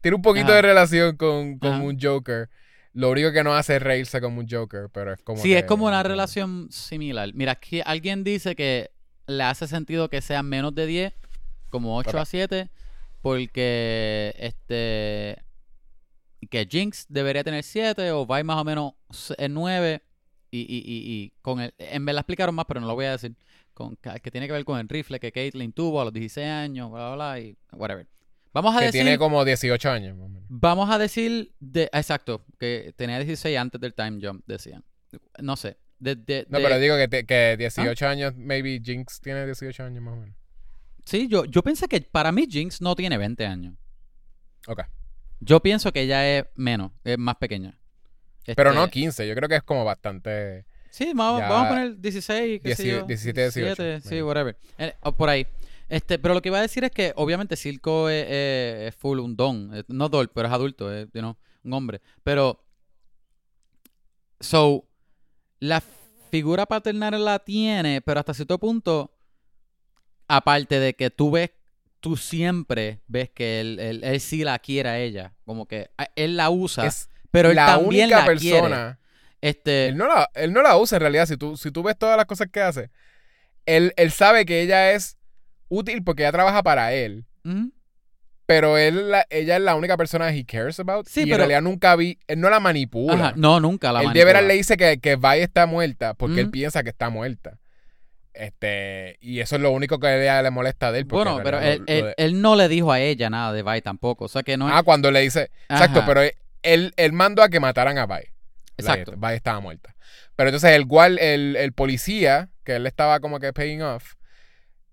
tiene 0.00 0.14
un 0.16 0.22
poquito 0.22 0.46
Ajá. 0.48 0.56
de 0.56 0.62
relación 0.62 1.16
con, 1.16 1.58
con 1.58 1.80
un 1.80 1.98
Joker. 1.98 2.50
Lo 2.92 3.10
único 3.10 3.32
que 3.32 3.42
no 3.42 3.54
hace 3.54 3.76
es 3.76 3.82
reírse 3.82 4.20
como 4.20 4.40
un 4.40 4.46
Joker, 4.48 4.90
pero 4.92 5.14
es 5.14 5.22
como. 5.22 5.40
Sí, 5.40 5.48
que- 5.50 5.58
es 5.60 5.64
como 5.64 5.86
una 5.86 6.02
relación 6.02 6.68
similar. 6.70 7.30
Mira, 7.32 7.52
aquí 7.52 7.80
alguien 7.84 8.24
dice 8.24 8.54
que 8.54 8.90
le 9.26 9.42
hace 9.44 9.66
sentido 9.66 10.10
que 10.10 10.20
sean 10.20 10.46
menos 10.46 10.74
de 10.74 10.84
10, 10.86 11.14
como 11.70 11.96
8 11.96 12.10
Ok. 12.10 12.16
a 12.16 12.24
7, 12.26 12.70
porque 13.22 14.34
este 14.38 15.42
que 16.50 16.66
Jinx 16.70 17.06
debería 17.08 17.44
tener 17.44 17.62
7 17.62 18.10
o 18.10 18.26
Vi 18.26 18.42
más 18.42 18.58
o 18.58 18.64
menos 18.64 18.92
en 19.38 19.54
9 19.54 20.02
y, 20.50 20.58
y, 20.60 20.64
y, 20.64 20.82
y 21.24 21.32
con 21.40 21.60
el 21.60 21.72
en 21.78 22.04
verdad 22.04 22.20
explicaron 22.20 22.54
más, 22.54 22.66
pero 22.66 22.80
no 22.80 22.86
lo 22.88 22.94
voy 22.94 23.06
a 23.06 23.12
decir. 23.12 23.34
Con, 23.74 23.96
que 23.96 24.30
tiene 24.30 24.46
que 24.46 24.52
ver 24.52 24.64
con 24.64 24.78
el 24.78 24.88
rifle 24.88 25.18
que 25.18 25.32
Caitlyn 25.32 25.72
tuvo 25.72 26.00
a 26.00 26.04
los 26.04 26.12
16 26.12 26.46
años, 26.46 26.90
bla, 26.90 27.06
bla, 27.08 27.14
bla, 27.34 27.40
y 27.40 27.56
whatever. 27.72 28.06
Vamos 28.52 28.76
a 28.76 28.80
Que 28.80 28.86
decir 28.86 29.02
tiene 29.02 29.16
como 29.18 29.44
18 29.44 29.90
años. 29.90 30.16
más 30.16 30.26
o 30.26 30.28
menos. 30.28 30.44
Vamos 30.50 30.90
a 30.90 30.98
decir, 30.98 31.52
de, 31.58 31.84
exacto, 31.92 32.44
que 32.58 32.92
tenía 32.96 33.18
16 33.18 33.56
antes 33.58 33.80
del 33.80 33.94
time 33.94 34.18
jump, 34.22 34.44
decían. 34.46 34.84
No 35.40 35.56
sé. 35.56 35.78
De, 35.98 36.16
de- 36.16 36.46
No, 36.50 36.58
pero 36.58 36.78
digo 36.78 36.96
que, 36.96 37.08
te- 37.08 37.24
que 37.24 37.56
18 37.56 38.06
¿Ah? 38.06 38.10
años, 38.10 38.34
maybe 38.36 38.80
Jinx 38.84 39.20
tiene 39.20 39.46
18 39.46 39.84
años 39.84 40.02
más 40.02 40.14
o 40.14 40.16
menos. 40.20 40.36
Sí, 41.04 41.28
yo, 41.28 41.44
yo 41.46 41.62
pensé 41.62 41.88
que 41.88 42.00
para 42.02 42.30
mí 42.30 42.46
Jinx 42.50 42.80
no 42.82 42.94
tiene 42.94 43.16
20 43.16 43.46
años. 43.46 43.74
Ok. 44.68 44.82
Yo 45.40 45.60
pienso 45.60 45.92
que 45.92 46.02
ella 46.02 46.38
es 46.38 46.44
menos, 46.54 46.92
es 47.04 47.18
más 47.18 47.36
pequeña. 47.36 47.78
Pero 48.44 48.70
Este, 48.70 48.80
no 48.80 48.88
15, 48.88 49.26
yo 49.28 49.34
creo 49.34 49.48
que 49.48 49.56
es 49.56 49.62
como 49.62 49.84
bastante. 49.84 50.66
Sí, 50.92 51.12
vamos, 51.14 51.40
vamos 51.40 51.66
a 51.66 51.68
poner 51.70 51.96
16, 51.98 52.60
qué 52.62 52.76
sé 52.76 52.82
18, 52.82 53.00
yo, 53.00 53.06
17, 53.06 53.40
18, 53.40 53.82
17, 53.82 54.08
sí, 54.08 54.20
whatever. 54.22 54.56
Eh, 54.76 54.92
o 55.02 55.12
por 55.16 55.30
ahí. 55.30 55.46
Este, 55.88 56.18
pero 56.18 56.34
lo 56.34 56.42
que 56.42 56.50
iba 56.50 56.58
a 56.58 56.62
decir 56.62 56.84
es 56.84 56.90
que 56.90 57.12
obviamente 57.16 57.56
Silco 57.56 58.10
es, 58.10 58.26
es- 58.28 58.88
es 58.88 58.94
full 58.94 59.18
un 59.20 59.34
don. 59.34 59.84
No 59.88 60.08
doll, 60.10 60.28
pero 60.28 60.48
es 60.48 60.52
adulto, 60.54 60.92
es 60.92 61.06
you 61.14 61.20
know, 61.20 61.36
un 61.64 61.72
hombre. 61.72 62.00
Pero 62.22 62.62
So, 64.40 64.88
la 65.60 65.82
figura 66.30 66.66
paternal 66.66 67.24
la 67.24 67.38
tiene, 67.38 68.00
pero 68.00 68.20
hasta 68.20 68.34
cierto 68.34 68.58
punto, 68.58 69.12
aparte 70.28 70.80
de 70.80 70.94
que 70.94 71.10
tú 71.10 71.30
ves, 71.30 71.50
tú 72.00 72.16
siempre 72.16 73.00
ves 73.06 73.30
que 73.30 73.60
él, 73.60 73.78
él, 73.78 74.02
él 74.04 74.20
sí 74.20 74.42
la 74.42 74.58
quiere 74.58 74.88
a 74.88 74.98
ella. 74.98 75.34
Como 75.44 75.66
que 75.66 75.90
él 76.16 76.36
la 76.36 76.50
usa, 76.50 76.86
Es 76.86 77.08
pero 77.30 77.50
él 77.50 77.56
la 77.56 77.66
también 77.66 78.04
única 78.04 78.20
la 78.20 78.26
persona. 78.26 78.50
quiere. 78.60 79.01
Este, 79.42 79.88
Él 79.88 79.96
no, 79.98 80.06
la, 80.06 80.28
él 80.34 80.52
no 80.54 80.62
la 80.62 80.76
usa 80.78 80.96
en 80.96 81.00
realidad. 81.02 81.26
Si 81.26 81.36
tú, 81.36 81.56
si 81.58 81.70
tú 81.70 81.82
ves 81.82 81.98
todas 81.98 82.16
las 82.16 82.24
cosas 82.26 82.46
que 82.50 82.60
hace, 82.62 82.90
él, 83.66 83.92
él 83.96 84.10
sabe 84.10 84.46
que 84.46 84.62
ella 84.62 84.92
es 84.92 85.18
útil 85.68 86.02
porque 86.02 86.22
ella 86.22 86.32
trabaja 86.32 86.62
para 86.62 86.94
él. 86.94 87.26
Pero 88.46 88.76
él, 88.78 89.10
la- 89.10 89.26
ella 89.30 89.56
es 89.56 89.62
la 89.62 89.74
única 89.74 89.96
persona 89.96 90.32
he 90.32 90.44
cares 90.44 90.78
about. 90.80 91.06
Sí, 91.06 91.20
y 91.20 91.24
pero- 91.24 91.34
en 91.34 91.38
realidad 91.40 91.62
nunca 91.62 91.96
vi. 91.96 92.18
Él 92.26 92.40
no 92.40 92.50
la 92.50 92.60
manipula. 92.60 93.14
Ajá, 93.14 93.32
no, 93.36 93.60
nunca 93.60 93.92
la 93.92 94.00
él 94.00 94.04
de 94.04 94.08
manipula. 94.08 94.24
veras 94.26 94.44
le 94.44 94.54
dice 94.54 94.76
que, 94.76 94.98
que 94.98 95.16
Vi 95.16 95.38
está 95.40 95.66
muerta 95.66 96.14
porque 96.14 96.40
él 96.40 96.50
piensa 96.50 96.82
que 96.82 96.90
está 96.90 97.08
muerta. 97.10 97.58
Este, 98.34 99.18
y 99.20 99.40
eso 99.40 99.56
es 99.56 99.62
lo 99.62 99.70
único 99.72 99.98
que 100.00 100.06
a 100.06 100.16
ella 100.22 100.42
le 100.42 100.50
molesta 100.50 100.90
de 100.92 101.00
él. 101.00 101.04
Bueno, 101.04 101.38
en 101.38 101.44
pero 101.44 101.60
él, 101.60 101.78
lo- 101.80 101.84
lo 101.84 101.92
él- 101.92 102.04
de- 102.04 102.14
él 102.16 102.40
no 102.40 102.56
le 102.56 102.68
dijo 102.68 102.90
a 102.92 103.00
ella 103.00 103.28
nada 103.30 103.52
de 103.52 103.62
Vi 103.62 103.80
tampoco. 103.82 104.24
O 104.24 104.28
sea 104.28 104.42
que 104.42 104.56
no. 104.56 104.68
Ah, 104.68 104.82
cuando 104.82 105.10
le 105.10 105.20
dice. 105.20 105.50
Exacto, 105.68 106.02
pero 106.06 106.22
él, 106.62 106.92
él 106.96 107.12
mandó 107.12 107.42
a 107.42 107.48
que 107.48 107.60
mataran 107.60 107.98
a 107.98 108.06
Vi. 108.06 108.22
Exacto. 108.76 109.14
Estaba 109.30 109.60
muerta. 109.60 109.94
Pero 110.36 110.48
entonces 110.48 110.70
el 110.70 110.84
gual, 110.84 111.18
el, 111.18 111.56
el 111.56 111.72
policía, 111.72 112.50
que 112.64 112.76
él 112.76 112.86
estaba 112.86 113.20
como 113.20 113.38
que 113.38 113.52
paying 113.52 113.82
off, 113.82 114.14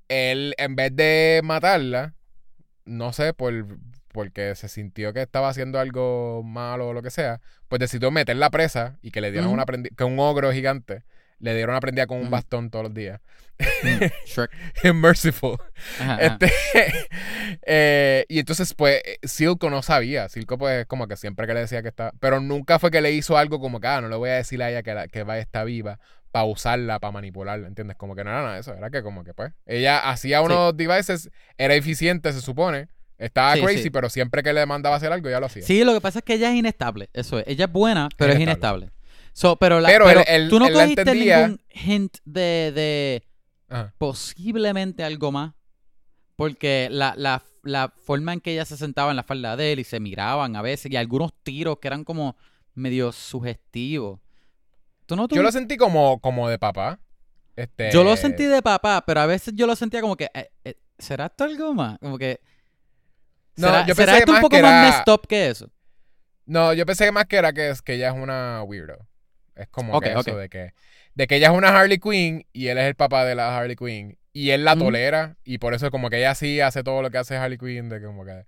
él 0.08 0.54
en 0.58 0.76
vez 0.76 0.96
de 0.96 1.42
matarla, 1.44 2.16
no 2.86 3.14
sé, 3.14 3.34
por, 3.34 3.78
porque 4.12 4.56
se 4.56 4.68
sintió 4.68 5.14
que 5.14 5.22
estaba 5.22 5.50
haciendo 5.50 5.80
algo 5.80 6.44
malo 6.44 6.90
o 6.90 6.94
lo 6.94 7.02
que 7.02 7.12
sea, 7.12 7.42
pues 7.68 7.80
decidió 7.80 8.12
meterla 8.12 8.50
presa 8.50 8.98
y 9.02 9.12
que 9.12 9.22
le 9.22 9.32
dieron 9.32 9.52
una 9.52 9.66
prendida, 9.66 9.96
que 9.96 10.04
un 10.04 10.20
ogro 10.20 10.52
gigante, 10.52 11.04
le 11.40 11.56
dieron 11.56 11.72
una 11.74 11.80
prendida 11.82 12.08
con 12.08 12.18
un 12.18 12.24
Ujú. 12.24 12.32
bastón 12.32 12.70
todos 12.70 12.86
los 12.86 12.94
días. 12.94 13.20
Mm. 13.84 14.94
Merciful. 14.96 15.58
Ajá, 16.00 16.14
ajá. 16.16 16.26
Este, 16.26 16.52
eh, 17.66 18.26
y 18.30 18.40
entonces, 18.40 18.74
pues, 18.74 19.02
eh, 19.06 19.20
Silco 19.24 19.70
no 19.70 19.82
sabía. 19.82 20.30
Silco, 20.30 20.58
pues, 20.58 20.86
como 20.86 21.08
que 21.08 21.16
siempre 21.18 21.48
que 21.48 21.54
le 21.54 21.62
decía 21.62 21.82
que 21.82 21.90
estaba. 21.90 22.12
Pero 22.20 22.40
nunca 22.40 22.80
fue 22.80 22.92
que 22.92 23.02
le 23.02 23.12
hizo 23.12 23.38
algo 23.38 23.60
como 23.60 23.80
que, 23.80 23.88
ah, 23.88 24.02
no 24.02 24.10
le 24.10 24.16
voy 24.16 24.30
a 24.30 24.36
decir 24.36 24.62
a 24.64 24.70
ella 24.70 24.84
que, 24.84 24.94
la, 24.94 25.08
que 25.08 25.24
vaya 25.24 25.42
está 25.42 25.64
viva 25.64 26.00
para 26.32 26.46
usarla, 26.46 27.00
para 27.00 27.12
manipularla, 27.12 27.68
¿entiendes? 27.68 27.98
Como 27.98 28.16
que 28.16 28.24
no 28.24 28.30
era 28.30 28.42
nada 28.44 28.54
de 28.56 28.60
eso. 28.62 28.74
Era 28.74 28.90
que, 28.90 29.02
como 29.02 29.24
que, 29.24 29.34
pues, 29.34 29.52
ella 29.66 30.10
hacía 30.10 30.42
unos 30.42 30.76
devices, 30.78 31.30
era 31.58 31.74
eficiente, 31.76 32.32
se 32.34 32.42
supone. 32.42 32.88
Estaba 33.18 33.56
Sí, 33.56 33.62
crazy, 33.62 33.84
sí. 33.84 33.90
pero 33.90 34.10
siempre 34.10 34.42
que 34.44 34.54
le 34.54 34.66
mandaba 34.66 34.96
hacer 34.96 35.12
algo, 35.12 35.30
ya 35.30 35.42
lo 35.42 35.48
hacía. 35.48 35.64
Sí, 35.64 35.84
lo 35.84 35.94
que 35.94 36.00
pasa 36.00 36.20
es 36.20 36.26
que 36.26 36.36
ella 36.36 36.52
es 36.52 36.56
inestable. 36.56 37.10
Eso 37.12 37.40
es. 37.40 37.46
Ella 37.48 37.66
es 37.66 37.72
buena, 37.72 38.08
pero 38.16 38.32
es 38.32 38.40
Inestable. 38.40 38.92
So, 39.34 39.56
pero 39.56 39.80
la, 39.80 39.88
Pero 39.90 40.06
tú 40.50 40.60
no 40.60 40.72
cogiste 40.72 41.02
entendía. 41.02 41.48
ningún 41.48 41.62
hint 41.74 42.18
de, 42.26 42.72
de 42.76 43.24
Ajá. 43.70 43.94
posiblemente 43.98 45.04
algo 45.04 45.32
más. 45.32 45.54
Porque 46.36 46.88
la, 46.92 47.14
la, 47.18 47.44
la 47.64 47.94
forma 48.06 48.32
en 48.34 48.40
que 48.42 48.54
ella 48.54 48.64
se 48.66 48.78
sentaba 48.78 49.10
en 49.12 49.18
la 49.18 49.24
falda 49.24 49.58
de 49.58 49.74
él 49.74 49.80
y 49.80 49.84
se 49.84 50.00
miraban 50.00 50.56
a 50.56 50.62
veces, 50.62 50.90
y 50.92 50.96
algunos 50.96 51.34
tiros 51.44 51.80
que 51.80 51.88
eran 51.90 52.04
como 52.06 52.38
medio 52.76 53.12
sugestivos. 53.12 54.20
¿Tú 55.06 55.16
no 55.18 55.24
Yo 55.28 55.36
tuvi- 55.42 55.44
lo 55.44 55.52
sentí 55.52 55.76
como, 55.76 56.20
como 56.22 56.48
de 56.48 56.58
papá. 56.58 57.00
Este, 57.58 57.92
Yo 57.92 58.06
lo 58.06 58.16
sentí 58.16 58.46
de 58.46 58.62
papá, 58.62 59.04
pero 59.06 59.20
a 59.20 59.26
veces 59.26 59.54
yo 59.54 59.68
lo 59.68 59.76
sentía 59.76 60.00
como 60.00 60.16
que, 60.16 60.30
eh, 60.34 60.50
eh, 60.64 60.76
¿será 60.98 61.26
esto 61.26 61.44
algo 61.44 61.74
más? 61.74 62.00
Como 62.00 62.18
que... 62.18 62.40
No, 63.58 63.68
¿Será, 63.68 63.86
yo 63.86 63.96
será 63.96 64.18
esto 64.18 64.32
un 64.32 64.36
más 64.36 64.42
poco 64.42 64.56
que 64.56 64.62
más 64.62 64.72
era- 64.72 64.98
messed 65.00 65.12
up 65.14 65.28
que 65.28 65.48
eso? 65.50 65.70
No, 66.46 66.72
yo 66.74 66.86
pensé 66.86 67.12
más 67.12 67.26
que 67.26 67.36
era 67.36 67.52
que, 67.52 67.70
es, 67.72 67.82
que 67.82 67.96
ella 67.96 68.10
es 68.12 68.16
una 68.16 68.64
weirdo. 68.64 69.06
Es 69.60 69.68
como 69.70 70.00
que 70.00 70.12
eso 70.12 70.38
de 70.38 70.50
que 70.50 70.74
de 71.16 71.28
que 71.28 71.36
ella 71.36 71.48
es 71.48 71.54
una 71.54 71.70
Harley 71.78 72.00
Quinn 72.00 72.46
y 72.54 72.68
él 72.68 72.78
es 72.78 72.86
el 72.86 72.96
papá 72.96 73.26
de 73.26 73.36
la 73.36 73.58
Harley 73.58 73.76
Quinn 73.76 74.18
y 74.32 74.52
él 74.52 74.64
la 74.64 74.76
tolera 74.76 75.36
y 75.44 75.58
por 75.58 75.74
eso 75.74 75.92
como 75.92 76.10
que 76.10 76.18
ella 76.20 76.34
sí 76.36 76.62
hace 76.62 76.84
todo 76.84 77.02
lo 77.02 77.10
que 77.12 77.18
hace 77.18 77.36
Harley 77.36 77.58
Quinn 77.58 77.90
de 77.90 78.02
como 78.02 78.24
que 78.26 78.46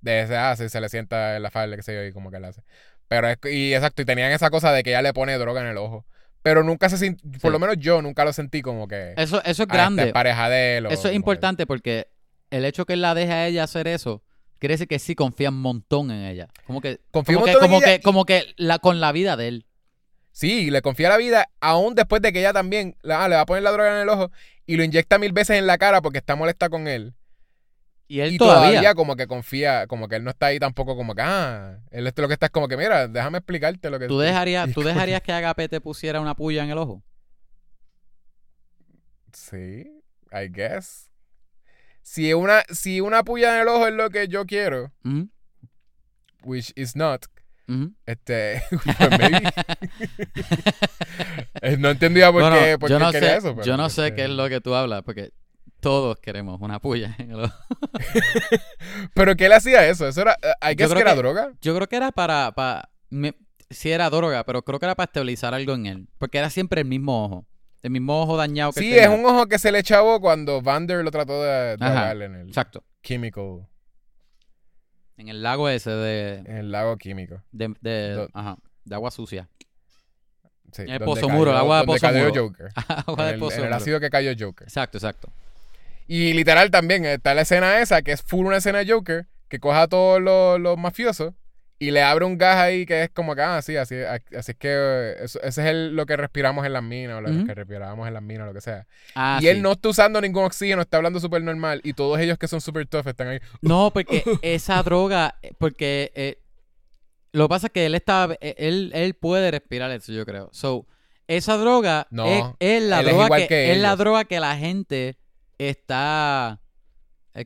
de 0.00 0.20
ese 0.22 0.36
hace 0.36 0.68
se 0.68 0.80
le 0.80 0.88
sienta 0.88 1.36
en 1.36 1.42
la 1.42 1.50
falda 1.50 1.76
que 1.76 1.82
sé 1.82 1.94
yo 1.94 2.04
y 2.04 2.12
como 2.12 2.30
que 2.30 2.38
la 2.40 2.48
hace. 2.48 2.62
Pero 3.08 3.28
es 3.28 3.38
y 3.50 3.74
exacto 3.74 4.02
y 4.02 4.04
tenían 4.04 4.30
esa 4.32 4.50
cosa 4.50 4.72
de 4.72 4.82
que 4.82 4.90
ella 4.90 5.02
le 5.02 5.12
pone 5.12 5.36
droga 5.38 5.60
en 5.62 5.66
el 5.68 5.76
ojo. 5.78 6.04
Pero 6.42 6.62
nunca 6.64 6.88
se 6.88 6.96
sint- 6.96 7.20
por 7.40 7.52
lo 7.52 7.58
menos 7.60 7.76
yo 7.78 8.02
nunca 8.02 8.24
lo 8.24 8.32
sentí 8.32 8.62
como 8.62 8.88
que 8.88 9.14
Eso, 9.16 9.42
eso 9.44 9.62
es 9.62 9.68
"Ah, 9.70 9.72
grande. 9.74 10.12
pareja 10.12 10.48
de 10.48 10.78
él 10.78 10.86
Eso 10.86 10.94
es 11.06 11.10
que- 11.10 11.14
importante 11.16 11.66
porque 11.66 12.08
el 12.50 12.64
hecho 12.64 12.84
que 12.84 12.94
él 12.94 13.00
la 13.02 13.14
deje 13.14 13.32
a 13.32 13.46
ella 13.46 13.62
hacer 13.64 13.86
eso 13.88 14.22
quiere 14.58 14.74
decir 14.74 14.88
que 14.88 14.98
sí 14.98 15.14
confía 15.14 15.48
un 15.50 15.60
montón 15.60 16.10
en 16.10 16.24
ella. 16.24 16.48
Como 16.66 16.80
que, 16.80 17.00
Confía 17.10 17.34
como 17.36 17.46
un 17.46 17.50
que, 17.52 17.64
en 17.66 17.72
ella 17.72 17.84
que, 17.98 18.00
como 18.02 18.24
que 18.24 18.54
la, 18.56 18.78
con 18.78 19.00
la 19.00 19.10
vida 19.12 19.36
de 19.36 19.48
él. 19.48 19.66
Sí, 20.32 20.70
le 20.70 20.80
confía 20.82 21.08
la 21.10 21.18
vida, 21.18 21.48
aún 21.60 21.94
después 21.94 22.22
de 22.22 22.32
que 22.32 22.40
ella 22.40 22.52
también 22.52 22.96
la- 23.02 23.24
ah, 23.24 23.28
le 23.28 23.36
va 23.36 23.42
a 23.42 23.46
poner 23.46 23.62
la 23.62 23.70
droga 23.70 23.94
en 23.96 24.02
el 24.02 24.08
ojo 24.08 24.30
y 24.66 24.76
lo 24.76 24.84
inyecta 24.84 25.18
mil 25.18 25.32
veces 25.32 25.58
en 25.58 25.66
la 25.66 25.76
cara 25.78 26.00
porque 26.00 26.18
está 26.18 26.36
molesta 26.36 26.68
con 26.70 26.88
él. 26.88 27.14
Y 28.08 28.20
él 28.20 28.34
y 28.34 28.38
todavía. 28.38 28.70
todavía. 28.70 28.94
como 28.94 29.16
que 29.16 29.26
confía, 29.26 29.86
como 29.86 30.08
que 30.08 30.16
él 30.16 30.24
no 30.24 30.30
está 30.30 30.46
ahí 30.46 30.58
tampoco 30.58 30.96
como 30.96 31.14
que, 31.14 31.22
ah, 31.22 31.78
él 31.90 32.06
esto 32.06 32.22
lo 32.22 32.28
que 32.28 32.34
está 32.34 32.46
es 32.46 32.52
como 32.52 32.68
que, 32.68 32.76
mira, 32.76 33.08
déjame 33.08 33.38
explicarte 33.38 33.88
lo 33.90 33.98
que... 33.98 34.06
¿Tú 34.06 34.18
dejarías, 34.18 34.70
¿Tú 34.74 34.82
dejarías 34.82 35.20
que 35.22 35.32
Agape 35.32 35.68
te 35.68 35.80
pusiera 35.80 36.20
una 36.20 36.34
puya 36.34 36.64
en 36.64 36.70
el 36.70 36.78
ojo? 36.78 37.02
Sí, 39.32 40.02
I 40.32 40.48
guess. 40.48 41.10
Si 42.02 42.32
una, 42.34 42.62
si 42.70 43.00
una 43.00 43.22
puya 43.22 43.54
en 43.54 43.62
el 43.62 43.68
ojo 43.68 43.86
es 43.86 43.94
lo 43.94 44.10
que 44.10 44.28
yo 44.28 44.44
quiero, 44.44 44.92
Ujú, 45.04 45.28
which 46.42 46.72
is 46.74 46.96
not, 46.96 47.26
este, 48.06 48.62
pues. 48.70 49.30
Eh, 51.62 51.76
no 51.78 51.90
entendía 51.90 52.32
por 52.32 52.42
Bueno, 52.42 52.56
qué, 52.56 52.78
por 52.78 52.90
yo 52.90 52.98
qué 52.98 53.04
no 53.04 53.12
quería 53.12 53.30
sé, 53.32 53.36
eso. 53.38 53.54
pero, 53.54 53.64
yo 53.66 53.76
no 53.76 53.88
sé 53.88 54.06
este, 54.08 54.16
qué 54.16 54.24
es 54.24 54.30
lo 54.30 54.48
que 54.48 54.60
tú 54.60 54.74
hablas, 54.74 55.02
porque 55.02 55.32
todos 55.80 56.18
queremos 56.18 56.60
una 56.60 56.80
puya. 56.80 57.16
Pero 59.14 59.36
que 59.36 59.46
él 59.46 59.52
hacía 59.52 59.86
eso, 59.88 60.06
eso 60.08 60.20
era, 60.22 60.36
eh, 60.42 60.74
guess 60.74 60.88
creo 60.90 60.94
que 60.96 61.00
era 61.02 61.14
droga. 61.14 61.52
Yo 61.60 61.74
creo 61.74 61.88
que 61.88 61.96
era 61.96 62.10
para, 62.12 62.52
para 62.52 62.90
me- 63.10 63.34
sí 63.70 63.90
era 63.90 64.10
droga, 64.10 64.44
pero 64.44 64.62
creo 64.62 64.78
que 64.78 64.86
era 64.86 64.94
para 64.94 65.06
estabilizar 65.06 65.54
algo 65.54 65.74
en 65.74 65.86
él, 65.86 66.08
porque 66.18 66.38
era 66.38 66.50
siempre 66.50 66.80
el 66.82 66.86
mismo 66.88 67.24
ojo, 67.24 67.46
el 67.82 67.90
mismo 67.90 68.20
ojo 68.22 68.36
dañado 68.36 68.72
que 68.72 68.80
Sí, 68.80 68.96
es 68.98 69.08
un 69.08 69.24
ojo 69.24 69.46
que 69.46 69.58
se 69.58 69.72
le 69.72 69.78
echaba 69.80 70.18
cuando 70.20 70.62
Vander 70.62 71.02
lo 71.04 71.10
trató 71.10 71.42
de, 71.42 71.76
de 71.76 72.24
en 72.24 72.34
el 72.34 72.48
Exacto, 72.48 72.84
químico, 73.00 73.68
en 75.22 75.28
el 75.28 75.42
lago 75.42 75.68
ese 75.68 75.90
de, 75.90 76.38
en 76.38 76.56
el 76.58 76.70
lago 76.72 76.96
químico. 76.98 77.42
de, 77.52 77.74
de, 77.80 78.10
Do- 78.12 78.28
ajá, 78.34 78.56
de 78.84 78.94
agua 78.94 79.10
sucia. 79.10 79.48
Sí, 80.72 80.82
En 80.82 80.90
el 80.90 81.00
Pozo 81.00 81.28
Muro, 81.28 81.50
el 81.50 81.56
agua 81.56 81.80
de 81.80 81.86
Pozo 81.86 82.00
cayó 82.00 82.28
Muro. 82.28 82.44
Joker. 82.48 82.68
agua 83.06 83.30
en 83.30 83.40
de 83.40 83.46
el, 83.46 83.52
en 83.52 83.64
el 83.66 83.72
ácido 83.72 84.00
que 84.00 84.10
cayó 84.10 84.32
Joker. 84.38 84.66
Exacto, 84.66 84.98
exacto. 84.98 85.32
Y 86.08 86.32
literal 86.32 86.70
también 86.70 87.04
está 87.04 87.34
la 87.34 87.42
escena 87.42 87.80
esa, 87.80 88.02
que 88.02 88.12
es 88.12 88.22
full 88.22 88.46
una 88.46 88.56
escena 88.56 88.78
de 88.78 88.90
Joker, 88.92 89.26
que 89.48 89.60
coja 89.60 89.82
a 89.82 89.88
todos 89.88 90.20
los, 90.20 90.58
los 90.60 90.78
mafiosos 90.78 91.34
y 91.84 91.90
le 91.90 92.00
abre 92.02 92.24
un 92.24 92.38
gas 92.38 92.58
ahí 92.58 92.86
que 92.86 93.02
es 93.02 93.10
como 93.10 93.34
que, 93.34 93.42
ah, 93.42 93.60
sí, 93.60 93.76
así, 93.76 93.96
así 94.00 94.52
es 94.52 94.56
que 94.56 94.68
eh, 94.70 95.16
eso- 95.24 95.42
ese 95.42 95.62
es 95.62 95.66
el- 95.68 95.96
lo 95.96 96.06
que 96.06 96.16
respiramos 96.16 96.64
en 96.64 96.72
las 96.74 96.82
minas, 96.82 97.18
o 97.18 97.20
lo 97.20 97.44
que 97.44 97.54
respirábamos 97.54 98.06
en 98.06 98.14
las 98.14 98.22
minas, 98.22 98.46
lo 98.46 98.54
que 98.54 98.60
sea. 98.60 98.86
Ah, 99.16 99.40
y 99.42 99.48
él 99.48 99.56
sí. 99.56 99.62
no 99.62 99.72
está 99.72 99.88
usando 99.88 100.20
ningún 100.20 100.44
oxígeno, 100.44 100.80
está 100.82 100.98
hablando 100.98 101.18
súper 101.18 101.42
normal, 101.42 101.80
y 101.82 101.92
todos 101.94 102.20
ellos 102.20 102.38
que 102.38 102.46
son 102.46 102.60
súper 102.60 102.86
tough 102.86 103.08
están 103.08 103.26
ahí. 103.26 103.40
No, 103.62 103.90
porque 103.94 104.22
esa 104.42 104.80
droga, 104.84 105.34
eh, 105.42 105.54
porque 105.58 106.12
eh, 106.14 106.38
lo 107.32 107.46
que 107.46 107.48
pasa 107.48 107.66
es 107.66 107.72
que 107.72 107.86
él 107.86 107.96
está, 107.96 108.28
eh, 108.40 108.54
él, 108.58 108.92
él 108.94 109.14
puede 109.14 109.50
respirar 109.50 109.90
eso, 109.90 110.12
yo 110.12 110.24
creo. 110.24 110.50
So, 110.52 110.86
esa 111.26 111.56
droga 111.56 112.06
No, 112.10 112.26
es, 112.26 112.44
es 112.60 112.82
la 112.84 113.00
es 113.00 113.06
droga 113.06 113.24
igual 113.24 113.40
que, 113.42 113.48
que 113.48 113.72
es 113.72 113.78
la 113.78 113.96
droga 113.96 114.24
que 114.24 114.38
la 114.38 114.56
gente 114.56 115.16
está 115.58 116.60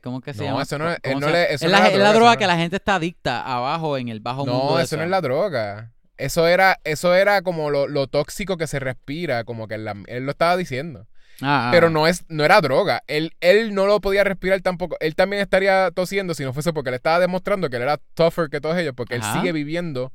¿Cómo 0.03 0.19
es 0.19 0.25
que 0.25 0.35
se 0.35 0.41
No, 0.41 0.45
llama? 0.47 0.63
eso 0.63 0.79
no 0.79 0.91
es- 0.91 0.99
¿Cómo 1.03 1.15
él 1.15 1.21
no 1.21 1.27
se 1.29 1.33
le- 1.33 1.55
eso 1.55 1.67
es 1.67 1.71
la, 1.71 1.89
es 1.89 2.15
droga, 2.15 2.37
que 2.37 2.47
la 2.47 2.57
gente 2.57 2.77
está 2.77 2.97
adicta 2.97 3.41
abajo 3.43 3.97
en 3.99 4.09
el 4.09 4.21
bajo 4.21 4.45
mundo. 4.45 4.71
No, 4.75 4.81
eso 4.81 4.97
no 4.97 5.03
es 5.05 5.11
la 5.11 5.21
droga. 5.21 5.93
Eso 6.17 6.47
era, 6.49 6.79
eso 6.85 7.15
era 7.15 7.43
como 7.43 7.71
lo, 7.71 7.87
lo 7.89 8.07
tóxico 8.07 8.57
que 8.57 8.67
se 8.67 8.79
respira, 8.81 9.45
como 9.45 9.69
que 9.69 9.79
la- 9.79 9.95
él 10.07 10.25
lo 10.25 10.31
estaba 10.33 10.57
diciendo. 10.57 11.07
Ah, 11.43 11.69
ah, 11.69 11.71
Pero 11.71 11.89
ah. 11.89 11.91
no 11.91 12.07
es, 12.07 12.25
no 12.29 12.45
era 12.45 12.61
droga. 12.63 13.03
Él, 13.07 13.35
él 13.41 13.75
no 13.75 13.87
lo 13.87 14.01
podía 14.01 14.25
respirar 14.25 14.61
tampoco. 14.63 14.97
Él 15.01 15.15
también 15.15 15.43
estaría 15.43 15.91
tosiendo 15.91 16.33
si 16.35 16.43
no 16.45 16.53
fuese 16.55 16.73
porque 16.73 16.91
le 16.91 16.97
estaba 16.97 17.19
demostrando 17.21 17.69
que 17.69 17.77
él 17.77 17.83
era 17.83 17.99
tougher 18.15 18.49
que 18.49 18.61
todos 18.61 18.77
ellos, 18.79 18.95
porque 18.97 19.17
Ajá. 19.17 19.35
él 19.35 19.41
sigue 19.41 19.53
viviendo. 19.53 20.13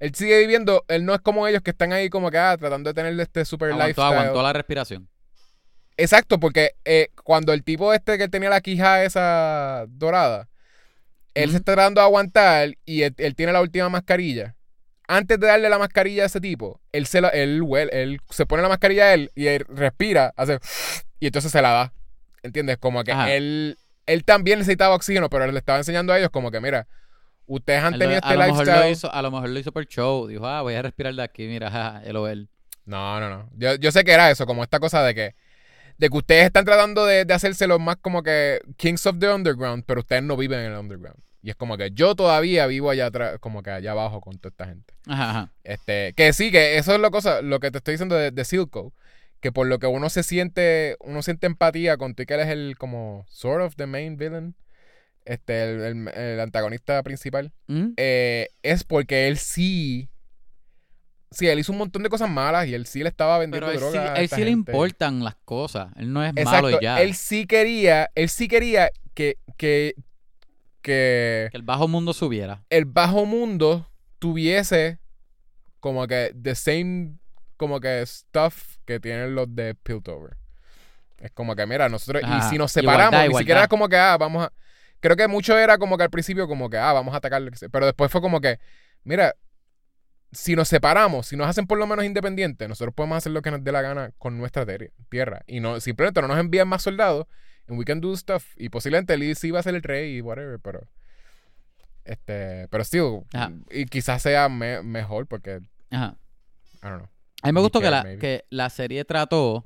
Él 0.00 0.14
sigue 0.14 0.38
viviendo, 0.40 0.84
él 0.88 1.06
no 1.06 1.14
es 1.14 1.20
como 1.20 1.46
ellos 1.46 1.62
que 1.62 1.70
están 1.70 1.92
ahí 1.92 2.10
como 2.10 2.30
que 2.30 2.36
ah, 2.38 2.56
tratando 2.58 2.90
de 2.90 2.94
tener 2.94 3.18
este 3.18 3.44
super 3.46 3.68
aguantó, 3.70 3.86
lifestyle. 3.86 4.12
aguantó 4.18 4.42
la 4.42 4.52
respiración. 4.52 5.08
Exacto, 5.96 6.38
porque 6.38 6.72
eh, 6.84 7.08
cuando 7.24 7.52
el 7.52 7.64
tipo 7.64 7.92
este 7.92 8.18
que 8.18 8.28
tenía 8.28 8.50
la 8.50 8.60
quija 8.60 9.04
esa 9.04 9.86
dorada, 9.88 10.48
él 11.34 11.50
se 11.50 11.56
está 11.58 11.74
tratando 11.74 12.00
de 12.00 12.06
aguantar 12.06 12.74
y 12.84 13.02
él, 13.02 13.14
él 13.18 13.34
tiene 13.34 13.52
la 13.52 13.60
última 13.60 13.88
mascarilla. 13.88 14.54
Antes 15.08 15.38
de 15.38 15.46
darle 15.46 15.68
la 15.68 15.78
mascarilla 15.78 16.24
a 16.24 16.26
ese 16.26 16.40
tipo, 16.40 16.80
él 16.92 17.06
se, 17.06 17.20
la, 17.20 17.28
él, 17.28 17.62
huele- 17.62 17.90
él 17.92 18.20
se 18.30 18.44
pone 18.44 18.62
la 18.62 18.68
mascarilla 18.68 19.04
a 19.04 19.14
él 19.14 19.30
y 19.34 19.46
él 19.46 19.64
respira, 19.68 20.32
hace 20.36 20.58
y 21.20 21.26
entonces 21.26 21.52
se 21.52 21.62
la 21.62 21.70
da. 21.70 21.92
¿Entiendes? 22.42 22.78
Como 22.78 23.02
que 23.04 23.12
Ajá. 23.12 23.32
él, 23.32 23.78
él 24.06 24.24
también 24.24 24.58
necesitaba 24.58 24.94
oxígeno, 24.94 25.30
pero 25.30 25.44
él 25.44 25.52
le 25.52 25.58
estaba 25.58 25.78
enseñando 25.78 26.12
a 26.12 26.18
ellos 26.18 26.30
como 26.30 26.50
que, 26.50 26.60
mira, 26.60 26.86
Ustedes 27.48 27.82
han 27.82 27.94
Él 27.94 28.00
tenido 28.00 28.18
este 28.18 28.34
lo 28.34 28.40
mejor 28.40 28.66
lo 28.66 28.72
lifestyle. 28.72 28.92
hizo, 28.92 29.12
a 29.12 29.22
lo 29.22 29.30
mejor 29.30 29.48
lo 29.50 29.58
hizo 29.60 29.72
por 29.72 29.86
show. 29.86 30.26
Dijo, 30.26 30.46
ah, 30.48 30.62
voy 30.62 30.74
a 30.74 30.82
respirar 30.82 31.14
de 31.14 31.22
aquí, 31.22 31.46
mira, 31.46 31.70
jaja, 31.70 32.02
el. 32.04 32.48
No, 32.84 33.20
no, 33.20 33.28
no. 33.30 33.48
Yo, 33.56 33.76
yo 33.76 33.92
sé 33.92 34.02
que 34.04 34.12
era 34.12 34.30
eso, 34.30 34.46
como 34.46 34.62
esta 34.64 34.80
cosa 34.80 35.02
de 35.04 35.14
que 35.14 35.34
de 35.98 36.08
que 36.10 36.16
ustedes 36.16 36.44
están 36.46 36.64
tratando 36.64 37.06
de, 37.06 37.24
de 37.24 37.34
hacérselo 37.34 37.78
más 37.78 37.96
como 37.96 38.22
que 38.22 38.60
Kings 38.76 39.06
of 39.06 39.18
the 39.18 39.28
Underground, 39.30 39.84
pero 39.86 40.00
ustedes 40.00 40.22
no 40.22 40.36
viven 40.36 40.60
en 40.60 40.72
el 40.72 40.78
Underground. 40.78 41.18
Y 41.42 41.50
es 41.50 41.56
como 41.56 41.76
que 41.76 41.90
yo 41.92 42.14
todavía 42.16 42.66
vivo 42.66 42.90
allá 42.90 43.06
atrás, 43.06 43.38
como 43.38 43.62
que 43.62 43.70
allá 43.70 43.92
abajo 43.92 44.20
con 44.20 44.36
toda 44.38 44.50
esta 44.50 44.66
gente. 44.66 44.94
Ajá, 45.06 45.30
ajá. 45.30 45.52
Este, 45.62 46.12
que 46.14 46.32
sí, 46.32 46.50
que 46.50 46.76
eso 46.76 46.92
es 46.94 47.00
lo, 47.00 47.10
cosa, 47.12 47.40
lo 47.40 47.60
que 47.60 47.70
te 47.70 47.78
estoy 47.78 47.92
diciendo 47.94 48.16
de, 48.16 48.30
de 48.32 48.44
Silco. 48.44 48.92
Que 49.40 49.52
por 49.52 49.66
lo 49.68 49.78
que 49.78 49.86
uno 49.86 50.08
se 50.10 50.22
siente, 50.22 50.96
uno 51.00 51.22
siente 51.22 51.46
empatía 51.46 51.98
con 51.98 52.14
tú 52.14 52.24
que 52.24 52.34
él 52.34 52.40
es 52.40 52.48
el 52.48 52.76
como 52.78 53.24
sort 53.28 53.62
of 53.62 53.76
the 53.76 53.86
main 53.86 54.16
villain. 54.16 54.56
Este, 55.24 55.62
el, 55.64 55.80
el- 56.08 56.08
el 56.08 56.40
antagonista 56.40 57.02
principal. 57.02 57.52
¿Mm? 57.68 57.88
eh, 57.96 58.48
es 58.62 58.82
porque 58.84 59.28
él 59.28 59.38
sí. 59.38 60.08
Sí, 61.30 61.48
él 61.48 61.58
hizo 61.58 61.72
un 61.72 61.78
montón 61.78 62.02
de 62.02 62.08
cosas 62.08 62.30
malas 62.30 62.66
y 62.68 62.74
él 62.74 62.86
sí 62.86 63.02
le 63.02 63.08
estaba 63.08 63.38
vendiendo 63.38 63.66
Pero 63.66 63.78
él 63.78 63.84
sí, 63.92 63.98
droga. 63.98 64.12
a 64.14 64.16
él 64.16 64.28
sí 64.28 64.44
le 64.44 64.50
importan 64.50 65.24
las 65.24 65.34
cosas. 65.44 65.88
Él 65.96 66.12
no 66.12 66.22
es 66.24 66.30
Exacto. 66.36 66.62
malo 66.62 66.80
ya. 66.80 67.00
Él 67.02 67.14
sí 67.14 67.46
quería, 67.46 68.10
él 68.14 68.28
sí 68.28 68.46
quería 68.48 68.90
que, 69.14 69.38
que, 69.56 69.94
que 70.82 71.48
Que 71.50 71.56
el 71.56 71.62
bajo 71.62 71.88
mundo 71.88 72.12
subiera. 72.12 72.62
el 72.70 72.84
bajo 72.84 73.26
mundo 73.26 73.90
tuviese 74.18 74.98
como 75.80 76.06
que 76.06 76.32
the 76.40 76.54
same 76.54 77.14
como 77.56 77.80
que 77.80 78.04
stuff 78.06 78.76
que 78.84 79.00
tienen 79.00 79.34
los 79.34 79.52
de 79.54 79.74
Piltover. 79.74 80.36
Es 81.18 81.30
como 81.32 81.56
que, 81.56 81.64
mira, 81.66 81.88
nosotros, 81.88 82.22
Ajá. 82.22 82.38
y 82.46 82.50
si 82.50 82.58
nos 82.58 82.76
Igualdad, 82.76 82.92
separamos, 83.06 83.20
ni 83.20 83.24
igualdad. 83.26 83.38
siquiera 83.40 83.60
era 83.60 83.68
como 83.68 83.88
que, 83.88 83.96
ah, 83.96 84.16
vamos 84.18 84.44
a. 84.44 84.52
Creo 85.00 85.16
que 85.16 85.26
mucho 85.28 85.56
era 85.58 85.78
como 85.78 85.96
que 85.96 86.02
al 86.04 86.10
principio, 86.10 86.46
como 86.46 86.68
que, 86.68 86.76
ah, 86.76 86.92
vamos 86.92 87.14
a 87.14 87.16
atacar. 87.16 87.42
Pero 87.72 87.86
después 87.86 88.12
fue 88.12 88.20
como 88.20 88.40
que, 88.42 88.58
mira, 89.04 89.34
si 90.32 90.54
nos 90.56 90.68
separamos, 90.68 91.26
si 91.28 91.36
nos 91.36 91.46
hacen 91.48 91.66
por 91.66 91.78
lo 91.78 91.86
menos 91.86 92.04
independientes, 92.04 92.68
nosotros 92.68 92.94
podemos 92.94 93.18
hacer 93.18 93.32
lo 93.32 93.42
que 93.42 93.50
nos 93.50 93.62
dé 93.64 93.72
la 93.72 93.82
gana 93.82 94.12
con 94.18 94.36
nuestra 94.38 94.66
tierra. 95.08 95.42
Y 95.46 95.60
no 95.60 95.80
simplemente 95.80 96.20
no 96.20 96.28
nos 96.28 96.38
envían 96.38 96.68
más 96.68 96.82
soldados, 96.82 97.26
and 97.68 97.78
we 97.78 97.84
can 97.84 98.00
do 98.00 98.14
stuff. 98.16 98.44
Y 98.56 98.68
posiblemente 98.68 99.14
él 99.14 99.34
sí 99.36 99.50
va 99.50 99.60
a 99.60 99.62
ser 99.62 99.74
el 99.74 99.82
rey 99.82 100.16
y 100.16 100.20
whatever, 100.20 100.58
pero. 100.60 100.80
Este, 102.04 102.68
pero 102.68 102.84
still, 102.84 103.22
Ajá. 103.32 103.52
y 103.70 103.86
quizás 103.86 104.22
sea 104.22 104.48
me- 104.48 104.82
mejor 104.82 105.26
porque, 105.26 105.60
Ajá. 105.90 106.16
I 106.82 106.86
don't 106.86 106.98
know. 106.98 107.08
A 107.42 107.48
mí 107.48 107.52
me 107.52 107.60
gustó 107.60 107.80
que 107.80 107.90
la, 107.90 108.02
maybe. 108.04 108.18
que 108.18 108.44
la 108.50 108.70
serie 108.70 109.04
trató. 109.04 109.64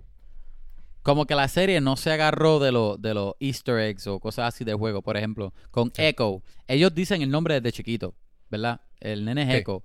Como 1.02 1.26
que 1.26 1.34
la 1.34 1.48
serie 1.48 1.80
no 1.80 1.96
se 1.96 2.10
agarró 2.12 2.58
de 2.58 2.72
los 2.72 3.00
de 3.00 3.14
los 3.14 3.34
Easter 3.40 3.78
eggs 3.78 4.06
o 4.06 4.20
cosas 4.20 4.54
así 4.54 4.64
del 4.64 4.76
juego. 4.76 5.00
Por 5.02 5.16
ejemplo, 5.16 5.54
con 5.70 5.90
Sí. 5.94 6.02
Echo. 6.02 6.42
Ellos 6.66 6.94
dicen 6.94 7.22
el 7.22 7.30
nombre 7.30 7.54
desde 7.60 7.72
chiquito, 7.72 8.14
¿verdad? 8.50 8.80
El 9.00 9.24
nene 9.24 9.42
es 9.42 9.48
Sí. 9.48 9.54
Echo. 9.56 9.82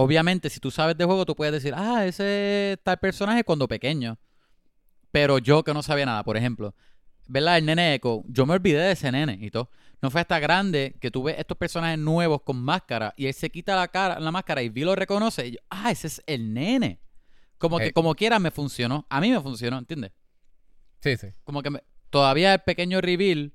Obviamente, 0.00 0.48
si 0.48 0.60
tú 0.60 0.70
sabes 0.70 0.96
de 0.96 1.04
juego, 1.04 1.26
tú 1.26 1.34
puedes 1.34 1.52
decir, 1.52 1.74
ah, 1.76 2.06
ese 2.06 2.72
es 2.74 2.78
tal 2.84 2.98
personaje 2.98 3.42
cuando 3.42 3.66
pequeño. 3.66 4.16
Pero 5.10 5.38
yo 5.38 5.64
que 5.64 5.74
no 5.74 5.82
sabía 5.82 6.06
nada, 6.06 6.22
por 6.22 6.36
ejemplo, 6.36 6.72
¿verdad? 7.26 7.58
El 7.58 7.66
nene 7.66 7.94
Echo, 7.94 8.22
yo 8.28 8.46
me 8.46 8.54
olvidé 8.54 8.78
de 8.78 8.92
ese 8.92 9.10
nene 9.10 9.38
y 9.40 9.50
todo. 9.50 9.70
No 10.00 10.08
fue 10.12 10.20
hasta 10.20 10.38
grande 10.38 10.96
que 11.00 11.10
tú 11.10 11.24
ves 11.24 11.34
estos 11.38 11.56
personajes 11.58 11.98
nuevos 11.98 12.42
con 12.42 12.62
máscara 12.62 13.12
y 13.16 13.26
él 13.26 13.34
se 13.34 13.50
quita 13.50 13.74
la 13.74 13.88
cara, 13.88 14.20
la 14.20 14.30
máscara 14.30 14.62
y 14.62 14.68
Vi 14.68 14.82
lo 14.84 14.94
reconoce. 14.94 15.48
Y 15.48 15.50
yo, 15.52 15.58
ah, 15.70 15.90
ese 15.90 16.06
es 16.06 16.22
el 16.26 16.54
nene. 16.54 17.00
Como 17.58 17.78
que 17.78 17.86
Hey. 17.86 17.92
como 17.92 18.14
quiera 18.14 18.38
me 18.38 18.52
funcionó. 18.52 19.04
A 19.10 19.20
mí 19.20 19.32
me 19.32 19.40
funcionó, 19.40 19.78
¿entiendes? 19.78 20.12
Sí, 21.00 21.16
sí. 21.16 21.26
Como 21.42 21.60
que 21.60 21.70
me- 21.70 21.82
todavía 22.10 22.54
el 22.54 22.60
pequeño 22.60 23.00
reveal. 23.00 23.52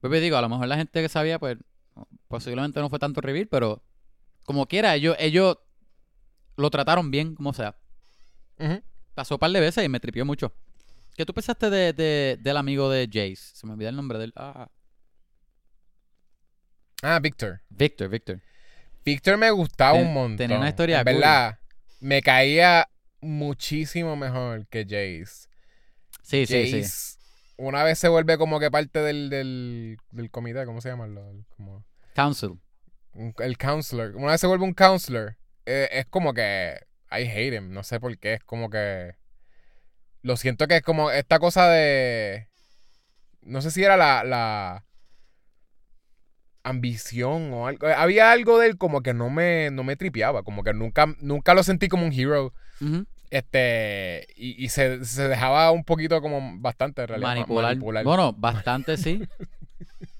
Pues 0.00 0.22
digo, 0.22 0.38
a 0.38 0.40
lo 0.40 0.48
mejor 0.48 0.66
la 0.66 0.78
gente 0.78 1.02
que 1.02 1.10
sabía, 1.10 1.38
pues 1.38 1.58
posiblemente 2.28 2.80
no 2.80 2.88
fue 2.88 2.98
tanto 2.98 3.20
reveal, 3.20 3.48
pero 3.48 3.82
como 4.44 4.66
quiera, 4.66 4.94
ellos, 4.94 5.16
ellos 5.18 5.58
lo 6.56 6.70
trataron 6.70 7.10
bien, 7.10 7.34
como 7.34 7.52
sea. 7.52 7.76
Pasó 9.14 9.34
un 9.34 9.38
par 9.40 9.50
de 9.50 9.60
veces 9.60 9.84
y 9.84 9.88
me 9.88 10.00
tripió 10.00 10.24
mucho. 10.24 10.52
¿Qué 11.16 11.26
tú 11.26 11.34
pensaste 11.34 11.68
de, 11.68 11.92
de- 11.92 12.38
del 12.40 12.56
amigo 12.56 12.88
de 12.90 13.06
Jace? 13.06 13.36
Se 13.36 13.66
me 13.66 13.74
olvidó 13.74 13.90
el 13.90 13.96
nombre 13.96 14.18
de 14.18 14.24
él. 14.26 14.32
Ah, 14.36 14.68
Ah, 17.02 17.18
Victor. 17.20 17.60
Victor, 17.68 18.08
Victor. 18.08 18.40
Victor 19.04 19.36
me 19.36 19.50
gustaba 19.50 19.98
Ten- 19.98 20.06
un 20.06 20.14
montón. 20.14 20.36
tenía 20.36 20.56
una 20.58 20.68
historia 20.68 20.98
En 21.00 21.04
cool. 21.04 21.14
verdad, 21.14 21.58
me 22.00 22.22
caía 22.22 22.88
muchísimo 23.20 24.14
mejor 24.16 24.66
que 24.68 24.84
Jace. 24.84 25.48
Sí, 26.22 26.46
sí, 26.46 26.54
Jace, 26.70 26.84
sí. 26.84 27.18
una 27.56 27.82
vez 27.82 27.98
se 27.98 28.08
vuelve 28.08 28.38
como 28.38 28.60
que 28.60 28.70
parte 28.70 29.00
del, 29.00 29.28
del, 29.30 29.98
del 30.12 30.30
comité, 30.30 30.64
¿cómo 30.64 30.80
se 30.80 30.90
llama? 30.90 31.08
Como, 31.56 31.84
Council. 32.14 32.60
El 33.14 33.58
counselor. 33.58 34.16
Una 34.16 34.32
vez 34.32 34.40
se 34.40 34.46
vuelve 34.46 34.64
un 34.64 34.74
counselor, 34.74 35.36
eh, 35.66 35.88
es 35.92 36.06
como 36.06 36.32
que 36.34 36.78
I 37.10 37.22
hate 37.28 37.54
him, 37.54 37.72
no 37.72 37.82
sé 37.82 38.00
por 38.00 38.16
qué, 38.18 38.34
es 38.34 38.44
como 38.44 38.70
que 38.70 39.14
lo 40.22 40.36
siento 40.36 40.66
que 40.68 40.76
es 40.76 40.82
como 40.82 41.10
esta 41.10 41.38
cosa 41.38 41.68
de 41.68 42.48
no 43.42 43.60
sé 43.60 43.70
si 43.72 43.82
era 43.82 43.96
la, 43.96 44.22
la 44.24 44.84
ambición 46.64 47.52
o 47.52 47.66
algo, 47.66 47.88
había 47.88 48.30
algo 48.30 48.58
de 48.58 48.68
él 48.68 48.78
como 48.78 49.02
que 49.02 49.14
no 49.14 49.30
me 49.30 49.70
no 49.72 49.82
me 49.82 49.96
tripeaba, 49.96 50.42
como 50.44 50.62
que 50.62 50.72
nunca 50.72 51.06
nunca 51.20 51.54
lo 51.54 51.62
sentí 51.62 51.88
como 51.88 52.06
un 52.06 52.12
hero. 52.12 52.54
Este, 53.30 54.26
y, 54.36 54.62
y 54.62 54.68
se, 54.68 55.04
se 55.06 55.26
dejaba 55.26 55.70
un 55.70 55.84
poquito 55.84 56.20
como 56.20 56.58
bastante 56.60 57.06
realidad. 57.06 57.30
ma- 57.30 57.34
Manipular. 57.36 57.64
manipular. 57.64 58.04
Bueno, 58.04 58.32
bastante 58.34 58.96
sí. 58.98 59.22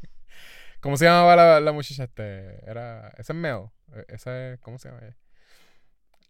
¿Cómo 0.83 0.97
se 0.99 1.07
llamaba 1.07 1.35
la, 1.37 1.61
la 1.61 1.73
muchacha? 1.73 2.05
Este, 2.05 2.69
era, 2.69 3.09
esa 3.17 3.33
es 3.33 3.39
Mel. 3.39 3.71
Eh, 3.95 4.05
Esa 4.09 4.53
es, 4.53 4.61
¿cómo 4.61 4.79
se 4.79 4.89
llama 4.91 5.01
ella? 5.03 5.17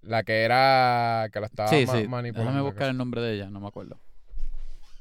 La 0.02 0.22
que 0.24 0.42
era, 0.42 1.28
que 1.32 1.40
la 1.40 1.46
estaba 1.46 1.68
sí, 1.68 1.84
ma- 1.86 1.92
sí. 2.00 2.06
manipulando. 2.08 2.50
Déjame 2.52 2.62
buscar 2.68 2.88
el 2.90 2.96
nombre 2.96 3.20
de 3.20 3.34
ella, 3.34 3.50
no 3.50 3.60
me 3.60 3.68
acuerdo. 3.68 3.98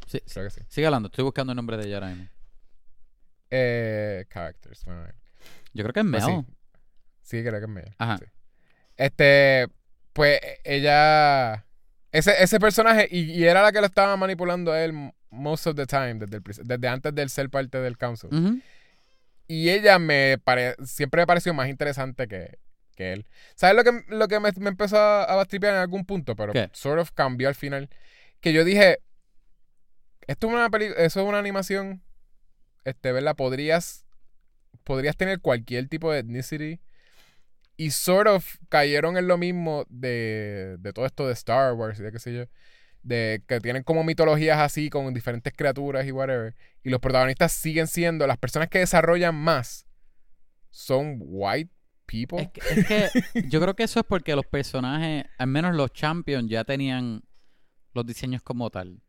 Sí, 0.07 0.19
Creo 0.33 0.45
que 0.45 0.49
sí. 0.51 0.61
sigue 0.67 0.87
hablando, 0.87 1.07
estoy 1.07 1.23
buscando 1.23 1.51
el 1.53 1.55
nombre 1.57 1.77
de 1.77 1.85
ella 1.85 1.95
ahora 1.97 2.09
mismo. 2.09 2.27
Eh, 3.49 4.25
characters. 4.29 4.85
bueno, 4.85 5.03
Yo 5.73 5.83
creo 5.83 5.93
que 5.93 5.99
es 6.01 6.05
Pues 6.11 6.25
Mel. 6.27 6.45
sí. 6.45 6.53
Sí, 7.21 7.41
creo 7.43 7.59
que 7.59 7.65
es 7.65 7.69
Mel. 7.69 7.95
Ajá. 7.97 8.17
sí. 8.17 8.25
Este, 8.97 9.67
pues 10.13 10.39
ella, 10.63 11.65
ese, 12.11 12.41
ese 12.43 12.59
personaje, 12.59 13.07
y, 13.09 13.21
y 13.31 13.43
era 13.45 13.61
la 13.61 13.71
que 13.71 13.79
lo 13.79 13.87
estaba 13.87 14.15
manipulando 14.17 14.71
a 14.71 14.83
él 14.83 15.11
most 15.29 15.65
of 15.67 15.75
the 15.75 15.85
time, 15.85 16.15
desde, 16.15 16.37
el, 16.37 16.43
desde 16.67 16.87
antes 16.87 17.15
de 17.15 17.21
él 17.21 17.29
ser 17.29 17.49
parte 17.49 17.79
del 17.79 17.97
council. 17.97 18.29
Ujú. 18.33 18.59
Y 19.51 19.69
ella 19.69 19.99
me 19.99 20.37
pare- 20.41 20.77
siempre 20.85 21.23
me 21.23 21.27
pareció 21.27 21.53
más 21.53 21.67
interesante 21.67 22.29
que, 22.29 22.57
que 22.95 23.11
él. 23.11 23.25
¿Sabes 23.53 23.75
lo 23.75 23.83
que, 23.83 24.05
lo 24.07 24.29
que 24.29 24.39
me, 24.39 24.49
me 24.55 24.69
empezó 24.69 24.97
a, 24.97 25.35
bastripear 25.35 25.73
en 25.73 25.81
algún 25.81 26.05
punto? 26.05 26.37
Pero 26.37 26.53
¿Qué? 26.53 26.69
sort 26.71 27.01
of 27.01 27.11
cambió 27.11 27.49
al 27.49 27.55
final. 27.55 27.89
Que 28.39 28.53
yo 28.53 28.63
dije, 28.63 28.99
esto 30.25 30.47
es 30.47 30.53
una 30.53 30.69
peli 30.69 30.85
eso 30.95 31.19
es 31.19 31.27
una 31.27 31.37
animación, 31.37 32.01
este, 32.85 33.11
¿verdad? 33.11 33.35
Podrías, 33.35 34.05
podrías 34.85 35.17
tener 35.17 35.41
cualquier 35.41 35.89
tipo 35.89 36.13
de 36.13 36.19
ethnicity. 36.19 36.79
Y 37.75 37.91
sort 37.91 38.29
of 38.29 38.55
cayeron 38.69 39.17
en 39.17 39.27
lo 39.27 39.37
mismo 39.37 39.83
de, 39.89 40.77
de 40.79 40.93
todo 40.93 41.05
esto 41.05 41.27
de 41.27 41.33
Star 41.33 41.73
Wars 41.73 41.99
y 41.99 42.03
de 42.03 42.13
qué 42.13 42.19
sé 42.19 42.33
yo. 42.33 42.45
De 43.03 43.41
que 43.47 43.59
tienen 43.59 43.83
como 43.83 44.03
mitologías 44.03 44.59
así 44.59 44.89
con 44.89 45.11
diferentes 45.13 45.53
criaturas 45.55 46.05
y 46.05 46.11
whatever. 46.11 46.55
Y 46.83 46.89
los 46.89 46.99
protagonistas 46.99 47.51
siguen 47.51 47.87
siendo, 47.87 48.27
las 48.27 48.37
personas 48.37 48.69
que 48.69 48.79
desarrollan 48.79 49.35
más 49.35 49.87
son 50.69 51.17
white 51.19 51.71
people. 52.05 52.41
Es 52.41 52.49
que, 52.49 52.61
es 52.69 52.87
que 53.33 53.47
yo 53.49 53.59
creo 53.59 53.75
que 53.75 53.83
eso 53.83 53.99
es 53.99 54.05
porque 54.07 54.35
los 54.35 54.45
personajes, 54.45 55.25
al 55.37 55.47
menos 55.47 55.75
los 55.75 55.91
champions, 55.93 56.49
ya 56.49 56.63
tenían 56.63 57.23
los 57.93 58.05
diseños 58.05 58.41
como 58.41 58.69
tal. 58.69 59.01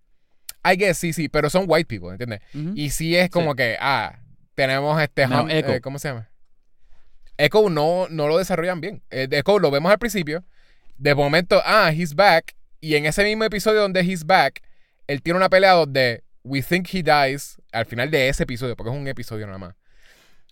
I 0.65 0.77
guess, 0.77 0.99
sí, 0.99 1.13
sí, 1.13 1.29
pero 1.29 1.51
son 1.51 1.65
white 1.67 1.87
people, 1.87 2.11
¿entiendes? 2.11 2.41
Ujú. 2.55 2.73
Y 2.77 2.91
sí 2.91 3.17
es 3.17 3.29
como 3.31 3.55
que, 3.55 3.77
ah, 3.81 4.21
tenemos 4.55 5.01
este... 5.03 5.27
Hum- 5.27 5.51
Echo. 5.51 5.73
eh, 5.73 5.81
¿Cómo 5.81 5.99
se 5.99 6.09
llama? 6.09 6.31
Echo 7.37 7.69
no, 7.69 8.07
no 8.09 8.29
lo 8.29 8.39
desarrollan 8.39 8.81
bien. 8.81 9.03
Eh, 9.11 9.27
Echo 9.31 9.59
lo 9.59 9.71
vemos 9.71 9.91
al 9.91 9.99
principio. 9.99 10.45
De 10.97 11.15
momento, 11.15 11.61
ah, 11.65 11.91
he's 11.93 12.15
back. 12.15 12.55
Y 12.83 12.97
en 12.97 13.07
ese 13.07 13.25
mismo 13.25 13.45
episodio 13.45 13.81
donde 13.81 14.01
he's 14.01 14.27
back, 14.27 14.61
él 15.07 15.23
tiene 15.23 15.39
una 15.39 15.49
pelea 15.49 15.73
donde 15.73 16.25
we 16.45 16.61
think 16.63 16.93
he 16.93 17.03
dies 17.03 17.57
al 17.73 17.87
final 17.87 18.11
de 18.11 18.29
ese 18.29 18.43
episodio, 18.43 18.77
porque 18.77 18.91
es 18.91 18.97
un 18.99 19.07
episodio 19.09 19.47
nada 19.47 19.59
más. 19.59 19.75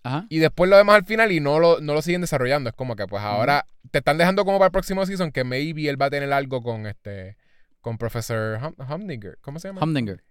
Ajá. 0.02 0.24
Y 0.30 0.38
después 0.38 0.70
lo 0.70 0.76
vemos 0.76 0.94
al 0.94 1.04
final 1.04 1.30
y 1.32 1.40
no 1.40 1.58
lo, 1.58 1.80
no 1.80 1.92
lo 1.92 2.00
siguen 2.00 2.22
desarrollando. 2.22 2.70
Es 2.70 2.76
como 2.76 2.96
que 2.96 3.06
pues 3.06 3.22
ahora 3.22 3.66
te 3.90 3.98
están 3.98 4.16
dejando 4.16 4.44
como 4.46 4.58
para 4.58 4.68
el 4.68 4.72
próximo 4.72 5.04
season 5.04 5.30
que 5.32 5.44
maybe 5.44 5.88
él 5.90 6.00
va 6.00 6.06
a 6.06 6.10
tener 6.10 6.32
algo 6.32 6.62
con 6.62 6.86
este 6.86 7.36
con 7.82 7.98
Profesor 7.98 8.58
Hum- 8.62 8.76
Humdinger. 8.90 9.36
¿Cómo 9.42 9.58
se 9.58 9.68
llama? 9.68 9.82
Humdinger. 9.82 10.22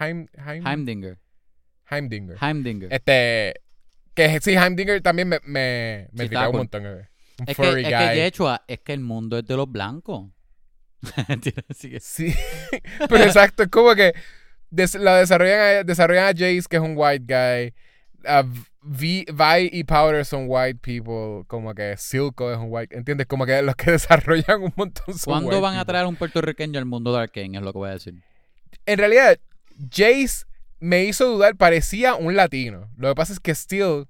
Heim, 0.00 0.26
Heim- 0.34 0.66
Heimdinger. 0.66 1.18
Heimdinger. 1.88 2.36
Heimdinger. 2.40 2.92
Este 2.92 3.54
que 4.14 4.40
sí, 4.40 4.54
Heimdinger 4.54 5.02
también 5.02 5.28
me, 5.28 5.38
me, 5.44 6.08
me 6.12 6.28
Sí, 6.28 6.34
un 6.34 6.56
montón. 6.56 6.86
eh. 6.86 7.08
Un 7.38 7.48
Es 7.48 7.54
que, 7.56 7.62
furry 7.62 7.82
es 7.82 7.88
que 7.88 7.94
guy. 8.08 8.14
Yechua, 8.16 8.64
es 8.66 8.80
que 8.80 8.92
el 8.92 9.00
mundo 9.00 9.38
es 9.38 9.46
de 9.46 9.56
los 9.56 9.70
blancos. 9.70 10.30
Sí, 12.00 12.34
pero 13.08 13.24
exacto, 13.24 13.62
es 13.64 13.68
como 13.68 13.94
que 13.94 14.12
des- 14.70 14.94
la 14.94 15.16
desarrollan 15.18 15.60
a, 15.60 15.84
desarrollan 15.84 16.24
a 16.24 16.32
Jace, 16.32 16.62
que 16.68 16.76
es 16.76 16.82
un 16.82 16.94
white 16.96 17.24
guy. 17.26 17.74
A, 18.24 18.42
V- 18.42 18.60
Vi, 18.84 19.24
y 19.72 19.84
Powder 19.84 20.24
son 20.24 20.46
white 20.48 20.80
people, 20.82 21.44
como 21.46 21.72
que 21.74 21.96
Silco 21.96 22.50
es 22.52 22.58
un 22.58 22.66
white, 22.68 22.96
¿entiendes? 22.96 23.26
Como 23.28 23.46
que 23.46 23.62
los 23.62 23.76
que 23.76 23.90
desarrollan 23.92 24.62
un 24.62 24.72
montón 24.76 25.16
son 25.16 25.32
¿Cuándo 25.34 25.48
white 25.50 25.60
van 25.60 25.74
a 25.74 25.78
people. 25.80 25.92
traer 25.92 26.06
un 26.06 26.16
puertorriqueño 26.16 26.78
al 26.78 26.84
mundo 26.86 27.12
de 27.12 27.22
Arkane? 27.22 27.58
Es 27.58 27.62
lo 27.64 27.72
que 27.72 27.78
voy 27.78 27.90
a 27.90 27.92
decir. 27.92 28.14
En 28.86 28.98
realidad, 28.98 29.38
Jace 29.90 30.46
me 30.80 31.04
hizo 31.04 31.26
dudar, 31.26 31.56
parecía 31.56 32.14
un 32.16 32.34
latino. 32.34 32.90
Lo 32.96 33.08
que 33.10 33.14
pasa 33.14 33.32
es 33.32 33.38
que 33.40 33.54
Steel, 33.54 34.06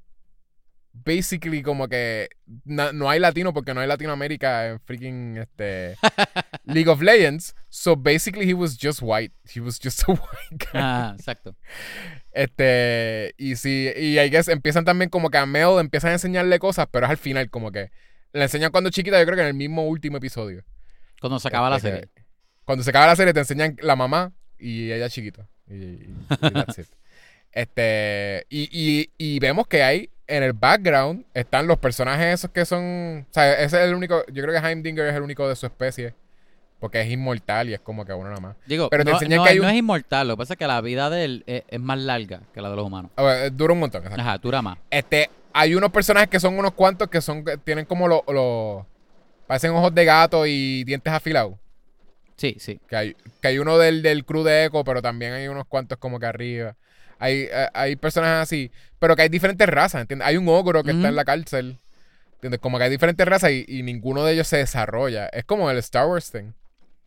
basically, 0.93 1.63
como 1.63 1.89
que 1.89 2.29
na- 2.65 2.93
no 2.93 3.09
hay 3.11 3.19
latino 3.19 3.53
porque 3.53 3.75
no 3.75 3.81
hay 3.81 3.89
Latinoamérica 3.89 4.69
en 4.69 4.81
freaking 4.81 5.37
este, 5.39 5.97
League 6.65 6.89
of 6.89 7.01
Legends. 7.03 7.55
So 7.69 7.97
basically, 7.97 8.49
he 8.49 8.55
was 8.55 8.77
just 8.81 9.01
white. 9.03 9.35
He 9.55 9.61
was 9.61 9.79
just 9.83 10.03
a 10.09 10.13
white 10.13 10.59
guy. 10.59 10.69
Ah, 10.75 11.15
exacto. 11.19 11.57
Este, 12.33 13.35
y 13.37 13.57
sí, 13.57 13.91
y 13.97 14.19
I 14.19 14.31
guess 14.31 14.49
empiezan 14.49 14.85
también 14.85 15.11
como 15.11 15.31
que 15.31 15.39
a 15.39 15.47
Mel 15.47 15.79
empiezan 15.81 16.11
a 16.11 16.15
enseñarle 16.15 16.59
cosas, 16.59 16.87
pero 16.91 17.07
es 17.07 17.11
al 17.11 17.19
final 17.19 17.51
como 17.51 17.71
que 17.73 17.91
le 18.33 18.43
enseñan 18.43 18.71
cuando 18.73 18.91
chiquita, 18.91 19.19
yo 19.19 19.27
creo 19.27 19.37
que 19.37 19.43
en 19.43 19.49
el 19.49 19.55
mismo 19.55 19.87
último 19.87 20.17
episodio. 20.17 20.65
Cuando 21.21 21.39
se 21.39 21.49
acaba 21.49 21.69
la 21.71 21.77
Este, 21.77 21.91
serie. 21.91 22.09
que- 22.15 22.23
Cuando 22.65 22.83
se 22.85 22.91
acaba 22.91 23.07
la 23.07 23.17
serie 23.17 23.35
te 23.35 23.41
enseñan 23.41 23.77
la 23.83 23.97
mamá 23.97 24.33
y 24.59 24.91
ella 24.93 25.09
chiquito. 25.11 25.47
Y, 25.69 25.75
y- 25.75 26.15
y 26.43 26.51
that's 26.51 26.79
it. 26.79 26.87
Este, 27.55 28.47
y, 28.49 28.69
y, 28.73 29.11
y 29.19 29.39
vemos 29.39 29.67
que 29.67 29.83
hay 29.83 30.09
en 30.27 30.43
el 30.43 30.53
background 30.53 31.25
están 31.35 31.67
los 31.67 31.79
personajes 31.79 32.35
esos 32.35 32.51
que 32.51 32.65
son, 32.65 33.27
o 33.31 33.33
sea, 33.35 33.53
ese 33.55 33.83
es 33.83 33.89
el 33.89 33.95
único, 33.95 34.25
yo 34.27 34.43
creo 34.43 34.61
que 34.61 34.67
Heimdinger 34.67 35.07
es 35.07 35.15
el 35.15 35.23
único 35.23 35.49
de 35.49 35.57
su 35.57 35.67
especie, 35.67 36.15
porque 36.81 37.01
es 37.01 37.11
inmortal 37.11 37.69
y 37.69 37.75
es 37.75 37.81
como 37.81 38.05
que 38.05 38.13
uno 38.13 38.29
nada 38.31 38.41
más. 38.41 38.57
Digo, 38.67 38.89
pero 38.91 39.05
te 39.05 39.11
no, 39.11 39.17
enseñan 39.17 39.39
no, 39.39 39.45
que 39.45 39.51
hay 39.51 39.57
él 39.57 39.63
no 39.63 39.69
un- 39.69 39.75
es 39.75 39.79
inmortal. 39.79 40.29
Lo 40.29 40.35
que 40.35 40.39
pasa 40.39 40.55
es 40.55 40.59
que 40.59 40.67
la 40.67 40.81
vida 40.81 41.11
de 41.11 41.25
él 41.25 41.45
es, 41.47 41.63
es 41.69 41.81
más 41.81 41.99
larga 41.99 42.41
que 42.55 42.61
la 42.61 42.71
de 42.71 42.77
los 42.77 42.87
humanos. 42.87 43.11
A 43.17 43.23
ver, 43.23 43.55
dura 43.55 43.73
un 43.75 43.81
montón. 43.81 44.03
exacto. 44.03 44.21
Ajá, 44.21 44.39
dura 44.39 44.63
más. 44.63 44.79
Este, 44.91 45.31
hay 45.53 45.75
unos 45.75 45.91
personajes 45.93 46.29
que 46.29 46.41
son 46.41 46.59
unos 46.59 46.73
cuantos 46.73 47.09
que 47.09 47.21
son, 47.21 47.45
que 47.45 47.57
tienen 47.59 47.85
como 47.85 48.09
los, 48.09 48.23
los 48.29 48.85
parecen 49.47 49.71
ojos 49.73 49.95
de 49.95 50.05
gato 50.05 50.47
y 50.47 50.83
dientes 50.85 51.13
afilados. 51.13 51.55
Sí, 52.37 52.57
sí. 52.59 52.81
Que 52.89 52.97
hay, 52.97 53.17
que 53.41 53.49
hay 53.49 53.59
uno 53.59 53.79
del, 53.79 54.03
del 54.03 54.25
crew 54.25 54.43
de 54.43 54.65
Echo, 54.65 54.83
pero 54.83 55.01
también 55.03 55.33
hay 55.35 55.47
unos 55.49 55.67
cuantos 55.67 55.99
como 55.99 56.19
que 56.19 56.27
arriba. 56.27 56.75
Hay, 57.23 57.47
eh, 57.53 57.69
hay 57.73 57.95
personajes 57.95 58.43
así, 58.43 58.73
pero 58.99 59.15
que 59.15 59.23
hay 59.23 59.29
diferentes 59.29 59.69
razas, 59.69 60.01
¿entiendes? 60.01 60.27
Hay 60.27 60.37
un 60.37 60.49
ogro 60.49 60.83
que 60.83 60.91
está 60.91 61.07
en 61.07 61.15
la 61.15 61.25
cárcel, 61.25 61.79
¿entiendes? 62.35 62.59
Como 62.59 62.79
que 62.79 62.85
hay 62.85 62.91
diferentes 62.91 63.25
razas 63.25 63.53
y, 63.53 63.65
y 63.69 63.85
ninguno 63.85 64.25
de 64.25 64.33
ellos 64.33 64.49
se 64.49 64.57
desarrolla. 64.57 65.27
Es 65.27 65.45
como 65.45 65.71
el 65.71 65.79
Star 65.79 66.09
Wars 66.09 66.33
thing. 66.33 66.51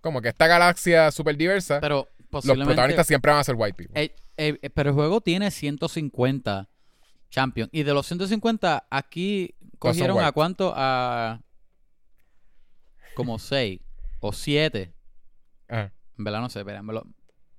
Como 0.02 0.22
que 0.22 0.30
esta 0.30 0.48
galaxia 0.48 1.12
súper 1.12 1.36
diversa, 1.36 1.82
Pero 1.82 2.08
los 2.32 2.58
protagonistas 2.58 3.08
siempre 3.08 3.30
van 3.30 3.42
a 3.42 3.44
ser 3.44 3.56
white 3.58 3.76
people. 3.76 4.02
Eh, 4.02 4.14
eh, 4.38 4.70
pero 4.70 4.92
el 4.92 4.96
juego 4.96 5.20
tiene 5.20 5.52
150 5.52 6.70
champions. 7.30 7.70
Y 7.74 7.84
de 7.84 7.94
los 7.94 8.08
150, 8.08 8.88
aquí 8.90 9.54
cogieron 9.80 10.24
a 10.24 10.32
cuánto? 10.32 10.74
A 10.78 11.42
como 13.16 13.38
6 13.38 13.82
o 14.22 14.32
7. 14.32 14.94
Ajá. 15.68 15.92
En 16.18 16.24
verdad 16.24 16.40
no 16.40 16.50
sé, 16.50 16.60
espera, 16.60 16.82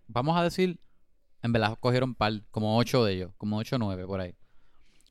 Vamos 0.08 0.38
a 0.38 0.42
decir, 0.42 0.78
en 1.42 1.52
verdad 1.52 1.76
cogieron 1.80 2.14
par, 2.14 2.32
como 2.50 2.76
8 2.78 3.04
de 3.04 3.12
ellos, 3.14 3.32
como 3.36 3.56
8 3.58 3.76
o 3.76 3.78
9 3.78 4.06
por 4.06 4.20
ahí. 4.20 4.34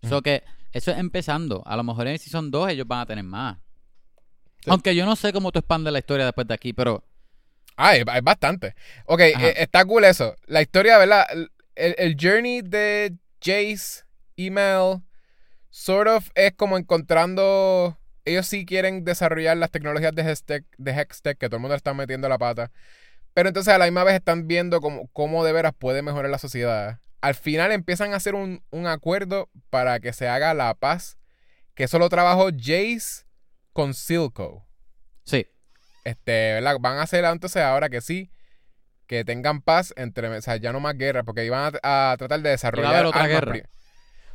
So 0.04 0.16
Ujú. 0.16 0.22
que 0.24 0.44
eso 0.74 0.92
es 0.92 0.98
empezando. 0.98 1.64
A 1.66 1.76
lo 1.78 1.84
mejor 1.84 2.08
en 2.08 2.14
el 2.14 2.20
Season 2.20 2.52
2 2.52 2.70
ellos 2.72 2.88
van 2.88 3.00
a 3.02 3.06
tener 3.06 3.24
más. 3.24 3.58
Sí. 4.64 4.70
Aunque 4.70 4.96
yo 4.96 5.06
no 5.06 5.16
sé 5.16 5.32
cómo 5.32 5.52
tú 5.52 5.60
expandes 5.60 5.94
la 5.94 6.00
historia 6.00 6.26
después 6.26 6.48
de 6.48 6.54
aquí, 6.54 6.74
pero 6.74 7.04
Ah, 7.78 7.90
hay, 7.90 8.04
hay 8.08 8.22
bastante. 8.22 8.74
Ok, 9.06 9.20
eh, 9.20 9.54
está 9.58 9.84
cool 9.84 10.06
eso. 10.06 10.34
La 10.48 10.62
historia, 10.62 10.98
¿verdad? 10.98 11.26
El, 11.30 11.52
el- 11.76 11.96
el 11.98 12.16
journey 12.20 12.62
de 12.62 13.18
Jace, 13.44 14.06
email, 14.38 15.02
sort 15.70 16.08
of 16.10 16.30
es 16.36 16.54
como 16.54 16.78
encontrando. 16.78 17.98
Ellos 18.24 18.48
sí 18.48 18.66
quieren 18.66 19.04
desarrollar 19.04 19.58
las 19.58 19.72
tecnologías 19.72 20.16
de 20.16 20.24
Hextech, 20.24 20.66
de 20.78 20.92
Hextech 20.94 21.38
que 21.38 21.48
todo 21.48 21.58
el 21.58 21.62
mundo 21.62 21.74
le 21.74 21.78
está 21.78 21.94
metiendo 21.94 22.30
la 22.30 22.38
pata. 22.38 22.72
Pero 23.36 23.50
entonces 23.50 23.74
a 23.74 23.78
la 23.78 23.84
misma 23.84 24.06
vez 24.06 24.16
están 24.16 24.48
viendo 24.48 24.80
cómo, 24.80 25.10
cómo 25.12 25.44
de 25.44 25.52
veras 25.52 25.74
puede 25.78 26.02
mejorar 26.02 26.32
la 26.32 26.38
sociedad. 26.40 27.02
Al 27.20 27.36
final 27.36 27.74
empiezan 27.74 28.14
a 28.14 28.16
hacer 28.16 28.34
un, 28.34 28.64
un 28.72 28.88
acuerdo 28.88 29.50
para 29.70 30.00
que 30.00 30.14
se 30.14 30.30
haga 30.30 30.54
la 30.54 30.74
paz. 30.74 31.18
Que 31.74 31.84
eso 31.84 32.00
lo 32.00 32.08
trabajó 32.08 32.48
Jace 32.58 33.26
con 33.74 33.94
Silco. 33.94 34.66
sí. 35.26 35.46
Este, 36.06 36.54
¿verdad? 36.54 36.78
Van 36.80 36.98
a 36.98 37.02
hacer 37.02 37.26
entonces 37.26 37.64
ahora 37.64 37.90
que 37.90 38.00
sí, 38.00 38.32
que 39.08 39.26
tengan 39.26 39.62
paz 39.62 39.92
entre, 39.98 40.30
o 40.30 40.42
sea, 40.42 40.56
ya 40.56 40.72
no 40.72 40.80
más 40.80 40.96
guerra, 40.96 41.24
porque 41.24 41.44
iban 41.44 41.74
a, 41.82 42.12
a 42.12 42.16
tratar 42.18 42.42
de 42.42 42.52
desarrollar 42.52 42.94
haber 42.94 43.06
otra 43.08 43.26
guerra. 43.28 43.56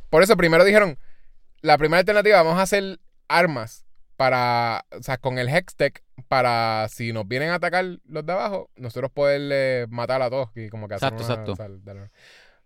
Por 0.09 0.21
eso 0.21 0.35
primero 0.35 0.65
dijeron, 0.65 0.99
la 1.61 1.77
primera 1.77 1.99
alternativa, 1.99 2.43
vamos 2.43 2.59
a 2.59 2.63
hacer 2.63 2.99
armas 3.29 3.85
para, 4.21 4.85
o 4.95 5.01
sea, 5.01 5.17
con 5.17 5.39
el 5.39 5.49
Hextech, 5.49 6.03
para 6.27 6.85
si 6.89 7.11
nos 7.11 7.27
vienen 7.27 7.49
a 7.49 7.55
atacar 7.55 7.83
los 8.07 8.23
de 8.23 8.31
abajo, 8.33 8.69
nosotros 8.75 9.09
poderle 9.11 9.87
matar 9.89 10.21
a 10.21 10.29
todos 10.29 10.49
y 10.55 10.69
como 10.69 10.87
que 10.87 10.93
hacer 10.93 11.11
Exacto, 11.13 11.25
una- 11.25 11.33
exacto. 11.41 11.87
o 11.89 11.95
sea, 11.95 12.09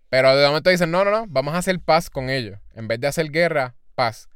Pero 0.09 0.35
de 0.35 0.45
momento 0.47 0.69
dicen, 0.69 0.91
no, 0.91 1.05
no, 1.05 1.11
no, 1.11 1.25
vamos 1.29 1.53
a 1.53 1.59
hacer 1.59 1.79
paz 1.79 2.09
con 2.09 2.29
ellos. 2.29 2.59
En 2.73 2.89
vez 2.89 2.99
de 2.99 3.07
hacer 3.07 3.31
guerra, 3.31 3.73
paz. 3.95 4.27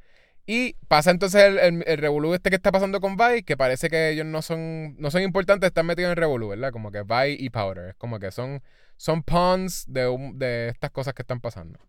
Y 0.46 0.76
pasa 0.88 1.12
entonces 1.12 1.44
el, 1.44 1.60
el, 1.60 1.84
el 1.86 1.98
revolú 1.98 2.34
este 2.34 2.50
que 2.52 2.56
está 2.56 2.72
pasando 2.72 3.02
con 3.02 3.18
Vi, 3.18 3.44
que 3.44 3.58
parece 3.58 3.90
que 3.90 4.12
ellos 4.12 4.26
no 4.26 4.42
son, 4.42 4.96
no 4.98 5.12
son 5.12 5.22
importantes, 5.22 5.68
están 5.68 5.88
metidos 5.88 6.12
en 6.12 6.16
revolú, 6.16 6.48
¿verdad? 6.48 6.72
Como 6.72 6.90
que 6.90 7.04
Vi 7.04 7.36
y 7.38 7.50
Powder. 7.50 7.90
Es 7.90 7.96
como 7.96 8.18
que 8.20 8.32
son, 8.32 8.64
son 8.96 9.24
pawns 9.24 9.84
de, 9.90 10.08
un- 10.08 10.40
de 10.40 10.70
estas 10.70 10.92
cosas 10.92 11.14
que 11.14 11.24
están 11.24 11.42
pasando. 11.42 11.80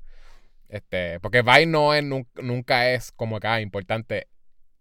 Este, 0.69 1.21
porque 1.21 1.43
Vi 1.43 1.67
no 1.67 1.95
es, 1.95 2.03
nun- 2.03 2.27
nunca 2.43 2.91
es 2.91 3.13
como 3.13 3.39
que 3.39 3.47
ah, 3.47 3.61
importante 3.61 4.27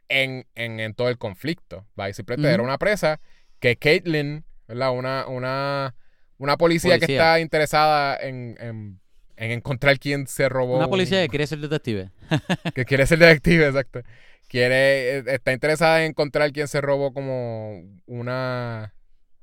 en, 0.09 0.45
en, 0.55 0.79
en 0.79 0.93
todo 0.93 1.09
el 1.09 1.17
conflicto. 1.17 1.85
Vi 1.95 2.13
simplemente 2.13 2.51
era 2.53 2.63
una 2.63 2.77
presa 2.77 3.19
que 3.59 3.75
Caitlyn, 3.77 4.43
¿verdad? 4.67 4.91
Una, 4.91 5.27
una, 5.27 5.95
una 6.37 6.57
policía, 6.57 6.99
que 6.99 7.13
está 7.13 7.39
interesada 7.39 8.17
en, 8.17 8.57
en, 8.59 8.99
en 9.37 9.51
encontrar 9.51 9.97
quién 9.99 10.27
se 10.27 10.49
robó. 10.49 10.77
Una 10.77 10.87
policía 10.87 11.19
un- 11.19 11.23
que 11.25 11.29
quiere 11.29 11.47
ser 11.47 11.59
detective. 11.59 12.11
que 12.75 12.85
quiere 12.85 13.05
ser 13.07 13.19
detective, 13.19 13.67
exacto. 13.67 14.01
Quiere, 14.47 15.17
eh, 15.19 15.23
está 15.27 15.53
interesada 15.53 16.03
en 16.03 16.09
encontrar 16.11 16.51
quién 16.51 16.67
se 16.67 16.81
robó 16.81 17.13
como 17.13 17.81
una, 18.07 18.93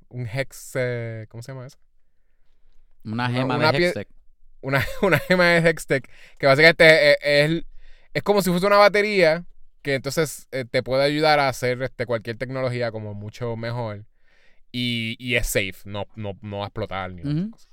un 0.08 0.26
hex, 0.26 0.72
eh, 0.74 1.26
¿cómo 1.28 1.42
se 1.42 1.52
llama 1.52 1.66
eso? 1.66 1.78
Una 3.04 3.28
gema 3.30 3.56
una 3.56 3.70
de 3.72 3.78
Hextech. 3.86 4.08
Una, 4.62 4.84
una 5.02 5.18
gema 5.18 5.44
de 5.46 5.58
Hextech, 5.70 6.10
que 6.38 6.46
básicamente 6.46 7.12
es, 7.12 7.18
es, 7.22 7.64
es 8.14 8.22
como 8.24 8.42
si 8.42 8.50
fuese 8.50 8.66
una 8.66 8.78
batería 8.78 9.44
que 9.86 9.94
entonces 9.94 10.48
eh, 10.52 10.64
te 10.70 10.82
puede 10.82 11.04
ayudar 11.04 11.38
a 11.38 11.48
hacer 11.48 11.80
este, 11.82 12.04
cualquier 12.04 12.36
tecnología 12.36 12.90
como 12.92 13.14
mucho 13.14 13.56
mejor 13.56 14.04
y, 14.72 15.16
y 15.18 15.36
es 15.36 15.46
safe, 15.46 15.76
no, 15.84 16.06
no, 16.16 16.36
no 16.42 16.58
va 16.58 16.64
a 16.64 16.66
explotar 16.68 17.10
ni 17.12 17.22
Ujú. 17.22 17.50
cosas. 17.52 17.70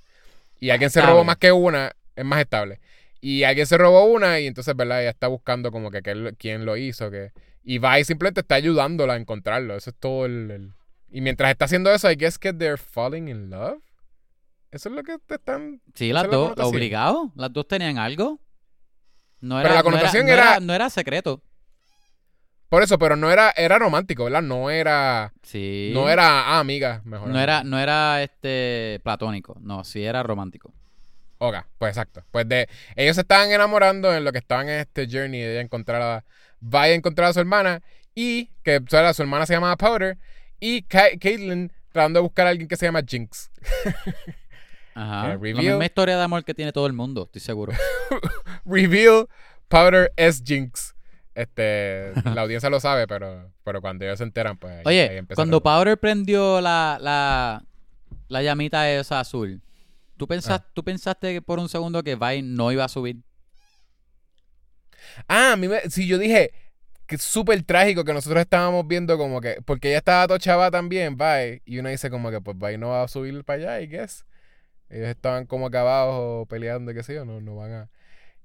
Y 0.59 0.69
alguien 0.69 0.89
se 0.89 1.01
robó 1.01 1.23
más 1.25 1.35
que 1.37 1.51
una, 1.51 1.91
es 2.15 2.23
más 2.23 2.39
estable. 2.39 2.79
Y 3.19 3.43
alguien 3.43 3.65
se 3.67 3.77
robó 3.77 4.05
una 4.05 4.39
y 4.39 4.47
entonces, 4.47 4.75
¿verdad? 4.75 5.01
Ella 5.01 5.09
está 5.09 5.27
buscando 5.27 5.71
como 5.71 5.91
que 5.91 6.01
qué- 6.01 6.35
quién 6.37 6.65
lo 6.65 6.77
hizo. 6.77 7.09
Que... 7.11 7.31
Y 7.63 7.79
va 7.79 7.99
y 7.99 8.05
simplemente 8.05 8.41
está 8.41 8.55
ayudándola 8.55 9.13
a 9.13 9.17
encontrarlo. 9.17 9.75
Eso 9.75 9.89
es 9.89 9.95
todo 9.99 10.25
el, 10.25 10.51
el- 10.51 10.73
Y 11.09 11.21
mientras 11.21 11.51
está 11.51 11.65
haciendo 11.65 11.91
eso, 11.91 12.09
I 12.11 12.15
guess 12.15 12.37
que 12.37 12.53
they're 12.53 12.77
falling 12.77 13.27
in 13.27 13.49
love. 13.49 13.81
Eso 14.71 14.89
es 14.89 14.95
lo 14.95 15.03
que 15.03 15.17
te 15.25 15.35
están... 15.35 15.81
Sí, 15.95 16.13
las 16.13 16.23
la 16.23 16.29
dos, 16.29 16.43
connotación. 16.49 16.75
obligado. 16.75 17.31
Las 17.35 17.51
dos 17.51 17.67
tenían 17.67 17.97
algo. 17.97 18.39
No 19.41 19.61
Pero 19.61 19.73
la 19.73 19.83
connotación 19.83 20.25
no 20.25 20.31
era, 20.31 20.41
no 20.43 20.47
era- 20.49 20.55
era, 20.57 20.65
no 20.65 20.73
era 20.73 20.89
secreto. 20.89 21.41
Por 22.73 22.81
eso, 22.81 22.97
pero 22.97 23.15
no 23.15 23.29
era, 23.31 23.53
era 23.55 23.77
romántico, 23.77 24.23
¿verdad? 24.23 24.41
No 24.41 24.71
era... 24.71 25.31
Sí. 25.43 25.91
No 25.93 26.09
era, 26.09 26.41
ah, 26.55 26.59
amiga, 26.59 27.01
mejor. 27.05 27.29
No 27.29 27.39
era, 27.39 27.63
no 27.63 27.77
era 27.77 28.23
este 28.23 28.99
platónico. 29.03 29.55
No, 29.61 29.83
sí 29.83 30.03
era 30.03 30.23
romántico. 30.23 30.73
Ok, 31.37 31.55
pues 31.77 31.89
exacto. 31.89 32.23
Pues 32.31 32.49
de 32.49 32.67
ellos 32.95 33.13
se 33.13 33.21
estaban 33.21 33.51
enamorando 33.51 34.11
en 34.11 34.23
lo 34.23 34.31
que 34.31 34.39
estaban 34.39 34.69
en 34.69 34.79
este 34.79 35.05
journey 35.07 35.39
de 35.41 35.59
encontrar 35.59 36.01
a 36.01 36.23
vaya 36.61 36.93
a 36.93 36.95
encontrar 36.95 37.29
a 37.29 37.33
su 37.33 37.41
hermana 37.41 37.79
y 38.15 38.47
que 38.63 38.77
o 38.77 38.89
sea, 38.89 39.13
su 39.13 39.21
hermana 39.21 39.45
se 39.45 39.53
llamaba 39.53 39.77
Powder 39.77 40.17
y 40.59 40.81
Ka- 40.81 41.11
Caitlyn 41.21 41.71
tratando 41.91 42.21
de 42.21 42.23
buscar 42.23 42.47
a 42.47 42.49
alguien 42.49 42.67
que 42.67 42.75
se 42.75 42.87
llama 42.87 43.03
Jinx. 43.07 43.51
Ajá. 44.95 45.33
Eh, 45.33 45.53
La 45.53 45.61
misma 45.61 45.85
historia 45.85 46.17
de 46.17 46.23
amor 46.23 46.43
que 46.43 46.55
tiene 46.55 46.71
todo 46.71 46.87
el 46.87 46.93
mundo, 46.93 47.25
estoy 47.25 47.41
seguro. 47.41 47.73
Reveal 48.65 49.27
Powder 49.67 50.11
es 50.15 50.41
Jinx. 50.43 50.92
Este, 51.35 52.13
la 52.35 52.41
audiencia 52.41 52.69
lo 52.69 52.79
sabe, 52.79 53.07
pero, 53.07 53.51
pero 53.63 53.81
cuando 53.81 54.05
ellos 54.05 54.17
se 54.19 54.23
enteran, 54.23 54.57
pues 54.57 54.73
ahí- 54.77 54.83
Oye, 54.85 55.23
cuando 55.35 55.61
Powder 55.63 55.97
prendió 55.97 56.61
la, 56.61 56.97
la, 57.01 57.63
la 58.27 58.41
llamita 58.43 58.89
esa 58.91 59.19
azul, 59.19 59.61
¿tú, 60.17 60.27
pensas, 60.27 60.61
Ah. 60.61 60.69
¿tú 60.73 60.83
pensaste 60.83 61.41
por 61.41 61.57
un 61.59 61.69
segundo 61.69 62.03
que 62.03 62.15
Vine 62.15 62.43
no 62.43 62.71
iba 62.71 62.83
a 62.85 62.87
subir? 62.89 63.17
Ah, 65.27 65.53
a 65.53 65.55
mí 65.55 65.67
me, 65.67 65.81
sí, 65.89 66.07
yo 66.07 66.17
dije 66.17 66.51
que 67.05 67.15
es 67.15 67.21
súper 67.23 67.61
trágico 67.63 68.03
que 68.05 68.13
nosotros 68.13 68.41
estábamos 68.41 68.87
viendo 68.87 69.17
como 69.17 69.41
que, 69.41 69.57
porque 69.65 69.89
ella 69.89 69.97
estaba 69.97 70.27
tochaba 70.27 70.71
también, 70.71 71.17
bye, 71.17 71.61
y 71.65 71.79
uno 71.79 71.89
dice 71.89 72.09
como 72.09 72.31
que 72.31 72.39
pues 72.41 72.57
bye 72.57 72.77
no 72.77 72.89
va 72.89 73.03
a 73.03 73.07
subir 73.07 73.43
para 73.43 73.73
allá, 73.75 73.81
I 73.81 73.87
guess. 73.87 74.25
Ellos 74.89 75.07
estaban 75.09 75.45
como 75.45 75.69
que 75.69 75.77
abajo 75.77 76.45
peleando, 76.49 76.93
qué 76.93 77.03
sé 77.03 77.15
yo, 77.15 77.25
no, 77.25 77.41
no 77.41 77.55
van 77.55 77.71
a... 77.71 77.89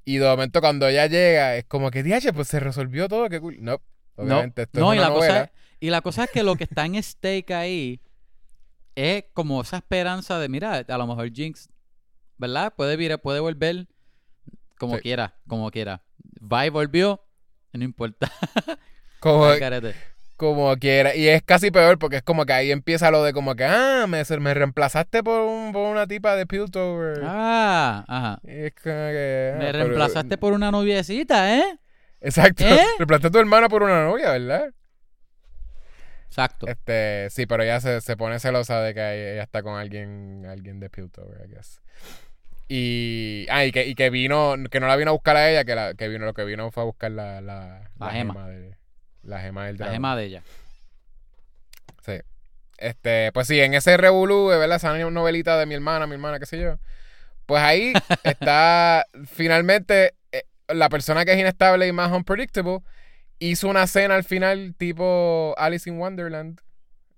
Y 0.08 0.16
de 0.18 0.26
momento 0.26 0.60
cuando 0.60 0.88
ella 0.88 1.06
llega, 1.06 1.56
es 1.56 1.64
como 1.66 1.90
que, 1.90 2.02
diache, 2.02 2.32
pues 2.32 2.48
se 2.48 2.60
resolvió 2.60 3.08
todo, 3.08 3.28
qué 3.28 3.40
cool. 3.40 3.58
No, 3.60 3.78
obviamente 4.16 4.62
esto 4.62 4.80
no, 4.80 4.92
es 4.92 4.96
y 4.96 4.98
una 5.00 5.08
la, 5.08 5.14
novela. 5.14 5.32
cosa 5.34 5.42
es, 5.44 5.50
y 5.80 5.90
la 5.90 6.00
cosa 6.00 6.24
es 6.24 6.30
que 6.30 6.42
lo 6.42 6.56
que 6.56 6.64
está 6.64 6.86
en 6.86 7.02
stake 7.02 7.50
ahí 7.52 8.00
es 8.94 9.24
como 9.34 9.60
esa 9.60 9.76
esperanza 9.76 10.38
de, 10.38 10.48
mira, 10.48 10.84
a 10.88 10.98
lo 10.98 11.06
mejor 11.06 11.30
Jinx, 11.32 11.68
¿verdad? 12.38 12.72
Puede, 12.74 12.96
vir- 12.98 13.20
puede 13.20 13.40
volver 13.40 13.86
como 14.78 14.96
Sí. 14.96 15.02
quiera, 15.02 15.34
como 15.46 15.70
quiera. 15.70 16.02
Va 16.40 16.66
y 16.66 16.70
volvió, 16.70 17.22
no 17.72 17.84
importa. 17.84 18.32
como. 19.20 19.44
Como 20.38 20.74
quiera. 20.78 21.14
Y 21.14 21.28
es 21.28 21.42
casi 21.42 21.70
peor 21.70 21.98
porque 21.98 22.16
es 22.16 22.22
como 22.22 22.46
que 22.46 22.54
ahí 22.54 22.70
empieza 22.72 23.10
lo 23.10 23.22
de 23.22 23.34
como 23.34 23.54
que, 23.56 23.64
ah, 23.66 24.06
me, 24.08 24.22
me 24.40 24.54
reemplazaste 24.54 25.22
por, 25.22 25.42
un- 25.42 25.72
por 25.72 25.90
una 25.90 26.06
tipa 26.06 26.34
de 26.36 26.46
Piltover. 26.46 27.20
Ah, 27.24 28.04
ajá. 28.08 28.40
Y 28.44 28.64
es 28.66 28.72
como 28.74 28.94
que, 28.94 29.52
ah, 29.54 29.58
Me 29.58 29.64
pero- 29.66 29.78
reemplazaste 29.84 30.38
por 30.38 30.54
una 30.54 30.70
noviecita, 30.70 31.58
¿eh? 31.58 31.78
Exacto. 32.22 32.64
¿Eh? 32.64 32.78
Reemplazaste 32.98 33.28
a 33.28 33.30
tu 33.32 33.38
hermana 33.38 33.68
por 33.68 33.82
una 33.82 34.04
novia, 34.06 34.30
¿verdad? 34.32 34.70
Exacto. 36.26 36.66
Este, 36.66 37.28
sí, 37.30 37.46
pero 37.46 37.62
ella 37.62 37.80
se, 37.80 38.00
se 38.00 38.16
pone 38.16 38.38
celosa 38.38 38.80
de 38.82 38.94
que 38.94 39.32
ella 39.34 39.42
está 39.42 39.62
con 39.62 39.78
alguien, 39.78 40.44
alguien 40.48 40.78
de 40.80 40.90
Piltover, 40.90 41.46
I 41.46 41.52
guess. 41.54 41.80
Y, 42.68 43.46
ah, 43.50 43.64
y 43.64 43.72
que, 43.72 43.86
y 43.86 43.94
que 43.94 44.10
vino, 44.10 44.54
que 44.70 44.78
no 44.78 44.86
la 44.88 44.96
vino 44.96 45.10
a 45.10 45.14
buscar 45.14 45.36
a 45.36 45.50
ella, 45.50 45.64
que, 45.64 45.74
la, 45.74 45.94
que 45.94 46.06
vino, 46.08 46.26
lo 46.26 46.34
que 46.34 46.44
vino 46.44 46.70
fue 46.70 46.82
a 46.82 46.86
buscar 46.86 47.10
la, 47.10 47.40
la, 47.40 47.90
La 47.98 48.10
gema. 48.10 48.46
de, 48.48 48.76
la 49.28 49.40
gema 49.40 49.66
del 49.66 49.76
La 49.78 49.90
gema 49.92 50.16
de 50.16 50.24
ella. 50.24 50.42
Sí. 52.04 52.20
Este, 52.78 53.32
pues 53.32 53.46
sí, 53.48 53.60
en 53.60 53.74
ese 53.74 53.96
revolú, 53.96 54.46
¿verdad? 54.48 54.76
Esa 54.76 54.96
novelita 55.10 55.58
de 55.58 55.66
mi 55.66 55.74
hermana, 55.74 56.06
mi 56.06 56.14
hermana, 56.14 56.38
qué 56.38 56.46
sé 56.46 56.60
yo. 56.60 56.78
Pues 57.46 57.62
ahí 57.62 57.92
está 58.24 59.04
finalmente 59.26 60.14
eh, 60.32 60.44
la 60.68 60.88
persona 60.88 61.24
que 61.24 61.32
es 61.32 61.38
inestable 61.38 61.86
y 61.86 61.92
más 61.92 62.12
unpredictable 62.12 62.80
hizo 63.40 63.68
una 63.68 63.86
cena 63.86 64.14
al 64.14 64.24
final 64.24 64.74
tipo 64.76 65.54
Alice 65.58 65.88
in 65.88 65.98
Wonderland. 65.98 66.60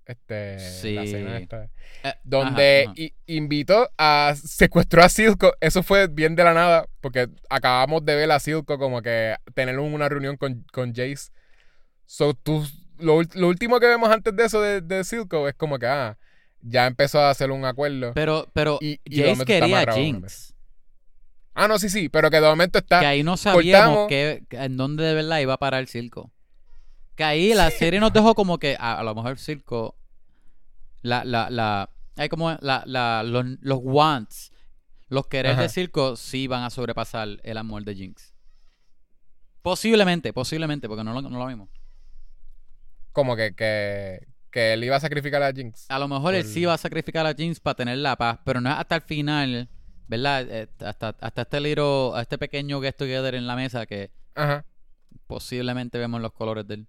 Este, 0.05 0.55
la 0.55 0.59
Sí. 0.59 1.07
cena 1.07 1.37
esta. 1.37 1.69
Eh, 2.03 2.13
Donde 2.23 2.81
ajá, 2.85 2.91
ajá. 2.91 3.01
i- 3.01 3.13
invitó 3.27 3.89
a 3.97 4.33
secuestró 4.35 5.03
a 5.03 5.09
Silco. 5.09 5.53
Eso 5.61 5.83
fue 5.83 6.07
bien 6.07 6.35
de 6.35 6.43
la 6.43 6.53
nada, 6.53 6.85
porque 7.01 7.29
acabamos 7.49 8.03
de 8.03 8.15
ver 8.15 8.31
a 8.31 8.39
Silco 8.39 8.77
como 8.79 9.01
que 9.01 9.35
tener 9.53 9.77
una 9.79 10.09
reunión 10.09 10.37
con, 10.37 10.65
con 10.73 10.89
Jace. 10.93 11.31
So, 12.13 12.33
tú, 12.33 12.67
lo, 12.99 13.21
lo 13.35 13.47
último 13.47 13.79
que 13.79 13.87
vemos 13.87 14.09
antes 14.09 14.35
de 14.35 14.43
eso 14.43 14.59
de, 14.59 14.81
de 14.81 15.05
Silco 15.05 15.47
es 15.47 15.55
como 15.55 15.79
que, 15.79 15.85
ah, 15.87 16.17
ya 16.59 16.85
empezó 16.85 17.21
a 17.21 17.29
hacer 17.29 17.51
un 17.51 17.63
acuerdo. 17.63 18.11
Pero, 18.13 18.49
pero 18.51 18.79
Y- 18.81 18.99
y 19.05 19.21
Jace 19.23 19.45
quería 19.45 19.79
a 19.79 19.93
Jinx. 19.93 20.53
Ah, 21.53 21.69
no, 21.69 21.79
sí, 21.79 21.87
sí, 21.87 22.09
pero 22.09 22.29
que 22.29 22.41
de 22.41 22.49
momento 22.49 22.79
está. 22.79 22.99
Que 22.99 23.05
ahí 23.05 23.23
no 23.23 23.37
sabíamos 23.37 24.09
que, 24.09 24.43
que 24.49 24.57
en 24.57 24.75
dónde 24.75 25.05
de 25.05 25.13
verdad 25.13 25.39
iba 25.39 25.53
a 25.53 25.57
parar 25.57 25.79
el 25.79 25.87
circo. 25.87 26.33
Que 27.15 27.23
ahí 27.23 27.53
la 27.53 27.71
serie 27.71 28.01
nos 28.01 28.11
dejó 28.11 28.35
como 28.35 28.57
que 28.59 28.75
a, 28.77 28.99
a 28.99 29.03
lo 29.03 29.15
mejor 29.15 29.31
el 29.31 29.37
circo. 29.37 29.95
La, 31.03 31.23
la, 31.23 31.49
la. 31.49 31.89
Hay 32.17 32.27
como 32.27 32.51
la, 32.59 32.83
la, 32.85 33.23
los, 33.23 33.45
los 33.61 33.79
wants. 33.81 34.51
Los 35.07 35.27
querer 35.27 35.53
Ajá. 35.53 35.61
de 35.61 35.69
circo 35.69 36.17
sí 36.17 36.47
van 36.47 36.63
a 36.63 36.69
sobrepasar 36.71 37.39
el 37.43 37.57
amor 37.57 37.85
de 37.85 37.95
Jinx. 37.95 38.33
Posiblemente, 39.61 40.33
posiblemente, 40.33 40.89
porque 40.89 41.05
no 41.05 41.13
lo, 41.13 41.21
no 41.21 41.39
lo 41.39 41.47
vimos. 41.47 41.69
Como 43.11 43.35
que, 43.35 43.53
que, 43.55 44.27
que 44.51 44.73
él 44.73 44.83
iba 44.83 44.95
a 44.95 44.99
sacrificar 44.99 45.41
a 45.43 45.51
Jinx. 45.51 45.85
A 45.89 45.99
lo 45.99 46.07
mejor 46.07 46.33
él 46.35 46.45
sí 46.45 46.65
va 46.65 46.73
a 46.75 46.77
sacrificar 46.77 47.25
a 47.25 47.33
Jinx 47.33 47.59
para 47.59 47.75
tener 47.75 47.97
la 47.97 48.15
paz, 48.15 48.39
pero 48.45 48.61
no 48.61 48.69
es 48.69 48.75
hasta 48.77 48.95
el 48.95 49.01
final, 49.01 49.69
¿verdad? 50.07 50.45
Eh, 50.49 50.67
Hasta, 50.79 51.15
hasta 51.19 51.41
este 51.41 51.59
little, 51.59 52.11
este 52.21 52.37
pequeño 52.37 52.81
get 52.81 52.95
together 52.95 53.35
en 53.35 53.47
la 53.47 53.55
mesa 53.55 53.85
que 53.85 54.11
Ajá. 54.35 54.65
posiblemente 55.27 55.97
vemos 55.97 56.21
los 56.21 56.31
colores 56.33 56.67
del 56.67 56.87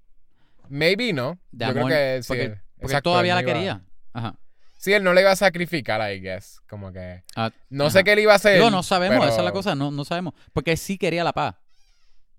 Maybe 0.68 1.12
no. 1.12 1.38
de 1.50 1.66
Yo 1.66 1.72
creo 1.72 1.86
que 1.88 2.20
sí. 2.22 2.28
porque 2.28 2.48
porque 2.48 2.54
él 2.54 2.82
exacto, 2.82 3.10
todavía 3.10 3.32
él 3.32 3.36
la 3.36 3.42
no 3.42 3.48
iba- 3.48 3.54
quería. 3.58 3.82
Ajá. 4.12 4.38
Sí, 4.78 4.92
él 4.92 5.04
no 5.04 5.12
le 5.12 5.20
iba 5.20 5.30
a 5.30 5.36
sacrificar, 5.36 6.00
I 6.12 6.20
guess. 6.20 6.60
Como 6.68 6.92
que. 6.92 7.22
Ah, 7.36 7.50
No 7.70 7.84
ajá. 7.84 7.92
sé 7.92 8.04
qué 8.04 8.12
él 8.14 8.18
iba 8.20 8.32
a 8.32 8.36
hacer. 8.36 8.54
Digo, 8.56 8.70
no 8.70 8.82
sabemos, 8.82 9.18
pero 9.18 9.30
esa 9.30 9.38
es 9.40 9.44
la 9.44 9.52
cosa, 9.52 9.74
no, 9.76 9.90
no 9.92 10.04
sabemos. 10.04 10.34
Porque 10.52 10.72
él 10.72 10.78
sí 10.78 10.98
quería 10.98 11.22
la 11.22 11.32
paz. 11.32 11.54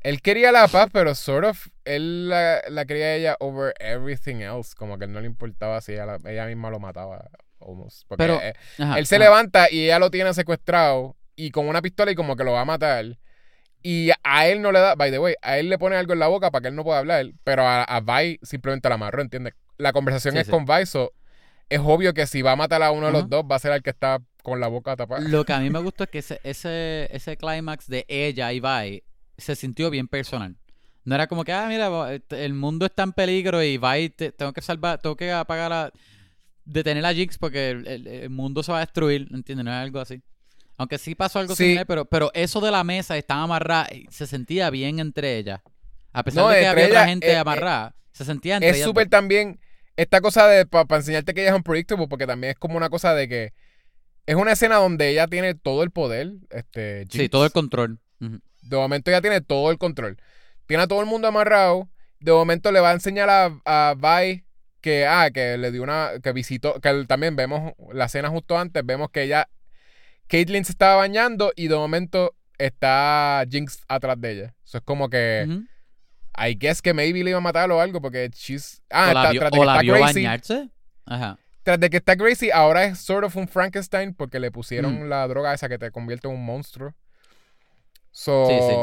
Él 0.03 0.21
quería 0.21 0.51
la 0.51 0.67
paz, 0.67 0.89
pero 0.91 1.15
sort 1.15 1.45
of. 1.45 1.67
Él 1.85 2.29
la, 2.29 2.61
la 2.69 2.85
quería 2.85 3.15
ella 3.15 3.37
over 3.39 3.73
everything 3.79 4.37
else. 4.41 4.73
Como 4.75 4.97
que 4.97 5.05
él 5.05 5.11
no 5.13 5.21
le 5.21 5.27
importaba 5.27 5.79
si 5.81 5.93
ella, 5.93 6.05
la- 6.05 6.19
ella 6.31 6.45
misma 6.45 6.69
lo 6.69 6.79
mataba. 6.79 7.29
Almost. 7.59 8.03
Porque 8.07 8.23
Pero- 8.23 8.41
eh, 8.41 8.53
Ajá, 8.79 8.99
él 8.99 9.05
se 9.05 9.15
ajá. 9.15 9.23
levanta 9.23 9.67
y 9.71 9.85
ella 9.85 9.99
lo 9.99 10.11
tiene 10.11 10.33
secuestrado. 10.33 11.15
Y 11.35 11.51
con 11.51 11.67
una 11.67 11.81
pistola 11.81 12.11
y 12.11 12.15
como 12.15 12.35
que 12.35 12.43
lo 12.43 12.51
va 12.51 12.61
a 12.61 12.65
matar. 12.65 13.05
Y 13.81 14.11
a 14.23 14.47
él 14.47 14.61
no 14.61 14.71
le 14.71 14.79
da, 14.79 14.95
by 14.95 15.11
the 15.11 15.19
way, 15.19 15.35
a 15.41 15.57
él 15.57 15.69
le 15.69 15.77
pone 15.77 15.95
algo 15.97 16.13
en 16.13 16.19
la 16.19 16.27
boca 16.27 16.51
para 16.51 16.61
que 16.61 16.67
él 16.69 16.75
no 16.75 16.83
pueda 16.83 16.99
hablar. 16.99 17.25
Pero 17.43 17.63
a, 17.67 17.83
a 17.83 17.99
Vi 18.01 18.39
simplemente 18.43 18.87
la 18.89 18.95
amarró, 18.95 19.21
¿entiendes? 19.21 19.53
La 19.77 19.91
conversación 19.93 20.33
Sí, 20.35 20.39
es 20.41 20.45
sí. 20.45 20.51
con 20.51 20.65
Vi, 20.65 20.85
so 20.85 21.11
es 21.69 21.79
obvio 21.83 22.13
que 22.13 22.27
si 22.27 22.41
va 22.41 22.51
a 22.51 22.55
matar 22.55 22.83
a 22.83 22.91
uno 22.91 23.07
de 23.07 23.13
los 23.13 23.29
dos, 23.29 23.43
va 23.49 23.55
a 23.55 23.59
ser 23.59 23.71
el 23.71 23.81
que 23.81 23.89
está 23.89 24.19
con 24.43 24.59
la 24.59 24.67
boca 24.67 24.95
tapada. 24.95 25.21
Lo 25.21 25.43
que 25.43 25.53
a 25.53 25.59
mí 25.59 25.69
me 25.69 25.79
gustó 25.81 26.03
es 26.03 26.09
que 26.11 26.19
ese, 26.19 26.39
ese, 26.43 27.07
ese 27.11 27.35
clímax 27.35 27.87
de 27.87 28.05
ella 28.07 28.51
y 28.53 28.59
Vi 28.59 29.03
se 29.37 29.55
sintió 29.55 29.89
bien 29.89 30.07
personal. 30.07 30.55
No 31.05 31.15
era 31.15 31.27
como 31.27 31.43
que, 31.43 31.51
ah, 31.51 31.67
mira, 31.67 32.13
este, 32.13 32.45
el 32.45 32.53
mundo 32.53 32.85
está 32.85 33.03
en 33.03 33.11
peligro 33.11 33.61
y 33.61 33.77
Vi 33.77 34.09
te- 34.09 34.31
tengo 34.31 34.53
que 34.53 34.61
salvar, 34.61 34.99
tengo 35.01 35.15
que 35.15 35.31
apagar 35.31 35.71
a. 35.73 35.91
detener 36.65 37.05
a 37.05 37.13
Jinx 37.13 37.37
porque 37.37 37.71
el, 37.71 37.85
el- 37.87 38.07
el 38.07 38.29
mundo 38.29 38.63
se 38.63 38.71
va 38.71 38.77
a 38.77 38.81
destruir, 38.85 39.27
¿entiendes? 39.33 39.65
No 39.65 39.71
es 39.71 39.77
algo 39.77 39.99
así. 39.99 40.21
Aunque 40.77 40.97
sí 40.97 41.13
pasó 41.13 41.39
algo 41.39 41.55
Sí. 41.55 41.63
similar, 41.65 41.85
pero, 41.85 42.05
pero 42.05 42.31
eso 42.33 42.61
de 42.61 42.71
la 42.71 42.83
mesa 42.85 43.17
estaba 43.17 43.43
amarrada 43.43 43.89
y 43.93 44.05
se 44.09 44.25
sentía 44.27 44.69
bien 44.69 44.99
entre 44.99 45.37
ellas. 45.37 45.59
A 46.13 46.23
pesar 46.23 46.43
No, 46.43 46.49
de 46.49 46.61
que 46.61 46.67
había 46.67 46.85
otra 46.85 46.99
ellas, 47.01 47.09
gente 47.09 47.27
eh, 47.27 47.33
eh, 47.33 47.37
amarrada, 47.37 47.95
se 48.13 48.23
sentía 48.23 48.55
entre 48.55 48.69
es 48.69 48.75
ellas 48.77 48.87
súper 48.87 49.07
dos. 49.07 49.11
también 49.11 49.59
esta 49.97 50.21
cosa 50.21 50.47
de 50.47 50.65
para 50.65 50.95
enseñarte 50.97 51.33
que 51.33 51.41
ella 51.41 51.49
es 51.51 51.55
unpredictable 51.57 52.07
porque 52.07 52.25
también 52.25 52.51
es 52.51 52.57
como 52.57 52.77
una 52.77 52.89
cosa 52.89 53.13
de 53.13 53.27
que 53.27 53.53
es 54.25 54.35
una 54.35 54.53
escena 54.53 54.77
donde 54.77 55.09
ella 55.09 55.27
tiene 55.27 55.53
todo 55.55 55.83
el 55.83 55.91
poder 55.91 56.31
este 56.49 57.03
Sí, 57.09 57.17
Jinx. 57.19 57.29
todo 57.31 57.45
el 57.45 57.51
control. 57.51 57.99
Ujú. 58.21 58.39
De 58.63 58.77
momento 58.77 59.11
ella 59.11 59.21
tiene 59.21 59.41
todo 59.41 59.71
el 59.71 59.77
control 59.77 60.17
tiene 60.65 60.83
a 60.83 60.87
todo 60.87 60.99
el 61.01 61.05
mundo 61.05 61.27
amarrado 61.27 61.89
de 62.19 62.31
momento 62.31 62.71
le 62.71 62.79
va 62.79 62.89
a 62.91 62.93
enseñar 62.93 63.29
a, 63.29 63.51
a 63.65 63.95
Vi 63.95 64.43
que 64.81 65.05
ah 65.07 65.29
que 65.31 65.57
le 65.57 65.71
dio 65.71 65.83
una 65.83 66.11
que 66.21 66.31
visitó 66.33 66.79
que 66.81 67.05
también 67.07 67.35
vemos 67.35 67.73
la 67.93 68.05
escena 68.05 68.29
justo 68.29 68.57
antes 68.57 68.85
vemos 68.85 69.09
que 69.11 69.23
ella 69.23 69.47
Caitlyn 70.27 70.65
se 70.65 70.71
estaba 70.71 70.95
bañando 70.95 71.51
y 71.55 71.67
de 71.67 71.75
momento 71.75 72.33
está 72.57 73.43
Jinx 73.49 73.83
atrás 73.87 74.19
de 74.19 74.31
ella 74.31 74.55
eso 74.65 74.77
es 74.77 74.83
como 74.83 75.09
que. 75.09 75.47
I 76.35 76.55
guess 76.59 76.81
que 76.81 76.95
maybe 76.95 77.23
le 77.23 77.29
iba 77.29 77.37
a 77.37 77.41
matar 77.41 77.69
o 77.71 77.79
algo 77.79 78.01
porque 78.01 78.27
she's 78.33 78.81
ah 78.89 79.09
o 79.11 79.13
la 79.13 79.19
está- 79.21 79.31
vio, 79.31 79.39
tras 79.41 79.51
de 79.51 79.57
o 79.57 79.61
que 79.61 79.65
la 79.67 79.71
está 79.73 79.81
vio 79.83 79.93
crazy 79.93 80.13
bañarse. 80.23 80.69
Ajá. 81.05 81.37
tras 81.61 81.79
de 81.79 81.89
que 81.91 81.97
está 81.97 82.15
Gracie, 82.15 82.51
ahora 82.51 82.85
es 82.85 82.97
sort 82.99 83.23
of 83.25 83.35
un 83.35 83.47
Frankenstein 83.47 84.15
porque 84.15 84.39
le 84.39 84.49
pusieron 84.49 85.03
Mm. 85.05 85.09
la 85.09 85.27
droga 85.27 85.53
esa 85.53 85.69
que 85.69 85.77
te 85.77 85.91
convierte 85.91 86.27
en 86.27 86.33
un 86.33 86.43
monstruo. 86.43 86.95
So, 88.15 88.45
Sí, 88.47 88.53
sí. 88.69 88.75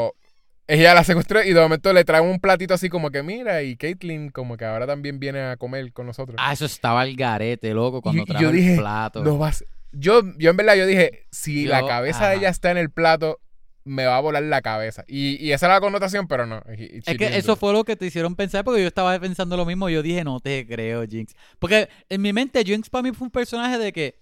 ella 0.67 0.93
la 0.93 1.03
secuestró 1.03 1.41
y 1.43 1.53
de 1.53 1.59
momento 1.61 1.91
le 1.93 2.03
traen 2.03 2.25
un 2.25 2.39
platito 2.39 2.73
así 2.73 2.89
como 2.89 3.09
que 3.11 3.23
mira 3.23 3.63
y 3.63 3.75
Caitlyn 3.77 4.29
como 4.29 4.57
que 4.57 4.65
ahora 4.65 4.85
también 4.85 5.19
viene 5.19 5.39
a 5.41 5.57
comer 5.57 5.91
con 5.93 6.05
nosotros. 6.05 6.35
Ah, 6.39 6.53
eso 6.53 6.65
estaba 6.65 7.01
al 7.01 7.15
garete, 7.15 7.73
loco, 7.73 8.01
cuando 8.01 8.25
trajo 8.25 8.41
yo 8.43 8.49
el 8.49 8.55
dije, 8.57 8.75
plato. 8.77 9.23
No 9.23 9.37
vas. 9.37 9.65
Yo, 9.93 10.21
yo 10.37 10.51
en 10.51 10.57
verdad 10.57 10.75
yo 10.75 10.85
dije, 10.85 11.25
si 11.31 11.63
Yo- 11.63 11.71
la 11.71 11.85
cabeza 11.87 12.27
de 12.29 12.35
ella 12.37 12.49
está 12.49 12.71
en 12.71 12.77
el 12.77 12.91
plato, 12.91 13.39
me 13.83 14.05
va 14.05 14.17
a 14.17 14.21
volar 14.21 14.43
la 14.43 14.61
cabeza. 14.61 15.03
Y, 15.07 15.43
y 15.43 15.53
esa 15.53 15.65
era 15.65 15.75
la 15.75 15.81
connotación, 15.81 16.27
pero 16.27 16.45
no. 16.45 16.61
Es 16.67 17.17
que 17.17 17.35
eso 17.37 17.55
fue 17.55 17.73
lo 17.73 17.83
que 17.83 17.95
te 17.95 18.05
hicieron 18.05 18.35
pensar 18.35 18.63
porque 18.63 18.81
yo 18.81 18.87
estaba 18.87 19.17
pensando 19.19 19.57
lo 19.57 19.65
mismo. 19.65 19.89
Yo 19.89 20.03
dije, 20.03 20.23
no 20.23 20.39
te 20.39 20.67
creo, 20.67 21.03
Jinx. 21.07 21.33
Porque 21.57 21.89
en 22.09 22.21
mi 22.21 22.31
mente, 22.31 22.63
Jinx 22.63 22.89
para 22.89 23.01
mí 23.01 23.11
fue 23.11 23.25
un 23.25 23.31
personaje 23.31 23.77
de 23.79 23.91
que, 23.91 24.19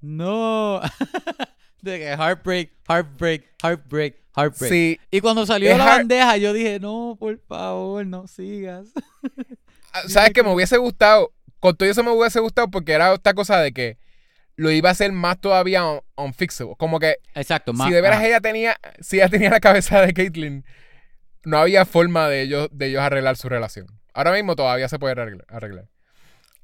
no, 0.00 0.80
de 1.82 1.98
que 1.98 2.08
heartbreak, 2.12 2.70
heartbreak, 2.88 3.44
heartbreak, 3.62 4.16
heartbreak. 4.36 4.72
Sí, 4.72 5.00
Y 5.10 5.20
cuando 5.20 5.46
salió 5.46 5.76
la 5.76 5.84
bandeja, 5.84 6.36
yo 6.36 6.52
dije, 6.52 6.78
no, 6.80 7.16
por 7.18 7.38
favor, 7.46 8.06
no 8.06 8.26
sigas. 8.26 8.88
Ah, 9.92 10.02
¿Sabes 10.08 10.32
que 10.32 10.42
Me 10.42 10.52
hubiese 10.54 10.76
gustado, 10.76 11.32
con 11.58 11.76
todo 11.76 11.88
eso 11.88 12.02
me 12.04 12.10
hubiese 12.10 12.40
gustado 12.40 12.70
porque 12.70 12.92
era 12.92 13.12
esta 13.14 13.34
cosa 13.34 13.60
de 13.60 13.72
que 13.72 13.98
lo 14.56 14.70
iba 14.70 14.88
a 14.90 14.92
hacer 14.92 15.10
más 15.12 15.40
todavía 15.40 15.84
un- 15.86 16.00
unfixable. 16.16 16.74
Como 16.78 17.00
que 17.00 17.16
Exacto, 17.34 17.72
más. 17.72 17.88
si 17.88 17.94
de 17.94 18.00
veras 18.00 18.18
ajá. 18.18 18.26
ella 18.28 18.40
tenía, 18.40 18.78
si 19.00 19.16
ella 19.16 19.28
tenía 19.28 19.50
la 19.50 19.60
cabeza 19.60 20.00
de 20.02 20.12
Caitlyn, 20.12 20.64
no 21.44 21.58
había 21.58 21.84
forma 21.86 22.28
de 22.28 22.42
ellos, 22.42 22.68
de 22.70 22.86
ellos 22.86 23.00
arreglar 23.02 23.36
su 23.36 23.48
relación. 23.48 23.86
Ahora 24.12 24.32
mismo 24.32 24.54
todavía 24.56 24.88
se 24.88 24.98
puede 24.98 25.12
arreglar. 25.12 25.46
arreglar. 25.48 25.88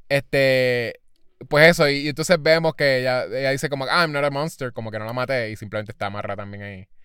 Este, 0.09 1.01
pues 1.49 1.69
eso, 1.69 1.89
y, 1.89 1.99
y 1.99 2.09
entonces 2.09 2.37
vemos 2.41 2.75
que 2.75 3.01
ella, 3.01 3.25
ella 3.25 3.51
dice 3.51 3.69
como, 3.69 3.85
ah, 3.85 4.03
I'm 4.03 4.13
not 4.13 4.25
a 4.25 4.31
monster, 4.31 4.73
como 4.73 4.91
que 4.91 4.99
no 4.99 5.05
la 5.05 5.13
maté 5.13 5.51
y 5.51 5.57
simplemente 5.57 5.93
está 5.93 6.07
amarrada 6.07 6.43
también 6.43 6.63
ahí. 6.63 6.89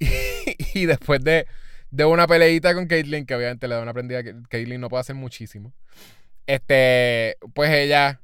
Y, 0.00 0.80
y 0.82 0.86
después 0.86 1.22
de, 1.24 1.46
de 1.90 2.04
una 2.04 2.26
peleita 2.26 2.72
con 2.74 2.86
Caitlyn, 2.86 3.26
que 3.26 3.34
obviamente 3.34 3.66
le 3.68 3.74
da 3.74 3.82
una 3.82 3.92
prendida, 3.94 4.22
que 4.22 4.34
Caitlyn 4.48 4.80
no 4.80 4.88
puede 4.88 5.00
hacer 5.00 5.16
muchísimo. 5.16 5.72
Este, 6.46 7.36
pues 7.54 7.70
ella, 7.70 8.20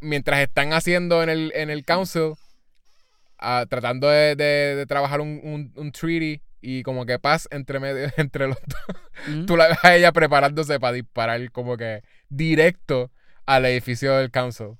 mientras 0.00 0.40
están 0.40 0.72
haciendo 0.72 1.22
en 1.22 1.28
el, 1.28 1.52
en 1.54 1.70
el 1.70 1.84
council, 1.84 2.34
ah, 3.38 3.66
tratando 3.68 4.08
de, 4.08 4.34
de- 4.36 4.74
de 4.76 4.86
trabajar 4.86 5.20
un, 5.20 5.40
un, 5.42 5.72
un 5.76 5.92
treaty 5.92 6.40
y 6.60 6.82
como 6.82 7.06
que 7.06 7.18
paz 7.18 7.46
entre 7.52 7.78
medio, 7.78 8.10
entre 8.16 8.48
los 8.48 8.58
dos. 8.66 8.96
Ujú. 9.28 9.46
Tú 9.46 9.56
la 9.56 9.68
ves 9.68 9.78
a 9.84 9.94
ella 9.94 10.12
preparándose 10.12 10.80
para 10.80 10.94
disparar 10.94 11.50
como 11.52 11.76
que 11.76 12.02
directo 12.28 13.10
al 13.48 13.64
edificio 13.66 14.14
del 14.16 14.30
council. 14.30 14.76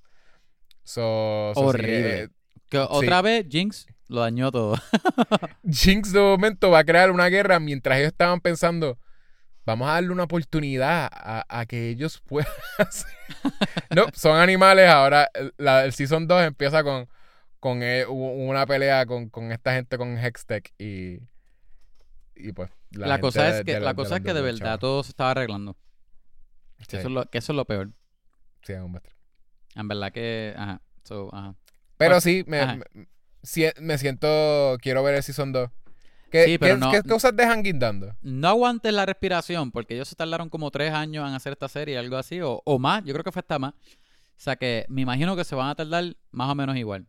So, 0.84 1.52
so 1.54 1.54
sí, 1.54 1.60
Horrible. 1.60 2.22
eh, 2.24 2.28
Que 2.70 2.78
otra 2.78 3.22
vez 3.22 3.46
Jinx 3.48 3.86
lo 4.08 4.20
dañó 4.20 4.50
todo. 4.50 4.76
Jinx 5.70 6.12
de 6.12 6.20
momento 6.20 6.70
va 6.70 6.80
a 6.80 6.84
crear 6.84 7.10
una 7.10 7.28
guerra 7.28 7.58
mientras 7.60 7.98
ellos 7.98 8.08
estaban 8.12 8.40
pensando, 8.40 8.98
vamos 9.64 9.88
a 9.88 9.92
darle 9.94 10.10
una 10.10 10.24
oportunidad 10.24 11.08
a, 11.12 11.44
a 11.48 11.66
que 11.66 11.88
ellos 11.90 12.20
puedan 12.26 12.50
hacer". 12.78 13.10
No, 13.94 14.06
son 14.14 14.38
animales. 14.38 14.88
Ahora 14.88 15.30
la, 15.56 15.84
el 15.84 15.92
Season 15.92 16.26
2 16.26 16.42
empieza 16.44 16.82
con, 16.84 17.08
con 17.60 17.82
eh, 17.82 18.06
una 18.06 18.66
pelea 18.66 19.06
con, 19.06 19.28
con 19.30 19.50
esta 19.52 19.72
gente 19.74 19.96
con 19.98 20.18
Hextech 20.18 20.72
y, 20.78 21.20
y 22.34 22.52
pues... 22.52 22.70
La, 22.90 23.20
cosa 23.20 23.48
es 23.50 23.64
que, 23.64 23.74
de 23.74 23.80
la 23.80 23.94
cosa 23.94 24.16
es 24.16 24.22
que 24.22 24.32
de 24.32 24.40
verdad 24.40 24.78
todo 24.78 25.02
se 25.02 25.10
estaba 25.10 25.32
arreglando. 25.32 25.76
Sí, 26.78 26.96
Eso 26.96 27.08
es 27.08 27.12
lo, 27.12 27.24
que 27.26 27.38
eso 27.38 27.52
es 27.52 27.56
lo 27.56 27.64
peor. 27.66 27.90
Sí, 28.62 28.72
es 28.72 28.80
un 28.80 28.92
bestia. 28.92 29.14
En 29.74 29.88
verdad 29.88 30.12
que. 30.12 30.54
Ajá. 30.56 30.80
So, 31.04 31.28
ajá. 31.34 31.54
Pero 31.96 32.14
Pues, 32.16 32.24
sí, 32.24 32.44
me, 32.46 32.60
ajá. 32.60 32.76
me, 32.76 33.06
si- 33.42 33.66
me 33.80 33.98
siento... 33.98 34.76
Quiero 34.80 35.02
ver 35.02 35.14
el 35.16 35.22
Season 35.22 35.52
2. 35.52 35.70
¿Qué, 36.30 36.44
Sí, 36.44 36.58
pero 36.58 36.74
qué- 36.74 36.80
no- 36.80 36.90
qué 36.90 37.02
cosas 37.02 37.34
dejan 37.34 37.62
guindando? 37.62 38.14
No 38.20 38.48
aguantes 38.48 38.92
la 38.92 39.06
respiración, 39.06 39.72
porque 39.72 39.94
ellos 39.94 40.08
se 40.08 40.14
tardaron 40.14 40.48
como 40.50 40.70
tres 40.70 40.92
años 40.92 41.26
en 41.28 41.34
hacer 41.34 41.52
esta 41.54 41.68
serie, 41.68 41.96
algo 41.98 42.16
así, 42.16 42.40
o, 42.40 42.60
o 42.64 42.78
más. 42.78 43.02
Yo 43.04 43.14
creo 43.14 43.24
que 43.24 43.32
fue 43.32 43.40
hasta 43.40 43.58
más. 43.58 43.72
O 43.72 44.40
sea 44.40 44.54
que 44.56 44.84
me 44.88 45.00
imagino 45.00 45.34
que 45.36 45.44
se 45.44 45.54
van 45.54 45.68
a 45.70 45.74
tardar 45.74 46.04
más 46.30 46.50
o 46.50 46.54
menos 46.54 46.76
igual. 46.76 47.06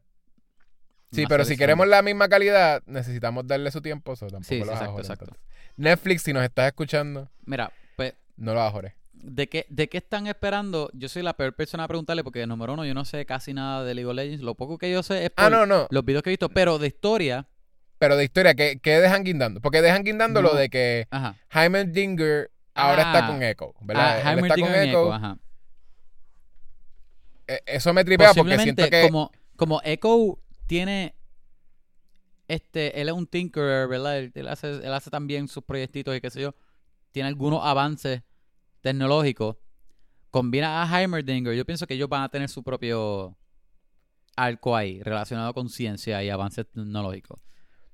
Sí, 1.11 1.25
pero 1.27 1.43
si 1.43 1.57
queremos 1.57 1.87
la 1.87 2.01
misma 2.01 2.29
calidad, 2.29 2.81
necesitamos 2.85 3.45
darle 3.47 3.71
su 3.71 3.81
tiempo. 3.81 4.15
So 4.15 4.27
tampoco 4.27 4.43
Sí, 4.47 4.55
sí, 4.55 4.59
lo 4.61 4.67
vas 4.67 4.81
a 4.81 4.85
exacto, 4.85 4.91
joder, 4.93 5.05
exacto. 5.05 5.25
entonces. 5.25 5.73
Netflix, 5.77 6.21
si 6.23 6.33
nos 6.33 6.43
estás 6.43 6.67
escuchando, 6.67 7.29
Mira, 7.45 7.71
pues, 7.95 8.13
no 8.37 8.53
lo 8.53 8.59
bajores. 8.59 8.93
¿De 9.21 9.47
qué, 9.47 9.65
¿de 9.69 9.87
qué 9.89 9.97
están 9.97 10.27
esperando? 10.27 10.89
Yo 10.93 11.09
soy 11.09 11.21
la 11.23 11.33
peor 11.35 11.53
persona 11.55 11.83
a 11.83 11.87
preguntarle, 11.87 12.23
porque 12.23 12.45
número 12.47 12.73
uno, 12.73 12.85
yo 12.85 12.93
no 12.93 13.05
sé 13.05 13.25
casi 13.25 13.53
nada 13.53 13.83
de 13.83 13.93
League 13.95 14.07
of 14.09 14.15
Legends. 14.15 14.41
Lo 14.43 14.55
poco 14.55 14.77
que 14.77 14.91
yo 14.91 15.03
sé 15.03 15.25
es 15.25 15.29
por 15.31 15.45
Ah, 15.45 15.49
no, 15.49 15.65
no. 15.65 15.87
los 15.89 16.05
videos 16.05 16.23
que 16.23 16.29
he 16.29 16.33
visto, 16.33 16.49
pero 16.49 16.77
de 16.79 16.87
historia, 16.87 17.47
Pero 17.97 18.15
de 18.15 18.23
historia, 18.23 18.53
¿qué, 18.55 18.79
qué 18.81 18.99
dejan 18.99 19.23
guindando? 19.23 19.59
Porque 19.61 19.81
dejan 19.81 20.03
guindando 20.03 20.41
lo 20.41 20.55
de 20.55 20.69
que 20.69 21.07
ajá. 21.11 21.35
Heimerdinger 21.51 22.49
ahora 22.73 23.01
está 23.01 23.25
Ah. 23.25 23.27
con 23.27 23.43
Echo, 23.43 23.73
¿verdad? 23.81 24.05
Ah, 24.05 24.11
Él 24.13 24.17
está 24.19 24.29
Heimerdinger 24.31 24.71
con 24.71 24.81
Echo. 24.81 24.89
Echo, 25.01 25.13
ajá. 25.13 25.37
Eh, 27.47 27.61
Eso 27.65 27.93
me 27.93 28.03
tripea 28.05 28.33
porque 28.33 28.57
siento 28.59 28.89
que... 28.89 29.01
como, 29.03 29.31
como 29.55 29.81
Echo 29.83 30.39
tiene 30.67 31.15
este, 32.47 32.99
él 32.99 33.09
es 33.09 33.13
un 33.13 33.27
tinkerer, 33.27 33.87
¿verdad? 33.87 34.17
Él, 34.17 34.31
él 34.33 34.47
hace, 34.47 34.69
él 34.71 34.91
hace 34.93 35.09
también 35.11 35.47
sus 35.47 35.63
proyectitos 35.63 36.15
y 36.15 36.21
qué 36.21 36.29
sé 36.31 36.41
yo. 36.41 36.55
Tiene 37.11 37.27
algunos 37.29 37.63
avances 37.63 38.21
tecnológicos. 38.81 39.57
Combina 40.31 40.83
a 40.83 41.01
Heimerdinger. 41.01 41.53
Yo 41.53 41.65
pienso 41.65 41.87
que 41.87 41.95
ellos 41.95 42.09
van 42.09 42.23
a 42.23 42.29
tener 42.29 42.49
su 42.49 42.63
propio 42.63 43.35
arco 44.35 44.75
ahí, 44.75 45.01
relacionado 45.03 45.53
con 45.53 45.69
ciencia 45.69 46.23
y 46.23 46.29
avances 46.29 46.65
tecnológicos. 46.71 47.39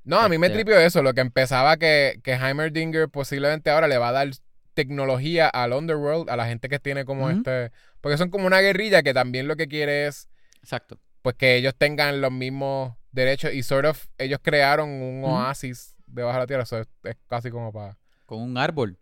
No, 0.03 0.19
a 0.19 0.29
mí 0.29 0.37
me 0.37 0.47
Este- 0.47 0.59
tripió 0.59 0.77
eso, 0.79 1.01
lo 1.01 1.13
que 1.13 1.21
empezaba 1.21 1.77
que, 1.77 2.19
que 2.23 2.33
Heimerdinger 2.33 3.09
posiblemente 3.09 3.71
ahora 3.71 3.87
le 3.87 3.97
va 3.97 4.09
a 4.09 4.11
dar 4.11 4.29
tecnología 4.75 5.47
al 5.47 5.73
Underworld, 5.73 6.29
a 6.29 6.35
la 6.35 6.45
gente 6.45 6.69
que 6.69 6.79
tiene 6.79 7.05
como 7.05 7.29
este... 7.29 7.71
Porque 8.01 8.17
son 8.17 8.29
como 8.29 8.45
una 8.45 8.59
guerrilla 8.59 9.01
que 9.01 9.13
también 9.13 9.47
lo 9.47 9.55
que 9.55 9.67
quiere 9.67 10.05
es 10.05 10.29
Exacto. 10.61 10.99
pues 11.23 11.35
que 11.37 11.55
ellos 11.55 11.73
tengan 11.75 12.21
los 12.21 12.31
mismos 12.31 12.93
derechos 13.11 13.53
y 13.53 13.63
sort 13.63 13.85
of 13.87 14.05
ellos 14.19 14.39
crearon 14.43 14.89
un 14.89 15.23
oasis 15.23 15.95
debajo 16.05 16.33
de 16.35 16.39
la 16.43 16.47
tierra, 16.47 16.63
eso 16.63 16.79
es, 16.79 16.87
es 17.03 17.15
casi 17.27 17.49
como 17.49 17.71
para... 17.73 17.97
Con 18.27 18.41
un 18.41 18.57
árbol. 18.57 18.99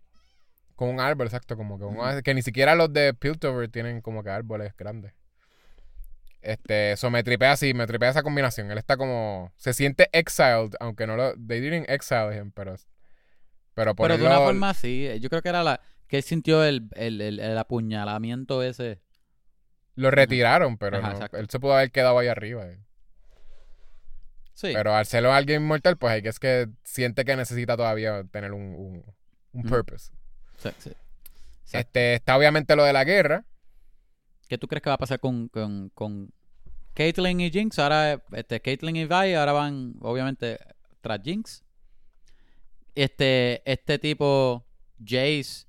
Con 0.74 0.88
un 0.88 1.00
árbol, 1.00 1.26
exacto, 1.26 1.56
como 1.56 1.78
que 1.78 1.84
un 1.84 1.98
oasis, 1.98 2.22
que 2.22 2.34
ni 2.34 2.42
siquiera 2.42 2.74
los 2.74 2.92
de 2.92 3.14
Piltover 3.14 3.68
tienen 3.68 4.00
como 4.00 4.22
que 4.24 4.30
árboles 4.30 4.74
grandes. 4.76 5.12
Este, 6.42 6.92
eso 6.92 7.10
me 7.10 7.22
tripea 7.22 7.52
así, 7.52 7.72
me 7.74 7.86
tripea 7.86 8.10
esa 8.10 8.22
combinación. 8.22 8.70
Él 8.70 8.76
está 8.78 8.96
como, 8.96 9.52
se 9.56 9.72
siente 9.72 10.08
exiled, 10.12 10.72
aunque 10.80 11.06
no 11.06 11.16
lo, 11.16 11.32
they 11.36 11.60
didn't 11.60 11.88
exile 11.88 12.36
him, 12.36 12.50
pero, 12.52 12.74
pero 13.74 13.94
Pero 13.94 14.14
de 14.14 14.18
ponerlo, 14.18 14.26
una 14.26 14.38
forma 14.40 14.70
así. 14.70 15.08
Yo 15.20 15.30
creo 15.30 15.40
que 15.42 15.48
era 15.48 15.62
la 15.62 15.80
que 16.08 16.18
él 16.18 16.22
sintió 16.22 16.62
el, 16.64 16.88
el, 16.96 17.20
el, 17.20 17.40
el 17.40 17.56
apuñalamiento 17.58 18.62
ese. 18.62 19.00
lo 19.94 20.10
retiraron, 20.10 20.76
pero 20.76 20.98
Ajá, 20.98 21.06
no, 21.08 21.12
exacto. 21.14 21.36
él 21.38 21.48
se 21.48 21.60
pudo 21.60 21.74
haber 21.74 21.90
quedado 21.92 22.18
ahí 22.18 22.28
arriba. 22.28 22.66
eh. 22.66 22.78
Sí. 24.54 24.70
Pero 24.72 24.94
al 24.94 25.06
serlo 25.06 25.32
alguien 25.32 25.62
inmortal, 25.62 25.96
pues 25.96 26.12
hay 26.12 26.22
que 26.22 26.28
es 26.28 26.38
que 26.38 26.68
siente 26.84 27.24
que 27.24 27.36
necesita 27.36 27.76
todavía 27.76 28.22
tener 28.30 28.52
un, 28.52 29.04
un, 29.52 29.62
purpose. 29.64 30.12
Sí, 30.58 30.70
sí. 30.78 30.90
Exacto. 31.64 31.90
Este, 31.90 32.14
está 32.14 32.36
obviamente 32.36 32.76
lo 32.76 32.84
de 32.84 32.92
la 32.92 33.04
guerra. 33.04 33.44
¿Qué 34.48 34.58
tú 34.58 34.68
crees 34.68 34.82
que 34.82 34.90
va 34.90 34.94
a 34.94 34.98
pasar 34.98 35.20
con, 35.20 35.48
con, 35.48 35.90
con 35.90 36.32
Caitlyn 36.94 37.40
y 37.40 37.50
Jinx? 37.50 37.78
Ahora, 37.78 38.22
este, 38.32 38.60
Caitlyn 38.60 38.96
y 38.96 39.06
Vi 39.06 39.34
ahora 39.34 39.52
van, 39.52 39.94
obviamente, 40.00 40.58
tras 41.00 41.20
Jinx. 41.22 41.64
Este, 42.94 43.62
este 43.70 43.98
tipo, 43.98 44.64
Jace, 45.04 45.66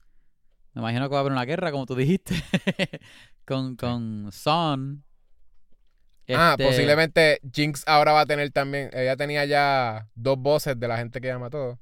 me 0.73 0.81
imagino 0.81 1.07
que 1.09 1.13
va 1.13 1.19
a 1.19 1.21
haber 1.21 1.31
una 1.33 1.45
guerra, 1.45 1.71
como 1.71 1.85
tú 1.85 1.95
dijiste, 1.95 2.35
con, 3.45 3.75
con 3.75 4.31
Son. 4.31 5.03
Ah, 6.31 6.55
Este, 6.57 6.65
posiblemente 6.65 7.39
Jinx 7.53 7.83
ahora 7.87 8.11
va 8.13 8.21
a 8.21 8.25
tener 8.25 8.51
también. 8.51 8.89
Ella 8.93 9.15
tenía 9.15 9.45
ya 9.45 10.09
dos 10.15 10.37
voces 10.39 10.79
de 10.79 10.87
la 10.87 10.97
gente 10.97 11.21
que 11.21 11.27
llama 11.27 11.49
todo. 11.49 11.79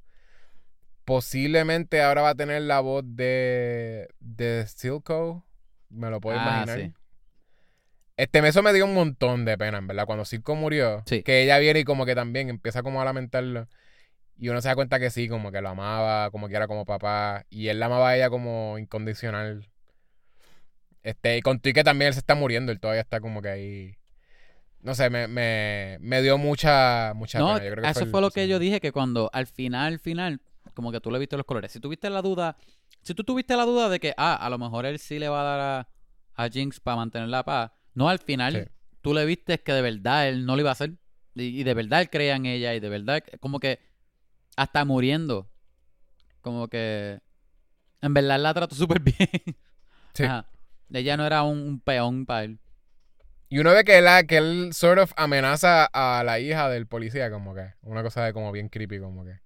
Posiblemente 1.05 2.01
ahora 2.01 2.21
va 2.21 2.29
a 2.29 2.35
tener 2.35 2.61
la 2.63 2.79
voz 2.79 3.03
de. 3.05 4.07
de 4.19 4.65
Silco. 4.67 5.45
Me 5.89 6.09
lo 6.09 6.21
puedo 6.21 6.39
Ah, 6.39 6.63
imaginar. 6.63 6.79
sí. 6.79 6.93
Este, 8.15 8.47
eso 8.47 8.61
me 8.61 8.73
dio 8.73 8.85
un 8.85 8.93
montón 8.93 9.43
de 9.45 9.57
pena, 9.57 9.79
en 9.79 9.87
verdad. 9.87 10.05
Cuando 10.05 10.23
Silco 10.25 10.55
murió, 10.55 11.03
Sí. 11.05 11.23
que 11.23 11.41
ella 11.43 11.57
viene 11.59 11.79
y 11.79 11.83
como 11.83 12.05
que 12.05 12.15
también 12.15 12.49
empieza 12.49 12.83
como 12.83 13.01
a 13.01 13.05
lamentarlo. 13.05 13.67
Y 14.37 14.49
uno 14.49 14.61
se 14.61 14.67
da 14.67 14.75
cuenta 14.75 14.99
que 14.99 15.09
sí, 15.09 15.27
como 15.27 15.51
que 15.51 15.61
lo 15.61 15.69
amaba, 15.69 16.29
como 16.31 16.47
que 16.47 16.55
era 16.55 16.67
como 16.67 16.85
papá. 16.85 17.45
Y 17.49 17.67
él 17.67 17.79
la 17.79 17.87
amaba 17.87 18.09
a 18.09 18.15
ella 18.17 18.29
como 18.29 18.77
incondicional. 18.77 19.69
Este, 21.03 21.37
y 21.37 21.41
con 21.41 21.59
que 21.59 21.83
también 21.83 22.07
él 22.07 22.13
se 22.13 22.19
está 22.21 22.33
muriendo, 22.35 22.71
él 22.71 22.79
todavía 22.79 23.01
está 23.01 23.19
como 23.19 23.41
que 23.41 23.49
ahí. 23.49 23.95
No 24.81 24.95
sé, 24.95 25.09
me, 25.09 25.27
me, 25.27 25.97
me 26.01 26.21
dio 26.21 26.37
mucha, 26.37 27.13
mucha 27.15 27.39
No, 27.39 27.47
pena. 27.55 27.65
Yo 27.65 27.71
creo 27.71 27.83
que 27.83 27.89
eso 27.89 28.03
el 28.03 28.09
fue 28.11 28.21
lo 28.21 28.31
que 28.31 28.47
yo 28.47 28.59
dije, 28.59 28.79
que 28.79 28.91
cuando 28.91 29.29
al 29.33 29.47
final, 29.47 29.93
al 29.93 29.99
final, 29.99 30.41
como 30.73 30.91
que 30.91 30.99
tú 30.99 31.11
le 31.11 31.19
viste 31.19 31.37
los 31.37 31.45
colores. 31.45 31.71
Si 31.71 31.79
tuviste 31.79 32.09
la 32.09 32.21
duda, 32.21 32.57
si 33.01 33.13
tú 33.13 33.23
tuviste 33.23 33.55
la 33.55 33.65
duda 33.65 33.89
de 33.89 33.99
que, 33.99 34.13
ah, 34.17 34.35
a 34.35 34.49
lo 34.49 34.57
mejor 34.57 34.85
él 34.85 34.99
sí 34.99 35.19
le 35.19 35.29
va 35.29 35.41
a 35.41 35.43
dar 35.43 35.59
a, 35.59 36.43
a 36.45 36.49
Jinx 36.49 36.79
para 36.79 36.97
mantener 36.97 37.29
la 37.29 37.43
paz, 37.43 37.71
no, 37.93 38.09
al 38.09 38.19
final 38.19 38.53
Sí. 38.53 38.71
tú 39.01 39.13
le 39.13 39.25
viste 39.25 39.59
que 39.59 39.73
de 39.73 39.81
verdad 39.81 40.27
él 40.29 40.45
no 40.45 40.55
lo 40.55 40.61
iba 40.61 40.69
a 40.69 40.73
hacer. 40.73 40.93
Y, 41.35 41.59
y 41.59 41.63
de 41.63 41.73
verdad 41.73 42.01
él 42.01 42.09
creía 42.09 42.35
en 42.35 42.45
ella 42.45 42.73
y 42.75 42.79
de 42.79 42.89
verdad, 42.89 43.23
como 43.39 43.59
que 43.59 43.79
hasta 44.55 44.85
muriendo, 44.85 45.49
como 46.41 46.67
que 46.67 47.19
en 48.01 48.13
verdad 48.13 48.39
la 48.39 48.53
trató 48.53 48.75
súper 48.75 48.99
bien. 48.99 49.17
Sí. 50.13 50.23
Ajá. 50.23 50.49
Ella 50.91 51.17
no 51.17 51.25
era 51.25 51.41
un, 51.43 51.57
un 51.59 51.79
peón 51.79 52.25
para 52.25 52.43
él. 52.43 52.59
Y 53.49 53.59
uno 53.59 53.71
ve 53.71 53.83
que, 53.83 54.01
la, 54.01 54.23
que 54.23 54.37
él 54.37 54.69
sort 54.73 54.99
of 54.99 55.11
amenaza 55.15 55.85
a 55.85 56.23
la 56.23 56.39
hija 56.39 56.69
del 56.69 56.87
policía, 56.87 57.29
como 57.31 57.53
que. 57.55 57.73
Una 57.81 58.01
cosa 58.03 58.23
de 58.25 58.33
como 58.33 58.51
bien 58.51 58.69
creepy, 58.69 58.99
como 58.99 59.23
que. 59.25 59.39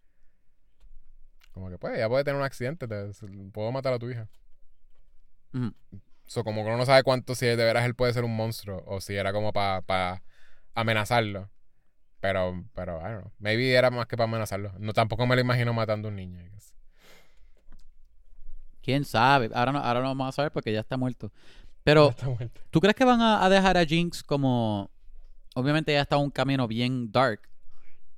Como 1.57 1.71
que, 1.71 1.79
pues, 1.79 1.95
ella 1.95 2.07
puede 2.07 2.23
tener 2.23 2.39
un 2.39 2.45
accidente, 2.45 2.87
te, 2.87 3.11
puedo 3.51 3.71
matar 3.71 3.91
a 3.91 3.97
tu 3.97 4.07
hija. 4.11 4.29
So, 6.27 6.43
como 6.43 6.61
que 6.61 6.67
uno 6.67 6.77
no 6.77 6.85
sabe 6.85 7.01
cuánto, 7.01 7.33
si 7.33 7.47
de 7.47 7.55
veras 7.55 7.83
él 7.85 7.95
puede 7.95 8.13
ser 8.13 8.23
un 8.23 8.35
monstruo 8.35 8.83
o 8.85 9.01
si 9.01 9.15
era 9.15 9.33
como 9.33 9.51
para 9.53 10.21
amenazarlo. 10.75 11.49
Pero, 12.19 12.63
pero, 12.75 12.99
I 12.99 13.11
don't 13.11 13.21
know. 13.21 13.31
Maybe 13.39 13.73
era 13.73 13.89
más 13.89 14.05
que 14.05 14.15
para 14.15 14.29
amenazarlo. 14.29 14.71
No, 14.77 14.93
tampoco 14.93 15.25
me 15.25 15.33
lo 15.33 15.41
imagino 15.41 15.73
matando 15.73 16.09
a 16.09 16.11
un 16.11 16.17
niño. 16.17 16.39
I 16.43 16.49
guess. 16.49 16.75
¿Quién 18.83 19.03
sabe? 19.03 19.49
Ahora 19.55 19.71
no, 19.71 19.79
ahora 19.79 20.01
no 20.01 20.07
vamos 20.09 20.29
a 20.29 20.31
saber 20.31 20.51
porque 20.51 20.71
ya 20.71 20.81
está 20.81 20.95
muerto. 20.95 21.31
Pero, 21.83 22.09
Está 22.09 22.27
muerto. 22.27 22.61
¿Tú 22.69 22.79
crees 22.81 22.95
que 22.95 23.05
van 23.05 23.21
a, 23.21 23.43
a 23.43 23.49
dejar 23.49 23.77
a 23.77 23.85
Jinx 23.85 24.21
como... 24.21 24.91
Obviamente 25.55 25.91
ella 25.91 26.03
está 26.03 26.17
un 26.17 26.29
camino 26.29 26.67
bien 26.67 27.11
dark. 27.11 27.49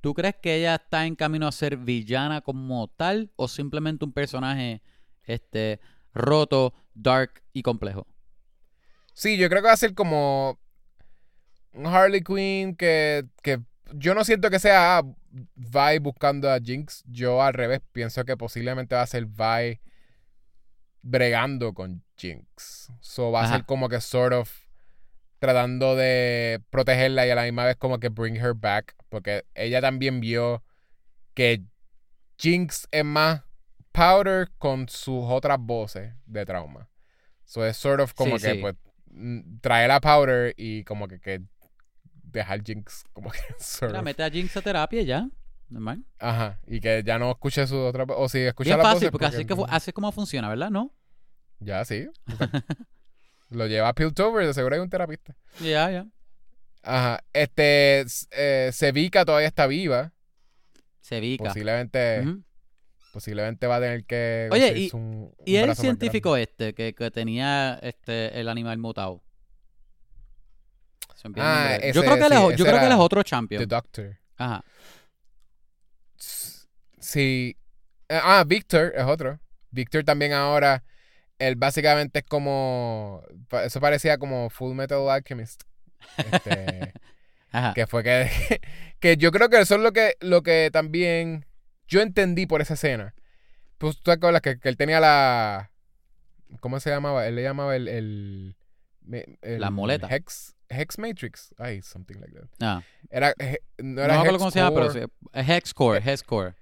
¿Tú 0.00 0.14
crees 0.14 0.36
que 0.40 0.56
ella 0.56 0.76
está 0.76 1.06
en 1.06 1.14
camino 1.14 1.46
a 1.46 1.52
ser 1.52 1.76
villana 1.76 2.40
como 2.40 2.88
tal 2.88 3.30
o 3.36 3.48
simplemente 3.48 4.04
un 4.04 4.12
personaje 4.12 4.82
este 5.24 5.80
roto, 6.14 6.74
dark 6.94 7.42
y 7.52 7.62
complejo? 7.62 8.06
Sí, 9.12 9.36
yo 9.36 9.48
creo 9.48 9.60
que 9.60 9.68
va 9.68 9.74
a 9.74 9.76
ser 9.76 9.94
como 9.94 10.58
un 11.72 11.86
Harley 11.86 12.22
Quinn 12.22 12.74
que, 12.74 13.26
que 13.42 13.60
yo 13.92 14.14
no 14.14 14.24
siento 14.24 14.50
que 14.50 14.58
sea 14.58 15.02
Vi 15.54 15.98
buscando 16.00 16.50
a 16.50 16.58
Jinx. 16.58 17.04
Yo 17.06 17.42
al 17.42 17.54
revés 17.54 17.80
pienso 17.92 18.24
que 18.24 18.36
posiblemente 18.36 18.94
va 18.94 19.02
a 19.02 19.06
ser 19.06 19.26
Vi 19.26 19.80
bregando 21.02 21.74
con 21.74 22.02
Jinx. 22.16 22.92
So 23.00 23.30
va 23.30 23.44
a 23.44 23.52
ser 23.52 23.66
como 23.66 23.88
que 23.88 24.00
sort 24.00 24.32
of 24.32 24.69
tratando 25.40 25.96
de 25.96 26.62
protegerla 26.70 27.26
y 27.26 27.30
a 27.30 27.34
la 27.34 27.42
misma 27.42 27.64
vez 27.64 27.76
como 27.76 27.98
que 27.98 28.08
bring 28.10 28.36
her 28.36 28.54
back. 28.54 28.94
Porque 29.08 29.44
ella 29.54 29.80
también 29.80 30.20
vio 30.20 30.62
que 31.34 31.64
Jinx 32.38 32.86
es 32.92 33.04
más 33.04 33.42
Powder 33.92 34.50
con 34.58 34.88
sus 34.88 35.24
otras 35.26 35.58
voces 35.60 36.14
de 36.26 36.46
trauma. 36.46 36.88
So 37.44 37.66
es 37.66 37.76
sort 37.76 38.00
of 38.00 38.14
como 38.14 38.38
Sí, 38.38 38.44
que 38.46 38.54
sí. 38.54 38.60
pues 38.60 38.76
traer 39.60 39.90
a 39.90 40.00
Powder 40.00 40.54
y 40.56 40.84
como 40.84 41.08
que, 41.08 41.18
que 41.20 41.42
dejar 42.22 42.62
Jinx 42.62 43.02
como 43.12 43.30
que 43.32 43.38
sort 43.58 43.90
Mira, 43.90 43.98
of- 44.00 44.04
mete 44.04 44.22
a 44.22 44.30
Jinx 44.30 44.56
a 44.56 44.62
terapia 44.62 45.02
ya. 45.02 45.28
Normal. 45.68 46.04
Aja, 46.18 46.58
y 46.66 46.80
que 46.80 47.02
ya 47.04 47.18
no 47.18 47.30
escuche 47.30 47.66
su 47.66 47.76
otra 47.78 48.04
o 48.04 48.28
si 48.28 48.38
escucha 48.40 48.70
Bien 48.70 48.78
las 48.78 48.86
fácil, 48.86 49.10
voces 49.10 49.10
porque 49.12 49.26
así, 49.26 49.44
que, 49.44 49.54
así 49.68 49.90
es 49.90 49.94
como 49.94 50.10
funciona, 50.12 50.48
¿verdad? 50.48 50.70
¿No? 50.70 50.92
Ya, 51.60 51.84
sí. 51.84 52.08
Lo 53.50 53.66
lleva 53.66 53.88
a 53.88 53.94
Piltover, 53.94 54.46
de 54.46 54.54
seguro 54.54 54.74
hay 54.76 54.80
un 54.80 54.88
terapista. 54.90 55.36
Ya, 55.60 55.90
ya. 55.90 56.06
Ajá. 56.82 57.22
Este, 57.32 58.04
eh, 58.30 58.70
Sevica 58.72 59.24
todavía 59.24 59.48
está 59.48 59.66
viva. 59.66 60.12
Sevica. 61.00 61.44
Posiblemente, 61.44 62.24
posiblemente 63.12 63.66
va 63.66 63.76
a 63.76 63.80
tener 63.80 64.04
que 64.04 64.48
Oye, 64.52 64.78
y- 64.78 64.90
un, 64.92 65.34
un 65.36 65.44
Y 65.44 65.56
el 65.56 65.74
científico 65.74 66.36
este, 66.36 66.72
que, 66.74 66.94
que 66.94 67.10
tenía 67.10 67.78
este 67.82 68.38
el 68.40 68.48
animal 68.48 68.78
mutado. 68.78 69.22
Ah, 71.36 71.76
ese- 71.76 71.92
yo 71.92 72.00
creo 72.02 72.16
que 72.16 72.26
él 72.26 72.32
es, 72.32 72.58
yo 72.58 72.64
creo 72.64 72.78
que 72.78 72.86
él 72.86 72.92
es 72.92 72.98
otro 72.98 73.22
champion. 73.22 73.60
The 73.60 73.66
Doctor. 73.66 74.18
Ajá. 74.36 74.64
Sí. 76.98 77.56
Ah, 78.08 78.44
Victor 78.46 78.92
es 78.96 79.04
otro. 79.04 79.38
Victor 79.70 80.04
también 80.04 80.32
ahora, 80.32 80.82
él 81.40 81.56
básicamente 81.56 82.20
es 82.20 82.24
como, 82.26 83.22
eso 83.64 83.80
parecía 83.80 84.18
como 84.18 84.48
Full 84.50 84.74
Metal 84.74 85.08
Alchemist. 85.10 85.62
Este, 86.16 86.92
Ajá. 87.52 87.74
que 87.74 87.86
fue 87.88 88.02
que, 88.04 88.60
que 89.00 89.16
yo 89.16 89.32
creo 89.32 89.48
que 89.48 89.60
eso 89.60 89.74
es 89.74 89.80
lo 89.80 89.92
que, 89.92 90.14
lo 90.20 90.42
que 90.42 90.70
también 90.72 91.46
yo 91.88 92.00
entendí 92.00 92.46
por 92.46 92.60
esa 92.60 92.74
escena. 92.74 93.14
Pues 93.78 93.96
tú 93.96 94.02
te 94.04 94.12
acuerdas 94.12 94.42
que, 94.42 94.58
que 94.60 94.68
él 94.68 94.76
tenía 94.76 95.00
la, 95.00 95.70
¿cómo 96.60 96.78
se 96.80 96.90
llamaba? 96.90 97.26
Él 97.26 97.34
le 97.36 97.42
llamaba 97.42 97.74
el, 97.74 97.88
el, 97.88 98.56
La 99.42 99.70
muleta. 99.70 100.06
Hex, 100.14 100.54
Hex 100.68 100.98
Matrix. 100.98 101.54
Ay, 101.58 101.80
something 101.82 102.16
like 102.20 102.32
that. 102.34 102.48
Ah, 102.60 102.82
Era, 103.10 103.34
he- 103.38 103.60
no 103.78 104.02
era 104.02 104.22
Hex 104.22 104.32
cómo 104.38 104.50
se 104.50 104.58
llama, 104.60 104.74
pero 104.74 104.88
Core. 104.88 105.00
sí, 105.06 105.12
es 105.32 105.48
Hexcore, 105.48 105.98
Hexcore. 106.04 106.54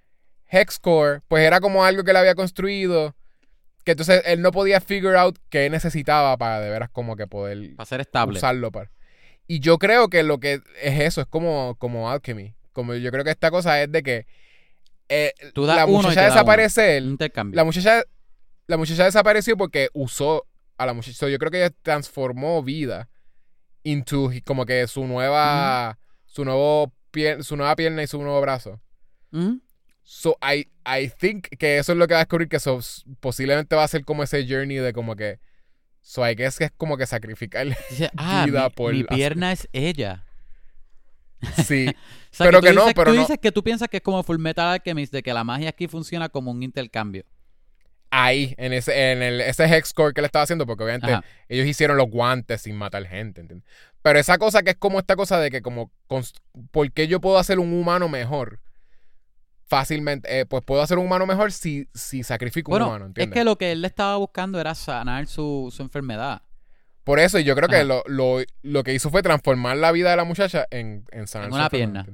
Hexcore, 0.51 1.21
pues 1.29 1.45
era 1.45 1.61
como 1.61 1.85
algo 1.85 2.05
que 2.05 2.13
él 2.13 2.17
había 2.17 2.35
construido. 2.35 3.15
Que 3.89 3.93
entonces 3.93 4.20
él 4.27 4.43
no 4.43 4.51
podía 4.51 4.82
figure 4.82 5.16
out 5.16 5.39
qué 5.48 5.70
necesitaba 5.70 6.36
para 6.36 6.60
de 6.60 6.69
veras 6.69 6.90
como 6.90 7.16
que 7.16 7.27
poder 7.27 7.74
Para 7.74 7.86
ser 7.86 8.02
estable. 8.02 8.36
usarlo 8.36 8.70
para. 8.70 8.90
Y 9.47 9.60
yo 9.60 9.78
creo 9.78 10.10
que 10.10 10.23
lo 10.23 10.39
que 10.40 10.60
es 10.82 11.01
eso, 11.01 11.23
es 11.23 11.27
como, 11.27 11.74
como 11.78 12.10
alchemy. 12.10 12.55
Como 12.74 12.93
yo 12.97 13.10
creo 13.10 13.24
que 13.24 13.31
esta 13.31 13.51
cosa 13.51 13.81
es 13.82 13.90
de 13.90 14.02
que 14.02 14.27
eh, 15.09 15.32
Tú 15.55 15.65
das 15.65 15.77
la 15.77 15.86
muchacha 15.86 16.20
desaparece, 16.27 17.01
la 17.56 17.65
muchacha, 17.65 18.02
la 18.66 18.77
muchacha 18.77 19.05
desapareció 19.06 19.56
porque 19.56 19.89
usó 19.94 20.44
a 20.77 20.85
la 20.85 20.93
muchacha. 20.93 21.16
So, 21.16 21.28
yo 21.31 21.39
creo 21.39 21.51
que 21.51 21.65
ella 21.65 21.74
transformó 21.81 22.62
vida 22.62 23.09
into 23.85 24.31
como 24.44 24.66
que 24.66 24.86
su 24.86 25.06
nueva, 25.06 25.98
su 26.27 26.44
nuevo 26.44 26.93
pier- 27.10 27.43
su 27.43 27.56
nueva 27.56 27.74
pierna 27.74 28.02
y 28.02 28.06
su 28.06 28.20
nuevo 28.20 28.39
brazo. 28.43 28.82
So, 30.10 30.39
I, 30.40 30.68
I 30.86 31.09
think 31.10 31.48
que 31.59 31.76
eso 31.76 31.93
es 31.93 31.98
lo 31.98 32.06
que 32.09 32.14
va 32.14 32.20
a 32.20 32.24
descubrir 32.24 32.48
que 32.48 32.56
eso 32.56 32.78
s- 32.78 33.02
posiblemente 33.20 33.76
va 33.76 33.85
a 33.85 33.89
ser 33.89 34.06
como 34.06 34.22
ese 34.22 34.47
journey 34.48 34.78
de 34.78 34.94
como 34.94 35.14
que. 35.16 35.39
So, 36.01 36.26
I 36.26 36.35
guess 36.35 36.56
que 36.56 36.64
es 36.64 36.70
como 36.74 36.97
que 36.97 37.06
sacrificar. 37.06 37.66
Dice, 37.90 38.09
ah, 38.16 38.44
Vida 38.47 38.64
mi, 38.70 38.74
por 38.74 38.94
mi 38.94 39.05
pierna 39.05 39.52
es 39.52 39.68
ella. 39.70 40.24
Sí. 41.66 41.89
O 41.89 41.93
sea, 42.30 42.47
Pero 42.47 42.60
tú 42.60 42.66
que 42.68 42.72
no, 42.72 42.86
pero 42.94 43.10
tú 43.10 43.16
no. 43.16 43.20
dices 43.20 43.36
que 43.39 43.52
tú 43.52 43.62
piensas 43.62 43.89
que 43.89 43.98
es 43.98 44.02
como 44.02 44.22
Full 44.22 44.39
Metal 44.39 44.66
Alchemist, 44.66 45.12
de 45.12 45.22
que 45.22 45.35
la 45.35 45.44
magia 45.44 45.68
aquí 45.68 45.89
funciona 45.89 46.30
como 46.30 46.52
un 46.52 46.62
intercambio. 46.62 47.24
Ahí, 48.10 48.55
en 48.56 48.72
ese, 48.72 49.12
en 49.12 49.22
el, 49.22 49.43
ese 49.43 49.66
hexcore 49.66 50.14
que 50.14 50.22
le 50.22 50.26
estaba 50.26 50.44
haciendo, 50.44 50.64
porque 50.64 50.85
obviamente 50.85 51.12
Ajá. 51.12 51.24
ellos 51.51 51.66
hicieron 51.66 51.98
los 51.98 52.09
guantes 52.09 52.62
sin 52.62 52.76
matar 52.76 53.05
gente, 53.06 53.43
¿entiendes? 53.43 53.68
Pero 54.01 54.18
esa 54.18 54.39
cosa 54.39 54.62
que 54.62 54.70
es 54.70 54.76
como 54.76 54.98
esta 54.98 55.16
cosa 55.16 55.39
de 55.39 55.51
que 55.51 55.60
como, 55.60 55.93
¿por 56.70 56.90
qué 56.93 57.09
yo 57.09 57.20
puedo 57.20 57.36
hacer 57.36 57.59
un 57.59 57.74
humano 57.74 58.09
mejor? 58.09 58.60
Fácilmente, 59.69 60.40
eh, 60.40 60.47
pues 60.47 60.65
puedo 60.65 60.81
hacer 60.81 60.97
un 60.99 61.05
humano 61.05 61.27
mejor 61.27 61.53
si, 61.53 61.89
si 61.95 62.23
sacrifico 62.23 62.74
un 62.74 62.82
humano, 62.82 63.05
es 63.05 63.09
¿entiendes? 63.09 63.35
que 63.39 63.45
lo 63.45 63.59
que 63.59 63.73
él 63.73 63.82
le 63.82 63.86
estaba 63.86 64.16
buscando 64.16 64.59
era 64.59 64.74
sanar 64.74 65.27
su, 65.27 65.73
su 65.74 65.82
enfermedad. 65.82 66.43
Por 67.05 67.19
eso, 67.20 67.39
y 67.39 67.45
yo 67.45 67.55
creo 67.55 67.69
que 67.69 67.85
lo, 67.85 68.03
lo, 68.07 68.39
lo 68.62 68.82
que 68.82 68.95
hizo 68.95 69.11
fue 69.11 69.23
transformar 69.23 69.77
la 69.77 69.93
vida 69.93 70.11
de 70.11 70.16
la 70.16 70.24
muchacha 70.24 70.66
en, 70.70 71.05
en 71.11 71.27
sanar 71.27 71.49
En 71.49 71.55
una 71.55 71.69
pierna. 71.70 72.07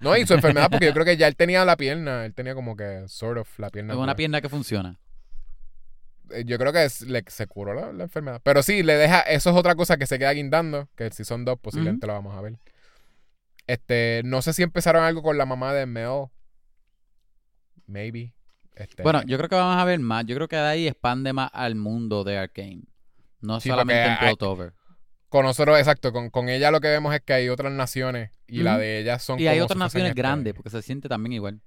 No, 0.00 0.16
y 0.16 0.26
su 0.26 0.34
enfermedad, 0.34 0.68
porque 0.70 0.86
yo 0.86 0.92
creo 0.92 1.04
que 1.04 1.16
ya 1.16 1.26
él 1.26 1.36
tenía 1.36 1.64
la 1.64 1.76
pierna, 1.76 2.24
él 2.24 2.32
tenía 2.32 2.54
como 2.54 2.76
que, 2.76 3.04
sort 3.08 3.38
of, 3.38 3.58
la 3.58 3.68
pierna. 3.70 3.92
Es 3.94 3.98
una 3.98 4.14
pierna 4.16 4.40
que 4.40 4.48
funciona. 4.48 4.98
Eh, 6.30 6.44
Yo 6.46 6.58
creo 6.58 6.72
que 6.72 6.84
es- 6.84 7.02
le, 7.02 7.24
se 7.26 7.46
curó 7.46 7.74
la, 7.74 7.92
la 7.92 8.04
enfermedad. 8.04 8.40
Pero 8.42 8.62
sí, 8.62 8.82
le 8.82 8.94
deja, 8.94 9.20
eso 9.20 9.50
es 9.50 9.56
otra 9.56 9.74
cosa 9.74 9.96
que 9.96 10.06
se 10.06 10.18
queda 10.18 10.32
guindando, 10.32 10.88
que 10.94 11.10
si 11.10 11.24
son 11.24 11.44
dos, 11.44 11.58
posiblemente 11.58 12.06
lo 12.06 12.12
vamos 12.12 12.36
a 12.36 12.40
ver. 12.40 12.58
Este, 13.66 14.22
no 14.24 14.40
sé 14.42 14.52
si 14.52 14.62
empezaron 14.62 15.04
algo 15.04 15.22
con 15.22 15.36
la 15.36 15.44
mamá 15.46 15.72
de 15.74 15.86
Mel. 15.86 16.26
Maybe. 17.88 18.32
Este, 18.76 19.02
Bueno, 19.02 19.22
yo 19.26 19.36
creo 19.38 19.48
que 19.48 19.56
vamos 19.56 19.76
a 19.76 19.84
ver 19.84 19.98
más. 19.98 20.24
Yo 20.26 20.36
creo 20.36 20.46
que 20.46 20.54
de 20.54 20.62
ahí 20.62 20.86
expande 20.86 21.32
más 21.32 21.50
al 21.52 21.74
mundo 21.74 22.22
de 22.22 22.38
Arkane. 22.38 22.84
No 23.40 23.58
Sí, 23.60 23.68
solamente 23.70 24.04
en 24.06 24.18
Piltover. 24.18 24.72
con 25.28 25.44
nosotros, 25.44 25.76
exacto, 25.78 26.12
con, 26.12 26.30
con 26.30 26.48
ella 26.48 26.70
lo 26.70 26.80
que 26.80 26.88
vemos 26.88 27.12
es 27.14 27.20
que 27.22 27.32
hay 27.32 27.48
otras 27.48 27.72
naciones 27.72 28.30
y 28.46 28.62
la 28.62 28.78
de 28.78 28.98
ellas 29.00 29.22
son 29.22 29.38
Y 29.40 29.46
hay 29.48 29.60
otras 29.60 29.78
naciones 29.78 30.14
grandes, 30.14 30.54
porque 30.54 30.70
se 30.70 30.80
siente 30.82 31.08
también 31.08 31.32
igual. 31.32 31.60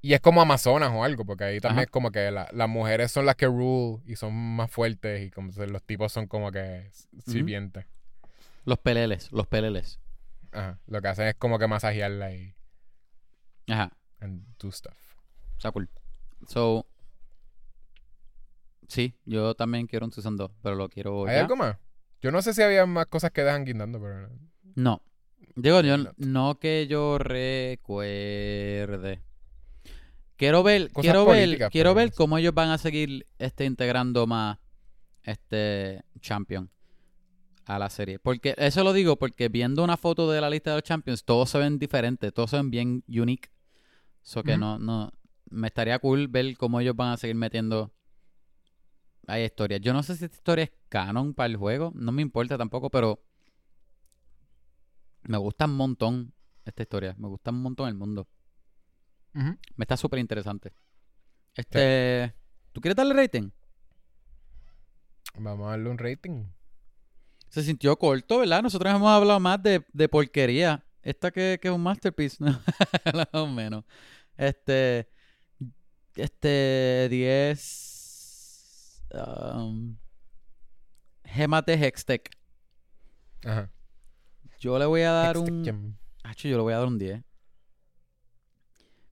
Y 0.00 0.14
es 0.14 0.20
como 0.20 0.40
Amazonas 0.40 0.90
o 0.94 1.02
algo, 1.02 1.24
porque 1.24 1.42
ahí 1.44 1.60
también 1.60 1.78
Ajá. 1.80 1.84
es 1.84 1.90
como 1.90 2.12
que 2.12 2.30
la- 2.30 2.48
las 2.52 2.68
mujeres 2.68 3.10
son 3.10 3.26
las 3.26 3.34
que 3.34 3.46
rule 3.46 4.00
y 4.06 4.14
son 4.14 4.32
más 4.34 4.70
fuertes 4.70 5.26
y 5.26 5.30
como 5.32 5.50
los 5.52 5.82
tipos 5.82 6.12
son 6.12 6.26
como 6.28 6.52
que 6.52 6.90
sirvientes. 7.26 7.84
Los 8.64 8.78
peleles, 8.78 9.30
los 9.32 9.46
peleles. 9.48 9.98
Ajá. 10.52 10.78
Lo 10.86 11.02
que 11.02 11.08
hacen 11.08 11.26
es 11.26 11.34
como 11.34 11.58
que 11.58 11.66
masajearla 11.66 12.32
y 12.32 12.54
Ajá, 13.68 13.90
and 14.20 14.44
do 14.58 14.70
stuff. 14.72 14.94
Está 15.58 15.72
cool. 15.72 15.90
So, 16.46 16.86
sí, 18.86 19.14
yo 19.24 19.54
también 19.54 19.86
quiero 19.86 20.06
un 20.06 20.12
Season 20.12 20.36
2, 20.36 20.50
pero 20.62 20.76
lo 20.76 20.88
quiero 20.88 21.26
¿Hay 21.26 21.34
ya. 21.34 21.40
algo 21.42 21.56
más? 21.56 21.76
Yo 22.20 22.32
no 22.32 22.40
sé 22.42 22.54
si 22.54 22.62
había 22.62 22.86
más 22.86 23.06
cosas 23.06 23.30
que 23.32 23.42
dejan 23.42 23.64
guindando, 23.64 24.00
pero... 24.00 24.28
No. 24.74 25.02
Digo, 25.54 25.80
yo 25.82 25.96
no 26.16 26.58
que 26.58 26.86
yo 26.88 27.18
recuerde. 27.18 28.42
Quiero 30.36 30.62
ver, 30.62 30.92
Cosas 30.92 31.02
quiero 31.02 31.26
ver, 31.26 31.68
quiero 31.70 31.94
ver 31.94 32.12
cómo 32.12 32.38
ellos 32.38 32.54
van 32.54 32.70
a 32.70 32.78
seguir 32.78 33.26
este 33.38 33.64
integrando 33.64 34.26
más 34.28 34.58
este 35.24 36.04
champion 36.20 36.70
a 37.64 37.78
la 37.80 37.90
serie. 37.90 38.20
Porque 38.20 38.54
eso 38.56 38.84
lo 38.84 38.92
digo 38.92 39.16
porque 39.16 39.48
viendo 39.48 39.82
una 39.82 39.96
foto 39.96 40.30
de 40.30 40.40
la 40.40 40.48
lista 40.48 40.70
de 40.70 40.76
los 40.76 40.84
champions, 40.84 41.24
todos 41.24 41.50
se 41.50 41.58
ven 41.58 41.80
diferentes, 41.80 42.32
todos 42.32 42.50
se 42.50 42.56
ven 42.56 42.70
bien 42.70 43.04
unique. 43.08 43.50
So 44.22 44.44
que 44.44 44.56
no, 44.56 44.78
no, 44.78 45.10
me 45.50 45.68
estaría 45.68 45.98
cool 45.98 46.28
ver 46.28 46.56
cómo 46.56 46.80
ellos 46.80 46.96
van 46.96 47.12
a 47.12 47.16
seguir 47.16 47.36
metiendo 47.36 47.92
hay 49.28 49.44
historias. 49.44 49.80
Yo 49.82 49.92
no 49.92 50.02
sé 50.02 50.16
si 50.16 50.24
esta 50.24 50.36
historia 50.36 50.64
es 50.64 50.72
canon 50.88 51.34
para 51.34 51.48
el 51.48 51.56
juego, 51.56 51.92
no 51.94 52.12
me 52.12 52.22
importa 52.22 52.56
tampoco, 52.56 52.90
pero 52.90 53.22
me 55.22 55.36
gusta 55.36 55.66
un 55.66 55.76
montón 55.76 56.32
esta 56.64 56.82
historia, 56.82 57.14
me 57.18 57.28
gusta 57.28 57.50
un 57.50 57.62
montón 57.62 57.88
el 57.88 57.94
mundo. 57.94 58.26
Me 59.34 59.56
está 59.84 59.96
súper 59.96 60.18
interesante. 60.18 60.72
Este, 61.54 62.34
¿tú 62.72 62.80
quieres 62.80 62.96
darle 62.96 63.14
rating? 63.14 63.50
Vamos 65.38 65.68
a 65.68 65.70
darle 65.70 65.90
un 65.90 65.98
rating. 65.98 66.46
Se 67.48 67.62
sintió 67.62 67.96
corto, 67.96 68.38
¿verdad? 68.38 68.62
Nosotros 68.62 68.92
hemos 68.92 69.10
hablado 69.10 69.38
más 69.38 69.62
de, 69.62 69.86
de 69.92 70.08
porquería. 70.08 70.84
Esta 71.02 71.30
que, 71.30 71.58
que 71.62 71.68
es 71.68 71.74
un 71.74 71.82
masterpiece, 71.82 72.42
¿no? 72.42 72.50
Más 73.14 73.28
o 73.32 73.46
menos. 73.46 73.84
Este. 74.36 75.08
Este. 76.18 77.08
10. 77.10 79.04
Um, 79.14 79.96
gemas 81.24 81.64
de 81.64 81.74
Hextech. 81.74 82.30
Ajá. 83.44 83.70
Yo 84.58 84.78
le 84.78 84.86
voy 84.86 85.02
a 85.02 85.12
dar 85.12 85.36
Hextech 85.36 85.52
un. 85.52 85.64
Gem. 85.64 85.96
Acho, 86.24 86.48
yo 86.48 86.56
le 86.56 86.62
voy 86.62 86.72
a 86.74 86.78
dar 86.78 86.88
un 86.88 86.98
10. 86.98 87.22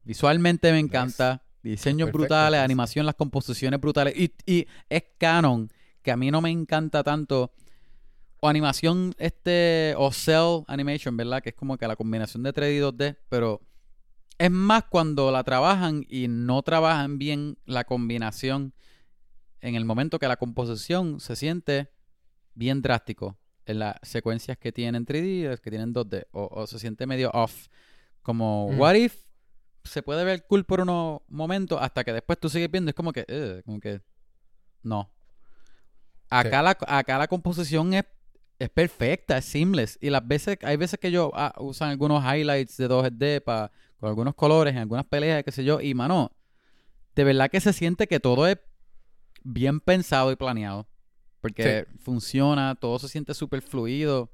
Visualmente 0.04 0.70
me 0.72 0.78
encanta. 0.78 1.42
Diseños 1.62 2.06
Perfecto, 2.06 2.18
brutales, 2.18 2.60
animación, 2.60 3.06
las 3.06 3.16
composiciones 3.16 3.80
brutales. 3.80 4.14
Y, 4.16 4.32
y 4.46 4.66
es 4.88 5.02
canon, 5.18 5.68
que 6.02 6.12
a 6.12 6.16
mí 6.16 6.30
no 6.30 6.40
me 6.40 6.50
encanta 6.50 7.02
tanto. 7.02 7.52
O 8.40 8.48
animación, 8.48 9.14
este, 9.18 9.94
o 9.96 10.12
cell 10.12 10.62
animation, 10.68 11.16
¿verdad? 11.16 11.42
Que 11.42 11.48
es 11.48 11.54
como 11.56 11.76
que 11.76 11.88
la 11.88 11.96
combinación 11.96 12.42
de 12.42 12.52
3D 12.52 12.76
y 12.76 12.80
2D. 12.80 13.16
Pero 13.28 13.60
es 14.38 14.50
más 14.50 14.84
cuando 14.84 15.30
la 15.30 15.44
trabajan 15.44 16.04
y 16.08 16.28
no 16.28 16.62
trabajan 16.62 17.18
bien 17.18 17.58
la 17.64 17.84
combinación. 17.84 18.74
En 19.60 19.74
el 19.74 19.84
momento 19.84 20.18
que 20.18 20.28
la 20.28 20.36
composición 20.36 21.20
se 21.20 21.36
siente 21.36 21.90
bien 22.54 22.82
drástico 22.82 23.38
en 23.64 23.78
las 23.80 23.96
secuencias 24.02 24.58
que 24.58 24.70
tienen 24.72 25.04
3D 25.06 25.26
y 25.26 25.44
las 25.44 25.60
que 25.60 25.70
tienen 25.70 25.92
2D. 25.92 26.26
O, 26.32 26.48
o 26.52 26.66
se 26.66 26.78
siente 26.78 27.06
medio 27.06 27.30
off. 27.32 27.68
Como, 28.22 28.68
Mm. 28.72 28.80
what 28.80 28.94
if 28.94 29.24
se 29.84 30.02
puede 30.02 30.24
ver 30.24 30.44
cool 30.46 30.64
por 30.64 30.80
unos 30.80 31.20
momentos 31.28 31.78
hasta 31.80 32.02
que 32.04 32.12
después 32.12 32.38
tú 32.38 32.48
sigues 32.48 32.70
viendo. 32.70 32.90
Es 32.90 32.94
como 32.94 33.12
que, 33.12 33.24
eh, 33.28 33.62
como 33.64 33.80
que, 33.80 34.00
no. 34.82 35.10
Acá, 36.28 36.60
la, 36.62 36.76
acá 36.88 37.18
la 37.18 37.28
composición 37.28 37.94
es, 37.94 38.04
es 38.58 38.68
perfecta, 38.68 39.38
es 39.38 39.44
seamless. 39.44 39.96
Y 40.00 40.10
las 40.10 40.26
veces, 40.26 40.58
hay 40.62 40.76
veces 40.76 40.98
que 40.98 41.10
yo 41.10 41.30
ah, 41.34 41.54
usan 41.58 41.90
algunos 41.90 42.22
highlights 42.24 42.76
de 42.76 42.88
2D 42.88 43.40
para, 43.42 43.70
con 43.98 44.08
algunos 44.08 44.34
colores 44.34 44.72
en 44.74 44.78
algunas 44.78 45.06
peleas, 45.06 45.42
qué 45.44 45.52
sé 45.52 45.64
yo. 45.64 45.80
Y 45.80 45.94
mano, 45.94 46.32
de 47.14 47.24
verdad 47.24 47.50
que 47.50 47.60
se 47.60 47.72
siente 47.72 48.06
que 48.06 48.20
todo 48.20 48.46
es 48.46 48.58
bien 49.42 49.80
pensado 49.80 50.30
y 50.32 50.36
planeado. 50.36 50.86
Porque 51.40 51.86
funciona, 52.00 52.74
todo 52.74 52.98
se 52.98 53.08
siente 53.08 53.32
súper 53.32 53.62
fluido. 53.62 54.32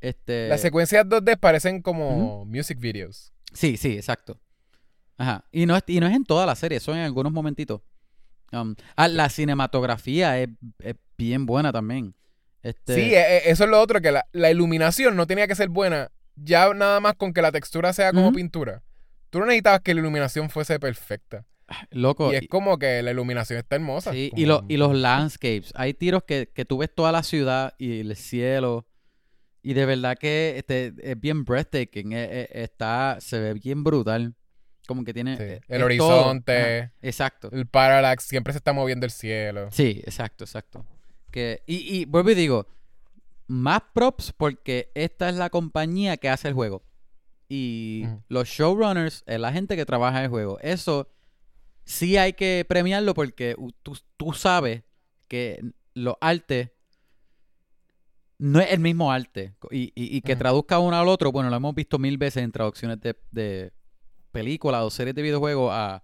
Este... 0.00 0.48
Las 0.48 0.60
secuencias 0.60 1.06
2D 1.06 1.38
parecen 1.38 1.80
como 1.80 2.44
music 2.44 2.78
videos. 2.78 3.32
Sí, 3.52 3.76
sí, 3.76 3.92
exacto. 3.92 4.38
Ajá. 5.16 5.46
Y 5.52 5.66
no, 5.66 5.76
es, 5.76 5.84
y 5.86 6.00
no 6.00 6.06
es 6.06 6.14
en 6.14 6.24
toda 6.24 6.46
la 6.46 6.54
serie, 6.54 6.80
son 6.80 6.98
en 6.98 7.04
algunos 7.04 7.32
momentitos. 7.32 7.80
Um, 8.52 8.74
ah, 8.96 9.08
la 9.08 9.28
cinematografía 9.28 10.38
es, 10.40 10.48
bien 11.16 11.46
buena 11.46 11.72
también. 11.72 12.14
Este... 12.62 12.94
Sí, 12.94 13.14
e, 13.14 13.20
e, 13.20 13.50
eso 13.50 13.64
es 13.64 13.70
lo 13.70 13.80
otro, 13.80 14.00
que 14.00 14.12
la, 14.12 14.50
iluminación 14.50 15.16
no 15.16 15.26
tenía 15.26 15.46
que 15.46 15.54
ser 15.54 15.68
buena. 15.68 16.10
Ya 16.34 16.72
nada 16.74 17.00
más 17.00 17.14
con 17.14 17.32
que 17.32 17.42
la 17.42 17.52
textura 17.52 17.92
sea 17.92 18.12
como 18.12 18.32
pintura. 18.32 18.82
Tú 19.32 19.40
no 19.40 19.46
necesitabas 19.46 19.80
que 19.80 19.94
la 19.94 20.00
iluminación 20.00 20.50
fuese 20.50 20.78
perfecta. 20.78 21.46
Loco. 21.90 22.30
Y 22.30 22.36
es 22.36 22.48
como 22.48 22.78
que 22.78 23.02
la 23.02 23.12
iluminación 23.12 23.58
está 23.58 23.76
hermosa. 23.76 24.12
Sí, 24.12 24.30
y, 24.36 24.42
y 24.42 24.76
los 24.76 24.94
landscapes. 24.94 25.72
Hay 25.74 25.94
tiros 25.94 26.24
que, 26.24 26.50
que 26.54 26.66
tú 26.66 26.76
ves 26.76 26.94
toda 26.94 27.12
la 27.12 27.22
ciudad 27.22 27.72
y 27.78 28.00
el 28.00 28.14
cielo. 28.14 28.86
Y 29.62 29.72
de 29.72 29.86
verdad 29.86 30.18
que 30.18 30.56
este, 30.58 30.92
es 30.98 31.18
bien 31.18 31.46
breathtaking. 31.46 32.12
E, 32.12 32.24
e, 32.24 32.48
está, 32.62 33.16
se 33.20 33.38
ve 33.38 33.54
bien 33.54 33.82
brutal. 33.82 34.34
Como 34.86 35.02
que 35.02 35.14
tiene. 35.14 35.38
Eh, 35.40 35.60
el 35.66 35.82
horizonte. 35.82 36.90
Exacto. 37.00 37.48
El 37.52 37.66
parallax. 37.66 38.24
Siempre 38.24 38.52
se 38.52 38.58
está 38.58 38.74
moviendo 38.74 39.06
el 39.06 39.12
cielo. 39.12 39.70
Sí, 39.72 40.02
exacto, 40.04 40.44
exacto. 40.44 40.84
Que, 41.30 41.62
y, 41.66 42.00
y 42.00 42.04
vuelvo 42.04 42.32
y 42.32 42.34
digo. 42.34 42.66
Más 43.46 43.80
props 43.94 44.34
porque 44.36 44.90
esta 44.94 45.30
es 45.30 45.36
la 45.36 45.48
compañía 45.48 46.18
que 46.18 46.28
hace 46.28 46.48
el 46.48 46.54
juego. 46.54 46.82
Y 47.54 48.06
los 48.28 48.48
showrunners 48.48 49.24
es 49.26 49.38
la 49.38 49.52
gente 49.52 49.76
que 49.76 49.84
trabaja 49.84 50.24
el 50.24 50.30
juego. 50.30 50.58
Eso 50.60 51.10
sí 51.84 52.16
hay 52.16 52.32
que 52.32 52.64
premiarlo 52.66 53.12
porque 53.12 53.54
tú, 54.16 54.32
sabes 54.32 54.84
que 55.28 55.62
los 55.92 56.14
artes 56.22 56.70
no 58.38 58.58
es 58.58 58.72
el 58.72 58.80
mismo 58.80 59.12
arte. 59.12 59.54
Y, 59.70 60.22
que 60.22 60.34
traduzca 60.34 60.78
uno 60.78 60.98
al 60.98 61.06
otro, 61.08 61.30
bueno, 61.30 61.50
lo 61.50 61.56
hemos 61.56 61.74
visto 61.74 61.98
mil 61.98 62.16
veces 62.16 62.42
en 62.42 62.52
traducciones 62.52 62.98
de, 63.02 63.18
de 63.32 63.70
películas 64.30 64.82
o 64.84 64.90
series 64.90 65.14
de 65.14 65.20
videojuegos 65.20 65.72
a 65.74 66.02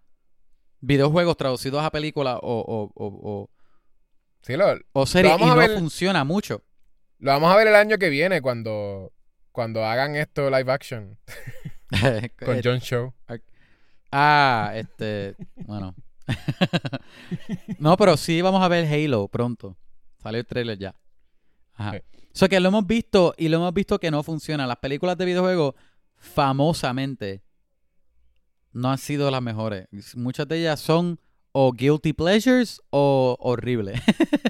videojuegos 0.81 1.39
traducidos 1.39 1.83
a 1.83 1.91
películas 1.91 2.39
o, 2.43 2.59
o, 2.61 2.93
o, 2.95 3.51
o 4.93 5.07
series 5.07 5.41
y 5.41 5.45
no 5.47 5.69
funciona 5.79 6.25
mucho. 6.25 6.63
Lo 7.21 7.31
vamos 7.31 7.51
a 7.51 7.57
ver 7.57 7.69
el 7.69 7.75
año 7.75 7.97
que 7.97 8.11
viene 8.11 8.43
cuando, 8.43 9.15
cuando 9.59 9.85
hagan 9.85 10.15
esto 10.15 10.49
live 10.51 10.71
action. 10.71 11.19
Con 12.39 12.61
John 12.63 12.79
Show. 12.79 13.13
Ah, 14.13 14.71
este, 14.77 15.35
bueno. 15.67 15.97
no, 17.81 17.97
pero 17.97 18.17
sí 18.17 18.41
vamos 18.41 18.63
a 18.63 18.69
ver 18.69 18.87
Halo 18.87 19.27
pronto. 19.27 19.77
Salió 20.23 20.39
el 20.39 20.47
trailer 20.47 20.79
ya. 20.79 20.95
Ajá. 21.75 21.97
O 21.97 22.39
sea 22.39 22.47
que 22.47 22.61
lo 22.61 22.69
hemos 22.69 22.87
visto 22.87 23.35
y 23.37 23.49
lo 23.49 23.57
hemos 23.57 23.75
visto 23.75 23.99
que 23.99 24.13
no 24.13 24.23
funciona. 24.23 24.65
Las 24.65 24.77
películas 24.77 25.19
de 25.19 25.25
videojuegos, 25.25 25.75
famosamente, 26.15 27.43
no 28.71 28.93
han 28.93 28.99
sido 28.99 29.29
las 29.29 29.43
mejores. 29.43 29.89
Muchas 30.15 30.47
de 30.47 30.61
ellas 30.61 30.79
son 30.79 31.19
o 31.51 31.73
guilty 31.73 32.13
pleasures 32.13 32.81
o 32.91 33.37
horribles. 33.41 34.01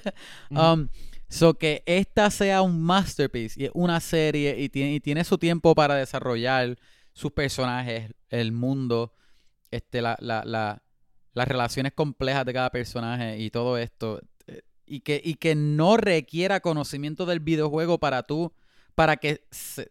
um, 0.51 0.87
so 1.29 1.55
que 1.55 1.83
esta 1.87 2.31
sea 2.31 2.63
un 2.63 2.83
masterpiece 2.83 3.65
y 3.65 3.71
una 3.75 4.01
serie 4.01 4.59
y 4.59 4.69
tiene, 4.69 4.95
y 4.95 5.01
tiene 5.01 5.25
su 5.25 5.39
tiempo 5.39 5.75
para 5.75 5.95
desarrollar 5.95 6.79
sus 7.13 7.33
personajes, 7.33 8.13
el 8.31 8.53
mundo 8.53 9.13
este, 9.71 10.01
la, 10.01 10.17
la, 10.21 10.45
la, 10.45 10.83
las 11.35 11.49
relaciones 11.49 11.93
complejas 11.93 12.45
de 12.45 12.53
cada 12.53 12.71
personaje 12.71 13.39
y 13.39 13.51
todo 13.51 13.79
esto. 13.79 14.21
Eh, 14.47 14.63
y 14.87 15.01
que, 15.01 15.21
y 15.25 15.35
que 15.35 15.55
no 15.55 15.97
requiera 15.97 16.61
conocimiento 16.61 17.27
del 17.27 17.41
videojuego 17.41 17.99
para 17.99 18.23
tú, 18.23 18.53
para 18.95 19.17
que 19.17 19.47
se, 19.51 19.89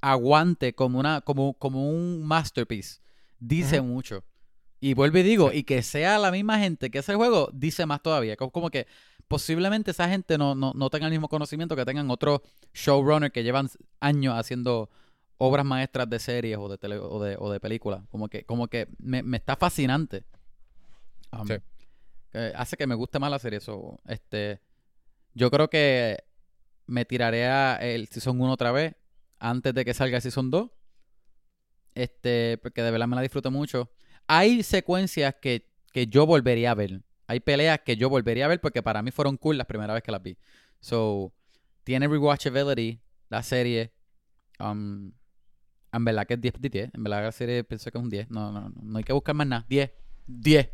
aguante 0.00 0.74
como, 0.74 0.98
una, 0.98 1.20
como, 1.20 1.54
como 1.54 1.88
un 1.88 2.24
masterpiece. 2.24 3.00
Dice 3.38 3.80
mucho. 3.80 4.24
Y 4.80 4.94
vuelvo 4.94 5.18
y 5.18 5.22
digo, 5.22 5.52
y 5.52 5.62
que 5.62 5.80
sea 5.82 6.18
la 6.18 6.32
misma 6.32 6.58
gente 6.58 6.90
que 6.90 6.98
hace 6.98 7.12
el 7.12 7.18
juego, 7.18 7.48
dice 7.52 7.86
más 7.86 8.02
todavía. 8.02 8.36
Como 8.36 8.68
que 8.68 8.86
posiblemente 9.28 9.90
esa 9.90 10.08
gente 10.08 10.38
no, 10.38 10.54
no, 10.54 10.72
no 10.74 10.90
tenga 10.90 11.06
el 11.06 11.12
mismo 11.12 11.28
conocimiento 11.28 11.76
que 11.76 11.84
tengan 11.84 12.10
otros 12.10 12.40
showrunners 12.74 13.32
que 13.32 13.42
llevan 13.42 13.68
años 14.00 14.34
haciendo 14.36 14.90
obras 15.38 15.64
maestras 15.64 16.08
de 16.08 16.18
series 16.20 16.56
o 16.58 16.68
de, 16.68 16.78
tele, 16.78 16.98
o 16.98 17.20
de, 17.20 17.36
o 17.38 17.50
de 17.50 17.58
películas. 17.58 18.02
Como 18.10 18.28
que, 18.28 18.44
como 18.44 18.68
que 18.68 18.88
me, 18.98 19.22
me 19.22 19.38
está 19.38 19.56
fascinante. 19.56 20.24
Um, 21.32 21.48
hace 22.54 22.76
que 22.76 22.86
me 22.86 22.94
guste 22.94 23.18
más 23.18 23.30
la 23.30 23.38
serie. 23.38 23.58
Eso, 23.58 23.98
este, 24.06 24.60
yo 25.34 25.50
creo 25.50 25.68
que 25.68 26.22
me 26.86 27.04
tiraré 27.04 27.46
a 27.46 27.76
el 27.76 28.06
Season 28.08 28.40
1 28.40 28.52
otra 28.52 28.70
vez 28.70 28.94
antes 29.38 29.74
de 29.74 29.84
que 29.84 29.94
salga 29.94 30.16
el 30.16 30.22
Season 30.22 30.50
2. 30.50 30.70
Este, 31.94 32.58
porque 32.62 32.82
de 32.82 32.90
verdad 32.90 33.08
me 33.08 33.16
la 33.16 33.22
disfruto 33.22 33.50
mucho. 33.50 33.90
Hay 34.28 34.62
secuencias 34.62 35.34
que, 35.42 35.68
que 35.92 36.06
yo 36.06 36.24
volvería 36.24 36.70
a 36.70 36.74
ver. 36.74 37.02
Hay 37.26 37.40
peleas 37.40 37.80
que 37.84 37.96
yo 37.96 38.08
volvería 38.08 38.44
a 38.44 38.48
ver 38.48 38.60
porque 38.60 38.82
para 38.82 39.02
mí 39.02 39.10
fueron 39.10 39.36
cool 39.36 39.56
las 39.56 39.66
primeras 39.66 39.94
vez 39.94 40.02
que 40.02 40.12
las 40.12 40.22
vi. 40.22 40.36
So, 40.80 41.32
tiene 41.84 42.08
rewatchability 42.08 43.00
la 43.28 43.42
serie. 43.42 43.92
Um, 44.58 45.12
en 45.92 46.04
verdad 46.04 46.26
que 46.26 46.34
es 46.34 46.40
10 46.40 46.54
de 46.60 46.68
10. 46.68 46.90
En 46.94 47.04
verdad 47.04 47.24
la 47.24 47.32
serie 47.32 47.64
pienso 47.64 47.90
que 47.90 47.98
es 47.98 48.04
un 48.04 48.10
10. 48.10 48.30
No, 48.30 48.52
no, 48.52 48.68
no, 48.68 48.74
no 48.82 48.98
hay 48.98 49.04
que 49.04 49.12
buscar 49.12 49.34
más 49.34 49.46
nada. 49.46 49.66
10. 49.68 49.90
10. 50.26 50.70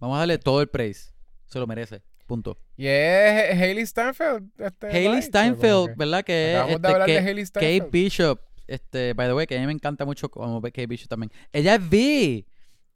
Vamos 0.00 0.16
a 0.16 0.20
darle 0.20 0.38
todo 0.38 0.60
el 0.60 0.68
praise. 0.68 1.12
Se 1.46 1.58
lo 1.58 1.66
merece. 1.66 2.02
Punto. 2.26 2.58
Y 2.76 2.86
es 2.86 3.58
Hayley 3.58 3.86
Steinfeld. 3.86 4.50
Este, 4.58 4.86
Hayley 4.88 5.22
Steinfeld, 5.22 5.96
¿verdad? 5.96 6.22
Que 6.22 6.56
es 6.56 6.76
este, 6.76 7.60
de 7.60 7.78
Kate 7.78 7.88
Bishop. 7.90 8.40
Este, 8.66 9.14
by 9.14 9.28
the 9.28 9.34
way, 9.34 9.46
que 9.46 9.56
a 9.56 9.60
mí 9.60 9.66
me 9.66 9.72
encanta 9.72 10.04
mucho 10.04 10.28
como 10.28 10.60
Kate 10.60 10.86
Bishop 10.86 11.08
también. 11.08 11.32
Ella 11.52 11.76
es 11.76 11.80
V. 11.80 12.44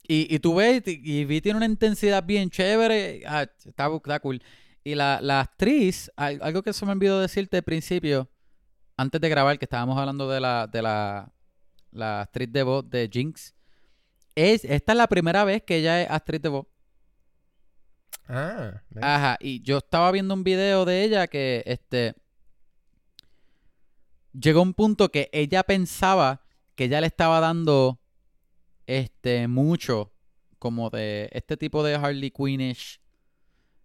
Y, 0.05 0.33
y 0.33 0.39
tú 0.39 0.55
ves, 0.55 0.83
y 0.85 1.25
V 1.25 1.41
tiene 1.41 1.57
una 1.57 1.65
intensidad 1.65 2.23
bien 2.23 2.49
chévere. 2.49 3.23
Ah, 3.25 3.43
está, 3.43 3.89
está 3.95 4.19
cool. 4.19 4.41
Y 4.83 4.95
la, 4.95 5.19
la 5.21 5.39
actriz, 5.39 6.11
algo 6.15 6.61
que 6.61 6.73
se 6.73 6.85
me 6.85 6.91
olvidó 6.91 7.19
decirte 7.19 7.57
al 7.57 7.63
principio, 7.63 8.29
antes 8.97 9.21
de 9.21 9.29
grabar, 9.29 9.57
que 9.57 9.65
estábamos 9.65 9.97
hablando 9.97 10.29
de 10.29 10.41
la, 10.41 10.67
de 10.67 10.81
la, 10.81 11.33
la 11.91 12.21
actriz 12.21 12.51
de 12.51 12.63
voz 12.63 12.89
de 12.89 13.09
Jinx, 13.11 13.55
es, 14.35 14.65
esta 14.65 14.91
es 14.91 14.97
la 14.97 15.07
primera 15.07 15.45
vez 15.45 15.63
que 15.63 15.77
ella 15.77 16.01
es 16.01 16.09
actriz 16.09 16.41
de 16.41 16.49
voz. 16.49 16.65
Ah, 18.27 18.81
Ajá, 19.01 19.37
y 19.39 19.61
yo 19.61 19.77
estaba 19.79 20.11
viendo 20.11 20.33
un 20.33 20.43
video 20.43 20.85
de 20.85 21.03
ella 21.03 21.27
que 21.27 21.61
este 21.65 22.15
llegó 24.33 24.61
un 24.61 24.73
punto 24.73 25.09
que 25.09 25.29
ella 25.33 25.63
pensaba 25.63 26.41
que 26.75 26.85
ella 26.85 27.01
le 27.01 27.07
estaba 27.07 27.39
dando 27.39 27.99
este 28.87 29.47
mucho 29.47 30.13
como 30.59 30.89
de 30.89 31.29
este 31.33 31.57
tipo 31.57 31.83
de 31.83 31.95
Harley 31.95 32.31
Quinnish 32.31 33.01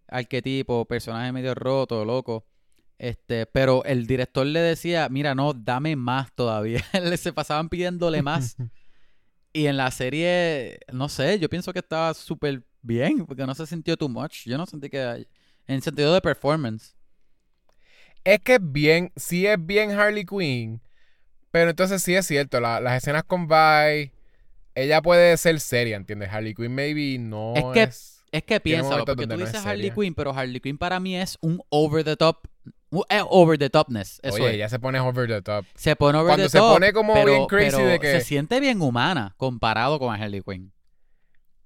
arquetipo, 0.07 0.85
personaje 0.85 1.31
medio 1.31 1.53
roto, 1.55 2.05
loco. 2.05 2.45
Este, 2.97 3.45
pero 3.45 3.83
el 3.85 4.07
director 4.07 4.45
le 4.45 4.59
decía, 4.59 5.07
mira, 5.09 5.35
no, 5.35 5.53
dame 5.53 5.95
más 5.95 6.33
todavía. 6.33 6.83
se 7.17 7.33
pasaban 7.33 7.69
pidiéndole 7.69 8.21
más. 8.21 8.57
y 9.53 9.67
en 9.67 9.77
la 9.77 9.89
serie, 9.91 10.79
no 10.91 11.09
sé, 11.09 11.39
yo 11.39 11.49
pienso 11.49 11.71
que 11.71 11.79
estaba 11.79 12.13
súper 12.13 12.63
bien, 12.81 13.25
porque 13.25 13.45
no 13.45 13.55
se 13.55 13.65
sintió 13.65 13.95
too 13.97 14.09
much. 14.09 14.45
Yo 14.45 14.57
no 14.57 14.65
sentí 14.65 14.89
que... 14.89 15.27
En 15.67 15.81
sentido 15.83 16.13
de 16.15 16.21
performance. 16.21 16.95
Es 18.23 18.39
que 18.39 18.55
es 18.55 18.59
bien, 18.61 19.11
sí 19.15 19.45
es 19.45 19.63
bien 19.63 19.91
Harley 19.91 20.25
Quinn, 20.25 20.81
pero 21.51 21.69
entonces 21.69 22.01
sí 22.03 22.15
es 22.15 22.25
cierto, 22.25 22.59
las 22.59 22.97
escenas 22.97 23.23
con 23.23 23.47
Vi, 23.47 24.11
ella 24.83 25.01
puede 25.01 25.35
ser 25.37 25.59
seria, 25.59 25.97
¿entiendes? 25.97 26.29
Harley 26.31 26.53
Quinn 26.53 26.73
maybe 26.73 27.17
no 27.19 27.53
es... 27.55 27.65
Que, 27.73 27.83
es, 28.31 28.43
que 28.43 28.59
piénsalo, 28.59 29.05
porque 29.05 29.27
tú 29.27 29.37
dices 29.37 29.65
Harley 29.65 29.91
Quinn, 29.91 30.13
pero 30.13 30.33
Harley 30.33 30.59
Quinn 30.59 30.77
para 30.77 30.99
mí 30.99 31.17
es 31.17 31.37
un 31.41 31.61
over 31.69 32.03
the 32.03 32.15
top 32.15 32.47
eh, 33.09 33.21
over 33.29 33.57
the 33.57 33.69
topness. 33.69 34.19
Eso 34.23 34.35
Oye, 34.35 34.57
ya 34.57 34.67
se 34.67 34.79
pone 34.79 34.99
over 34.99 35.27
the 35.27 35.41
top. 35.41 35.65
Se 35.75 35.95
pone 35.95 36.17
over 36.17 36.29
Cuando 36.29 36.45
the 36.45 36.49
se 36.49 36.57
top. 36.57 36.73
pone 36.73 36.93
como 36.93 37.13
bien 37.23 37.45
crazy 37.45 37.81
de 37.81 37.99
que. 37.99 38.11
Se 38.13 38.21
siente 38.21 38.59
bien 38.59 38.81
humana 38.81 39.35
comparado 39.37 39.99
con 39.99 40.13
Harley 40.13 40.41
Quinn. 40.41 40.73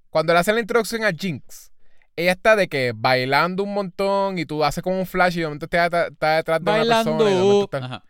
Cuando 0.09 0.33
le 0.33 0.39
hacen 0.39 0.55
la 0.55 0.61
introducción 0.61 1.05
a 1.05 1.11
Jinx, 1.11 1.71
ella 2.15 2.33
está 2.33 2.55
de 2.55 2.67
que 2.67 2.93
bailando 2.95 3.63
un 3.63 3.73
montón 3.73 4.37
y 4.37 4.45
tú 4.45 4.63
haces 4.63 4.83
como 4.83 4.99
un 4.99 5.05
flash 5.05 5.37
y 5.37 5.39
de 5.39 5.45
momento 5.45 5.65
está, 5.65 5.89
detrás 5.89 6.59
de 6.59 6.71
bailando. 6.71 7.11
una 7.15 7.23
persona. 7.23 7.31
Y 7.31 7.33
de, 7.33 7.41
momento, 7.41 8.03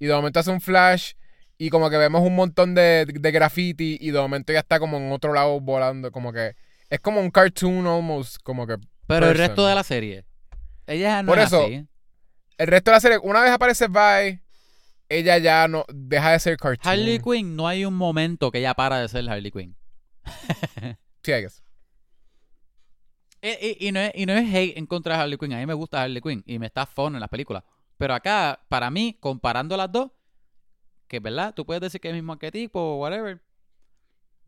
y 0.00 0.06
de 0.06 0.14
momento 0.14 0.40
hace 0.40 0.50
un 0.50 0.60
flash 0.60 1.12
Y 1.58 1.70
como 1.70 1.90
que 1.90 1.96
vemos 1.96 2.22
un 2.22 2.36
montón 2.36 2.74
de, 2.74 3.04
de 3.04 3.30
graffiti 3.32 3.98
y 4.00 4.12
de 4.12 4.20
momento 4.20 4.52
ya 4.52 4.60
está 4.60 4.78
como 4.78 4.96
en 4.96 5.10
otro 5.10 5.32
lado 5.32 5.60
volando, 5.60 6.12
como 6.12 6.32
que 6.32 6.54
es 6.88 7.00
como 7.00 7.20
un 7.20 7.30
cartoon 7.30 7.86
almost, 7.86 8.36
como 8.44 8.66
que... 8.66 8.76
Pero 9.08 9.28
el 9.28 9.36
resto 9.36 9.66
de 9.66 9.74
la 9.74 9.82
serie. 9.82 10.24
Ella 10.86 11.22
no 11.22 11.28
Por 11.32 11.38
es 11.40 11.46
eso, 11.46 11.64
así. 11.64 11.84
El 12.58 12.66
resto 12.68 12.90
de 12.90 12.96
la 12.96 13.00
serie, 13.00 13.18
una 13.22 13.40
vez 13.40 13.50
aparece 13.50 13.88
Vi, 13.88 14.40
ella 15.08 15.38
ya 15.38 15.66
no 15.68 15.84
deja 15.88 16.32
de 16.32 16.38
ser 16.38 16.56
cartoon. 16.56 16.92
Harley 16.92 17.18
Quinn, 17.18 17.56
no 17.56 17.66
hay 17.66 17.84
un 17.84 17.94
momento 17.94 18.50
que 18.50 18.58
ella 18.58 18.74
para 18.74 19.00
de 19.00 19.08
ser 19.08 19.28
Harley 19.28 19.50
Quinn. 19.50 19.76
Sí, 21.24 21.32
I 21.32 21.40
guess. 21.42 21.62
Eh, 23.42 23.76
Y, 23.80 23.88
y 23.88 23.92
no 23.92 24.00
es, 24.00 24.12
y 24.14 24.24
no 24.26 24.32
es 24.32 24.54
hate 24.54 24.78
en 24.78 24.86
contra 24.86 25.16
de 25.16 25.22
Harley 25.22 25.38
Quinn. 25.38 25.52
A 25.52 25.58
mí 25.58 25.66
me 25.66 25.74
gusta 25.74 26.02
Harley 26.02 26.22
Quinn 26.22 26.42
y 26.46 26.58
me 26.58 26.66
está 26.66 26.86
fun 26.86 27.14
en 27.14 27.20
las 27.20 27.28
películas. 27.28 27.64
Pero 27.96 28.14
acá, 28.14 28.60
para 28.68 28.90
mí, 28.90 29.16
comparando 29.20 29.76
las 29.76 29.90
dos, 29.90 30.10
que 31.08 31.20
verdad, 31.20 31.54
tú 31.54 31.64
puedes 31.66 31.80
decir 31.80 32.00
que 32.00 32.08
es 32.08 32.12
el 32.12 32.18
mismo 32.20 32.32
arquetipo 32.34 32.80
o 32.80 32.96
whatever. 33.00 33.40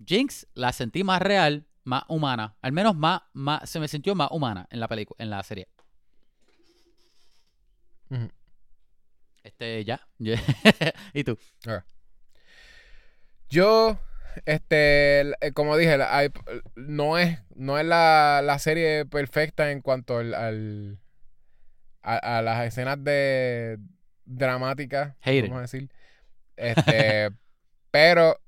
Jinx 0.05 0.47
la 0.55 0.73
sentí 0.73 1.03
más 1.05 1.21
real, 1.21 1.67
más 1.85 2.05
humana. 2.09 2.57
Al 2.63 2.73
menos 2.73 2.95
más, 2.97 3.23
más 3.33 3.69
se 3.69 3.81
me 3.81 3.89
sintió 3.89 4.15
más 4.15 4.29
humana 4.31 4.67
en 4.71 4.81
la 4.81 4.89
película, 4.89 5.17
en 5.23 5.31
la 5.31 5.43
serie. 5.43 5.69
Este, 9.43 9.85
ya. 9.85 10.01
¿Y 11.15 11.25
tú? 11.25 11.39
Yo, 13.49 13.99
este, 14.47 15.21
eh, 15.45 15.53
como 15.55 15.77
dije, 15.77 15.97
la- 15.99 16.31
no 16.77 17.19
es, 17.19 17.39
no 17.55 17.79
es 17.79 17.85
la, 17.87 18.43
la 18.45 18.59
serie 18.59 19.07
perfecta 19.07 19.71
en 19.73 19.81
cuanto 19.81 20.19
al, 20.19 20.35
al- 20.35 20.99
a, 22.03 22.39
a 22.39 22.43
las 22.43 22.65
escenas 22.67 23.03
de 23.03 23.79
dramáticas, 24.25 25.15
vamos 25.49 25.59
a 25.59 25.63
decir. 25.63 25.91
Este, 26.61 27.31
pero 27.91 28.39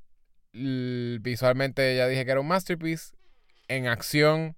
visualmente 0.52 1.96
ya 1.96 2.06
dije 2.06 2.24
que 2.24 2.30
era 2.30 2.40
un 2.40 2.48
masterpiece. 2.48 3.14
En 3.68 3.86
acción, 3.86 4.56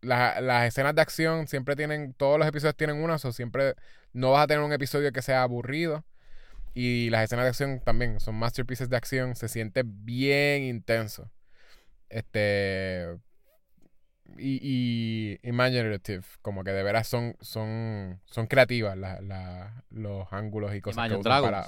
la- 0.00 0.40
las 0.40 0.66
escenas 0.66 0.94
de 0.94 1.02
acción 1.02 1.46
siempre 1.48 1.76
tienen, 1.76 2.14
todos 2.14 2.38
los 2.38 2.48
episodios 2.48 2.76
tienen 2.76 2.96
una, 3.02 3.16
o 3.16 3.18
siempre 3.32 3.74
no 4.12 4.32
vas 4.32 4.44
a 4.44 4.46
tener 4.46 4.64
un 4.64 4.72
episodio 4.72 5.12
que 5.12 5.22
sea 5.22 5.42
aburrido. 5.42 6.04
Y 6.72 7.10
las 7.10 7.24
escenas 7.24 7.44
de 7.44 7.48
acción 7.50 7.80
también 7.84 8.18
son 8.20 8.34
masterpieces 8.36 8.88
de 8.88 8.96
acción. 8.96 9.36
Se 9.36 9.48
siente 9.48 9.82
bien 9.84 10.62
intenso. 10.64 11.30
Este. 12.08 13.16
Y, 14.38 14.58
y 15.42 15.48
imaginative. 15.48 16.22
Como 16.42 16.64
que 16.64 16.72
de 16.72 16.82
veras 16.82 17.06
son, 17.06 17.36
son, 17.40 18.20
son 18.24 18.46
creativas 18.46 18.96
la- 18.96 19.20
la- 19.20 19.84
los 19.90 20.32
ángulos 20.32 20.74
y 20.74 20.80
cosas 20.80 20.96
Imagine 20.96 21.22
que 21.22 21.28
usan 21.28 21.42
para. 21.42 21.66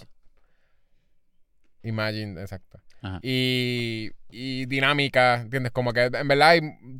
Imagine, 1.86 2.40
exacto. 2.40 2.80
Ajá. 3.02 3.20
Y, 3.22 4.10
y 4.28 4.66
dinámica, 4.66 5.42
¿entiendes? 5.42 5.72
Como 5.72 5.92
que 5.92 6.04
en 6.04 6.28
verdad 6.28 6.56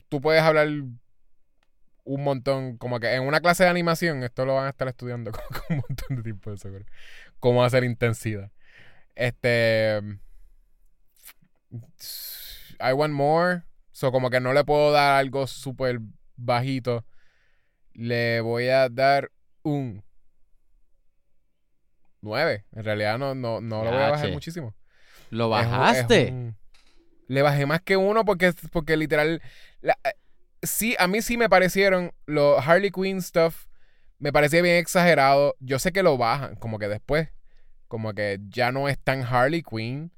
tú 0.08 0.20
puedes 0.20 0.42
hablar 0.42 0.68
un 2.04 2.22
montón, 2.22 2.76
como 2.76 3.00
que 3.00 3.12
en 3.12 3.24
una 3.24 3.40
clase 3.40 3.64
de 3.64 3.70
animación, 3.70 4.22
esto 4.22 4.46
lo 4.46 4.54
van 4.54 4.66
a 4.66 4.70
estar 4.70 4.86
estudiando 4.86 5.32
con, 5.32 5.42
con 5.48 5.76
un 5.76 5.84
montón 5.88 6.16
de 6.16 6.22
tiempo 6.22 6.50
de 6.50 6.58
seguro. 6.58 6.84
Cómo 7.40 7.64
hacer 7.64 7.84
intensidad. 7.84 8.50
Este. 9.14 10.00
I 12.78 12.92
want 12.92 13.12
more. 13.12 13.62
So, 13.92 14.12
como 14.12 14.30
que 14.30 14.40
no 14.40 14.52
le 14.52 14.64
puedo 14.64 14.92
dar 14.92 15.18
algo 15.18 15.46
súper 15.46 16.00
bajito. 16.36 17.04
Le 17.94 18.40
voy 18.40 18.68
a 18.68 18.88
dar 18.88 19.32
un 19.62 20.05
9. 22.26 22.64
En 22.72 22.84
realidad 22.84 23.18
no, 23.18 23.34
no, 23.34 23.60
no 23.60 23.84
lo 23.84 23.90
voy 23.90 24.00
a 24.02 24.10
bajar 24.10 24.30
muchísimo. 24.32 24.74
¿Lo 25.30 25.46
Es 25.58 25.66
un- 25.66 25.72
es 25.72 25.78
bajaste? 25.78 26.30
un- 26.32 26.56
Le 27.28 27.42
bajé 27.42 27.66
más 27.66 27.80
que 27.80 27.96
uno 27.96 28.24
porque, 28.24 28.52
porque 28.70 28.96
literal. 28.96 29.42
la- 29.80 29.98
eh, 30.04 30.14
sí, 30.62 30.94
a 30.98 31.06
mí 31.08 31.22
sí 31.22 31.36
me 31.36 31.48
parecieron 31.48 32.12
los 32.26 32.64
Harley 32.66 32.90
Quinn 32.90 33.20
stuff. 33.22 33.66
Me 34.18 34.32
parecía 34.32 34.62
bien 34.62 34.76
exagerado. 34.76 35.56
Yo 35.60 35.78
sé 35.78 35.92
que 35.92 36.02
lo 36.02 36.16
bajan, 36.18 36.54
como 36.56 36.78
que 36.78 36.88
después. 36.88 37.28
Como 37.88 38.12
que 38.14 38.38
ya 38.48 38.70
no 38.72 38.88
es 38.88 38.98
tan 38.98 39.22
Harley 39.22 39.62
Quinn. 39.62 40.12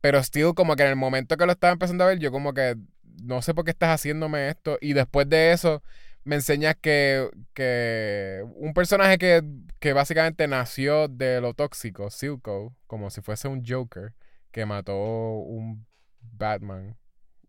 Pero 0.00 0.18
still, 0.22 0.54
como 0.54 0.76
que 0.76 0.82
en 0.84 0.90
el 0.90 0.96
momento 0.96 1.36
que 1.36 1.46
lo 1.46 1.52
estaba 1.52 1.72
empezando 1.72 2.04
a 2.04 2.08
ver, 2.08 2.18
yo 2.18 2.30
como 2.32 2.54
que 2.54 2.76
no 3.22 3.40
sé 3.42 3.54
por 3.54 3.64
qué 3.64 3.70
estás 3.72 3.90
haciéndome 3.90 4.48
esto. 4.48 4.78
Y 4.80 4.92
después 4.92 5.28
de 5.28 5.52
eso, 5.52 5.82
me 6.28 6.36
enseñas 6.36 6.76
que, 6.78 7.30
que 7.54 8.44
un 8.56 8.74
personaje 8.74 9.16
que, 9.16 9.42
que 9.80 9.94
básicamente 9.94 10.46
nació 10.46 11.08
de 11.08 11.40
lo 11.40 11.54
tóxico, 11.54 12.10
Silco, 12.10 12.76
como 12.86 13.08
si 13.08 13.22
fuese 13.22 13.48
un 13.48 13.64
Joker, 13.66 14.12
que 14.50 14.66
mató 14.66 14.94
un 14.94 15.86
Batman. 16.20 16.98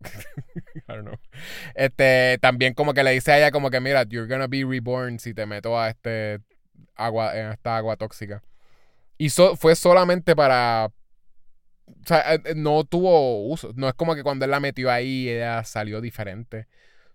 I 0.00 0.82
don't 0.86 1.02
know. 1.02 1.18
Este, 1.74 2.38
también 2.40 2.72
como 2.72 2.94
que 2.94 3.04
le 3.04 3.10
dice 3.10 3.32
a 3.32 3.38
ella 3.38 3.50
como 3.50 3.68
que, 3.68 3.80
mira, 3.80 4.04
you're 4.04 4.26
gonna 4.26 4.46
be 4.46 4.64
reborn 4.64 5.18
si 5.18 5.34
te 5.34 5.44
meto 5.44 5.78
a 5.78 5.90
este 5.90 6.40
agua, 6.94 7.38
en 7.38 7.50
esta 7.50 7.76
agua 7.76 7.98
tóxica. 7.98 8.42
Y 9.18 9.28
fue 9.28 9.76
solamente 9.76 10.34
para... 10.34 10.86
O 10.86 12.06
sea, 12.06 12.34
eh, 12.34 12.40
eh, 12.46 12.54
no 12.56 12.84
tuvo 12.84 13.46
uso. 13.46 13.72
No 13.76 13.88
es 13.88 13.94
como 13.94 14.14
que 14.14 14.22
cuando 14.22 14.46
él 14.46 14.50
la 14.50 14.60
metió 14.60 14.90
ahí, 14.90 15.28
ella 15.28 15.64
salió 15.64 16.00
diferente. 16.00 16.66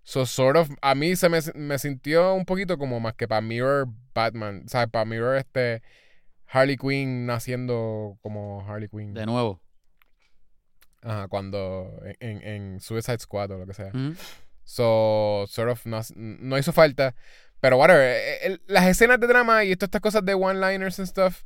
So, 0.07 0.27
sort 0.27 0.56
of, 0.56 0.69
a 0.84 0.94
mí 0.94 1.15
se 1.15 1.30
me, 1.30 1.40
me 1.56 1.80
sintió 1.80 2.36
un 2.36 2.45
poquito 2.45 2.77
como 2.77 2.99
más 2.99 3.15
que 3.15 3.27
para 3.27 3.41
Mirror 3.41 3.88
Batman. 4.14 4.61
O 4.64 4.69
sea, 4.69 4.86
para 4.86 5.03
Mirror 5.03 5.38
este 5.38 5.82
Harley 6.48 6.77
Quinn 6.77 7.26
naciendo 7.26 8.19
como 8.22 8.64
Harley 8.69 8.88
Quinn. 8.88 9.15
De 9.15 9.26
nuevo. 9.26 9.60
Ajá, 11.02 11.27
cuando 11.27 11.99
en, 12.19 12.40
en, 12.40 12.48
en 12.48 12.80
Suicide 12.80 13.18
Squad 13.18 13.49
o 13.52 13.57
lo 13.57 13.65
que 13.65 13.73
sea. 13.73 13.91
So, 14.64 15.45
sort 15.48 15.72
of, 15.72 15.84
no, 15.88 15.99
no 16.15 16.57
hizo 16.60 16.72
falta. 16.72 17.15
Pero, 17.60 17.77
whatever. 17.77 18.03
eh, 18.03 18.38
eh, 18.44 18.60
las 18.68 18.86
escenas 18.86 19.19
de 19.19 19.26
drama 19.26 19.64
y 19.64 19.76
todas 19.76 19.88
estas 19.88 20.02
cosas 20.02 20.23
de 20.23 20.36
one-liners 20.36 20.99
and 20.99 21.07
stuff. 21.07 21.45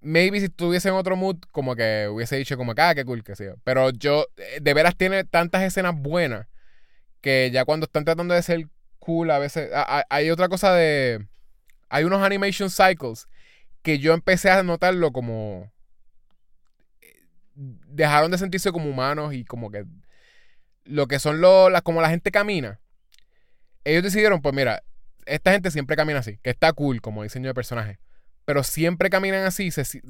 Maybe 0.00 0.40
si 0.40 0.48
tuviese 0.48 0.88
en 0.88 0.94
otro 0.94 1.16
mood, 1.16 1.36
como 1.52 1.76
que 1.76 2.08
hubiese 2.10 2.36
dicho, 2.36 2.56
como 2.56 2.74
que, 2.74 2.80
ah, 2.80 2.94
qué 2.94 3.04
cool 3.04 3.22
que 3.22 3.36
sea. 3.36 3.56
Pero 3.62 3.90
yo, 3.90 4.24
eh, 4.38 4.58
de 4.62 4.72
veras, 4.72 4.96
tiene 4.96 5.24
tantas 5.24 5.62
escenas 5.64 5.94
buenas 5.94 6.46
que 7.20 7.50
ya 7.52 7.64
cuando 7.64 7.84
están 7.84 8.04
tratando 8.04 8.34
de 8.34 8.42
ser 8.42 8.66
cool, 8.98 9.30
a 9.30 9.38
veces. 9.38 9.70
hay 10.08 10.30
otra 10.30 10.48
cosa 10.48 10.72
de. 10.74 11.26
Hay 11.88 12.04
unos 12.04 12.22
animation 12.22 12.70
cycles 12.70 13.28
que 13.82 13.98
yo 13.98 14.14
empecé 14.14 14.50
a 14.50 14.62
notarlo 14.62 15.12
como. 15.12 15.72
Dejaron 17.54 18.30
de 18.30 18.38
sentirse 18.38 18.72
como 18.72 18.88
humanos 18.88 19.34
y 19.34 19.44
como 19.44 19.70
que 19.70 19.84
lo 20.84 21.06
que 21.06 21.18
son 21.18 21.40
los, 21.40 21.70
las, 21.70 21.82
como 21.82 22.00
la 22.00 22.10
gente 22.10 22.30
camina. 22.30 22.80
Ellos 23.84 24.02
decidieron, 24.02 24.40
pues 24.40 24.54
mira, 24.54 24.82
esta 25.26 25.52
gente 25.52 25.70
siempre 25.70 25.96
camina 25.96 26.20
así, 26.20 26.38
que 26.42 26.50
está 26.50 26.72
cool 26.72 27.00
como 27.00 27.22
diseño 27.22 27.48
de 27.48 27.54
personaje. 27.54 27.98
Pero 28.44 28.64
siempre 28.64 29.10
caminan 29.10 29.44
así 29.44 29.70
se, 29.70 29.84
se- 29.84 30.00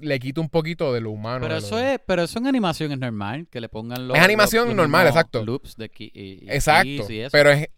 le 0.00 0.18
quita 0.20 0.40
un 0.40 0.48
poquito 0.48 0.92
de 0.94 1.00
lo 1.00 1.10
humano. 1.10 1.40
Pero 1.42 1.54
lo- 1.60 1.66
eso 1.66 1.78
es, 1.78 1.98
pero 2.06 2.22
eso 2.22 2.38
en 2.38 2.46
animación 2.46 2.92
es 2.92 2.98
normal, 2.98 3.46
que 3.50 3.60
le 3.60 3.68
pongan 3.68 4.08
los 4.08 4.16
Es 4.16 4.22
animación 4.22 4.62
los- 4.68 4.68
los 4.68 4.76
normal, 4.76 5.06
exacto. 5.06 5.44
loops 5.44 5.76
de 5.76 5.88
ki- 5.90 6.12
y- 6.14 6.50
Exacto. 6.50 6.88
y 7.12 7.20
eso. 7.20 7.30
Pero 7.32 7.50
es, 7.50 7.68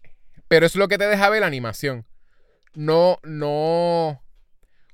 pero 0.47 0.65
es 0.65 0.75
lo 0.75 0.87
que 0.87 0.97
te 0.97 1.07
deja 1.07 1.29
ver 1.29 1.41
la 1.41 1.47
animación. 1.47 2.05
No, 2.75 3.17
no. 3.23 4.19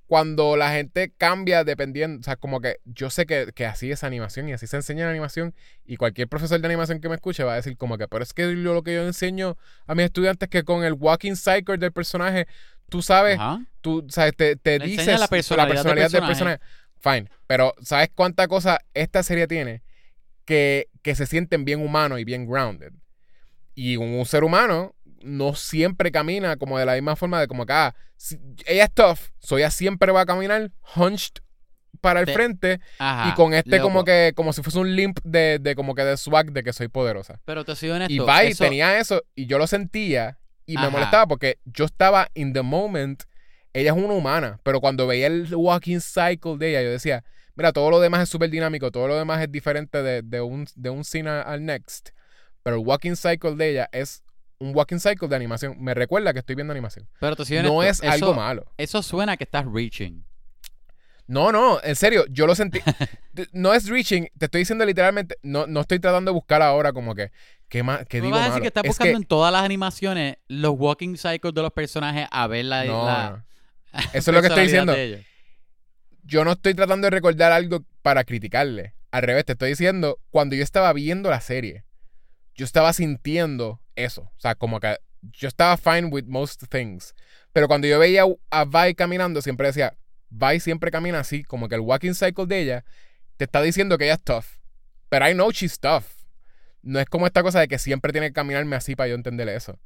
Cuando 0.08 0.58
la 0.58 0.72
gente 0.72 1.14
cambia 1.16 1.64
dependiendo. 1.64 2.20
O 2.22 2.24
sea, 2.24 2.36
como 2.36 2.62
que 2.62 2.78
yo 2.86 3.12
sé 3.12 3.28
que, 3.28 3.52
que 3.54 3.68
así 3.68 3.92
es 3.92 4.04
animación 4.04 4.50
y 4.50 4.54
así 4.54 4.66
se 4.66 4.78
enseña 4.78 5.04
en 5.04 5.10
animación. 5.10 5.54
Y 5.86 5.98
cualquier 5.98 6.28
profesor 6.28 6.60
de 6.60 6.66
animación 6.66 7.00
que 7.00 7.10
me 7.10 7.16
escuche 7.16 7.44
va 7.44 7.54
a 7.54 7.58
decir, 7.58 7.78
como 7.78 7.98
que, 8.00 8.08
pero 8.08 8.24
es 8.24 8.34
que 8.34 8.42
yo- 8.44 8.74
lo 8.74 8.82
que 8.82 8.96
yo 8.96 9.06
enseño 9.06 9.56
a 9.86 9.94
mis 9.94 10.06
estudiantes 10.06 10.48
es 10.48 10.50
que 10.50 10.64
con 10.64 10.84
el 10.84 10.94
walking 10.94 11.36
cycle 11.36 11.78
del 11.78 11.92
personaje, 11.92 12.48
tú 12.90 13.02
sabes, 13.02 13.40
Ajá. 13.40 13.64
tú 13.82 14.06
sabes, 14.10 14.36
te, 14.36 14.56
te 14.56 14.80
dices 14.80 15.20
la 15.20 15.28
personalidad 15.28 15.84
del 15.84 15.96
del 16.12 16.22
personaje. 16.26 16.28
personaje. 16.28 16.60
Fine. 17.02 17.30
Pero, 17.48 17.74
¿sabes 17.82 18.10
cuánta 18.14 18.48
cosa 18.50 18.80
esta 18.94 19.24
serie 19.24 19.48
tiene? 19.48 19.82
Que, 20.46 20.90
que 21.02 21.16
se 21.16 21.26
sienten 21.26 21.64
bien 21.64 21.80
humanos 21.82 22.20
y 22.20 22.24
bien 22.26 22.46
grounded. 22.50 22.92
Y 23.76 23.96
un, 23.98 24.10
un 24.16 24.26
ser 24.26 24.44
humano 24.44 24.96
no 25.22 25.54
siempre 25.56 26.12
camina 26.12 26.58
como 26.58 26.78
de 26.80 26.86
la 26.86 26.94
misma 26.96 27.16
forma 27.16 27.40
de 27.40 27.48
como 27.48 27.66
que, 27.66 27.74
ah, 27.74 27.96
si- 28.18 28.40
ella 28.66 28.86
es 28.86 28.94
tough, 28.94 29.20
so 29.40 29.58
ella 29.58 29.70
siempre 29.72 30.12
va 30.12 30.22
a 30.22 30.26
caminar 30.26 30.72
hunched 30.96 31.42
para 32.02 32.22
el 32.22 32.26
Te- 32.26 32.34
frente 32.34 32.80
Ajá. 32.98 33.30
y 33.30 33.34
con 33.36 33.54
este 33.54 33.72
loco. 33.78 33.84
como 33.84 34.04
que, 34.06 34.32
como 34.36 34.54
si 34.54 34.64
fuese 34.64 34.80
un 34.80 34.96
limp 34.96 35.20
de, 35.24 35.60
de 35.60 35.76
como 35.76 35.94
que 35.96 36.04
de 36.04 36.18
swag 36.18 36.52
de 36.52 36.64
que 36.64 36.74
soy 36.74 36.88
poderosa. 36.88 37.40
Pero 37.46 37.64
te 37.64 37.76
soy 37.76 37.90
honesto. 37.92 38.14
Y 38.14 38.20
eso- 38.48 38.64
tenía 38.64 38.98
eso 38.98 39.22
y 39.36 39.46
yo 39.46 39.58
lo 39.58 39.68
sentía 39.68 40.39
y 40.74 40.78
me 40.78 40.90
molestaba 40.90 41.28
porque 41.28 41.58
yo 41.66 41.86
estaba 41.86 42.30
in 42.34 42.54
the 42.54 42.62
moment. 42.62 43.24
Ella 43.74 43.92
es 43.92 43.98
una 43.98 44.14
humana, 44.14 44.60
pero 44.64 44.82
cuando 44.82 45.06
veía 45.06 45.28
el 45.28 45.54
walking 45.54 46.00
cycle 46.00 46.58
de 46.58 46.72
ella, 46.72 46.82
yo 46.82 46.90
decía, 46.90 47.24
mira, 47.56 47.72
todo 47.72 47.90
lo 47.92 48.00
demás 48.00 48.24
es 48.24 48.30
súper 48.30 48.50
dinámico, 48.50 48.92
todo 48.92 49.08
lo 49.08 49.16
demás 49.16 49.42
es 49.42 49.52
diferente 49.52 50.02
de, 50.02 50.22
de 50.24 50.42
un, 50.42 50.68
de 50.76 50.90
un 50.90 51.04
scene 51.04 51.30
al 51.30 51.64
next. 51.64 52.10
Pero 52.64 52.78
el 52.78 52.86
walking 52.86 53.16
cycle 53.16 53.56
de 53.56 53.70
ella 53.70 53.90
es 53.92 54.24
un 54.60 54.76
walking 54.76 55.00
cycle 55.00 55.28
de 55.28 55.36
animación. 55.36 55.76
Me 55.80 55.94
recuerda 55.94 56.34
que 56.34 56.40
estoy 56.40 56.56
viendo 56.56 56.72
animación. 56.72 57.08
Pero 57.20 57.36
te 57.36 57.64
No 57.64 57.84
es 57.84 58.04
algo 58.04 58.34
malo. 58.34 58.66
Eso 58.78 59.02
suena 59.02 59.38
que 59.38 59.44
estás 59.44 59.66
reaching. 59.66 60.24
No, 61.30 61.52
no, 61.52 61.80
en 61.84 61.96
serio, 61.96 62.26
yo 62.32 62.48
lo 62.48 62.56
sentí. 62.56 62.80
No 63.54 63.74
es 63.74 63.88
reaching, 63.88 64.26
te 64.38 64.46
estoy 64.46 64.62
diciendo 64.62 64.84
literalmente, 64.84 65.38
no, 65.44 65.66
no 65.66 65.82
estoy 65.82 66.00
tratando 66.00 66.32
de 66.32 66.34
buscar 66.34 66.62
ahora 66.62 66.92
como 66.92 67.16
que, 67.16 67.32
¿qué, 67.70 67.84
más, 67.84 68.06
qué 68.08 68.18
¿Tú 68.18 68.26
digo 68.26 68.36
vas 68.36 68.42
a 68.42 68.46
decir 68.46 68.54
malo? 68.54 68.62
que 68.64 68.68
estás 68.68 68.84
Es 68.84 68.90
buscando 68.90 69.18
en 69.18 69.24
todas 69.24 69.54
las 69.54 69.64
animaciones 69.64 70.38
los 70.50 70.74
walking 70.76 71.16
cycles 71.16 71.54
de 71.54 71.62
los 71.62 71.72
personajes 71.72 72.28
a 72.32 72.48
ver 72.48 72.66
la... 72.66 72.84
no, 72.84 73.06
la. 73.06 73.46
Eso 74.14 74.32
es 74.32 74.36
lo 74.36 74.42
que 74.42 74.48
estoy 74.48 74.64
diciendo. 74.64 74.94
Yo 76.24 76.44
no 76.44 76.52
estoy 76.52 76.74
tratando 76.74 77.06
de 77.06 77.12
recordar 77.12 77.52
algo 77.52 77.86
para 78.02 78.24
criticarle. 78.24 78.96
Al 79.12 79.22
revés, 79.22 79.46
te 79.46 79.54
estoy 79.54 79.70
diciendo, 79.70 80.20
cuando 80.32 80.56
yo 80.56 80.64
estaba 80.64 80.92
viendo 80.92 81.30
la 81.30 81.40
serie, 81.40 81.86
yo 82.56 82.66
estaba 82.66 82.92
sintiendo 82.92 83.80
eso. 83.96 84.24
O 84.24 84.40
sea, 84.40 84.56
como 84.56 84.80
que 84.80 84.98
yo 85.22 85.48
estaba 85.48 85.78
fine 85.78 86.08
with 86.08 86.26
most 86.26 86.64
things. 86.70 87.14
Pero 87.54 87.68
cuando 87.68 87.88
yo 87.88 88.00
veía 88.00 88.26
a 88.50 88.66
Vi 88.66 88.96
caminando, 88.96 89.42
siempre 89.42 89.68
decía, 89.68 89.96
Vi 90.30 90.60
siempre 90.60 90.92
camina 90.92 91.20
así, 91.20 91.44
como 91.44 91.68
que 91.70 91.76
el 91.76 91.82
walking 91.82 92.14
cycle 92.14 92.46
de 92.46 92.60
ella 92.62 92.86
te 93.38 93.46
está 93.46 93.62
diciendo 93.62 93.98
que 93.98 94.06
ella 94.06 94.16
es 94.16 94.24
tough. 94.24 94.46
Pero 95.10 95.28
I 95.30 95.34
know 95.34 95.52
she's 95.52 95.80
tough. 95.80 96.04
No 96.82 97.00
es 97.00 97.08
como 97.08 97.28
esta 97.28 97.44
cosa 97.44 97.60
de 97.60 97.68
que 97.68 97.80
siempre 97.80 98.12
tiene 98.12 98.28
que 98.28 98.34
caminarme 98.34 98.76
así 98.76 98.96
para 98.96 99.10
yo 99.10 99.16
entender 99.16 99.50
eso. 99.50 99.80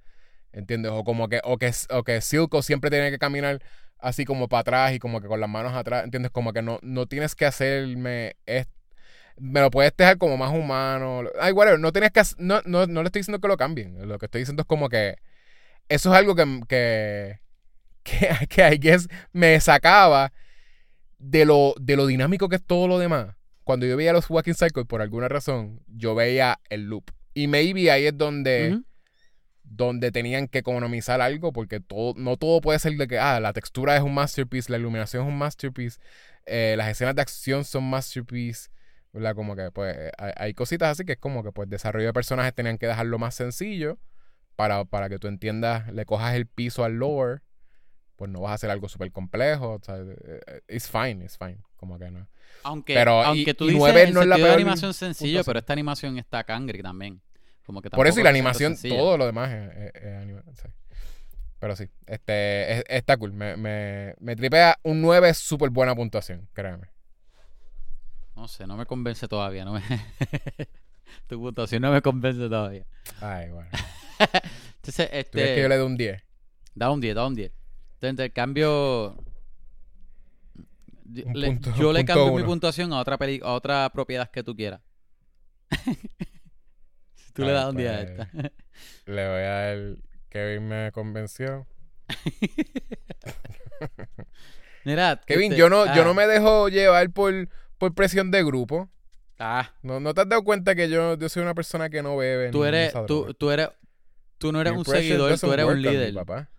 ¿Entiendes? 0.52 0.92
O 0.94 1.04
como 1.04 1.30
que, 1.30 1.42
o 1.44 1.58
que, 1.58 1.72
o 1.92 2.04
que 2.04 2.22
Silco 2.22 2.62
siempre 2.62 2.90
tiene 2.92 3.12
que 3.12 3.20
caminar 3.20 3.62
así 4.00 4.26
como 4.26 4.48
para 4.50 4.62
atrás 4.62 4.94
y 4.94 5.00
como 5.00 5.22
que 5.22 5.28
con 5.28 5.40
las 5.40 5.50
manos 5.50 5.74
atrás. 5.74 6.04
¿Entiendes? 6.06 6.32
Como 6.32 6.54
que 6.54 6.62
no, 6.62 6.80
no 6.84 7.08
tienes 7.08 7.36
que 7.36 7.46
hacerme 7.46 8.36
es- 8.46 8.68
me 9.38 9.62
lo 9.62 9.72
puedes 9.72 9.96
dejar 9.98 10.18
como 10.18 10.38
más 10.38 10.52
humano. 10.54 11.24
Ay, 11.40 11.52
whatever. 11.54 11.80
No 11.80 11.92
tienes 11.92 12.12
que 12.12 12.22
no, 12.38 12.62
no, 12.66 12.86
no 12.88 13.02
le 13.04 13.08
estoy 13.08 13.22
diciendo 13.22 13.40
que 13.42 13.48
lo 13.48 13.58
cambien. 13.58 14.08
Lo 14.08 14.20
que 14.20 14.26
estoy 14.28 14.42
diciendo 14.42 14.62
es 14.62 14.68
como 14.68 14.90
que 14.90 15.18
eso 15.90 16.12
es 16.14 16.20
algo 16.20 16.36
que, 16.36 16.62
que, 16.68 17.40
que, 18.48 18.48
que 18.48 18.74
I 18.74 18.78
guess 18.78 19.08
me 19.32 19.60
sacaba 19.60 20.32
de 21.18 21.46
lo, 21.46 21.74
de 21.80 21.96
lo 21.96 22.06
dinámico 22.06 22.50
que 22.50 22.58
es 22.58 22.64
todo 22.64 22.88
lo 22.88 23.00
demás. 23.00 23.36
Cuando 23.64 23.86
yo 23.86 23.96
veía 23.96 24.12
los 24.12 24.30
Walking 24.30 24.54
Cycles, 24.54 24.86
por 24.86 25.02
alguna 25.02 25.30
razón, 25.30 25.82
yo 25.88 26.16
veía 26.16 26.60
el 26.70 26.90
loop. 26.90 27.12
Y 27.34 27.48
maybe 27.48 27.90
ahí 27.92 28.06
es 28.08 28.18
donde, 28.18 28.74
Ujú. 28.74 28.86
donde 29.64 30.12
tenían 30.12 30.48
que 30.48 30.60
economizar 30.60 31.22
algo, 31.22 31.54
porque 31.54 31.80
todo, 31.80 32.14
no 32.18 32.36
todo 32.36 32.60
puede 32.60 32.78
ser 32.80 32.94
de 32.98 33.08
que, 33.08 33.20
ah, 33.20 33.40
la 33.40 33.54
textura 33.54 33.96
es 33.96 34.04
un 34.04 34.14
masterpiece, 34.14 34.70
la 34.72 34.78
iluminación 34.78 35.24
es 35.24 35.30
un 35.30 35.38
masterpiece, 35.38 36.00
eh, 36.46 36.76
las 36.78 36.90
escenas 36.90 37.16
de 37.16 37.22
acción 37.22 37.64
son 37.64 37.86
masterpiece, 37.90 38.70
¿verdad? 39.14 39.34
Como 39.34 39.56
que, 39.56 39.72
pues, 39.72 39.96
hay, 40.18 40.34
hay 40.36 40.54
cositas 40.54 40.90
así 40.90 41.06
que 41.06 41.14
es 41.14 41.18
como 41.20 41.42
que, 41.42 41.54
pues, 41.54 41.70
desarrollo 41.70 42.08
de 42.08 42.14
personajes 42.14 42.54
tenían 42.54 42.78
que 42.78 42.88
dejarlo 42.88 43.18
más 43.18 43.34
sencillo 43.34 43.98
para, 44.58 44.84
para 44.84 45.08
que 45.08 45.20
tú 45.20 45.28
entiendas, 45.30 45.92
le 45.94 46.06
cojas 46.06 46.36
el 46.36 46.48
piso 46.48 46.84
al 46.84 46.96
lore, 46.96 47.42
pues 48.16 48.30
no 48.32 48.42
vas 48.42 48.52
a 48.52 48.54
hacer 48.56 48.70
algo 48.70 48.88
súper 48.90 49.12
complejo, 49.12 49.74
o 49.74 49.80
sea, 49.84 49.98
eh, 49.98 50.62
it's 50.70 50.90
fine, 50.90 51.24
it's 51.24 51.38
fine, 51.38 51.58
como 51.76 51.98
que 52.00 52.10
no. 52.12 52.28
Aunque, 52.64 52.94
Pero, 52.94 53.22
y- 53.22 53.26
aunque 53.26 53.54
tú 53.54 53.66
y 53.66 53.68
dices 53.70 53.80
nueve 53.80 54.04
en 54.04 54.14
no 54.14 54.22
es 54.22 54.28
la 54.28 54.38
de 54.38 54.44
peor 54.44 54.56
animación 54.56 54.94
sencillo, 54.94 55.44
pero 55.44 55.60
esta 55.60 55.74
animación 55.74 56.18
está 56.18 56.44
cangre 56.44 56.82
también. 56.82 57.22
Como 57.66 57.82
que 57.82 57.90
Por 57.90 58.08
eso 58.08 58.20
y 58.20 58.24
la 58.24 58.30
animación, 58.30 58.76
todo 58.82 59.18
lo 59.18 59.26
demás 59.26 59.50
es, 59.52 59.72
es- 59.96 60.04
es 60.04 60.14
anima- 60.22 60.44
sí. 60.54 60.68
Pero 61.60 61.76
sí, 61.78 61.88
este, 62.08 62.74
es- 62.80 62.84
está 62.90 63.16
cool. 63.18 63.32
Me, 63.34 63.56
me, 63.56 64.16
me 64.20 64.36
tripea 64.36 64.78
un 64.84 65.02
9 65.02 65.30
es 65.30 65.38
súper 65.38 65.70
buena 65.70 65.96
puntuación, 65.96 66.48
créeme. 66.54 66.90
No 68.36 68.48
sé, 68.48 68.68
no 68.68 68.76
me 68.76 68.86
convence 68.86 69.28
todavía. 69.28 69.64
No 69.64 69.74
me... 69.74 69.82
tu 71.28 71.40
puntuación 71.40 71.82
no 71.82 71.92
me 71.92 72.02
convence 72.02 72.40
todavía. 72.50 72.86
Ay, 73.22 73.50
bueno. 73.52 73.70
Entonces, 74.76 75.08
¿Tú 75.08 75.32
crees 75.32 75.32
que 75.32 75.40
yo 75.40 75.46
este... 75.66 75.70
le 75.70 75.78
doy 75.78 75.86
un 75.86 75.98
10? 75.98 76.22
Da 76.76 76.90
un 76.92 77.00
10, 77.00 77.16
da 77.16 77.28
un 77.28 77.36
10. 77.36 77.52
Entonces, 78.04 78.26
intercambio... 78.26 79.16
Un 81.06 81.40
le- 81.40 81.48
punto- 81.48 81.74
yo 81.76 81.94
le 81.94 82.04
cambio 82.04 82.34
mi 82.34 82.44
puntuación 82.44 82.92
a 82.92 83.00
otra 83.00 83.18
peli- 83.18 83.40
a 83.44 83.54
otra 83.54 83.90
propiedad 83.94 84.30
que 84.30 84.44
tú 84.44 84.56
quieras. 84.56 84.82
si 87.16 87.34
tú 87.34 87.44
le 87.44 87.52
das 87.52 87.70
un 87.70 87.78
10 87.78 87.92
a 87.92 87.98
pues, 87.98 88.10
esta. 88.10 88.30
Le 89.06 89.28
voy 89.30 89.42
a 89.42 89.50
dar. 89.50 89.78
Kevin 90.30 90.68
me 90.68 90.92
convenció. 90.92 91.68
Mira, 94.84 95.22
Kevin, 95.28 95.52
este, 95.52 95.60
yo 95.60 95.70
no, 95.70 95.86
yo 95.86 96.02
ah, 96.02 96.06
no 96.06 96.14
me 96.14 96.28
dejo 96.28 96.68
llevar 96.68 97.10
por, 97.12 97.48
por 97.78 97.94
presión 97.94 98.32
de 98.32 98.44
grupo. 98.44 98.90
Ah, 99.40 99.72
No, 99.82 100.00
¿No 100.00 100.14
te 100.14 100.22
has 100.22 100.30
dado 100.30 100.44
cuenta 100.44 100.76
que 100.76 100.90
yo, 100.90 101.18
yo 101.18 101.30
soy 101.30 101.44
una 101.44 101.54
persona 101.54 101.90
que 101.90 102.02
no 102.02 102.18
bebe? 102.18 102.50
tú 102.50 102.66
eres, 102.66 102.90
usa 102.90 103.06
tú, 103.06 103.34
tú 103.34 103.52
eres, 103.52 103.70
tú 104.38 104.52
no 104.52 104.62
eres 104.62 104.74
un 104.74 104.84
seguidor, 104.84 105.38
tú 105.40 105.54
eres 105.54 105.66
un 105.66 105.82
líder. 105.82 106.14
papá. 106.14 106.50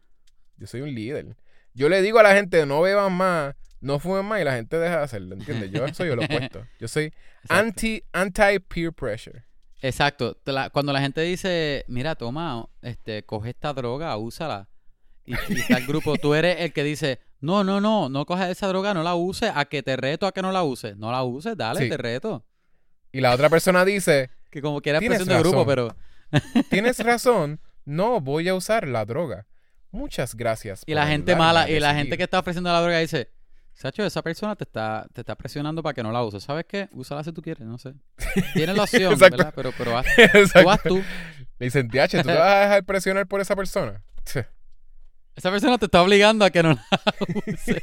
Yo 0.57 0.67
soy 0.67 0.81
un 0.83 0.95
líder. 0.95 1.37
Yo 1.75 1.89
le 1.89 2.03
digo 2.03 2.19
a 2.19 2.23
la 2.23 2.35
gente, 2.35 2.65
no 2.67 2.81
beban 2.81 3.13
más, 3.13 3.55
no 3.81 3.99
fumen 3.99 4.25
más, 4.25 4.41
y 4.41 4.45
la 4.45 4.55
gente 4.55 4.79
deja 4.79 4.99
de 4.99 5.03
hacerlo, 5.05 5.35
¿entiendes? 5.35 5.71
Yo 5.73 5.87
soy 5.93 6.09
el 6.11 6.19
opuesto. 6.21 6.65
Yo 6.81 6.89
soy 6.89 7.07
Exacto. 7.43 7.55
anti, 7.55 8.03
anti 8.13 8.59
peer 8.61 8.93
pressure. 8.93 9.45
Exacto. 9.83 10.39
La- 10.47 10.71
cuando 10.71 10.93
la 10.93 11.01
gente 11.01 11.21
dice, 11.23 11.85
mira, 11.89 12.15
toma, 12.15 12.67
este, 12.83 13.25
coge 13.25 13.51
esta 13.51 13.73
droga, 13.75 14.17
úsala. 14.17 14.69
Y, 15.27 15.33
y 15.53 15.61
está 15.61 15.79
el 15.79 15.87
grupo, 15.87 16.17
tú 16.17 16.35
eres 16.35 16.61
el 16.61 16.73
que 16.73 16.85
dice, 16.85 17.19
no, 17.41 17.65
no, 17.65 17.81
no, 17.81 18.09
no 18.09 18.25
cojas 18.27 18.51
esa 18.51 18.69
droga, 18.69 18.95
no 18.95 19.03
la 19.03 19.15
uses, 19.15 19.51
a 19.55 19.65
que 19.65 19.83
te 19.83 19.97
reto 19.97 20.27
a 20.27 20.33
que 20.33 20.43
no 20.43 20.53
la 20.53 20.63
uses. 20.63 20.97
No 20.97 21.11
la 21.11 21.23
uses, 21.25 21.57
dale, 21.57 21.81
Sí. 21.81 21.89
te 21.89 21.97
reto. 21.97 22.45
Y 23.13 23.21
la 23.21 23.33
otra 23.35 23.49
persona 23.51 23.85
dice, 23.85 24.31
Que 24.51 24.63
como 24.63 24.81
quiera 24.81 24.99
presión 25.01 25.29
de 25.29 25.39
grupo, 25.39 25.67
pero... 25.67 25.95
tienes 26.71 26.99
razón, 27.01 27.61
no 27.85 28.21
voy 28.21 28.49
a 28.49 28.55
usar 28.55 28.87
la 28.89 29.05
droga. 29.05 29.47
Muchas 29.95 30.35
gracias. 30.35 30.83
Y 30.87 30.95
la 30.95 31.07
gente 31.07 31.37
mala, 31.37 31.71
y 31.71 31.79
la 31.79 31.91
gente 31.91 31.99
decidir". 32.01 32.17
que 32.19 32.25
está 32.25 32.41
ofreciendo 32.41 32.73
la 32.73 32.81
droga 32.81 32.99
dice, 32.99 33.31
Sacho, 33.75 34.05
esa 34.05 34.23
persona 34.23 34.57
te 34.57 34.65
está, 34.65 35.07
te 35.13 35.21
está 35.21 35.37
presionando 35.37 35.83
para 35.83 35.95
que 35.95 36.03
no 36.03 36.11
la 36.11 36.23
uses. 36.25 36.43
¿Sabes 36.43 36.65
qué? 36.69 36.89
Úsala 36.93 37.23
si 37.23 37.33
tú 37.33 37.41
quieres, 37.43 37.65
no 37.67 37.79
sé. 37.79 37.95
Tienes 38.55 38.77
la 38.77 38.83
opción. 38.83 39.17
¿verdad? 39.19 39.53
Pero, 39.55 39.73
pero 39.79 39.97
haz, 39.97 40.07
tú 40.53 40.71
haz 40.71 40.83
tú. 40.83 40.97
Le 41.59 41.67
dicen, 41.67 41.89
"Tiache, 41.89 42.23
¿tú 42.23 42.29
te 42.29 42.35
vas 42.35 42.57
a 42.57 42.61
dejar 42.61 42.85
presionar 42.85 43.27
por 43.29 43.41
esa 43.41 43.55
persona? 43.55 44.03
Esa 45.37 45.51
persona 45.51 45.79
te 45.79 45.85
está 45.87 46.03
obligando 46.03 46.45
a 46.45 46.51
que 46.51 46.63
no 46.63 46.75
la 46.75 46.89
use. 47.47 47.83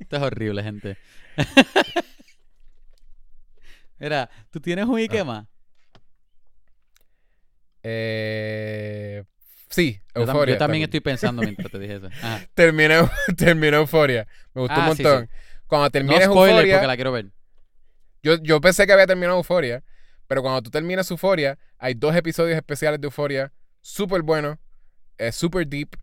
Esto 0.00 0.16
es 0.16 0.22
horrible, 0.22 0.62
gente. 0.62 0.96
Mira, 3.98 4.28
tú 4.50 4.60
tienes 4.60 4.86
un 4.86 4.98
Ah. 4.98 5.02
Ikema. 5.02 5.48
Eh, 7.82 9.24
sí, 9.68 10.00
Euforia. 10.14 10.54
yo 10.54 10.58
también 10.58 10.84
estoy 10.84 11.00
pensando 11.00 11.42
mientras 11.42 11.70
te 11.70 11.78
dije 11.78 11.96
eso. 11.96 12.08
Terminé, 12.54 13.00
terminé 13.36 13.76
Euforia. 13.78 14.26
Me 14.54 14.62
gustó 14.62 14.76
Ah, 14.80 14.90
un 14.90 14.96
sí, 14.96 15.02
montón. 15.02 15.28
Cuando 15.66 15.86
No 15.86 15.90
termines 15.90 16.24
spoiler 16.24 16.50
Euforia, 16.56 16.74
porque 16.76 16.86
la 16.86 16.94
quiero 16.96 17.12
ver. 17.12 17.26
yo, 18.22 18.36
yo 18.42 18.60
pensé 18.60 18.86
que 18.86 18.92
había 18.92 19.06
terminado 19.06 19.38
Euforia, 19.38 19.82
pero 20.26 20.42
cuando 20.42 20.62
tú 20.62 20.70
terminas 20.70 21.10
Euforia, 21.10 21.58
hay 21.78 21.94
dos 21.94 22.14
episodios 22.14 22.56
especiales 22.56 23.00
de 23.00 23.06
Euforia, 23.06 23.52
súper 23.80 24.22
buenos, 24.22 24.58
eh, 25.18 25.32
súper 25.32 25.66
deep. 25.66 25.96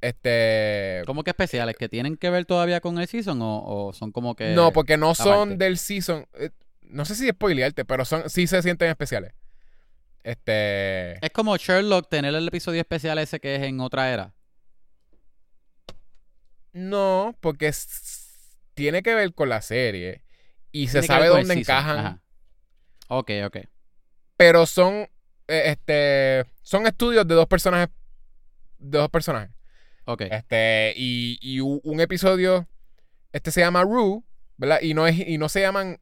Este. 0.00 1.02
¿Cómo 1.06 1.24
que 1.24 1.30
especiales? 1.30 1.74
¿Que 1.76 1.88
tienen 1.88 2.16
que 2.16 2.30
ver 2.30 2.44
todavía 2.44 2.80
con 2.80 2.98
el 2.98 3.06
season 3.08 3.40
o, 3.42 3.62
o 3.64 3.92
son 3.92 4.12
como 4.12 4.34
que...? 4.36 4.54
No, 4.54 4.72
porque 4.72 4.96
no 4.96 5.14
son 5.14 5.58
del 5.58 5.78
season. 5.78 6.26
eh, 6.34 6.50
no 6.82 7.04
sé 7.04 7.14
si 7.16 7.28
spoilearte, 7.28 7.84
pero 7.84 8.04
son, 8.04 8.28
sí 8.30 8.46
se 8.46 8.62
sienten 8.62 8.88
especiales. 8.90 9.32
Este. 10.26 11.24
Es 11.24 11.30
como 11.32 11.56
Sherlock 11.56 12.08
tener 12.08 12.34
el 12.34 12.48
episodio 12.48 12.80
especial 12.80 13.16
ese 13.18 13.38
que 13.38 13.54
es 13.54 13.62
en 13.62 13.78
otra 13.78 14.12
era. 14.12 14.34
No, 16.72 17.36
porque 17.40 17.72
tiene 18.74 19.04
que 19.04 19.14
ver 19.14 19.32
con 19.34 19.48
la 19.48 19.62
serie. 19.62 20.24
Y 20.72 20.88
se 20.88 21.00
Tiene 21.00 21.06
sabe 21.06 21.28
dónde 21.28 21.54
encajan. 21.54 21.98
Ajá. 21.98 22.22
Ok, 23.06 23.30
ok. 23.46 23.58
Pero 24.36 24.66
son. 24.66 25.08
eh, 25.46 25.62
este. 25.66 26.44
Son 26.60 26.88
estudios 26.88 27.26
de 27.28 27.36
dos 27.36 27.46
personajes. 27.46 27.88
De 28.78 28.98
dos 28.98 29.08
personajes. 29.08 29.54
Ok. 30.06 30.22
Este. 30.22 30.92
Y, 30.96 31.38
y 31.40 31.60
un 31.60 32.00
episodio. 32.00 32.68
Este 33.30 33.52
se 33.52 33.60
llama 33.60 33.84
Rue. 33.84 34.24
¿Verdad? 34.56 34.80
Y 34.82 34.92
no 34.92 35.06
es. 35.06 35.16
Y 35.20 35.38
no 35.38 35.48
se 35.48 35.60
llaman. 35.60 36.00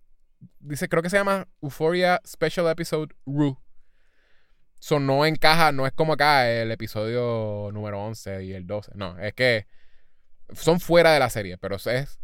Dice, 0.61 0.89
creo 0.89 1.03
que 1.03 1.11
se 1.11 1.19
llama 1.19 1.47
Euphoria 1.61 2.23
Special 2.27 2.69
Episode 2.71 3.15
Rue. 3.27 3.59
So 4.85 5.01
no 5.01 5.25
encaja, 5.25 5.73
no 5.73 5.87
es 5.87 5.95
como 5.95 6.13
acá 6.13 6.47
el 6.51 6.71
episodio 6.71 7.71
número 7.73 8.05
11 8.05 8.45
y 8.45 8.53
el 8.53 8.67
12. 8.67 8.93
No, 8.95 9.19
es 9.19 9.33
que 9.33 9.67
son 10.53 10.79
fuera 10.79 11.15
de 11.15 11.19
la 11.19 11.31
serie, 11.31 11.57
pero 11.57 11.77
es 11.77 12.19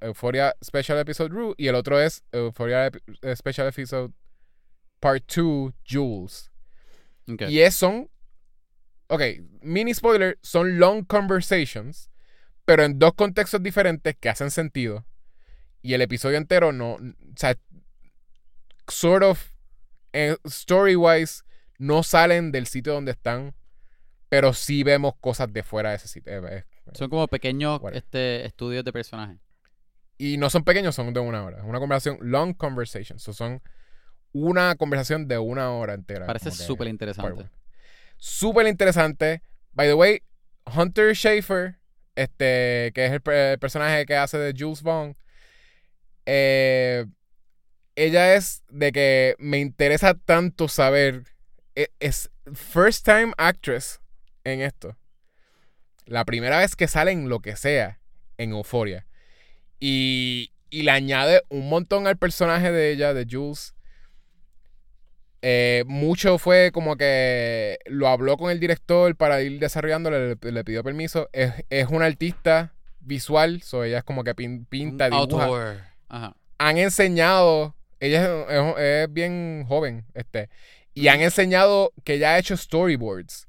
Euphoria 0.00 0.52
Special 0.64 0.98
Episode 0.98 1.28
Rue 1.28 1.54
y 1.56 1.68
el 1.68 1.76
otro 1.76 2.00
es 2.00 2.24
Euphoria 2.32 2.88
eh, 2.88 3.36
Special 3.36 3.68
Episode 3.68 4.12
Part 4.98 5.32
2 5.32 5.72
Jules. 5.88 6.50
Y 7.26 7.60
es 7.60 7.76
son. 7.76 8.10
Ok, 9.06 9.22
mini 9.60 9.94
spoiler, 9.94 10.40
son 10.42 10.80
long 10.80 11.04
conversations, 11.04 12.10
pero 12.64 12.82
en 12.82 12.98
dos 12.98 13.14
contextos 13.14 13.62
diferentes 13.62 14.16
que 14.18 14.28
hacen 14.28 14.50
sentido. 14.50 15.06
Y 15.82 15.94
el 15.94 16.02
episodio 16.02 16.38
entero 16.38 16.72
no. 16.72 16.94
O 16.94 17.00
sea, 17.36 17.56
sort 18.88 19.22
of. 19.22 19.52
eh, 20.12 20.36
Story-wise, 20.44 21.44
no 21.82 22.04
salen 22.04 22.52
del 22.52 22.66
sitio 22.66 22.92
donde 22.92 23.10
están, 23.10 23.54
pero 24.28 24.52
sí 24.52 24.84
vemos 24.84 25.14
cosas 25.20 25.52
de 25.52 25.62
fuera 25.64 25.90
de 25.90 25.96
ese 25.96 26.06
sitio. 26.06 26.32
Eh, 26.46 26.58
eh, 26.58 26.64
Son 26.94 27.10
como 27.10 27.26
pequeños 27.26 27.80
este, 27.92 28.46
estudios 28.46 28.84
de 28.84 28.92
personajes. 28.92 29.38
Y 30.16 30.36
no 30.36 30.48
son 30.48 30.62
pequeños, 30.62 30.94
son 30.94 31.12
de 31.12 31.18
una 31.18 31.42
hora. 31.44 31.58
Es 31.58 31.64
una 31.64 31.80
conversación, 31.80 32.18
long 32.20 32.54
conversation. 32.54 33.18
So 33.18 33.32
son 33.32 33.60
una 34.32 34.76
conversación 34.76 35.26
de 35.26 35.38
una 35.38 35.72
hora 35.72 35.94
entera. 35.94 36.26
Parece 36.26 36.52
súper 36.52 36.86
interesante. 36.86 37.50
Súper 38.16 38.68
interesante. 38.68 39.42
By 39.72 39.88
the 39.88 39.94
way, 39.94 40.22
Hunter 40.72 41.16
Schafer, 41.16 41.80
este, 42.14 42.92
que 42.94 43.06
es 43.06 43.10
el, 43.12 43.20
pe- 43.20 43.52
el 43.54 43.58
personaje 43.58 44.06
que 44.06 44.14
hace 44.14 44.38
de 44.38 44.54
Jules 44.56 44.82
Vaughn, 44.82 45.16
eh, 46.26 47.06
ella 47.96 48.34
es 48.36 48.62
de 48.68 48.92
que 48.92 49.34
me 49.38 49.58
interesa 49.58 50.14
tanto 50.14 50.68
saber. 50.68 51.24
E- 51.74 51.90
Es 52.00 52.30
first 52.54 53.04
time 53.04 53.32
actress 53.36 54.00
en 54.44 54.60
esto. 54.60 54.96
La 56.06 56.24
primera 56.24 56.58
vez 56.58 56.74
que 56.76 56.88
sale 56.88 57.12
en 57.12 57.28
lo 57.28 57.40
que 57.40 57.56
sea 57.56 58.00
en 58.38 58.50
Euphoria. 58.52 59.06
Y, 59.80 60.52
y 60.70 60.82
le 60.82 60.90
añade 60.90 61.42
un 61.48 61.68
montón 61.68 62.06
al 62.06 62.16
personaje 62.18 62.70
de 62.72 62.90
ella, 62.92 63.14
de 63.14 63.26
Jules. 63.30 63.74
Eh, 65.44 65.82
mucho 65.88 66.38
fue 66.38 66.70
como 66.72 66.96
que 66.96 67.78
lo 67.86 68.06
habló 68.08 68.36
con 68.36 68.50
el 68.52 68.60
director 68.60 69.16
para 69.16 69.42
ir 69.42 69.58
desarrollándolo, 69.58 70.36
le, 70.40 70.52
le 70.52 70.64
pidió 70.64 70.84
permiso. 70.84 71.28
Es, 71.32 71.52
es 71.68 71.88
una 71.88 72.06
artista 72.06 72.74
visual, 73.00 73.60
so 73.62 73.82
ella 73.82 73.98
es 73.98 74.04
como 74.04 74.22
que 74.22 74.36
pin- 74.36 74.66
pinta, 74.68 75.08
dibuja. 75.10 75.26
Ajá. 76.08 76.36
Han 76.58 76.78
enseñado, 76.78 77.74
ella 77.98 78.22
es, 78.22 78.50
es- 78.50 78.78
es 78.78 79.12
bien 79.12 79.64
joven, 79.66 80.04
este, 80.14 80.48
y 80.94 81.08
han 81.08 81.20
enseñado 81.20 81.92
que 82.04 82.14
ella 82.14 82.34
ha 82.34 82.38
hecho 82.38 82.56
storyboards 82.56 83.46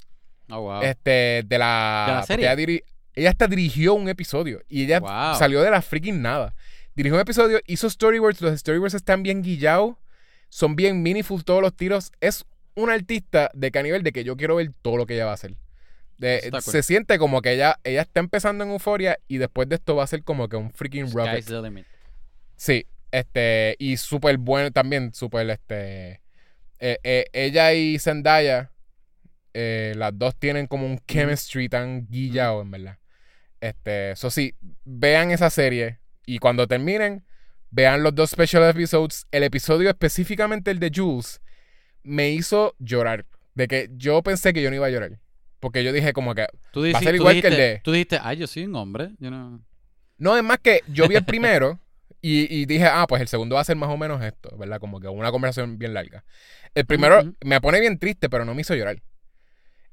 Oh, 0.49 0.61
wow. 0.61 0.81
este, 0.83 1.43
de 1.45 1.57
la, 1.57 2.03
¿De 2.07 2.13
la 2.13 2.19
porque 2.19 2.27
serie? 2.27 2.45
Ella, 2.45 2.55
diri- 2.55 2.83
ella 3.15 3.29
hasta 3.29 3.47
dirigió 3.47 3.93
un 3.93 4.09
episodio 4.09 4.61
y 4.67 4.83
ella 4.83 4.99
Wow. 4.99 5.35
salió 5.37 5.61
de 5.61 5.71
la 5.71 5.81
freaking 5.81 6.21
nada. 6.21 6.53
Dirigió 6.95 7.15
un 7.15 7.21
episodio, 7.21 7.59
hizo 7.65 7.89
storyboards, 7.89 8.41
los 8.41 8.59
storyboards 8.59 8.93
están 8.93 9.23
bien 9.23 9.41
guillados, 9.41 9.95
son 10.49 10.75
bien 10.75 11.01
meaningful 11.01 11.43
todos 11.43 11.61
los 11.61 11.73
tiros. 11.75 12.11
Es 12.21 12.45
una 12.75 12.93
artista 12.93 13.49
de 13.53 13.71
que 13.71 13.79
a 13.79 13.83
nivel 13.83 14.03
de 14.03 14.11
que 14.11 14.23
yo 14.23 14.35
quiero 14.37 14.55
ver 14.57 14.71
todo 14.81 14.97
lo 14.97 15.05
que 15.05 15.15
ella 15.15 15.25
va 15.25 15.31
a 15.31 15.35
hacer. 15.35 15.55
De- 16.17 16.47
cool. 16.51 16.61
se 16.61 16.83
siente 16.83 17.17
como 17.17 17.41
que 17.41 17.53
ella, 17.53 17.79
ella 17.83 18.01
está 18.01 18.19
empezando 18.19 18.63
en 18.63 18.69
Euphoria 18.71 19.17
y 19.27 19.37
después 19.37 19.67
de 19.69 19.75
esto 19.75 19.95
va 19.95 20.03
a 20.03 20.07
ser 20.07 20.23
como 20.23 20.47
que 20.49 20.55
un 20.55 20.71
freaking 20.71 21.11
rocket. 21.11 21.45
Sí, 22.55 22.85
este, 23.11 23.75
y 23.79 23.97
súper 23.97 24.37
bueno 24.37 24.71
también, 24.71 25.13
súper, 25.13 25.49
este, 25.49 26.21
eh, 26.85 26.99
eh, 27.03 27.25
ella 27.31 27.73
y 27.73 27.97
Zendaya, 27.97 28.71
eh, 29.53 29.93
las 29.95 30.17
dos 30.17 30.35
tienen 30.37 30.67
como 30.67 30.85
un 30.85 30.99
chemistry 31.07 31.69
tan 31.69 32.07
guillado, 32.09 32.61
en 32.61 32.71
verdad. 32.71 32.97
Este, 33.61 34.11
eso 34.11 34.29
sí, 34.29 34.55
vean 34.83 35.31
esa 35.31 35.49
serie 35.49 35.99
y 36.25 36.39
cuando 36.39 36.67
terminen, 36.67 37.23
vean 37.69 38.03
los 38.03 38.13
dos 38.13 38.31
special 38.31 38.69
episodes. 38.69 39.25
El 39.31 39.43
episodio 39.43 39.89
específicamente 39.89 40.71
el 40.71 40.79
de 40.79 40.91
Jules 40.93 41.41
me 42.03 42.31
hizo 42.31 42.75
llorar, 42.79 43.25
de 43.55 43.67
que 43.69 43.89
yo 43.95 44.21
pensé 44.21 44.51
que 44.51 44.61
yo 44.61 44.69
no 44.69 44.75
iba 44.75 44.87
a 44.87 44.89
llorar, 44.89 45.19
porque 45.61 45.83
yo 45.85 45.93
dije 45.93 46.11
como 46.11 46.35
que, 46.35 46.45
Tú 46.73 46.81
Va 46.81 46.83
a 46.83 46.87
dijiste, 46.87 47.05
ser 47.05 47.15
igual 47.15 47.41
que 47.41 47.47
el 47.47 47.53
dijiste- 47.53 47.73
de- 47.75 47.81
Tú 47.83 47.91
dijiste, 47.93 48.19
ay, 48.21 48.37
yo 48.37 48.47
soy 48.47 48.65
un 48.65 48.75
hombre. 48.75 49.11
Yo 49.19 49.31
no... 49.31 49.63
No, 50.17 50.35
es 50.37 50.43
más 50.43 50.59
que 50.59 50.81
yo 50.87 51.07
vi 51.07 51.15
el 51.15 51.23
primero 51.25 51.79
y, 52.23 52.47
y 52.49 52.65
dije, 52.65 52.85
ah, 52.85 53.05
pues 53.05 53.21
el 53.21 53.27
segundo 53.27 53.55
va 53.55 53.61
a 53.61 53.65
ser 53.65 53.75
más 53.75 53.89
o 53.89 53.97
menos 53.97 54.23
esto, 54.23 54.55
¿verdad? 54.57 54.79
Como 54.79 55.01
que 55.01 55.09
una 55.09 55.29
conversación 55.29 55.77
bien 55.77 55.93
larga. 55.93 56.23
El 56.73 56.85
primero 56.85 57.21
me 57.43 57.59
pone 57.59 57.81
bien 57.81 57.99
triste, 57.99 58.29
pero 58.29 58.45
no 58.45 58.55
me 58.55 58.61
hizo 58.61 58.73
llorar. 58.73 59.03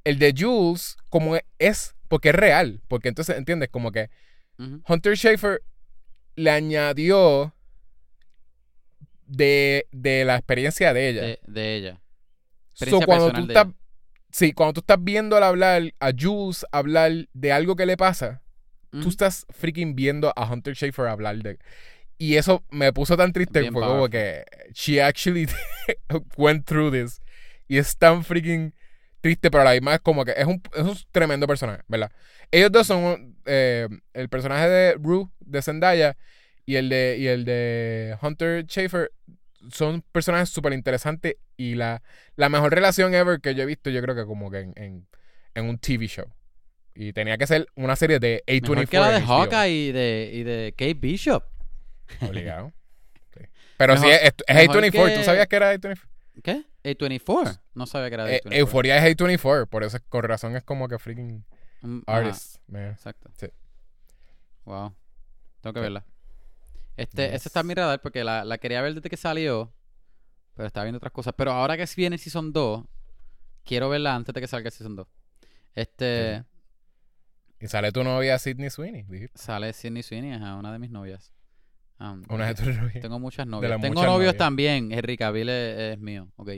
El 0.04 0.20
de 0.20 0.32
Jules, 0.38 0.96
como 1.08 1.34
e- 1.34 1.44
es, 1.58 1.96
porque 2.06 2.28
es 2.28 2.36
real, 2.36 2.80
porque 2.86 3.08
entonces, 3.08 3.36
¿entiendes? 3.36 3.68
Como 3.68 3.90
que. 3.90 4.10
Hunter 4.86 5.16
Schafer 5.16 5.62
le 6.36 6.50
añadió 6.50 7.52
de, 9.26 9.88
de 9.90 10.24
la 10.24 10.36
experiencia 10.36 10.92
de 10.92 11.08
ella. 11.08 11.22
de, 11.22 11.40
de 11.46 11.74
ella. 11.74 12.00
So, 12.74 13.00
cuando 13.00 13.32
tú 13.32 13.40
estás, 13.40 13.64
ella. 13.64 13.74
sí, 14.30 14.52
cuando 14.52 14.74
tú 14.74 14.80
estás 14.80 14.98
viendo 15.02 15.36
al 15.36 15.42
hablar 15.42 15.82
a 15.98 16.12
Jules 16.16 16.64
hablar 16.70 17.12
de 17.32 17.52
algo 17.52 17.74
que 17.74 17.86
le 17.86 17.96
pasa, 17.96 18.40
tú 18.90 19.08
estás 19.08 19.46
freaking 19.50 19.96
viendo 19.96 20.32
a 20.36 20.50
Hunter 20.50 20.76
Schafer 20.76 21.08
hablar 21.08 21.36
de. 21.38 21.58
Y 22.20 22.36
eso 22.36 22.62
me 22.70 22.92
puso 22.92 23.16
tan 23.16 23.32
triste. 23.32 23.60
Bien 23.60 23.72
Fue 23.72 23.80
como 23.80 23.94
powerful. 23.94 24.10
que 24.10 24.44
she 24.74 25.00
actually 25.00 25.48
went 26.36 26.66
through 26.66 26.92
this. 26.92 27.22
Y 27.66 27.78
es 27.78 27.96
tan 27.96 28.22
freaking 28.24 28.74
triste, 29.22 29.50
pero 29.50 29.62
a 29.62 29.64
la 29.64 29.72
misma 29.72 29.94
es 29.94 30.00
como 30.00 30.22
que 30.26 30.32
es 30.36 30.44
un, 30.44 30.62
es 30.74 30.82
un 30.82 30.96
tremendo 31.12 31.46
personaje, 31.46 31.82
¿verdad? 31.88 32.12
Ellos 32.50 32.70
dos 32.70 32.86
son 32.86 33.36
eh, 33.46 33.88
el 34.12 34.28
personaje 34.28 34.68
de 34.68 34.94
Rue, 34.94 35.30
de 35.40 35.62
Zendaya, 35.62 36.16
y 36.66 36.76
el 36.76 36.90
de, 36.90 37.16
y 37.18 37.26
el 37.26 37.46
de 37.46 38.18
Hunter 38.20 38.66
Schafer 38.66 39.10
son 39.72 40.02
personajes 40.12 40.50
súper 40.50 40.74
interesantes 40.74 41.36
y 41.56 41.74
la, 41.74 42.02
la 42.36 42.48
mejor 42.50 42.74
relación 42.74 43.14
ever 43.14 43.40
que 43.40 43.54
yo 43.54 43.62
he 43.62 43.66
visto, 43.66 43.88
yo 43.88 44.02
creo 44.02 44.14
que 44.14 44.26
como 44.26 44.50
que 44.50 44.58
en, 44.60 44.72
en, 44.76 45.06
en 45.54 45.64
un 45.64 45.78
TV 45.78 46.06
show. 46.06 46.26
Y 46.94 47.14
tenía 47.14 47.38
que 47.38 47.46
ser 47.46 47.66
una 47.76 47.96
serie 47.96 48.18
de 48.18 48.42
A24. 48.46 48.68
Mejor 48.68 48.88
que 48.88 48.98
la 48.98 49.10
de. 49.12 49.20
Hawkeye 49.22 49.70
y 49.70 49.92
de, 49.92 50.30
y 50.34 50.42
de 50.42 50.74
Kate 50.76 50.94
Bishop. 50.94 51.44
Obligado. 52.28 52.72
Sí. 53.34 53.40
Pero 53.76 53.94
Mejor- 53.94 54.08
sí, 54.08 54.12
es, 54.14 54.32
es 54.46 54.54
mejor 54.56 54.76
A24. 54.84 55.06
que- 55.08 55.16
¿Tú 55.18 55.24
sabías 55.24 55.46
que 55.46 55.56
era 55.56 55.72
A24? 55.74 56.00
¿Qué? 56.42 56.64
A24. 56.84 57.60
No 57.74 57.86
sabía 57.86 58.08
que 58.08 58.14
era 58.14 58.30
Eh, 58.32 58.40
A24. 58.44 58.52
Euforia 58.56 58.96
es 59.06 59.16
A24. 59.16 59.66
Por 59.68 59.84
eso, 59.84 59.96
es- 59.98 60.02
con 60.08 60.22
razón, 60.24 60.56
es 60.56 60.62
como 60.62 60.88
que 60.88 60.98
freaking 60.98 61.44
Mm, 61.82 62.00
artist. 62.06 62.56
man. 62.68 62.90
Exacto. 62.90 63.30
Sí. 63.36 63.46
Wow. 64.64 64.94
Tengo 65.60 65.74
que 65.74 65.80
Sí. 65.80 65.82
verla. 65.82 66.04
Este, 66.96 67.26
Yes. 67.26 67.34
esa 67.34 67.48
está 67.48 67.60
en 67.60 67.66
mi 67.66 67.74
radar 67.74 68.00
porque 68.02 68.24
la, 68.24 68.44
la 68.44 68.58
quería 68.58 68.82
ver 68.82 68.94
desde 68.94 69.08
que 69.08 69.16
salió. 69.16 69.72
Pero 70.54 70.66
estaba 70.66 70.84
viendo 70.84 70.98
otras 70.98 71.12
cosas. 71.12 71.32
Pero 71.36 71.52
ahora 71.52 71.76
que 71.76 71.86
viene 71.96 72.16
el 72.16 72.20
Season 72.20 72.52
2, 72.52 72.84
quiero 73.64 73.88
verla 73.88 74.14
antes 74.14 74.34
de 74.34 74.40
que 74.40 74.46
salga 74.48 74.68
el 74.68 74.72
Season 74.72 74.96
2. 74.96 75.08
Este. 75.74 76.44
Y 77.60 77.68
sale 77.68 77.92
tu 77.92 78.02
novia 78.04 78.38
Sidney 78.38 78.68
Sweeney. 78.70 79.04
dijiste. 79.04 79.38
Sale 79.38 79.72
Sidney 79.72 80.02
Sweeney, 80.02 80.32
ajá, 80.32 80.56
una 80.56 80.72
de 80.72 80.78
mis 80.78 80.90
novias. 80.90 81.32
Um, 82.00 82.24
Una 82.30 82.46
de 82.46 82.54
tus 82.54 82.74
novias. 82.76 83.02
Tengo 83.02 83.18
muchas 83.18 83.46
novias. 83.46 83.72
Tengo 83.80 83.94
muchas 83.94 84.06
novios 84.06 84.18
novias. 84.18 84.36
también. 84.36 84.90
Henry 84.90 85.18
Cavill 85.18 85.48
es, 85.50 85.78
es 85.78 85.98
mío, 85.98 86.28
ok. 86.36 86.48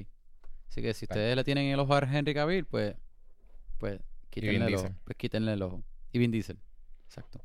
Así 0.68 0.80
que 0.80 0.94
si 0.94 1.04
ustedes 1.04 1.34
le 1.34 1.44
tienen 1.44 1.66
el 1.66 1.80
ojo 1.80 1.94
a 1.94 1.98
Henry 1.98 2.32
Cavill, 2.32 2.64
pues, 2.64 2.94
pues 3.78 4.00
quítenle 4.30 4.66
el 4.66 4.74
ojo. 4.76 4.88
Pues 5.04 5.16
quítenle 5.16 5.52
el 5.52 5.62
ojo. 5.62 5.82
Y 6.12 6.18
Vin 6.18 6.30
Diesel. 6.30 6.58
Exacto. 7.06 7.44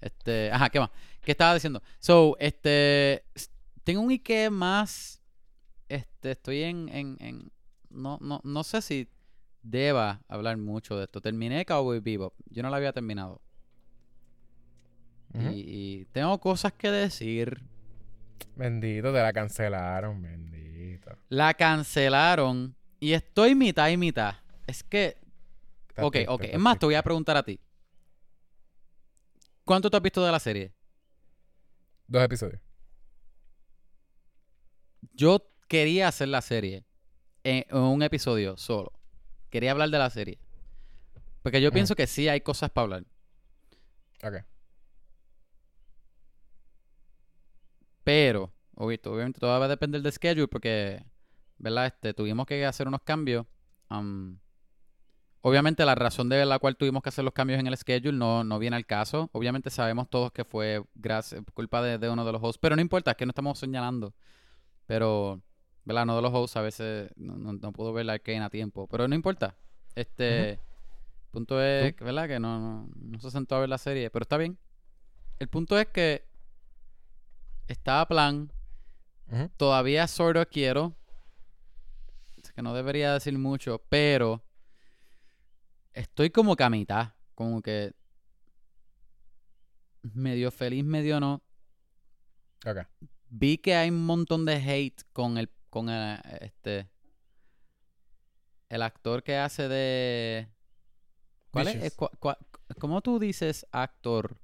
Este, 0.00 0.50
ajá, 0.52 0.68
¿qué 0.70 0.80
más? 0.80 0.90
¿Qué 1.22 1.32
estaba 1.32 1.54
diciendo? 1.54 1.82
So, 1.98 2.36
este, 2.38 3.24
tengo 3.84 4.02
un 4.02 4.10
Ike 4.10 4.50
más, 4.50 5.22
este, 5.88 6.32
estoy 6.32 6.62
en, 6.62 6.88
en, 6.90 7.16
en 7.20 7.52
no, 7.88 8.18
no, 8.20 8.40
no 8.44 8.64
sé 8.64 8.82
si 8.82 9.08
deba 9.62 10.22
hablar 10.28 10.56
mucho 10.58 10.96
de 10.96 11.04
esto. 11.04 11.20
Terminé 11.20 11.64
Cowboy 11.64 12.00
Bebop. 12.00 12.34
Yo 12.50 12.62
no 12.62 12.70
la 12.70 12.76
había 12.76 12.92
terminado. 12.92 13.42
Y, 15.32 16.00
y 16.00 16.04
tengo 16.06 16.38
cosas 16.40 16.72
que 16.72 16.90
decir. 16.90 17.62
Bendito, 18.56 19.12
te 19.12 19.22
la 19.22 19.32
cancelaron. 19.32 20.20
Bendito. 20.20 21.16
La 21.28 21.54
cancelaron 21.54 22.74
y 22.98 23.12
estoy 23.12 23.54
mitad 23.54 23.88
y 23.88 23.96
mitad. 23.96 24.34
Es 24.66 24.82
que, 24.82 25.18
Estás 25.88 26.04
ok, 26.04 26.12
triste, 26.12 26.32
ok. 26.32 26.44
Es 26.44 26.58
más, 26.58 26.78
te 26.78 26.86
voy 26.86 26.94
a 26.94 27.02
preguntar 27.02 27.36
a 27.36 27.42
ti. 27.42 27.60
¿Cuánto 29.64 29.90
te 29.90 29.96
has 29.96 30.02
visto 30.02 30.24
de 30.24 30.32
la 30.32 30.40
serie? 30.40 30.72
Dos 32.06 32.22
episodios. 32.22 32.60
Yo 35.12 35.48
quería 35.68 36.08
hacer 36.08 36.28
la 36.28 36.42
serie 36.42 36.84
en, 37.44 37.64
en 37.68 37.76
un 37.76 38.02
episodio 38.02 38.56
solo. 38.56 38.92
Quería 39.48 39.70
hablar 39.70 39.90
de 39.90 39.98
la 39.98 40.10
serie. 40.10 40.38
Porque 41.42 41.62
yo 41.62 41.72
pienso 41.72 41.94
que 41.94 42.06
sí 42.06 42.28
hay 42.28 42.40
cosas 42.40 42.70
para 42.70 42.82
hablar. 42.84 43.04
Ok. 44.22 44.44
Pero, 48.04 48.52
obvi- 48.74 49.00
obviamente, 49.06 49.40
todo 49.40 49.58
va 49.58 49.64
a 49.66 49.68
depender 49.68 50.02
del 50.02 50.12
schedule 50.12 50.48
porque, 50.48 51.04
¿verdad? 51.58 51.86
Este, 51.86 52.14
tuvimos 52.14 52.46
que 52.46 52.64
hacer 52.64 52.88
unos 52.88 53.02
cambios. 53.02 53.46
Am, 53.88 54.38
obviamente, 55.42 55.84
la 55.84 55.94
razón 55.94 56.28
de 56.28 56.44
la 56.46 56.58
cual 56.58 56.76
tuvimos 56.76 57.02
que 57.02 57.10
hacer 57.10 57.24
los 57.24 57.34
cambios 57.34 57.60
en 57.60 57.66
el 57.66 57.76
schedule 57.76 58.16
no, 58.16 58.44
no 58.44 58.58
viene 58.58 58.76
al 58.76 58.86
caso. 58.86 59.28
Obviamente, 59.32 59.70
sabemos 59.70 60.08
todos 60.08 60.32
que 60.32 60.44
fue 60.44 60.82
gracias, 60.94 61.42
culpa 61.54 61.82
de, 61.82 61.98
de 61.98 62.08
uno 62.08 62.24
de 62.24 62.32
los 62.32 62.42
hosts. 62.42 62.58
Pero 62.60 62.76
no 62.76 62.82
importa, 62.82 63.12
es 63.12 63.16
que 63.16 63.26
no 63.26 63.30
estamos 63.30 63.58
señalando. 63.58 64.14
Pero, 64.86 65.40
¿verdad? 65.84 66.04
Uno 66.04 66.16
de 66.16 66.22
los 66.22 66.32
hosts 66.32 66.56
a 66.56 66.62
veces 66.62 67.10
no, 67.16 67.36
no, 67.36 67.52
no 67.52 67.72
pudo 67.72 67.92
ver 67.92 68.06
la 68.06 68.14
arcane 68.14 68.42
a 68.42 68.50
tiempo. 68.50 68.86
Pero 68.88 69.06
no 69.08 69.14
importa. 69.14 69.56
Este. 69.94 70.58
Punto 71.30 71.62
es, 71.62 71.94
¿verdad? 72.00 72.26
Que 72.26 72.40
no, 72.40 72.58
no, 72.58 72.88
no 72.96 73.20
se 73.20 73.30
sentó 73.30 73.54
a 73.54 73.60
ver 73.60 73.68
la 73.68 73.78
serie. 73.78 74.10
Pero 74.10 74.22
está 74.24 74.36
bien. 74.36 74.58
El 75.38 75.48
punto 75.48 75.78
es 75.78 75.86
que 75.86 76.28
estaba 77.72 78.06
plan. 78.06 78.52
Todavía 79.56 80.08
sordo 80.08 80.44
quiero. 80.46 80.96
Es 82.42 82.52
que 82.52 82.62
no 82.62 82.74
debería 82.74 83.12
decir 83.14 83.38
mucho, 83.38 83.80
pero 83.88 84.42
estoy 85.92 86.30
como 86.30 86.56
que 86.56 86.64
a 86.64 86.70
mitad. 86.70 87.14
Como 87.34 87.62
que 87.62 87.94
medio 90.02 90.50
feliz, 90.50 90.84
medio 90.84 91.20
no. 91.20 91.42
Ok. 92.66 92.78
Vi 93.28 93.58
que 93.58 93.76
hay 93.76 93.90
un 93.90 94.04
montón 94.04 94.44
de 94.44 94.56
hate 94.56 95.02
con 95.12 95.38
el 95.38 95.48
con 95.70 95.88
el, 95.88 96.18
este 96.40 96.90
el 98.68 98.82
actor 98.82 99.22
que 99.22 99.36
hace 99.36 99.68
de 99.68 100.48
¿Cuál 101.52 101.68
es? 101.68 101.74
Vicious. 101.74 101.92
Eh, 101.92 102.74
¿Cómo 102.78 103.00
tú 103.02 103.18
dices 103.18 103.66
actor 103.70 104.40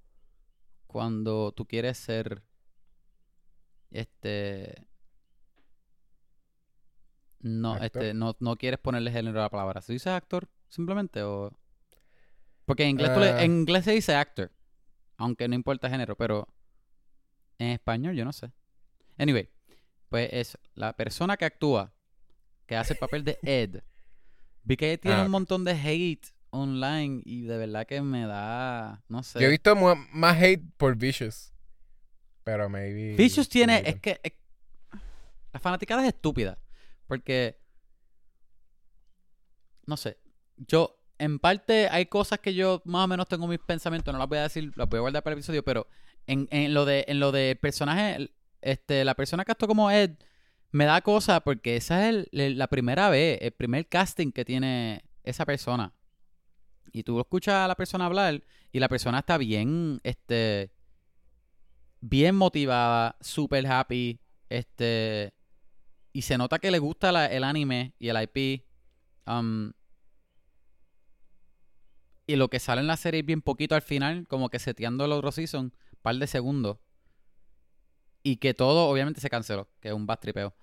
cuando 0.86 1.52
tú 1.52 1.66
quieres 1.66 1.98
ser 1.98 2.42
este 3.90 4.86
no, 7.40 7.74
¿Actor? 7.74 7.86
este 8.02 8.14
no, 8.14 8.36
no 8.40 8.56
quieres 8.56 8.80
ponerle 8.80 9.10
género 9.12 9.38
a 9.40 9.42
la 9.44 9.50
palabra. 9.50 9.80
¿Se 9.80 9.92
dice 9.92 10.10
actor 10.10 10.48
simplemente 10.68 11.22
o 11.22 11.52
porque 12.64 12.82
en 12.82 12.90
inglés 12.90 13.16
le- 13.16 13.30
Ah. 13.30 13.42
en 13.44 13.52
inglés 13.60 13.84
se 13.84 13.92
dice 13.92 14.14
actor, 14.14 14.50
aunque 15.16 15.46
no 15.46 15.54
importa 15.54 15.88
género, 15.88 16.16
pero 16.16 16.48
en 17.58 17.68
español 17.68 18.16
yo 18.16 18.24
no 18.24 18.32
sé. 18.32 18.50
Anyway, 19.18 19.48
pues 20.08 20.28
es 20.32 20.58
la 20.74 20.92
persona 20.96 21.36
que 21.36 21.44
actúa, 21.44 21.92
que 22.66 22.76
hace 22.76 22.94
el 22.94 22.98
papel 22.98 23.22
de 23.24 23.38
Ed. 23.42 23.82
Vi 24.64 24.76
que 24.76 24.98
tiene 24.98 25.18
Ah, 25.18 25.24
un 25.24 25.30
montón 25.30 25.62
de 25.64 25.72
hate 25.72 26.26
online 26.50 27.22
y 27.24 27.42
de 27.42 27.56
verdad 27.56 27.86
que 27.86 28.00
me 28.02 28.26
da, 28.26 29.04
no 29.08 29.22
sé. 29.22 29.38
Yo 29.40 29.46
he 29.46 29.50
visto 29.50 29.76
más 29.76 30.36
hate 30.42 30.64
por 30.76 30.96
Vicious. 30.96 31.52
Pero 32.46 32.68
maybe. 32.70 33.16
Vicious 33.16 33.48
tiene, 33.48 33.72
maybe 33.72 33.88
es 33.90 34.00
que 34.00 34.20
es- 34.22 34.32
la 35.52 35.58
fanaticada 35.58 36.02
es 36.02 36.14
estúpida, 36.14 36.56
porque 37.08 37.58
no 39.84 39.96
sé, 39.96 40.16
yo 40.56 40.96
en 41.18 41.40
parte 41.40 41.88
hay 41.90 42.06
cosas 42.06 42.38
que 42.38 42.54
yo 42.54 42.82
más 42.84 43.04
o 43.04 43.08
menos 43.08 43.26
tengo 43.26 43.48
mis 43.48 43.58
pensamientos, 43.58 44.12
no 44.12 44.18
las 44.20 44.28
voy 44.28 44.38
a 44.38 44.42
decir, 44.42 44.72
las 44.76 44.88
voy 44.88 44.98
a 44.98 45.00
guardar 45.00 45.24
para 45.24 45.34
el 45.34 45.38
episodio, 45.38 45.64
pero 45.64 45.88
en, 46.28 46.46
en 46.52 46.72
lo 46.72 46.84
de 46.84 47.04
en 47.08 47.18
lo 47.18 47.32
de 47.32 47.56
personaje, 47.60 48.30
este, 48.62 49.04
la 49.04 49.14
persona 49.16 49.44
que 49.44 49.50
actuó 49.50 49.66
como 49.66 49.90
Ed 49.90 50.12
me 50.70 50.84
da 50.84 51.00
cosa 51.00 51.40
porque 51.40 51.74
esa 51.74 52.08
es 52.08 52.28
el- 52.30 52.58
la 52.58 52.68
primera 52.68 53.10
vez, 53.10 53.38
el 53.42 53.50
primer 53.52 53.88
casting 53.88 54.30
que 54.30 54.44
tiene 54.44 55.04
esa 55.24 55.44
persona. 55.46 55.92
Y 56.92 57.02
tú 57.02 57.18
escuchas 57.18 57.54
a 57.56 57.66
la 57.66 57.74
persona 57.74 58.06
hablar 58.06 58.44
y 58.70 58.78
la 58.78 58.88
persona 58.88 59.18
está 59.18 59.36
bien, 59.36 60.00
este, 60.04 60.70
bien 62.08 62.36
motivada, 62.36 63.16
super 63.20 63.66
happy, 63.66 64.20
este, 64.48 65.34
y 66.12 66.22
se 66.22 66.38
nota 66.38 66.58
que 66.58 66.70
le 66.70 66.78
gusta 66.78 67.10
la- 67.12 67.26
el 67.26 67.44
anime 67.44 67.94
y 67.98 68.08
el 68.08 68.16
IP. 68.22 68.64
um, 69.28 69.72
y 72.28 72.36
lo 72.36 72.48
que 72.48 72.58
sale 72.60 72.80
en 72.80 72.86
la 72.86 72.96
serie 72.96 73.20
es 73.20 73.26
bien 73.26 73.42
poquito 73.42 73.74
al 73.74 73.82
final, 73.82 74.26
como 74.28 74.48
que 74.50 74.58
seteando 74.58 75.04
el 75.04 75.12
otro 75.12 75.30
season, 75.32 75.72
par 76.02 76.16
de 76.16 76.26
segundos. 76.26 76.78
Y 78.22 78.36
que 78.36 78.54
todo, 78.54 78.88
obviamente, 78.88 79.20
se 79.20 79.30
canceló, 79.30 79.68
que 79.80 79.88
es 79.88 79.94
un 79.94 80.06
bad 80.06 80.18
tripeo. 80.20 80.54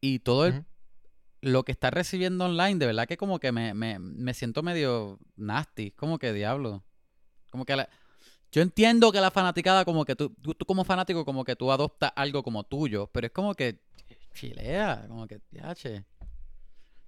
Y 0.00 0.18
todo 0.20 0.46
el 0.46 0.52
lo 1.42 1.64
que 1.64 1.72
está 1.72 1.90
recibiendo 1.90 2.46
online, 2.46 2.76
de 2.78 2.86
verdad 2.86 3.06
que 3.06 3.16
como 3.18 3.38
que 3.38 3.52
me, 3.52 3.72
me, 3.74 3.98
me 3.98 4.34
siento 4.34 4.62
medio 4.62 5.18
nasty. 5.36 5.90
Como 5.92 6.18
que 6.18 6.32
diablo. 6.32 6.82
Como 7.50 7.64
que 7.66 7.76
la- 7.76 7.88
yo 8.56 8.62
entiendo 8.62 9.12
que 9.12 9.20
la 9.20 9.30
fanaticada, 9.30 9.84
como 9.84 10.06
que 10.06 10.16
tú, 10.16 10.30
tú, 10.40 10.54
tú 10.54 10.64
como 10.64 10.82
fanático, 10.82 11.26
como 11.26 11.44
que 11.44 11.54
tú 11.54 11.70
adoptas 11.70 12.10
algo 12.16 12.42
como 12.42 12.64
tuyo, 12.64 13.06
pero 13.12 13.26
es 13.26 13.32
como 13.34 13.52
que 13.54 13.80
chilea, 14.32 15.04
como 15.08 15.26
que, 15.26 15.42
yache. 15.50 16.06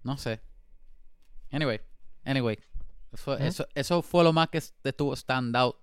No 0.02 0.18
sé. 0.18 0.42
Anyway, 1.50 1.80
anyway. 2.24 2.58
Eso, 3.12 3.38
eso, 3.38 3.66
eso 3.74 4.02
fue 4.02 4.24
lo 4.24 4.34
más 4.34 4.50
que 4.50 4.58
est- 4.58 4.76
estuvo 4.84 5.14
stand 5.16 5.56
out. 5.56 5.76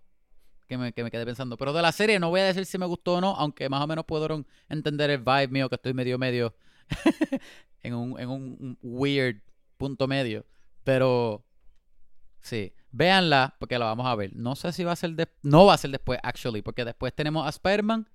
Que 0.67 0.77
me, 0.77 0.93
que 0.93 1.03
me 1.03 1.09
quedé 1.09 1.25
pensando. 1.25 1.57
Pero 1.57 1.73
de 1.73 1.81
la 1.81 1.91
serie 1.91 2.19
no 2.19 2.29
voy 2.29 2.41
a 2.41 2.45
decir 2.45 2.67
si 2.67 2.77
me 2.77 2.85
gustó 2.85 3.15
o 3.15 3.21
no, 3.21 3.35
aunque 3.35 3.67
más 3.67 3.81
o 3.83 3.87
menos 3.87 4.05
pudieron 4.05 4.45
entender 4.69 5.09
el 5.09 5.17
vibe 5.19 5.47
mío, 5.47 5.67
que 5.69 5.75
estoy 5.75 5.95
medio 5.95 6.19
medio 6.19 6.53
en 7.81 7.95
un, 7.95 8.19
en 8.19 8.29
un 8.29 8.77
weird 8.83 9.41
punto 9.77 10.07
medio. 10.07 10.45
Pero 10.83 11.43
sí, 12.41 12.71
véanla 12.95 13.55
porque 13.59 13.77
la 13.77 13.85
vamos 13.85 14.07
a 14.07 14.15
ver. 14.15 14.31
No 14.35 14.55
sé 14.55 14.71
si 14.71 14.83
va 14.83 14.93
a 14.93 14.95
ser 14.95 15.11
de- 15.11 15.27
no 15.43 15.65
va 15.65 15.73
a 15.73 15.77
ser 15.77 15.91
después, 15.91 16.19
actually, 16.23 16.61
porque 16.61 16.85
después 16.85 17.13
tenemos 17.13 17.45
a 17.45 17.49
Spider-Man, 17.49 18.07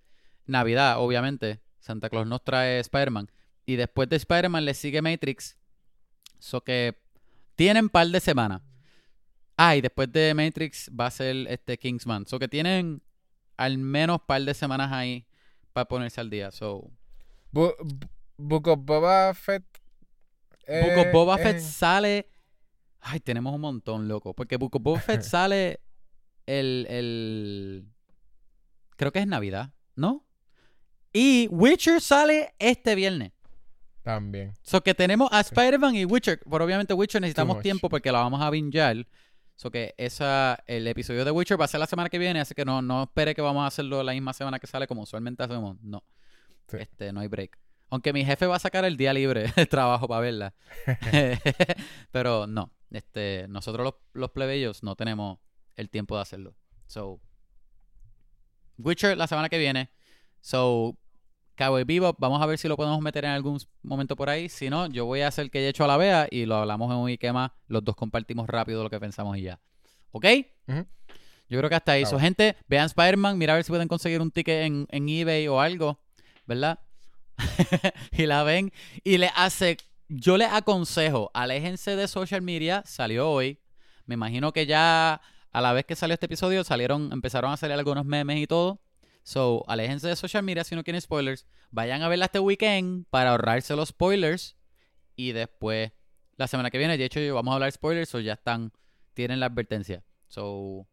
Navidad, 0.46 0.98
obviamente. 0.98 1.60
Santa 1.80 2.08
Claus 2.10 2.26
nos 2.26 2.42
trae 2.44 2.78
Spider-Man. 2.80 3.30
Y 3.66 3.76
después 3.76 4.08
de 4.08 4.16
Spider-Man 4.16 4.64
le 4.64 4.74
sigue 4.74 5.00
Matrix. 5.02 5.56
So 6.38 6.62
que 6.62 6.98
tienen 7.56 7.88
par 7.88 8.06
de 8.08 8.20
semanas. 8.20 8.62
Ah, 9.56 9.76
y 9.76 9.80
después 9.82 10.10
de 10.10 10.32
Matrix 10.34 10.90
va 10.98 11.06
a 11.06 11.10
ser 11.10 11.36
este 11.48 11.78
Kingsman. 11.78 12.26
So 12.26 12.38
que 12.38 12.48
tienen 12.48 13.02
al 13.56 13.76
menos 13.78 14.20
par 14.26 14.40
de 14.42 14.54
semanas 14.54 14.90
ahí 14.92 15.26
para 15.74 15.86
ponerse 15.86 16.20
al 16.20 16.30
día. 16.30 16.50
So, 16.50 16.90
Bu- 17.52 17.74
Bu- 17.78 18.08
Book 18.38 18.68
of 18.68 18.78
Boba 18.82 19.34
Fett. 19.34 19.62
Book 20.66 20.98
of 20.98 21.06
eh, 21.06 21.10
Boba 21.12 21.36
Fett 21.38 21.56
eh, 21.56 21.60
sale. 21.60 22.26
Ay, 23.00 23.20
tenemos 23.20 23.54
un 23.54 23.60
montón, 23.60 24.08
loco. 24.08 24.34
Porque 24.34 24.56
Book 24.56 24.76
of 24.76 24.82
Boba 24.82 25.00
Fett 25.00 25.22
sale 25.22 25.80
el, 26.46 26.86
el. 26.88 27.86
Creo 28.96 29.12
que 29.12 29.20
es 29.20 29.26
Navidad, 29.26 29.72
¿no? 29.96 30.26
Y 31.12 31.48
Witcher 31.50 32.00
sale 32.00 32.54
este 32.58 32.94
viernes. 32.94 33.32
También. 34.02 34.54
So 34.62 34.82
que 34.82 34.94
tenemos 34.94 35.28
a 35.32 35.40
Spider-Man 35.40 35.94
y 35.96 36.04
Witcher. 36.04 36.40
Pero 36.48 36.64
obviamente 36.64 36.94
Witcher 36.94 37.20
necesitamos 37.20 37.60
tiempo 37.60 37.88
porque 37.88 38.12
la 38.12 38.20
vamos 38.20 38.40
a 38.40 38.50
bingear. 38.50 39.06
So 39.56 39.70
que 39.70 39.94
esa, 39.98 40.62
el 40.66 40.86
episodio 40.86 41.24
de 41.24 41.30
Witcher 41.30 41.60
va 41.60 41.66
a 41.66 41.68
ser 41.68 41.80
la 41.80 41.86
semana 41.86 42.08
que 42.08 42.18
viene, 42.18 42.40
así 42.40 42.54
que 42.54 42.64
no, 42.64 42.80
no 42.80 43.02
espere 43.02 43.34
que 43.34 43.42
vamos 43.42 43.62
a 43.62 43.66
hacerlo 43.66 44.02
la 44.02 44.12
misma 44.12 44.32
semana 44.32 44.58
que 44.58 44.66
sale 44.66 44.86
como 44.86 45.02
usualmente 45.02 45.42
hacemos. 45.42 45.76
No. 45.82 46.02
Sí. 46.68 46.78
Este, 46.80 47.12
no 47.12 47.20
hay 47.20 47.28
break. 47.28 47.58
Aunque 47.90 48.12
mi 48.12 48.24
jefe 48.24 48.46
va 48.46 48.56
a 48.56 48.60
sacar 48.60 48.84
el 48.84 48.96
día 48.96 49.12
libre 49.12 49.52
de 49.56 49.66
trabajo 49.66 50.08
para 50.08 50.20
verla. 50.20 50.54
Pero 52.10 52.46
no. 52.46 52.72
Este, 52.90 53.46
nosotros 53.48 53.84
los, 53.84 53.94
los 54.12 54.30
plebeyos 54.30 54.82
no 54.82 54.96
tenemos 54.96 55.38
el 55.76 55.90
tiempo 55.90 56.16
de 56.16 56.22
hacerlo. 56.22 56.56
So. 56.86 57.20
Witcher 58.78 59.16
la 59.16 59.26
semana 59.26 59.48
que 59.48 59.58
viene. 59.58 59.90
So. 60.40 60.96
Cowboy 61.56 61.84
Bebop, 61.84 62.16
vamos 62.18 62.40
a 62.40 62.46
ver 62.46 62.56
si 62.56 62.68
lo 62.68 62.76
podemos 62.78 63.00
meter 63.02 63.26
en 63.26 63.32
algún 63.32 63.60
momento 63.82 64.16
por 64.16 64.30
ahí. 64.30 64.48
Si 64.48 64.70
no, 64.70 64.86
yo 64.86 65.04
voy 65.04 65.20
a 65.20 65.28
hacer 65.28 65.50
que 65.50 65.58
haya 65.58 65.68
hecho 65.68 65.84
a 65.84 65.86
la 65.86 65.98
vea 65.98 66.26
y 66.30 66.46
lo 66.46 66.56
hablamos 66.56 66.90
en 66.90 66.96
un 66.96 67.10
Ikema. 67.10 67.54
Los 67.68 67.84
dos 67.84 67.96
compartimos 67.96 68.48
rápido 68.48 68.82
lo 68.82 68.88
que 68.88 68.98
pensamos 68.98 69.36
y 69.36 69.42
ya. 69.42 69.60
¿Ok? 70.10 70.24
Yo 71.50 71.58
creo 71.58 71.68
que 71.68 71.74
hasta 71.74 71.92
ahí. 71.92 72.04
Ah, 72.04 72.06
So, 72.06 72.18
gente, 72.18 72.56
vean 72.66 72.86
Spider-Man, 72.86 73.36
mira 73.36 73.52
a 73.52 73.56
ver 73.56 73.64
si 73.64 73.72
pueden 73.72 73.88
conseguir 73.88 74.22
un 74.22 74.30
ticket 74.30 74.64
en, 74.64 74.86
en 74.90 75.08
eBay 75.08 75.48
o 75.48 75.60
algo, 75.60 76.00
¿verdad? 76.46 76.78
y 78.12 78.24
la 78.24 78.42
ven 78.42 78.72
y 79.04 79.18
le 79.18 79.30
hace. 79.34 79.76
Yo 80.12 80.36
les 80.36 80.48
aconsejo, 80.50 81.30
aléjense 81.34 81.94
de 81.94 82.08
social 82.08 82.42
media. 82.42 82.82
Salió 82.84 83.30
hoy. 83.30 83.60
Me 84.06 84.14
imagino 84.14 84.52
que 84.52 84.66
ya 84.66 85.20
a 85.52 85.60
la 85.60 85.72
vez 85.72 85.84
que 85.84 85.94
salió 85.94 86.14
este 86.14 86.26
episodio 86.26 86.64
salieron, 86.64 87.12
empezaron 87.12 87.52
a 87.52 87.56
salir 87.56 87.78
algunos 87.78 88.04
memes 88.04 88.38
y 88.38 88.48
todo. 88.48 88.82
So, 89.22 89.64
aléjense 89.68 90.08
de 90.08 90.16
social 90.16 90.42
media 90.42 90.64
si 90.64 90.74
no 90.74 90.82
quieren 90.82 91.00
spoilers. 91.00 91.46
Vayan 91.70 92.02
a 92.02 92.08
verla 92.08 92.24
este 92.24 92.40
weekend 92.40 93.06
para 93.08 93.30
ahorrarse 93.30 93.76
los 93.76 93.90
spoilers. 93.90 94.56
Y 95.14 95.30
después, 95.30 95.92
la 96.36 96.48
semana 96.48 96.72
que 96.72 96.78
viene, 96.78 96.98
de 96.98 97.04
hecho, 97.04 97.20
vamos 97.32 97.52
a 97.52 97.54
hablar 97.54 97.70
spoilers, 97.70 98.12
o 98.16 98.18
ya 98.18 98.32
están, 98.32 98.72
tienen 99.14 99.38
la 99.38 99.46
advertencia. 99.46 100.02
So, 100.26 100.88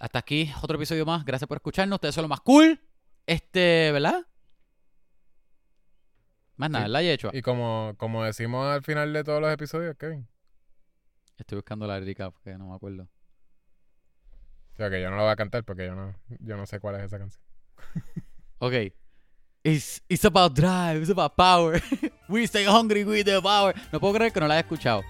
hasta 0.00 0.18
aquí 0.18 0.50
otro 0.62 0.76
episodio 0.78 1.06
más. 1.06 1.24
Gracias 1.24 1.46
por 1.46 1.58
escucharnos. 1.58 1.98
Ustedes 1.98 2.16
son 2.16 2.22
lo 2.22 2.28
más 2.28 2.40
cool. 2.40 2.80
Este, 3.24 3.92
¿verdad? 3.92 4.26
Más 6.60 6.70
nada, 6.70 6.84
Sí. 6.84 6.90
¿verdad, 6.92 7.02
Yechua? 7.02 7.30
Y 7.34 7.42
como, 7.42 7.94
como 7.96 8.22
decimos 8.24 8.66
al 8.66 8.82
final 8.82 9.12
de 9.12 9.24
todos 9.24 9.40
los 9.40 9.52
episodios, 9.52 9.96
Kevin. 9.96 10.28
Estoy 11.38 11.56
buscando 11.56 11.86
la 11.86 11.98
lírica 11.98 12.30
porque 12.30 12.56
no 12.58 12.68
me 12.68 12.76
acuerdo. 12.76 13.08
O 14.72 14.76
sea, 14.76 14.90
que 14.90 15.00
yo 15.02 15.10
no 15.10 15.16
lo 15.16 15.22
voy 15.22 15.32
a 15.32 15.36
cantar 15.36 15.64
porque 15.64 15.86
yo 15.86 15.94
no, 15.94 16.14
yo 16.40 16.56
no 16.56 16.66
sé 16.66 16.78
cuál 16.80 16.96
es 16.96 17.02
esa 17.04 17.18
canción. 17.18 17.42
Ok. 18.62 18.74
It's, 19.62 20.02
it's 20.06 20.24
about 20.26 20.54
drive, 20.54 21.00
it's 21.00 21.10
about 21.10 21.34
power. 21.34 21.82
we 22.28 22.44
stay 22.44 22.66
hungry 22.66 23.04
with 23.04 23.24
the 23.24 23.40
power. 23.40 23.74
No 23.90 23.98
puedo 24.00 24.12
creer 24.14 24.32
que 24.32 24.40
no 24.40 24.46
la 24.46 24.54
haya 24.54 24.60
escuchado. 24.60 25.02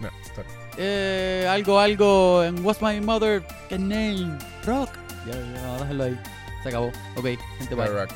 No, 0.00 0.08
sorry. 0.34 0.48
Eh, 0.78 1.46
algo, 1.50 1.78
algo 1.78 2.42
en 2.42 2.64
What's 2.64 2.80
My 2.80 2.98
Mother 2.98 3.42
name? 3.70 4.38
Rock. 4.64 4.88
Ya, 5.26 5.32
ya, 5.34 5.76
dejarlo 5.80 6.04
ahí. 6.04 6.18
Se 6.62 6.68
acabó. 6.68 6.92
Ok, 7.16 7.26
gente, 7.58 7.74
bye. 7.74 7.86
Rock. 7.86 8.10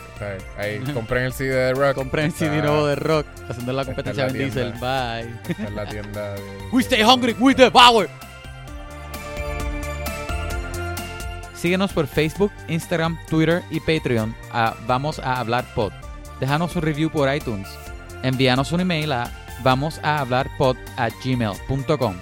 ahí. 0.57 0.79
Compren 0.95 1.25
el 1.25 1.33
CD 1.33 1.55
de 1.55 1.75
Rock. 1.75 1.95
Compren 1.95 2.27
el 2.27 2.33
CD 2.33 2.63
nuevo 2.63 2.87
de 2.87 2.95
Rock. 2.95 3.27
Haciendo 3.49 3.73
la 3.73 3.85
competencia 3.85 4.27
de 4.27 4.39
Diesel. 4.39 4.73
Bye. 4.75 5.35
Está 5.49 5.67
en 5.67 5.77
la 5.77 5.87
tienda 5.89 6.35
de... 6.35 6.43
We 6.73 6.83
stay 6.83 7.03
hungry 7.03 7.35
with 7.39 7.57
the 7.57 7.71
power. 7.71 8.09
Síguenos 11.55 11.93
por 11.93 12.07
Facebook, 12.07 12.53
Instagram, 12.69 13.19
Twitter 13.29 13.63
y 13.71 13.81
Patreon 13.81 14.37
a 14.53 14.75
Vamos 14.87 15.19
a 15.19 15.41
Hablar 15.41 15.65
Pod. 15.75 15.93
Déjanos 16.39 16.77
un 16.77 16.83
review 16.83 17.11
por 17.11 17.35
iTunes. 17.35 17.69
Envíanos 18.23 18.73
un 18.73 18.81
email 18.81 19.13
a 19.13 19.31
vamos 19.63 19.99
a 20.03 20.21
hablar 20.21 20.49
pod 20.59 20.77
a 20.97 21.09
gmail.com. 21.09 22.15